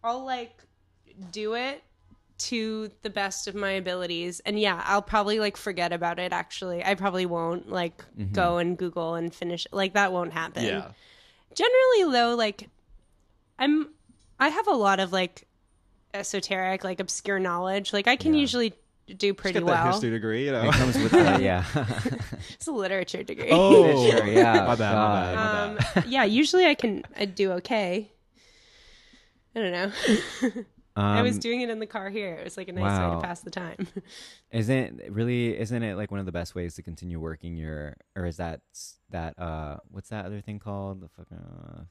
I'll 0.03 0.23
like 0.23 0.55
do 1.31 1.55
it 1.55 1.83
to 2.39 2.89
the 3.03 3.09
best 3.09 3.47
of 3.47 3.55
my 3.55 3.71
abilities, 3.71 4.39
and 4.45 4.59
yeah, 4.59 4.81
I'll 4.85 5.01
probably 5.01 5.39
like 5.39 5.55
forget 5.57 5.93
about 5.93 6.19
it. 6.19 6.33
Actually, 6.33 6.83
I 6.83 6.95
probably 6.95 7.25
won't 7.25 7.69
like 7.69 8.03
go 8.31 8.57
and 8.57 8.77
Google 8.77 9.15
and 9.15 9.33
finish. 9.33 9.65
Like 9.71 9.93
that 9.93 10.11
won't 10.11 10.33
happen. 10.33 10.65
Yeah. 10.65 10.91
Generally, 11.55 12.11
though, 12.17 12.35
like 12.35 12.69
I'm, 13.59 13.89
I 14.39 14.49
have 14.49 14.67
a 14.67 14.71
lot 14.73 14.99
of 14.99 15.11
like 15.13 15.47
esoteric, 16.13 16.83
like 16.83 16.99
obscure 16.99 17.39
knowledge. 17.39 17.93
Like 17.93 18.07
I 18.07 18.15
can 18.15 18.33
Yeah. 18.33 18.41
usually 18.41 18.73
do 19.17 19.33
pretty 19.33 19.59
Get 19.59 19.65
that 19.65 19.83
well. 19.83 19.91
history 19.91 20.09
degree, 20.11 20.45
you 20.45 20.51
know. 20.51 20.63
It 20.67 20.73
comes 20.73 20.97
with 20.97 21.11
that. 21.11 21.41
Yeah. 21.41 21.65
It's 22.55 22.67
a 22.67 22.71
literature 22.71 23.23
degree. 23.23 23.49
oh, 23.51 24.09
Sure, 24.09 24.25
yeah. 24.27 24.65
My 24.65 24.75
bad, 24.75 24.95
my 24.95 25.35
bad, 25.35 25.35
my 25.35 25.61
Um, 25.63 25.75
bad. 25.95 26.05
yeah, 26.07 26.23
usually 26.23 26.65
I 26.65 26.73
can 26.75 27.03
I 27.17 27.25
do 27.25 27.51
okay. 27.53 28.11
I 29.55 29.59
don't 29.59 29.71
know. 29.71 29.91
I 30.95 31.21
was 31.23 31.35
Um, 31.35 31.39
doing 31.39 31.61
it 31.61 31.69
in 31.69 31.79
the 31.79 31.87
car 31.87 32.09
here. 32.09 32.35
It 32.35 32.43
was 32.43 32.55
like 32.57 32.67
a 32.67 32.71
nice 32.73 32.99
way 32.99 33.15
to 33.15 33.21
pass 33.21 33.41
the 33.41 33.49
time. 33.49 33.87
Isn't 34.51 34.99
it 35.01 35.11
really? 35.11 35.57
Isn't 35.59 35.81
it 35.81 35.95
like 35.97 36.11
one 36.11 36.19
of 36.19 36.25
the 36.25 36.31
best 36.31 36.53
ways 36.53 36.75
to 36.75 36.83
continue 36.83 37.19
working 37.19 37.57
your? 37.57 37.97
Or 38.15 38.25
is 38.25 38.37
that 38.37 38.61
that? 39.09 39.37
Uh, 39.39 39.77
what's 39.89 40.09
that 40.09 40.25
other 40.25 40.41
thing 40.41 40.59
called? 40.59 41.01
The 41.01 41.09
fucking. 41.09 41.37
Uh, 41.37 41.81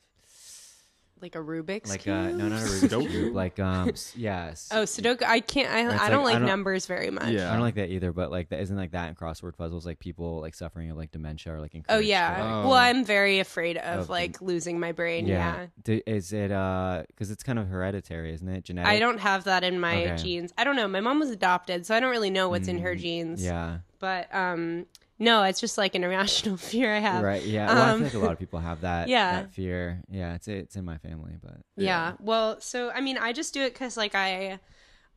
like 1.22 1.34
a 1.36 1.38
Rubik's 1.38 1.88
like 1.88 2.02
cube. 2.02 2.14
uh, 2.16 2.30
no, 2.30 2.48
not 2.48 2.60
a 2.60 2.64
Rubik's 2.64 2.92
Sudoku? 2.92 3.08
cube. 3.10 3.34
Like 3.34 3.58
um, 3.60 3.88
s- 3.92 4.12
yes. 4.16 4.68
Oh, 4.72 4.82
Sudoku. 4.82 5.22
I 5.22 5.40
can't. 5.40 5.70
I, 5.72 5.84
It's 5.84 5.94
I 5.94 5.96
like- 6.04 6.10
don't 6.10 6.24
like 6.24 6.36
I 6.36 6.38
don't- 6.40 6.48
numbers 6.48 6.86
very 6.86 7.10
much. 7.10 7.28
Yeah. 7.28 7.48
I 7.50 7.52
don't 7.52 7.62
like 7.62 7.76
that 7.76 7.90
either, 7.90 8.12
but 8.12 8.30
like 8.30 8.48
that 8.50 8.60
isn't 8.60 8.76
like 8.76 8.90
that 8.92 9.08
in 9.08 9.14
crossword 9.14 9.56
puzzles, 9.56 9.86
like 9.86 9.98
people 9.98 10.40
like 10.40 10.54
suffering 10.54 10.90
of 10.90 10.96
like 10.96 11.12
dementia 11.12 11.54
or 11.54 11.60
like 11.60 11.72
Oh 11.74 11.78
encouraged 11.78 12.02
to, 12.04 12.08
yeah. 12.08 12.30
like- 12.42 12.52
Oh. 12.64 12.68
Well, 12.68 12.78
I'm 12.78 13.04
very 13.04 13.38
afraid 13.38 13.76
of 13.78 14.00
Of- 14.00 14.08
like 14.10 14.42
losing 14.42 14.78
my 14.80 14.92
brain. 14.92 15.26
Yeah. 15.26 15.66
Do, 15.82 16.00
is 16.06 16.32
it 16.32 16.50
uh? 16.50 17.04
Because 17.06 17.30
it's 17.30 17.42
kind 17.42 17.58
of 17.58 17.68
hereditary, 17.68 18.34
isn't 18.34 18.48
it? 18.48 18.64
Genetic. 18.64 18.90
I 18.90 18.98
don't 18.98 19.18
have 19.20 19.44
that 19.44 19.64
in 19.64 19.78
my 19.80 20.04
Okay. 20.04 20.16
genes. 20.16 20.52
I 20.58 20.64
don't 20.64 20.76
know. 20.76 20.88
My 20.88 21.00
mom 21.00 21.20
was 21.20 21.30
adopted, 21.30 21.86
so 21.86 21.94
I 21.94 22.00
don't 22.00 22.10
really 22.10 22.30
know 22.30 22.48
what's 22.48 22.68
in 22.68 22.78
her 22.78 22.94
Mm, 22.94 22.98
genes. 23.00 23.44
Yeah. 23.44 23.78
But 24.00 24.34
um, 24.34 24.86
no, 25.18 25.42
it's 25.44 25.60
just 25.60 25.78
like 25.78 25.94
an 25.94 26.04
irrational 26.04 26.56
fear 26.70 26.94
I 26.94 26.98
have. 26.98 27.22
Right. 27.22 27.42
Yeah. 27.44 27.66
Well, 27.72 27.82
I 27.82 27.90
Um, 27.90 27.98
feel 27.98 28.04
like 28.06 28.14
a 28.14 28.18
lot 28.18 28.32
of 28.32 28.38
people 28.44 28.58
have 28.60 28.80
that. 28.80 29.08
Yeah. 29.08 29.42
That 29.42 29.52
fear. 29.52 30.02
Yeah. 30.10 30.34
It's 30.34 30.48
it's 30.48 30.76
in 30.76 30.84
my 30.84 30.98
family, 30.98 31.34
but 31.42 31.58
Yeah. 31.76 32.14
Well, 32.20 32.60
so 32.60 32.90
I 32.90 33.00
mean, 33.00 33.18
I 33.18 33.32
just 33.32 33.54
do 33.54 33.62
it 33.62 33.72
because 33.72 33.96
like 33.96 34.14
I, 34.14 34.58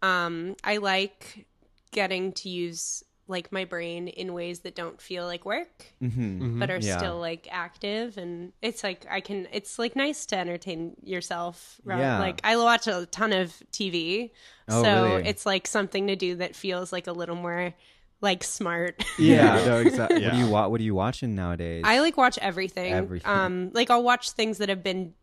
um, 0.02 0.56
I 0.64 0.78
like 0.78 1.46
getting 1.92 2.34
to 2.34 2.50
use 2.50 3.04
like 3.28 3.52
my 3.52 3.66
brain 3.66 4.08
in 4.08 4.34
ways 4.36 4.60
that 4.60 4.76
don't 4.76 5.02
feel 5.02 5.26
like 5.26 5.46
work, 5.46 5.86
Mhm. 6.00 6.60
but 6.60 6.70
are 6.70 6.78
Yeah. 6.78 6.98
still 6.98 7.18
like 7.18 7.48
active, 7.50 8.20
and 8.20 8.54
it's 8.62 8.84
like 8.84 9.04
I 9.10 9.20
can. 9.20 9.48
It's 9.52 9.80
like 9.80 9.96
nice 9.96 10.28
to 10.28 10.38
entertain 10.38 10.96
yourself. 11.02 11.82
Right? 11.84 11.98
Yeah. 11.98 12.20
Like 12.20 12.40
I 12.44 12.56
watch 12.58 12.86
a 12.86 13.08
ton 13.08 13.34
of 13.34 13.52
TV, 13.72 14.30
Oh, 14.70 14.84
so 14.84 15.04
really? 15.06 15.28
it's 15.28 15.44
like 15.44 15.66
something 15.66 16.06
to 16.06 16.16
do 16.16 16.36
that 16.36 16.56
feels 16.56 16.94
like 16.94 17.08
a 17.08 17.14
little 17.14 17.36
more 17.36 17.74
like 18.22 18.44
smart. 18.44 19.04
Yeah, 19.20 19.64
no, 19.66 19.78
exactly. 19.86 20.24
What 20.24 20.34
do 20.34 20.38
you 20.40 20.48
wa- 20.50 20.68
What 20.68 20.80
are 20.82 20.84
you 20.84 20.96
watching 20.96 21.36
nowadays? 21.36 21.84
I 21.86 22.00
like 22.00 22.18
watch 22.18 22.38
everything. 22.42 22.94
Everything. 22.94 23.32
Um, 23.32 23.72
like 23.74 23.90
I'll 23.90 24.04
watch 24.04 24.32
things 24.32 24.58
that 24.60 24.70
have 24.70 24.84
been 24.84 25.14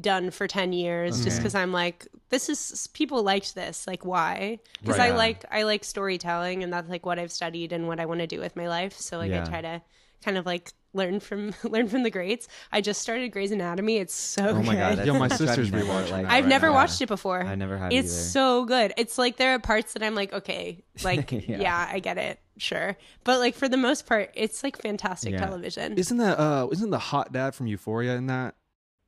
done 0.00 0.30
for 0.30 0.48
10 0.48 0.72
years 0.72 1.22
just 1.22 1.38
because 1.38 1.54
I'm 1.54 1.70
like, 1.72 2.08
this 2.30 2.48
is 2.48 2.88
people 2.94 3.22
liked 3.22 3.54
this. 3.54 3.86
Like 3.86 4.04
why? 4.06 4.58
Because 4.80 4.98
Right. 4.98 5.04
I 5.06 5.08
Yeah. 5.08 5.16
like 5.16 5.44
I 5.50 5.62
like 5.64 5.84
storytelling 5.84 6.62
and 6.62 6.72
that's 6.72 6.88
like 6.88 7.04
what 7.04 7.18
I've 7.18 7.30
studied 7.32 7.72
and 7.72 7.86
what 7.86 8.00
I 8.00 8.06
want 8.06 8.20
to 8.20 8.26
do 8.26 8.40
with 8.40 8.56
my 8.56 8.68
life. 8.68 8.96
So 8.96 9.18
like 9.18 9.30
Yeah. 9.30 9.42
I 9.42 9.48
try 9.48 9.60
to 9.60 9.82
kind 10.24 10.38
of 10.38 10.46
like 10.46 10.72
learn 10.94 11.20
from 11.20 11.54
learn 11.64 11.88
from 11.88 12.02
the 12.02 12.10
greats. 12.10 12.48
I 12.70 12.80
just 12.80 13.00
started 13.00 13.30
Grey's 13.32 13.50
Anatomy. 13.52 13.96
It's 13.98 14.14
so 14.14 14.48
Oh 14.48 14.54
good. 14.54 14.66
my 14.66 14.74
god. 14.74 15.06
Yo, 15.06 15.18
my 15.18 15.28
sister's 15.28 15.70
never, 15.72 15.84
rewatching 15.84 16.10
like- 16.10 16.26
I've 16.26 16.44
right 16.44 16.46
never 16.46 16.66
now. 16.68 16.74
watched 16.74 17.00
it 17.00 17.06
before. 17.08 17.42
I 17.42 17.54
never 17.54 17.78
have 17.78 17.92
It's 17.92 18.12
either. 18.12 18.22
so 18.30 18.64
good. 18.64 18.92
It's 18.96 19.18
like 19.18 19.36
there 19.36 19.54
are 19.54 19.58
parts 19.58 19.94
that 19.94 20.02
I'm 20.02 20.14
like, 20.14 20.32
okay, 20.32 20.84
like 21.04 21.32
Yeah. 21.32 21.40
yeah. 21.58 21.88
I 21.90 21.98
get 22.00 22.18
it, 22.18 22.38
sure. 22.58 22.96
But 23.24 23.40
like 23.40 23.54
for 23.54 23.68
the 23.68 23.76
most 23.76 24.06
part, 24.06 24.30
it's 24.34 24.62
like 24.62 24.76
fantastic 24.80 25.32
Yeah. 25.32 25.40
television. 25.44 25.96
Isn't 25.98 26.18
that 26.18 26.38
uh 26.38 26.68
isn't 26.72 26.90
the 26.90 26.98
hot 26.98 27.32
dad 27.32 27.54
from 27.54 27.66
Euphoria 27.68 28.14
in 28.16 28.26
that? 28.26 28.54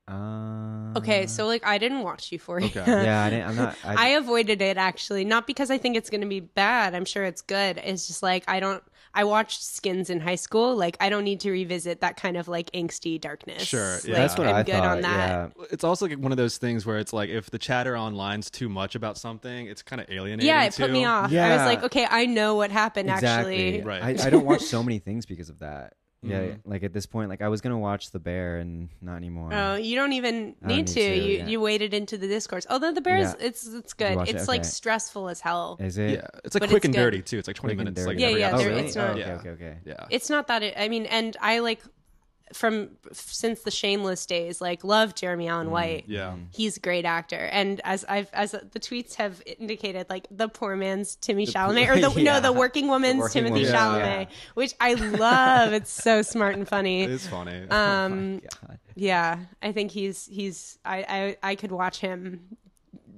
Uh, 0.07 0.93
Okay, 0.97 1.27
so 1.27 1.47
like 1.47 1.67
I 1.67 1.79
didn't 1.79 2.03
watch 2.03 2.31
Euphoria. 2.31 2.67
Okay. 2.67 2.85
yeah, 2.87 3.25
I 3.25 3.31
didn't, 3.31 3.49
I'm 3.49 3.57
not. 3.57 3.77
I 3.85 3.95
I, 3.95 4.09
avoided 4.11 4.61
it 4.63 4.77
actually, 4.77 5.25
not 5.25 5.47
because 5.47 5.71
I 5.71 5.79
think 5.79 5.97
it's 5.97 6.11
going 6.11 6.21
to 6.21 6.27
be 6.27 6.41
bad. 6.41 6.95
I'm 6.95 7.05
sure 7.07 7.25
it's 7.25 7.41
good. 7.43 7.79
It's 7.83 8.07
just 8.07 8.23
like 8.23 8.45
I 8.47 8.61
don't 8.61 8.83
I 9.15 9.25
watched 9.25 9.63
Skins 9.63 10.11
in 10.11 10.21
high 10.21 10.35
school. 10.35 10.75
Like 10.77 10.97
I 11.01 11.09
don't 11.09 11.25
need 11.25 11.41
to 11.41 11.51
revisit 11.51 12.01
that 12.01 12.17
kind 12.17 12.37
of 12.37 12.49
like 12.49 12.71
angsty 12.73 13.21
darkness. 13.21 13.63
Sure, 13.63 13.95
Like. 13.95 14.05
That's 14.05 14.37
what 14.37 14.47
I'm 14.49 14.57
I 14.57 14.63
good 14.65 14.73
thought. 14.75 14.85
on 14.97 15.01
that. 15.03 15.53
Yeah. 15.57 15.65
It's 15.71 15.85
also 15.85 16.07
like 16.07 16.19
one 16.19 16.33
of 16.33 16.39
those 16.39 16.59
things 16.59 16.85
where 16.85 16.99
it's 16.99 17.13
like 17.13 17.31
if 17.31 17.51
the 17.51 17.59
chatter 17.59 17.97
online's 17.97 18.51
too 18.51 18.69
much 18.69 18.95
about 18.95 19.17
something, 19.17 19.67
it's 19.67 19.83
kind 19.83 20.01
of 20.03 20.11
alienating. 20.11 20.47
Yeah, 20.47 20.65
it 20.65 20.75
put 20.77 20.91
me 20.91 21.01
too. 21.03 21.07
off. 21.07 21.33
I 21.33 21.57
was 21.57 21.67
like, 21.67 21.83
okay, 21.85 22.07
I 22.11 22.27
know 22.27 22.57
what 22.57 22.71
happened 22.71 23.09
Exactly. 23.11 23.79
actually. 23.79 23.83
Right. 23.83 24.21
I, 24.21 24.27
I 24.27 24.31
don't 24.31 24.45
watch 24.45 24.63
so 24.63 24.83
many 24.83 24.99
things 24.99 25.27
because 25.27 25.49
of 25.49 25.61
that. 25.61 25.95
Yeah, 26.27 26.41
Mhm. 26.41 26.61
like 26.65 26.83
at 26.83 26.93
this 26.93 27.07
point, 27.07 27.29
like 27.29 27.43
I 27.43 27.49
was 27.49 27.61
gonna 27.61 27.79
watch 27.79 28.11
The 28.11 28.19
Bear 28.19 28.57
and 28.59 28.89
not 29.03 29.17
anymore. 29.17 29.51
Oh, 29.53 29.75
you 29.75 29.95
don't 29.97 30.13
even 30.13 30.55
I 30.63 30.69
don't 30.69 30.69
need 30.69 30.77
need 30.77 30.87
to. 30.89 30.95
to, 30.95 31.17
You 31.17 31.39
yeah. 31.39 31.47
you 31.47 31.61
waded 31.61 31.93
into 31.95 32.17
the 32.17 32.27
discourse. 32.29 32.67
Although 32.71 32.93
the 32.93 33.01
bears, 33.01 33.35
Yeah. 33.39 33.47
it's 33.47 33.67
it's 33.67 33.93
good. 33.93 34.17
watch 34.17 34.31
it? 34.31 34.37
It's 34.37 34.49
like 34.49 34.61
Okay. 34.61 34.69
stressful 34.69 35.29
as 35.29 35.41
hell. 35.41 35.77
Is 35.81 35.99
it? 35.99 36.11
Yeah, 36.13 36.27
it's 36.45 36.55
like 36.55 36.61
But 36.63 36.71
quick 36.71 36.79
it's 36.79 36.85
and 36.87 36.95
good. 36.95 37.01
dirty 37.11 37.23
too. 37.23 37.39
It's 37.39 37.47
like 37.49 37.57
twenty 37.57 37.75
Quick 37.75 37.85
minutes. 37.87 38.07
Like? 38.07 38.19
Yeah, 38.19 38.29
yeah, 38.29 38.53
Oh, 38.55 38.65
really? 38.65 38.83
it's 38.87 38.97
not- 38.97 39.11
Oh, 39.11 39.13
okay, 39.13 39.21
Yeah. 39.21 39.35
okay, 39.35 39.49
okay. 39.51 39.77
Yeah, 39.85 40.07
It's 40.11 40.31
not 40.31 40.47
that. 40.49 40.63
It, 40.63 40.75
I 40.79 40.89
mean, 40.89 41.07
and 41.07 41.37
I 41.41 41.59
like 41.61 41.81
from 42.55 42.91
since 43.13 43.61
the 43.63 43.71
Shameless 43.71 44.25
days, 44.27 44.61
like 44.61 44.85
love 44.85 45.15
Jeremy 45.15 45.49
Allen 45.49 45.71
White. 45.71 46.05
yeah. 46.07 46.37
He's 46.53 46.77
a 46.77 46.81
great 46.81 47.05
actor, 47.05 47.49
and 47.53 47.81
as 47.85 48.05
I've 48.09 48.31
as 48.33 48.53
the 48.53 48.81
tweets 48.81 49.15
have 49.17 49.43
indicated, 49.59 50.07
like 50.09 50.27
the 50.31 50.49
poor 50.49 50.77
man's 50.77 51.17
Timmy 51.17 51.47
Chalamet, 51.47 51.89
or 51.89 52.01
the 52.01 52.11
yeah. 52.21 52.35
no, 52.35 52.41
the 52.41 52.53
working 52.53 52.89
woman's 52.89 53.19
working 53.19 53.45
Timothy 53.45 53.65
woman's, 53.67 53.75
Chalamet, 53.77 54.25
yeah. 54.31 54.37
which 54.55 54.75
I 54.81 54.95
love. 54.95 55.73
it's 55.73 55.91
so 55.91 56.23
smart 56.23 56.55
and 56.57 56.67
funny. 56.67 57.03
It's 57.05 57.27
funny. 57.27 57.69
Um, 57.71 58.39
God. 58.39 58.79
yeah, 58.95 59.41
I 59.61 59.73
think 59.73 59.91
he's 59.91 60.27
he's 60.27 60.79
I 60.85 61.37
I, 61.43 61.51
I 61.51 61.55
could 61.57 61.73
watch 61.73 61.99
him 61.99 62.57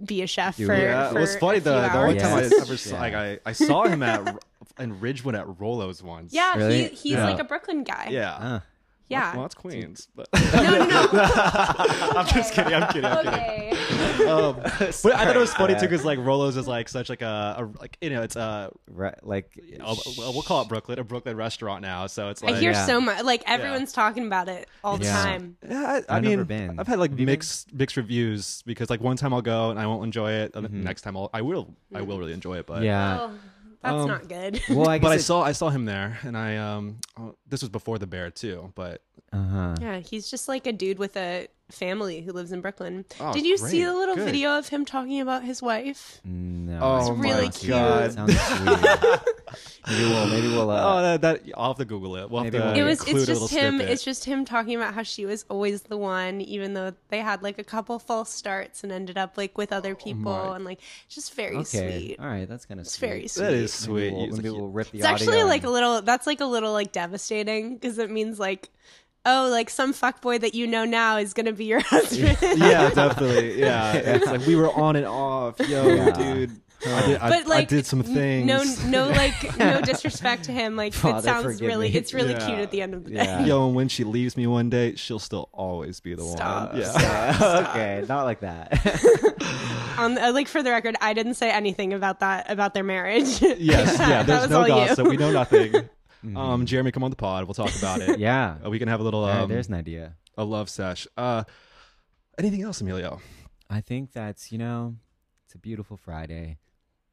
be 0.04 0.22
a 0.22 0.26
chef 0.26 0.56
for. 0.56 0.68
would. 0.68 0.78
yeah, 0.78 1.10
for 1.10 1.18
it 1.18 1.20
was 1.20 1.36
funny. 1.36 1.58
a 1.58 1.60
few 1.60 1.70
The, 1.72 1.80
the 1.80 1.96
only 1.98 2.20
hours. 2.20 2.50
time 2.50 2.58
I 2.58 2.62
ever 2.62 2.76
saw, 2.76 2.98
like 2.98 3.14
I, 3.14 3.38
I 3.46 3.52
saw 3.52 3.84
him 3.84 4.02
at 4.02 4.36
in 4.78 5.00
Ridgewood 5.00 5.34
at 5.34 5.46
Rolo's 5.58 6.02
once. 6.02 6.34
Yeah, 6.34 6.54
Really? 6.56 6.82
he, 6.82 6.88
he's 6.88 7.12
Yeah. 7.12 7.24
like 7.30 7.38
a 7.38 7.44
Brooklyn 7.44 7.82
guy. 7.82 8.08
yeah. 8.10 8.36
Ah. 8.38 8.62
Yeah. 9.08 9.32
Well, 9.34 9.42
that's 9.42 9.54
Queens. 9.54 10.08
But 10.14 10.28
no, 10.54 10.84
no. 10.86 11.08
I'm 11.12 12.26
just 12.26 12.52
kidding. 12.54 12.74
I'm 12.74 12.88
kidding. 12.92 13.04
I'm 13.04 13.24
kidding. 13.24 13.34
okay. 13.34 14.26
Um, 14.28 14.56
but 14.62 15.14
I 15.14 15.24
thought 15.24 15.36
it 15.36 15.38
was 15.38 15.54
funny 15.54 15.74
too 15.74 15.80
because 15.82 16.04
like 16.04 16.18
Rolo's 16.18 16.56
is 16.56 16.66
like 16.66 16.88
such 16.88 17.08
like 17.08 17.22
a, 17.22 17.56
a 17.58 17.80
like 17.80 17.96
you 18.00 18.10
know 18.10 18.22
it's 18.22 18.36
a, 18.36 18.70
Right, 18.88 19.14
like 19.24 19.58
a 19.78 19.78
well, 19.84 20.32
we'll 20.32 20.42
call 20.42 20.62
it 20.62 20.68
Brooklyn 20.68 20.98
a 20.98 21.04
Brooklyn 21.04 21.36
restaurant 21.36 21.82
now. 21.82 22.06
So 22.06 22.28
it's 22.30 22.42
like 22.42 22.54
I 22.56 22.58
hear 22.58 22.72
Yeah. 22.72 22.86
so 22.86 23.00
much. 23.00 23.22
Like 23.24 23.42
everyone's 23.46 23.92
talking 23.92 24.26
about 24.26 24.48
it 24.48 24.68
all 24.82 24.96
the 24.96 25.04
Yeah. 25.04 25.22
time. 25.22 25.56
Yeah, 25.68 25.82
I, 25.84 25.96
I 26.12 26.16
I've 26.16 26.22
mean, 26.22 26.32
never 26.32 26.44
been. 26.44 26.80
I've 26.80 26.86
had 26.86 26.98
like 26.98 27.10
Have 27.10 27.20
you 27.20 27.26
been? 27.26 27.32
mixed 27.32 27.72
mixed 27.74 27.96
reviews 27.96 28.62
because 28.66 28.90
like 28.90 29.00
one 29.00 29.16
time 29.16 29.32
I'll 29.34 29.42
go 29.42 29.70
and 29.70 29.78
I 29.78 29.86
won't 29.86 30.04
enjoy 30.04 30.32
it, 30.32 30.52
and 30.54 30.64
the 30.64 30.68
Mhm. 30.70 30.82
next 30.82 31.02
time 31.02 31.16
I'll 31.16 31.30
I 31.32 31.42
will 31.42 31.74
I 31.94 32.00
will 32.02 32.18
really 32.18 32.32
enjoy 32.32 32.58
it. 32.58 32.66
But 32.66 32.82
yeah. 32.82 33.18
Oh, 33.20 33.30
that's 33.86 34.02
Um, 34.02 34.08
not 34.08 34.28
good. 34.28 34.60
Well, 34.68 34.88
I 34.88 34.98
guess 34.98 35.02
but 35.02 35.12
I 35.12 35.14
it- 35.16 35.22
saw 35.22 35.42
I 35.42 35.52
saw 35.52 35.70
him 35.70 35.84
there, 35.84 36.18
and 36.22 36.36
I 36.36 36.56
um 36.56 36.98
oh, 37.18 37.34
this 37.48 37.62
was 37.62 37.68
before 37.70 37.98
the 37.98 38.06
bear 38.06 38.30
too. 38.30 38.72
But 38.74 39.02
Uh-huh. 39.32 39.74
yeah, 39.80 39.98
he's 40.00 40.30
just 40.30 40.48
like 40.48 40.66
a 40.66 40.72
dude 40.72 40.98
with 40.98 41.16
a 41.16 41.48
family 41.70 42.20
who 42.20 42.32
lives 42.32 42.52
in 42.52 42.60
Brooklyn. 42.60 43.04
Oh, 43.20 43.32
Did 43.32 43.44
you 43.44 43.56
see 43.58 43.82
the 43.84 43.92
little 43.92 44.14
Good. 44.14 44.24
video 44.26 44.56
of 44.58 44.68
him 44.68 44.84
talking 44.84 45.20
about 45.20 45.42
his 45.44 45.60
wife? 45.62 46.20
No. 46.24 46.78
Oh 46.80 46.98
It's 46.98 47.08
my 47.18 47.24
really 47.24 47.48
cute. 47.48 47.70
god! 47.70 48.12
Sounds 48.12 48.34
maybe 49.88 50.04
we'll 50.10 50.26
maybe 50.28 50.48
we'll 50.48 50.70
uh, 50.70 50.98
oh, 50.98 51.02
that, 51.02 51.20
that 51.22 51.42
I'll 51.56 51.68
have 51.70 51.78
to 51.78 51.84
Google 51.84 52.16
it. 52.16 52.30
We'll 52.30 52.44
have 52.44 52.52
Maybe 52.52 52.62
to 52.62 52.68
we'll 52.70 52.76
It 52.76 52.82
was. 52.82 53.06
It's 53.06 53.26
just 53.26 53.50
him. 53.52 53.76
snippet. 53.76 53.90
It's 53.92 54.04
just 54.04 54.24
him 54.24 54.44
talking 54.44 54.76
about 54.76 54.94
how 54.94 55.02
she 55.02 55.26
was 55.26 55.44
always 55.48 55.82
the 55.82 55.96
one, 55.96 56.40
even 56.40 56.74
though 56.74 56.92
they 57.08 57.18
had 57.18 57.42
like 57.42 57.58
a 57.58 57.64
couple 57.64 57.98
false 57.98 58.30
starts 58.30 58.82
and 58.82 58.92
ended 58.92 59.16
up 59.18 59.36
like 59.36 59.56
with 59.58 59.72
other 59.72 59.94
people, 59.94 60.32
Oh 60.32 60.52
and 60.52 60.64
like 60.64 60.80
just 61.08 61.34
very 61.34 61.56
okay. 61.58 61.64
sweet. 62.00 62.20
All 62.20 62.26
right, 62.26 62.48
that's 62.48 62.66
kind 62.66 62.80
of 62.80 62.86
It's 62.86 62.96
very 62.96 63.28
sweet. 63.28 63.42
That 63.44 63.52
is 63.54 63.72
sweet. 63.72 64.12
Maybe 64.12 64.14
we'll, 64.16 64.36
maybe 64.36 64.48
like- 64.50 64.58
we'll 64.60 64.68
rip 64.70 64.90
the 64.90 64.98
It's 64.98 65.06
actually 65.06 65.36
audio 65.38 65.46
like 65.46 65.64
a 65.64 65.70
little. 65.70 66.02
That's 66.02 66.26
like 66.26 66.40
a 66.40 66.46
little 66.46 66.72
like 66.72 66.92
devastating 66.92 67.74
because 67.74 67.98
it 67.98 68.10
means 68.10 68.38
like, 68.38 68.70
oh, 69.26 69.48
like 69.50 69.68
some 69.68 69.92
fuckboy 69.92 70.40
that 70.40 70.54
you 70.54 70.66
know 70.66 70.84
now 70.86 71.18
is 71.18 71.34
gonna 71.34 71.52
be 71.52 71.66
your 71.66 71.80
husband. 71.84 72.38
yeah, 72.58 72.88
definitely. 72.90 73.58
Yeah, 73.66 73.92
it's 73.94 74.26
like 74.26 74.46
we 74.46 74.56
were 74.56 74.72
on 74.72 74.96
and 74.96 75.06
off. 75.06 75.58
Yo, 75.60 75.86
Yeah. 75.86 76.10
dude, 76.12 76.50
I 76.86 77.06
did, 77.06 77.16
I, 77.18 77.28
but 77.30 77.46
like 77.46 77.62
I 77.62 77.64
did 77.64 77.86
some 77.86 78.02
things. 78.02 78.46
No, 78.46 78.62
no, 78.86 79.08
like 79.10 79.56
no 79.58 79.80
disrespect 79.80 80.44
to 80.44 80.52
him. 80.52 80.76
Like 80.76 80.92
Father, 80.92 81.18
it 81.18 81.22
sounds 81.22 81.60
really, 81.60 81.88
me. 81.90 81.96
it's 81.96 82.12
really 82.14 82.32
Yeah. 82.32 82.46
cute 82.46 82.58
at 82.60 82.70
the 82.70 82.82
end 82.82 82.94
of 82.94 83.04
the 83.04 83.10
day. 83.10 83.16
Yeah. 83.24 83.44
Yo, 83.44 83.66
and 83.66 83.74
when 83.74 83.88
she 83.88 84.04
leaves 84.04 84.36
me 84.36 84.46
one 84.46 84.70
day, 84.70 84.94
she'll 84.94 85.18
still 85.18 85.48
always 85.52 86.00
be 86.00 86.14
the 86.14 86.22
Stop, 86.22 86.72
one. 86.72 86.80
Yeah. 86.82 87.32
stop. 87.32 87.70
okay, 87.70 88.04
not 88.08 88.24
like 88.24 88.40
that. 88.40 88.72
On 89.98 90.18
uh, 90.18 90.30
like 90.32 90.46
for 90.48 90.62
the 90.62 90.70
record, 90.70 90.96
I 91.00 91.14
didn't 91.14 91.34
say 91.34 91.50
anything 91.50 91.92
about 91.94 92.20
that 92.20 92.50
about 92.50 92.74
their 92.74 92.84
marriage. 92.84 93.40
Yes, 93.40 93.96
yeah. 93.98 94.22
There's 94.22 94.50
no 94.50 94.60
all 94.60 94.68
you. 94.68 94.74
gossip. 94.74 95.08
We 95.08 95.16
know 95.16 95.32
nothing. 95.32 95.88
Um, 96.34 96.64
Jeremy, 96.66 96.90
come 96.92 97.04
on 97.04 97.10
the 97.10 97.16
pod. 97.16 97.44
We'll 97.44 97.54
talk 97.54 97.76
about 97.76 98.00
it. 98.00 98.18
yeah. 98.18 98.56
Uh, 98.64 98.70
we 98.70 98.78
can 98.78 98.88
have 98.88 99.00
a 99.00 99.02
little 99.02 99.20
All 99.24 99.28
right, 99.28 99.40
um, 99.42 99.48
there's 99.48 99.68
an 99.68 99.74
idea. 99.74 100.14
a 100.38 100.44
love 100.44 100.68
sesh. 100.70 101.06
Uh, 101.16 101.44
anything 102.38 102.62
else, 102.62 102.80
Emilio? 102.80 103.20
I 103.68 103.80
think 103.80 104.12
that's 104.12 104.50
you 104.52 104.58
know, 104.58 104.96
it's 105.44 105.54
a 105.54 105.58
beautiful 105.58 105.96
Friday. 105.96 106.58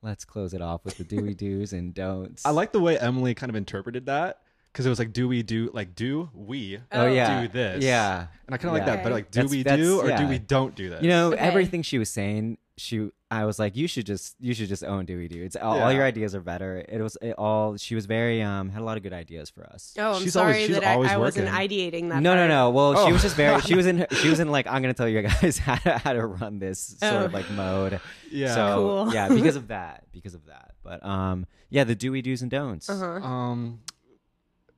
Let's 0.01 0.25
close 0.25 0.53
it 0.53 0.61
off 0.61 0.83
with 0.85 0.97
the 0.97 1.03
doy 1.03 1.33
do's 1.33 1.73
and 1.77 1.93
don'ts. 1.93 2.45
I 2.45 2.51
like 2.51 2.71
the 2.71 2.79
way 2.79 2.97
Emily 2.97 3.33
kind 3.33 3.49
of 3.49 3.55
interpreted 3.55 4.05
that 4.07 4.39
because 4.71 4.85
it 4.85 4.89
was 4.89 4.99
like, 4.99 5.13
do 5.13 5.27
we 5.27 5.43
do 5.43 5.69
like 5.73 5.95
do 5.95 6.29
we 6.33 6.77
Oh 6.91 7.01
Oh. 7.03 7.07
yeah, 7.07 7.41
do 7.41 7.47
this? 7.47 7.83
Yeah, 7.83 8.27
and 8.47 8.53
I 8.53 8.57
kind 8.57 8.67
of 8.69 8.73
like 8.73 8.85
that. 8.85 9.03
But 9.03 9.11
like, 9.13 9.31
do 9.31 9.37
That's- 9.39 9.51
we 9.51 9.63
that's- 9.63 9.79
do 9.85 10.01
or 10.01 10.15
do 10.17 10.27
we 10.27 10.39
don't 10.39 10.75
do 10.75 10.89
this? 10.89 11.01
you 11.01 11.09
know 11.09 11.33
Okay. 11.33 11.37
everything 11.41 11.81
she 11.83 11.97
was 11.99 12.09
saying. 12.09 12.57
She, 12.75 13.11
I 13.29 13.45
was 13.45 13.59
like, 13.59 13.75
you 13.75 13.87
should 13.87 14.07
just, 14.07 14.35
you 14.39 14.55
should 14.55 14.67
just 14.67 14.83
own 14.83 15.05
doy 15.05 15.27
do. 15.27 15.43
It's 15.43 15.55
all, 15.55 15.79
all 15.79 15.91
your 15.91 16.03
ideas 16.03 16.33
are 16.33 16.41
better. 16.41 16.83
It 16.89 17.01
was 17.01 17.15
it 17.21 17.33
all. 17.37 17.77
She 17.77 17.93
was 17.93 18.07
very 18.07 18.41
um 18.41 18.69
had 18.69 18.81
a 18.81 18.85
lot 18.85 18.97
of 18.97 19.03
good 19.03 19.13
ideas 19.13 19.51
for 19.51 19.63
us. 19.67 19.93
Oh, 19.99 20.13
I'm 20.13 20.21
She's 20.23 20.33
sorry 20.33 20.53
always- 20.53 20.65
she's 20.67 20.75
that 20.77 20.83
I, 20.87 20.93
always 20.95 21.11
I 21.11 21.17
wasn't 21.17 21.49
ideating 21.49 22.09
that. 22.09 22.23
No, 22.23 22.33
no, 22.33 22.41
part. 22.41 22.49
no. 22.49 22.69
Well, 22.71 22.97
Oh. 22.97 23.05
she 23.05 23.13
was 23.13 23.21
just 23.21 23.35
very. 23.35 23.61
She 23.61 23.75
was 23.75 23.85
in. 23.85 23.99
her- 23.99 24.07
She 24.11 24.27
was 24.27 24.39
in 24.39 24.49
like 24.57 24.65
I'm 24.65 24.81
gonna 24.81 24.95
tell 24.95 25.07
you 25.07 25.21
guys 25.21 25.57
how 25.67 25.75
to, 25.75 25.97
how 25.99 26.13
to 26.13 26.25
run 26.25 26.57
this 26.57 26.79
sort 26.99 27.13
Oh. 27.13 27.25
of 27.25 27.33
like 27.33 27.47
mode. 27.51 27.99
yeah. 28.31 28.55
So 28.55 28.75
Cool. 29.05 29.13
yeah, 29.13 29.27
because 29.39 29.55
of 29.55 29.67
that, 29.67 30.05
because 30.11 30.33
of 30.33 30.45
that. 30.47 30.71
But 30.83 31.05
um, 31.05 31.45
yeah, 31.69 31.83
the 31.83 31.93
doy 31.95 32.21
do's 32.21 32.41
and 32.41 32.49
don'ts. 32.49 32.89
Uh-huh. 32.89 33.05
um, 33.23 33.81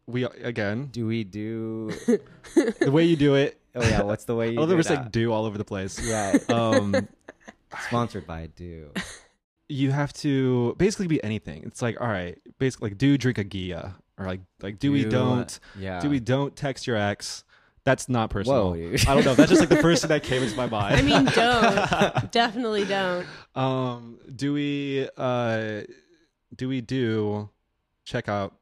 we 0.05 0.25
again 0.25 0.89
Do 0.91 1.07
we 1.07 1.23
do? 1.23 1.91
the 2.79 2.91
way 2.91 3.05
you 3.05 3.15
do 3.15 3.35
it. 3.35 3.57
Oh 3.73 3.81
yeah, 3.87 4.01
what's 4.03 4.25
the 4.25 4.35
way 4.35 4.47
I 4.47 4.51
you 4.51 4.59
love 4.59 4.67
do 4.69 4.75
that 4.75 4.89
we're 4.89 4.95
that? 4.95 5.03
like 5.03 5.11
do 5.11 5.31
all 5.33 5.45
over 5.45 5.57
the 5.57 5.63
place. 5.65 5.99
Yeah, 6.05 6.37
Um, 6.49 7.07
sponsored 7.87 8.25
by 8.27 8.47
Do. 8.47 8.91
you 9.69 9.91
have 9.91 10.13
to 10.13 10.75
basically 10.77 11.07
be 11.07 11.23
anything. 11.23 11.63
It's 11.65 11.81
like, 11.81 11.99
all 11.99 12.07
right, 12.07 12.37
basically 12.59 12.89
like 12.91 12.97
do 12.97 13.17
drink 13.17 13.37
a 13.37 13.43
Ghia 13.45 13.93
or 14.17 14.25
like 14.25 14.41
like 14.61 14.79
do, 14.79 14.91
we 14.91 15.03
Do, 15.03 15.09
don't 15.11 15.59
Yeah. 15.79 15.99
do 15.99 16.09
we 16.09 16.19
don't 16.19 16.55
text 16.55 16.87
your 16.87 16.97
ex. 16.97 17.43
That's 17.83 18.09
not 18.09 18.29
personal. 18.31 18.71
Whoa. 18.73 18.93
I 19.07 19.13
don't 19.15 19.25
know. 19.25 19.35
That's 19.35 19.49
just 19.49 19.59
like 19.59 19.69
the 19.69 19.77
first 19.77 20.01
thing 20.01 20.09
that 20.09 20.23
came 20.23 20.41
into 20.41 20.55
my 20.55 20.65
mind. 20.65 20.95
I 20.95 21.01
mean, 21.03 21.25
don't 21.25 22.31
definitely 22.31 22.85
don't. 22.85 23.27
um, 23.53 24.17
do 24.35 24.53
we 24.53 25.07
uh, 25.17 25.81
do 26.55 26.67
we 26.67 26.81
do 26.81 27.49
check 28.05 28.27
out 28.27 28.55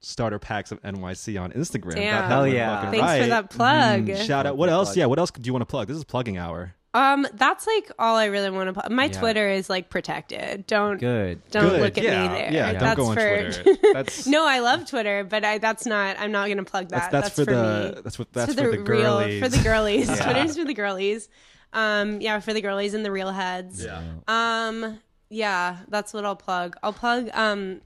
starter 0.00 0.38
packs 0.38 0.72
of 0.72 0.82
NYC 0.82 1.40
on 1.40 1.52
Instagram? 1.52 1.94
Damn. 1.94 2.20
Got 2.22 2.28
that 2.28 2.34
Hell 2.34 2.46
yeah. 2.48 2.82
fucking 2.84 3.00
Thanks 3.00 3.22
for 3.24 3.28
that 3.30 3.50
plug. 3.50 4.06
Mhm. 4.06 4.26
Shout 4.26 4.44
out. 4.46 4.56
What 4.58 4.68
else? 4.68 4.88
plug. 4.88 4.96
Yeah. 4.98 5.06
What 5.06 5.18
else 5.18 5.30
do 5.30 5.40
you 5.46 5.52
want 5.54 5.62
to 5.62 5.66
plug? 5.66 5.88
This 5.88 5.96
is 5.96 6.04
plugging 6.04 6.36
hour. 6.36 6.74
Um, 6.96 7.26
that's 7.34 7.66
like 7.66 7.90
all 7.98 8.16
I 8.16 8.24
really 8.26 8.48
want 8.48 8.74
to. 8.74 8.88
My 8.90 9.04
Yeah. 9.04 9.20
Twitter 9.20 9.48
is 9.50 9.68
like 9.68 9.90
protected. 9.90 10.66
Don't 10.66 10.98
Good. 10.98 11.42
don't 11.50 11.68
Good. 11.68 11.80
look 11.82 11.98
at 11.98 12.04
yeah. 12.04 12.22
me 12.22 12.28
there. 12.28 12.52
Yeah. 12.52 12.72
that's 12.72 12.96
Don't 12.96 12.96
go 12.96 13.10
on 13.10 13.16
for. 13.16 13.52
Twitter. 13.52 13.80
That's 13.92 14.26
no, 14.26 14.46
I 14.46 14.60
love 14.60 14.88
Twitter, 14.88 15.22
but 15.22 15.44
I 15.44 15.58
that's 15.58 15.84
not. 15.84 16.18
I'm 16.18 16.32
not 16.32 16.48
gonna 16.48 16.64
plug 16.64 16.88
that. 16.88 17.10
that's, 17.10 17.34
that's, 17.34 17.34
for, 17.36 17.44
the 17.44 17.92
me. 17.96 18.00
that's 18.02 18.18
what 18.18 18.32
that's 18.32 18.54
for 18.54 18.62
for 18.62 18.70
the, 18.70 18.76
the 18.78 18.82
real 18.82 19.40
for 19.40 19.48
the 19.48 19.62
girlies. 19.62 20.08
Yeah. 20.16 20.24
Twitter's 20.24 20.56
for 20.56 20.64
the 20.64 20.74
girlies. 20.74 21.28
Um, 21.74 22.22
yeah, 22.22 22.40
for 22.40 22.54
the 22.54 22.62
girlies 22.62 22.94
and 22.94 23.04
the 23.04 23.10
real 23.12 23.30
heads. 23.30 23.84
Yeah. 23.84 24.00
Um, 24.26 24.98
yeah, 25.28 25.78
that's 25.88 26.14
what 26.14 26.24
I'll 26.24 26.36
plug. 26.36 26.76
I'll 26.82 26.94
plug. 26.94 27.28
Um, 27.34 27.82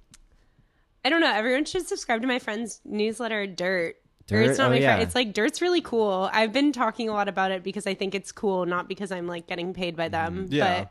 I 1.04 1.08
don't 1.08 1.20
know. 1.20 1.32
Everyone 1.32 1.64
should 1.64 1.88
subscribe 1.88 2.20
to 2.20 2.28
my 2.28 2.38
friend's 2.38 2.80
newsletter, 2.84 3.46
Dirt. 3.46 3.96
Or 4.32 4.40
it's 4.40 4.58
not 4.58 4.68
Oh, 4.68 4.70
my 4.70 4.76
yeah. 4.78 4.94
friend. 4.96 5.02
It's 5.02 5.14
like 5.14 5.32
Dirt's 5.32 5.60
really 5.60 5.80
cool. 5.80 6.28
I've 6.32 6.52
been 6.52 6.72
talking 6.72 7.08
a 7.08 7.12
lot 7.12 7.28
about 7.28 7.50
it 7.50 7.62
because 7.62 7.86
I 7.86 7.94
think 7.94 8.14
it's 8.14 8.32
cool, 8.32 8.66
not 8.66 8.88
because 8.88 9.10
I'm 9.12 9.26
like 9.26 9.46
getting 9.46 9.72
paid 9.74 9.96
by 9.96 10.08
them. 10.08 10.44
Mm-hmm. 10.46 10.54
Yeah. 10.54 10.80
But 10.80 10.90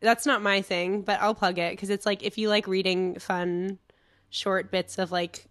that's 0.00 0.26
not 0.26 0.42
my 0.42 0.62
thing. 0.62 1.02
But 1.02 1.20
I'll 1.20 1.34
plug 1.34 1.58
it 1.58 1.72
because 1.72 1.90
it's 1.90 2.06
like 2.06 2.22
if 2.22 2.38
you 2.38 2.48
like 2.48 2.66
reading 2.66 3.18
fun, 3.18 3.78
short 4.30 4.70
bits 4.70 4.98
of 4.98 5.10
like 5.12 5.46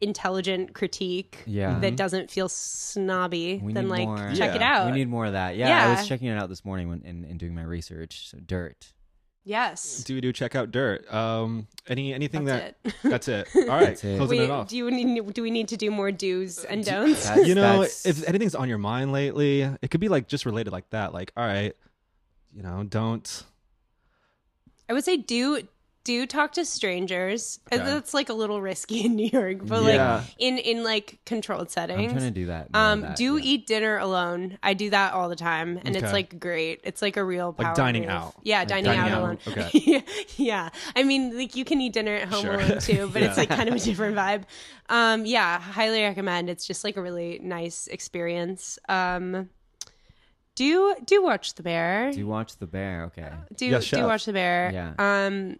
intelligent 0.00 0.72
critique 0.74 1.38
Yeah. 1.46 1.78
that 1.80 1.94
doesn't 1.96 2.30
feel 2.30 2.48
snobby, 2.48 3.60
We 3.62 3.72
then 3.74 3.88
like 3.88 4.08
more. 4.08 4.32
check 4.34 4.54
it 4.56 4.62
out. 4.62 4.86
We 4.86 4.92
need 4.98 5.08
more 5.08 5.26
of 5.26 5.32
that. 5.32 5.56
Yeah, 5.56 5.68
yeah, 5.68 5.86
I 5.88 5.90
was 6.00 6.08
checking 6.08 6.28
it 6.28 6.36
out 6.38 6.48
this 6.48 6.64
morning 6.64 6.88
when 6.88 7.02
in, 7.02 7.24
in 7.24 7.36
doing 7.38 7.54
my 7.54 7.62
research. 7.62 8.28
So 8.30 8.38
dirt. 8.38 8.92
Yes. 9.50 10.04
Do 10.04 10.14
we 10.14 10.20
do 10.20 10.32
check 10.32 10.54
out 10.54 10.70
dirt? 10.70 11.12
Um, 11.12 11.66
any 11.88 12.14
anything 12.14 12.44
That's 12.44 12.76
that 12.84 12.90
it. 12.90 12.94
that's 13.10 13.28
it. 13.28 13.48
All 13.56 13.62
right, 13.66 13.86
That's 13.88 14.04
it. 14.04 14.16
closing 14.16 14.38
Wait, 14.38 14.44
it 14.44 14.50
off. 14.50 14.68
do 14.68 14.76
you 14.76 14.90
need, 14.90 15.34
do 15.34 15.42
we 15.42 15.50
need 15.50 15.68
to 15.68 15.76
do 15.76 15.90
more 15.90 16.12
do's 16.12 16.64
and 16.64 16.84
don'ts? 16.84 17.28
That's- 17.28 17.46
you 17.48 17.54
know, 17.54 17.80
that's- 17.80 18.06
if 18.06 18.26
anything's 18.28 18.54
on 18.54 18.68
your 18.68 18.78
mind 18.78 19.12
lately, 19.12 19.62
it 19.62 19.90
could 19.90 20.00
be 20.00 20.08
like 20.08 20.28
just 20.28 20.46
related 20.46 20.72
like 20.72 20.88
that. 20.90 21.12
Like, 21.12 21.32
all 21.36 21.44
right, 21.44 21.74
you 22.54 22.62
know, 22.62 22.84
don't. 22.88 23.44
I 24.88 24.92
would 24.92 25.04
say 25.04 25.16
do 25.16 25.62
do 26.10 26.26
talk 26.26 26.52
to 26.52 26.64
strangers. 26.64 27.60
Uh, 27.70 27.76
Okay. 27.76 27.84
That's 27.84 28.12
like 28.14 28.28
a 28.28 28.32
little 28.32 28.60
risky 28.60 29.04
in 29.06 29.14
New 29.16 29.28
York, 29.32 29.58
but 29.62 29.82
Yeah. 29.84 30.16
like 30.16 30.24
in 30.38 30.58
in 30.58 30.82
like 30.82 31.18
controlled 31.24 31.70
settings. 31.70 32.12
I'm 32.12 32.18
trying 32.18 32.32
to 32.34 32.40
do 32.40 32.46
that. 32.46 32.68
Um, 32.74 33.02
that, 33.02 33.16
do 33.16 33.36
yeah. 33.36 33.44
eat 33.44 33.66
dinner 33.66 33.96
alone. 33.98 34.58
I 34.62 34.74
do 34.74 34.90
that 34.90 35.12
all 35.12 35.28
the 35.28 35.36
time, 35.36 35.78
and 35.84 35.94
it's 35.94 36.12
like 36.12 36.40
great. 36.40 36.80
It's 36.84 37.00
like 37.02 37.16
a 37.16 37.24
real 37.24 37.54
Like 37.56 37.66
power 37.68 37.74
dining 37.76 38.02
move. 38.02 38.10
out. 38.10 38.34
Yeah, 38.42 38.58
Like 38.60 38.68
dining, 38.68 38.84
dining 38.86 39.00
out 39.00 39.10
out. 39.12 39.18
alone. 39.22 39.38
Okay. 39.48 39.68
yeah, 39.74 40.00
yeah. 40.36 40.68
I 40.96 41.02
mean, 41.04 41.36
like 41.38 41.54
you 41.54 41.64
can 41.64 41.80
eat 41.80 41.92
dinner 41.92 42.14
at 42.16 42.28
home 42.28 42.42
Sure. 42.42 42.54
alone 42.60 42.78
too, 42.80 43.08
but 43.12 43.22
it's 43.22 43.36
like 43.36 43.48
kind 43.48 43.68
of 43.68 43.74
a 43.74 43.78
different 43.78 44.16
vibe. 44.16 44.44
Um, 44.88 45.24
yeah, 45.26 45.60
highly 45.60 46.02
recommend. 46.02 46.50
It's 46.50 46.66
just 46.66 46.82
like 46.82 46.96
a 46.96 47.02
really 47.02 47.38
nice 47.42 47.86
experience. 47.86 48.78
Um, 48.88 49.48
do 50.56 50.94
do 51.06 51.22
watch 51.22 51.54
the 51.54 51.62
bear. 51.62 52.12
Do 52.12 52.26
watch 52.26 52.56
the 52.58 52.66
bear. 52.66 53.04
Okay. 53.04 53.30
Do 53.56 53.78
do 53.80 54.04
watch 54.06 54.24
the 54.26 54.32
bear. 54.32 54.70
Yeah. 54.72 54.92
Um. 54.98 55.56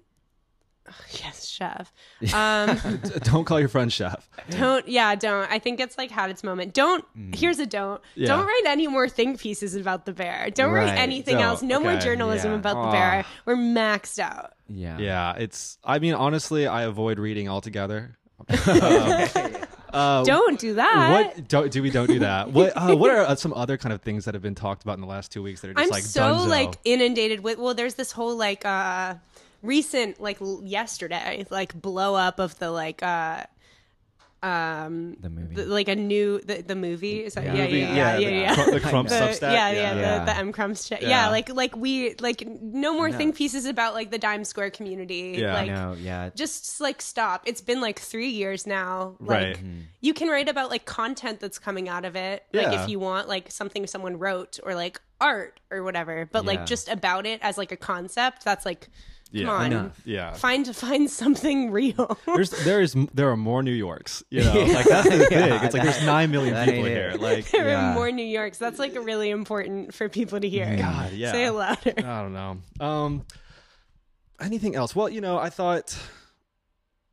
Yes, 1.23 1.47
chef. 1.47 1.93
Um, 2.35 3.01
Don't 3.23 3.45
call 3.45 3.59
your 3.61 3.69
friend 3.69 3.93
chef. 3.93 4.29
don't. 4.51 4.87
Yeah, 4.89 5.15
don't. 5.15 5.51
I 5.51 5.59
think 5.59 5.81
it's 5.81 5.97
like 5.97 6.11
had 6.11 6.31
its 6.31 6.43
moment. 6.45 6.75
Don't. 6.75 7.05
Mm. 7.17 7.35
Here's 7.35 7.59
a 7.59 7.67
don't. 7.67 8.01
Yeah. 8.15 8.29
Don't 8.29 8.47
write 8.47 8.63
any 8.67 8.87
more 8.89 9.09
think 9.09 9.41
pieces 9.41 9.75
about 9.75 10.05
the 10.07 10.13
bear. 10.13 10.51
Don't 10.51 10.73
write 10.73 10.97
anything 10.99 11.37
Don't. 11.37 11.45
else. 11.45 11.63
No 11.63 11.81
more 11.81 11.97
journalism 11.97 12.53
Yeah. 12.53 12.59
about 12.59 12.85
the 12.87 12.91
bear. 12.93 13.25
We're 13.47 13.57
maxed 13.57 14.19
out. 14.19 14.53
Yeah. 14.69 14.99
Yeah, 14.99 15.35
it's. 15.37 15.79
I 15.85 15.99
mean, 15.99 16.15
honestly, 16.15 16.67
I 16.67 16.83
avoid 16.83 17.19
reading 17.19 17.49
altogether. 17.49 18.17
Uh, 19.93 20.23
Don't 20.23 20.57
do 20.61 20.75
that. 20.75 21.11
What 21.37 21.49
don't 21.49 21.73
do 21.73 21.83
we 21.83 21.91
don't 21.91 22.07
do 22.07 22.21
that? 22.21 22.53
What 22.53 22.73
uh, 22.77 22.95
what 22.95 23.11
are 23.11 23.23
uh, 23.23 23.35
some 23.35 23.53
other 23.53 23.77
kind 23.77 23.93
of 23.93 24.01
things 24.03 24.25
that 24.27 24.35
have 24.35 24.43
been 24.43 24.55
talked 24.55 24.85
about 24.85 24.95
in 24.95 25.01
the 25.01 25.09
last 25.09 25.33
two 25.33 25.43
weeks 25.43 25.63
that 25.63 25.71
are 25.71 25.75
just 25.75 25.85
I'm 25.85 25.91
like 25.91 26.05
so 26.05 26.21
dunzo? 26.23 26.49
like 26.49 26.75
inundated 26.85 27.41
with. 27.41 27.59
Well, 27.59 27.75
there's 27.75 27.95
this 27.95 28.13
whole 28.13 28.37
like 28.37 28.65
uh 28.65 29.15
recent 29.63 30.21
like 30.21 30.41
l- 30.41 30.63
yesterday 30.65 31.45
like 31.51 31.75
blow 31.81 32.15
up 32.15 32.39
of 32.39 32.59
the 32.59 32.71
like 32.71 33.03
uh 33.03 33.45
um 34.43 35.17
The 35.21 35.29
movie. 35.29 35.55
the, 35.55 35.67
like 35.67 35.89
a 35.89 35.95
new 35.97 36.41
the, 36.41 36.63
the 36.63 36.75
movie 36.75 37.23
is 37.25 37.35
that 37.35 37.45
yeah 37.45 37.53
yeah 37.53 37.65
Movie- 37.65 37.79
yeah 37.81 37.95
yeah, 37.95 38.17
the, 38.17 38.23
yeah, 38.37 38.55
Cru- 38.55 38.73
the 38.73 38.81
Crump 38.81 39.09
The- 39.11 39.15
Substack. 39.17 39.53
yeah, 39.53 39.71
yeah, 39.71 39.95
Yeah. 39.95 40.19
the, 40.21 40.25
the 40.33 40.37
M 40.39 40.53
Crumbs 40.53 40.89
chat. 40.89 41.03
Yeah. 41.03 41.09
Yeah. 41.09 41.29
like 41.29 41.51
like 41.55 41.77
we 41.77 42.15
like 42.21 42.47
no 42.47 42.95
more 42.95 43.11
know. 43.11 43.19
think 43.19 43.37
pieces 43.37 43.67
about 43.67 43.93
like 43.93 44.11
the 44.11 44.17
Dimes 44.17 44.49
Square 44.49 44.71
community. 44.71 45.35
Yeah. 45.37 45.53
like 45.53 45.67
no. 45.67 45.93
Yeah. 45.93 46.31
just 46.35 46.81
like 46.81 47.03
stop. 47.03 47.43
It's 47.45 47.61
been 47.61 47.83
like 47.83 47.99
three 47.99 48.31
years 48.31 48.67
now. 48.67 49.17
Like 49.21 49.57
Right. 49.57 49.59
you 50.01 50.15
can 50.15 50.29
write 50.29 50.49
about 50.49 50.71
like 50.71 50.87
content 50.87 51.39
that's 51.41 51.59
coming 51.59 51.91
out 51.91 52.07
of 52.07 52.17
it. 52.17 52.43
Like 52.55 52.73
if 52.81 52.89
you 52.89 52.99
want 52.99 53.29
like 53.29 53.51
something 53.51 53.87
someone 53.87 54.19
wrote 54.19 54.59
or 54.63 54.75
like 54.75 55.03
art 55.21 55.61
or 55.71 55.83
whatever. 55.83 56.27
But 56.33 56.45
Yeah. 56.45 56.53
like 56.53 56.65
just 56.67 56.89
about 56.89 57.27
it 57.27 57.41
as 57.43 57.59
like 57.59 57.73
a 57.73 57.77
concept, 57.77 58.43
that's 58.43 58.65
like 58.65 58.89
Yeah. 59.33 59.45
come 59.47 59.55
on. 59.55 59.67
Enough. 59.67 60.01
Yeah. 60.05 60.33
Find 60.33 60.75
find 60.75 61.09
something 61.11 61.71
real. 61.71 62.19
There's 62.27 62.51
there 62.65 62.81
is 62.81 62.97
there 63.15 63.31
are 63.31 63.37
more 63.37 63.63
New 63.63 63.73
Yorks. 63.73 64.23
You 64.31 64.43
know, 64.45 64.55
like 64.55 64.87
that's 64.87 65.09
the 65.09 65.19
thing. 65.29 65.39
Yeah, 65.49 65.65
it's 65.65 65.73
like 65.75 65.83
there's 65.85 66.05
nine 66.05 66.31
million 66.31 66.55
people 66.65 66.87
ain't 66.87 66.89
here. 66.89 67.15
Like 67.19 67.49
there 67.51 67.69
Yeah. 67.69 67.91
are 67.93 67.95
more 67.95 68.11
New 68.11 68.25
Yorks. 68.25 68.59
That's 68.59 68.79
like 68.79 68.95
really 68.95 69.31
important 69.31 69.95
for 69.95 70.09
people 70.09 70.41
to 70.41 70.49
hear. 70.49 70.77
God, 70.77 71.13
yeah. 71.13 71.33
Say 71.33 71.45
it 71.45 71.53
louder. 71.53 71.95
I 71.99 72.23
don't 72.23 72.33
know. 72.33 72.59
Um, 72.85 73.25
anything 74.41 74.75
else? 74.75 74.97
Well, 74.97 75.09
you 75.09 75.21
know, 75.21 75.39
I 75.39 75.51
thought. 75.51 75.97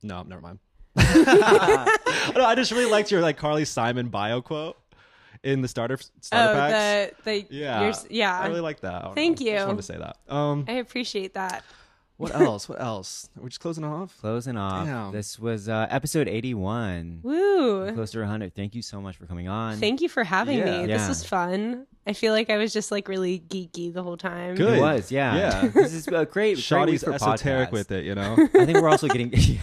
No, 0.03 0.23
never 0.23 0.41
mind. 0.41 0.59
no, 0.97 1.03
I 2.45 2.53
just 2.55 2.71
really 2.71 2.89
liked 2.89 3.11
your 3.11 3.21
like 3.21 3.37
Carly 3.37 3.65
Simon 3.65 4.07
bio 4.09 4.41
quote 4.41 4.77
in 5.43 5.61
the 5.61 5.67
starter 5.67 5.97
starter 6.21 6.51
Oh, 6.51 6.53
packs. 6.55 7.15
the 7.23 7.31
the 7.31 7.47
yeah, 7.55 7.93
yeah. 8.09 8.39
I 8.39 8.47
really 8.47 8.61
like 8.61 8.79
that. 8.81 9.05
I 9.05 9.13
Thank 9.13 9.39
know. 9.39 9.45
you. 9.45 9.51
Just 9.53 9.67
wanted 9.67 9.77
to 9.77 9.83
say 9.83 9.97
that. 9.97 10.17
Um, 10.33 10.65
I 10.67 10.73
appreciate 10.73 11.35
that. 11.35 11.63
What 12.17 12.33
else? 12.35 12.67
What 12.67 12.81
else? 12.81 13.29
We're 13.35 13.49
just 13.49 13.59
closing 13.61 13.83
off. 13.83 14.17
Closing 14.19 14.57
off. 14.57 14.85
Damn. 14.85 15.11
This 15.11 15.37
was 15.37 15.69
uh, 15.69 15.85
episode 15.89 16.27
81. 16.27 17.19
Woo. 17.23 17.91
Close 17.93 18.11
to 18.11 18.19
100. 18.19 18.55
Thank 18.55 18.73
you 18.75 18.81
so 18.81 18.99
much 18.99 19.17
for 19.17 19.25
coming 19.27 19.47
on. 19.47 19.77
Thank 19.77 20.01
you 20.01 20.09
for 20.09 20.23
having 20.23 20.57
Yeah. 20.57 20.81
me. 20.81 20.87
This 20.87 21.07
was 21.07 21.23
fun. 21.23 21.85
I 22.07 22.13
feel 22.13 22.33
like 22.33 22.49
I 22.49 22.57
was 22.57 22.73
just 22.73 22.91
like 22.91 23.07
really 23.07 23.39
geeky 23.47 23.93
the 23.93 24.01
whole 24.01 24.17
time. 24.17 24.55
Good. 24.55 24.77
It 24.77 24.81
was, 24.81 25.11
yeah. 25.11 25.35
Yeah. 25.35 25.67
this 25.73 25.93
is 25.93 26.07
a 26.07 26.25
great, 26.25 26.31
great 26.67 27.01
for 27.01 27.13
esoteric 27.13 27.69
podcasts. 27.69 27.71
with 27.71 27.91
it, 27.91 28.05
you 28.05 28.15
know. 28.15 28.33
I 28.55 28.65
think 28.65 28.79
we're 28.81 28.89
also 28.89 29.07
getting. 29.07 29.31
Yeah. 29.37 29.59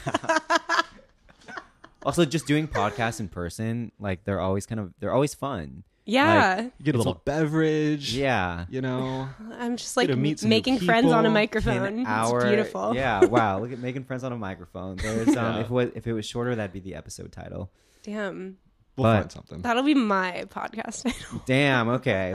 also, 2.05 2.25
just 2.25 2.47
doing 2.47 2.69
podcasts 2.69 3.19
in 3.19 3.29
person, 3.29 3.91
like 3.99 4.25
they're 4.25 4.41
always 4.41 4.67
kind 4.67 4.81
of 4.81 4.93
they're 5.01 5.13
always 5.13 5.35
fun. 5.35 5.85
Yeah. 6.07 6.61
You 6.61 6.71
get 6.83 6.95
a 6.95 6.99
It's 6.99 7.07
little 7.07 7.23
beverage. 7.25 8.15
Yeah. 8.15 8.67
You 8.69 8.81
know. 8.83 9.29
I'm 9.59 9.77
just 9.77 9.97
like 9.97 10.09
to 10.09 10.17
meet 10.17 10.39
some 10.41 10.49
new 10.51 10.57
making 10.57 10.79
friends 10.81 11.11
on 11.11 11.25
a 11.27 11.31
microphone. 11.31 11.83
An 12.01 12.07
hour. 12.07 12.41
It's 12.41 12.49
beautiful. 12.49 12.95
Yeah. 12.95 13.25
Wow. 13.25 13.61
Look 13.61 13.73
at 13.73 13.79
making 13.79 14.05
friends 14.05 14.23
on 14.25 14.33
a 14.33 14.37
microphone. 14.37 14.97
There's 14.97 15.29
um. 15.29 15.35
Yeah. 15.35 15.61
If 15.61 15.67
it 15.67 15.71
was 15.73 15.91
if 15.95 16.07
it 16.07 16.13
was 16.13 16.27
shorter, 16.27 16.55
that'd 16.55 16.73
be 16.73 16.81
the 16.81 16.95
episode 16.95 17.33
title. 17.33 17.71
Damn. 18.03 18.59
We'll 18.97 19.05
But- 19.05 19.21
find 19.21 19.33
something. 19.33 19.63
That'll 19.63 19.83
be 19.83 19.95
my 19.95 20.45
podcast 20.51 21.03
title. 21.05 21.43
Damn. 21.47 21.89
Okay. 21.89 22.35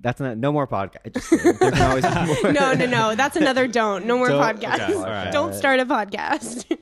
That's 0.00 0.18
not 0.18 0.36
no 0.36 0.50
more 0.50 0.66
podcast. 0.66 1.14
Just. 1.14 1.30
There 1.30 1.70
can 1.70 1.82
always 1.82 2.04
be 2.04 2.42
more. 2.42 2.52
no, 2.52 2.72
no, 2.72 2.86
no. 2.86 3.14
That's 3.14 3.36
another 3.36 3.68
don't. 3.68 4.06
No 4.06 4.16
more 4.18 4.28
Don't- 4.30 4.42
podcasts. 4.58 4.80
okay, 4.88 4.94
all 4.94 5.02
right. 5.04 5.30
Don't 5.32 5.54
start 5.54 5.78
a 5.80 5.86
podcast. 5.86 6.76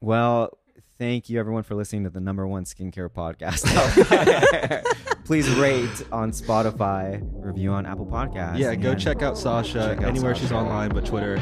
Well, 0.00 0.56
thank 0.98 1.28
you 1.30 1.38
everyone 1.40 1.62
for 1.62 1.74
listening 1.74 2.04
to 2.04 2.10
the 2.10 2.20
number 2.20 2.46
one 2.46 2.64
skincare 2.64 3.08
podcast 3.10 3.66
out 3.74 4.08
there. 4.08 4.82
Please 5.24 5.48
rate 5.56 6.02
on 6.12 6.30
Spotify, 6.30 7.20
review 7.44 7.72
on 7.72 7.84
Apple 7.86 8.06
Podcasts. 8.06 8.58
yeah, 8.58 8.74
go 8.76 8.92
and- 8.92 9.00
check 9.00 9.22
out 9.22 9.36
Sasha 9.36 9.72
Check 9.94 9.98
out 9.98 10.04
anywhere 10.04 10.34
she's 10.34 10.50
Sasha. 10.50 10.56
online 10.56 10.90
but 10.90 11.04
Twitter. 11.04 11.36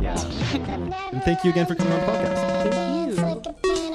Yeah. 0.00 0.18
And 1.12 1.22
thank 1.22 1.44
you 1.44 1.50
again 1.50 1.66
for 1.66 1.74
coming 1.74 1.92
on 1.92 2.00
the 2.00 2.06
podcast. 2.06 2.72
Thank 2.72 3.46
you. 3.66 3.87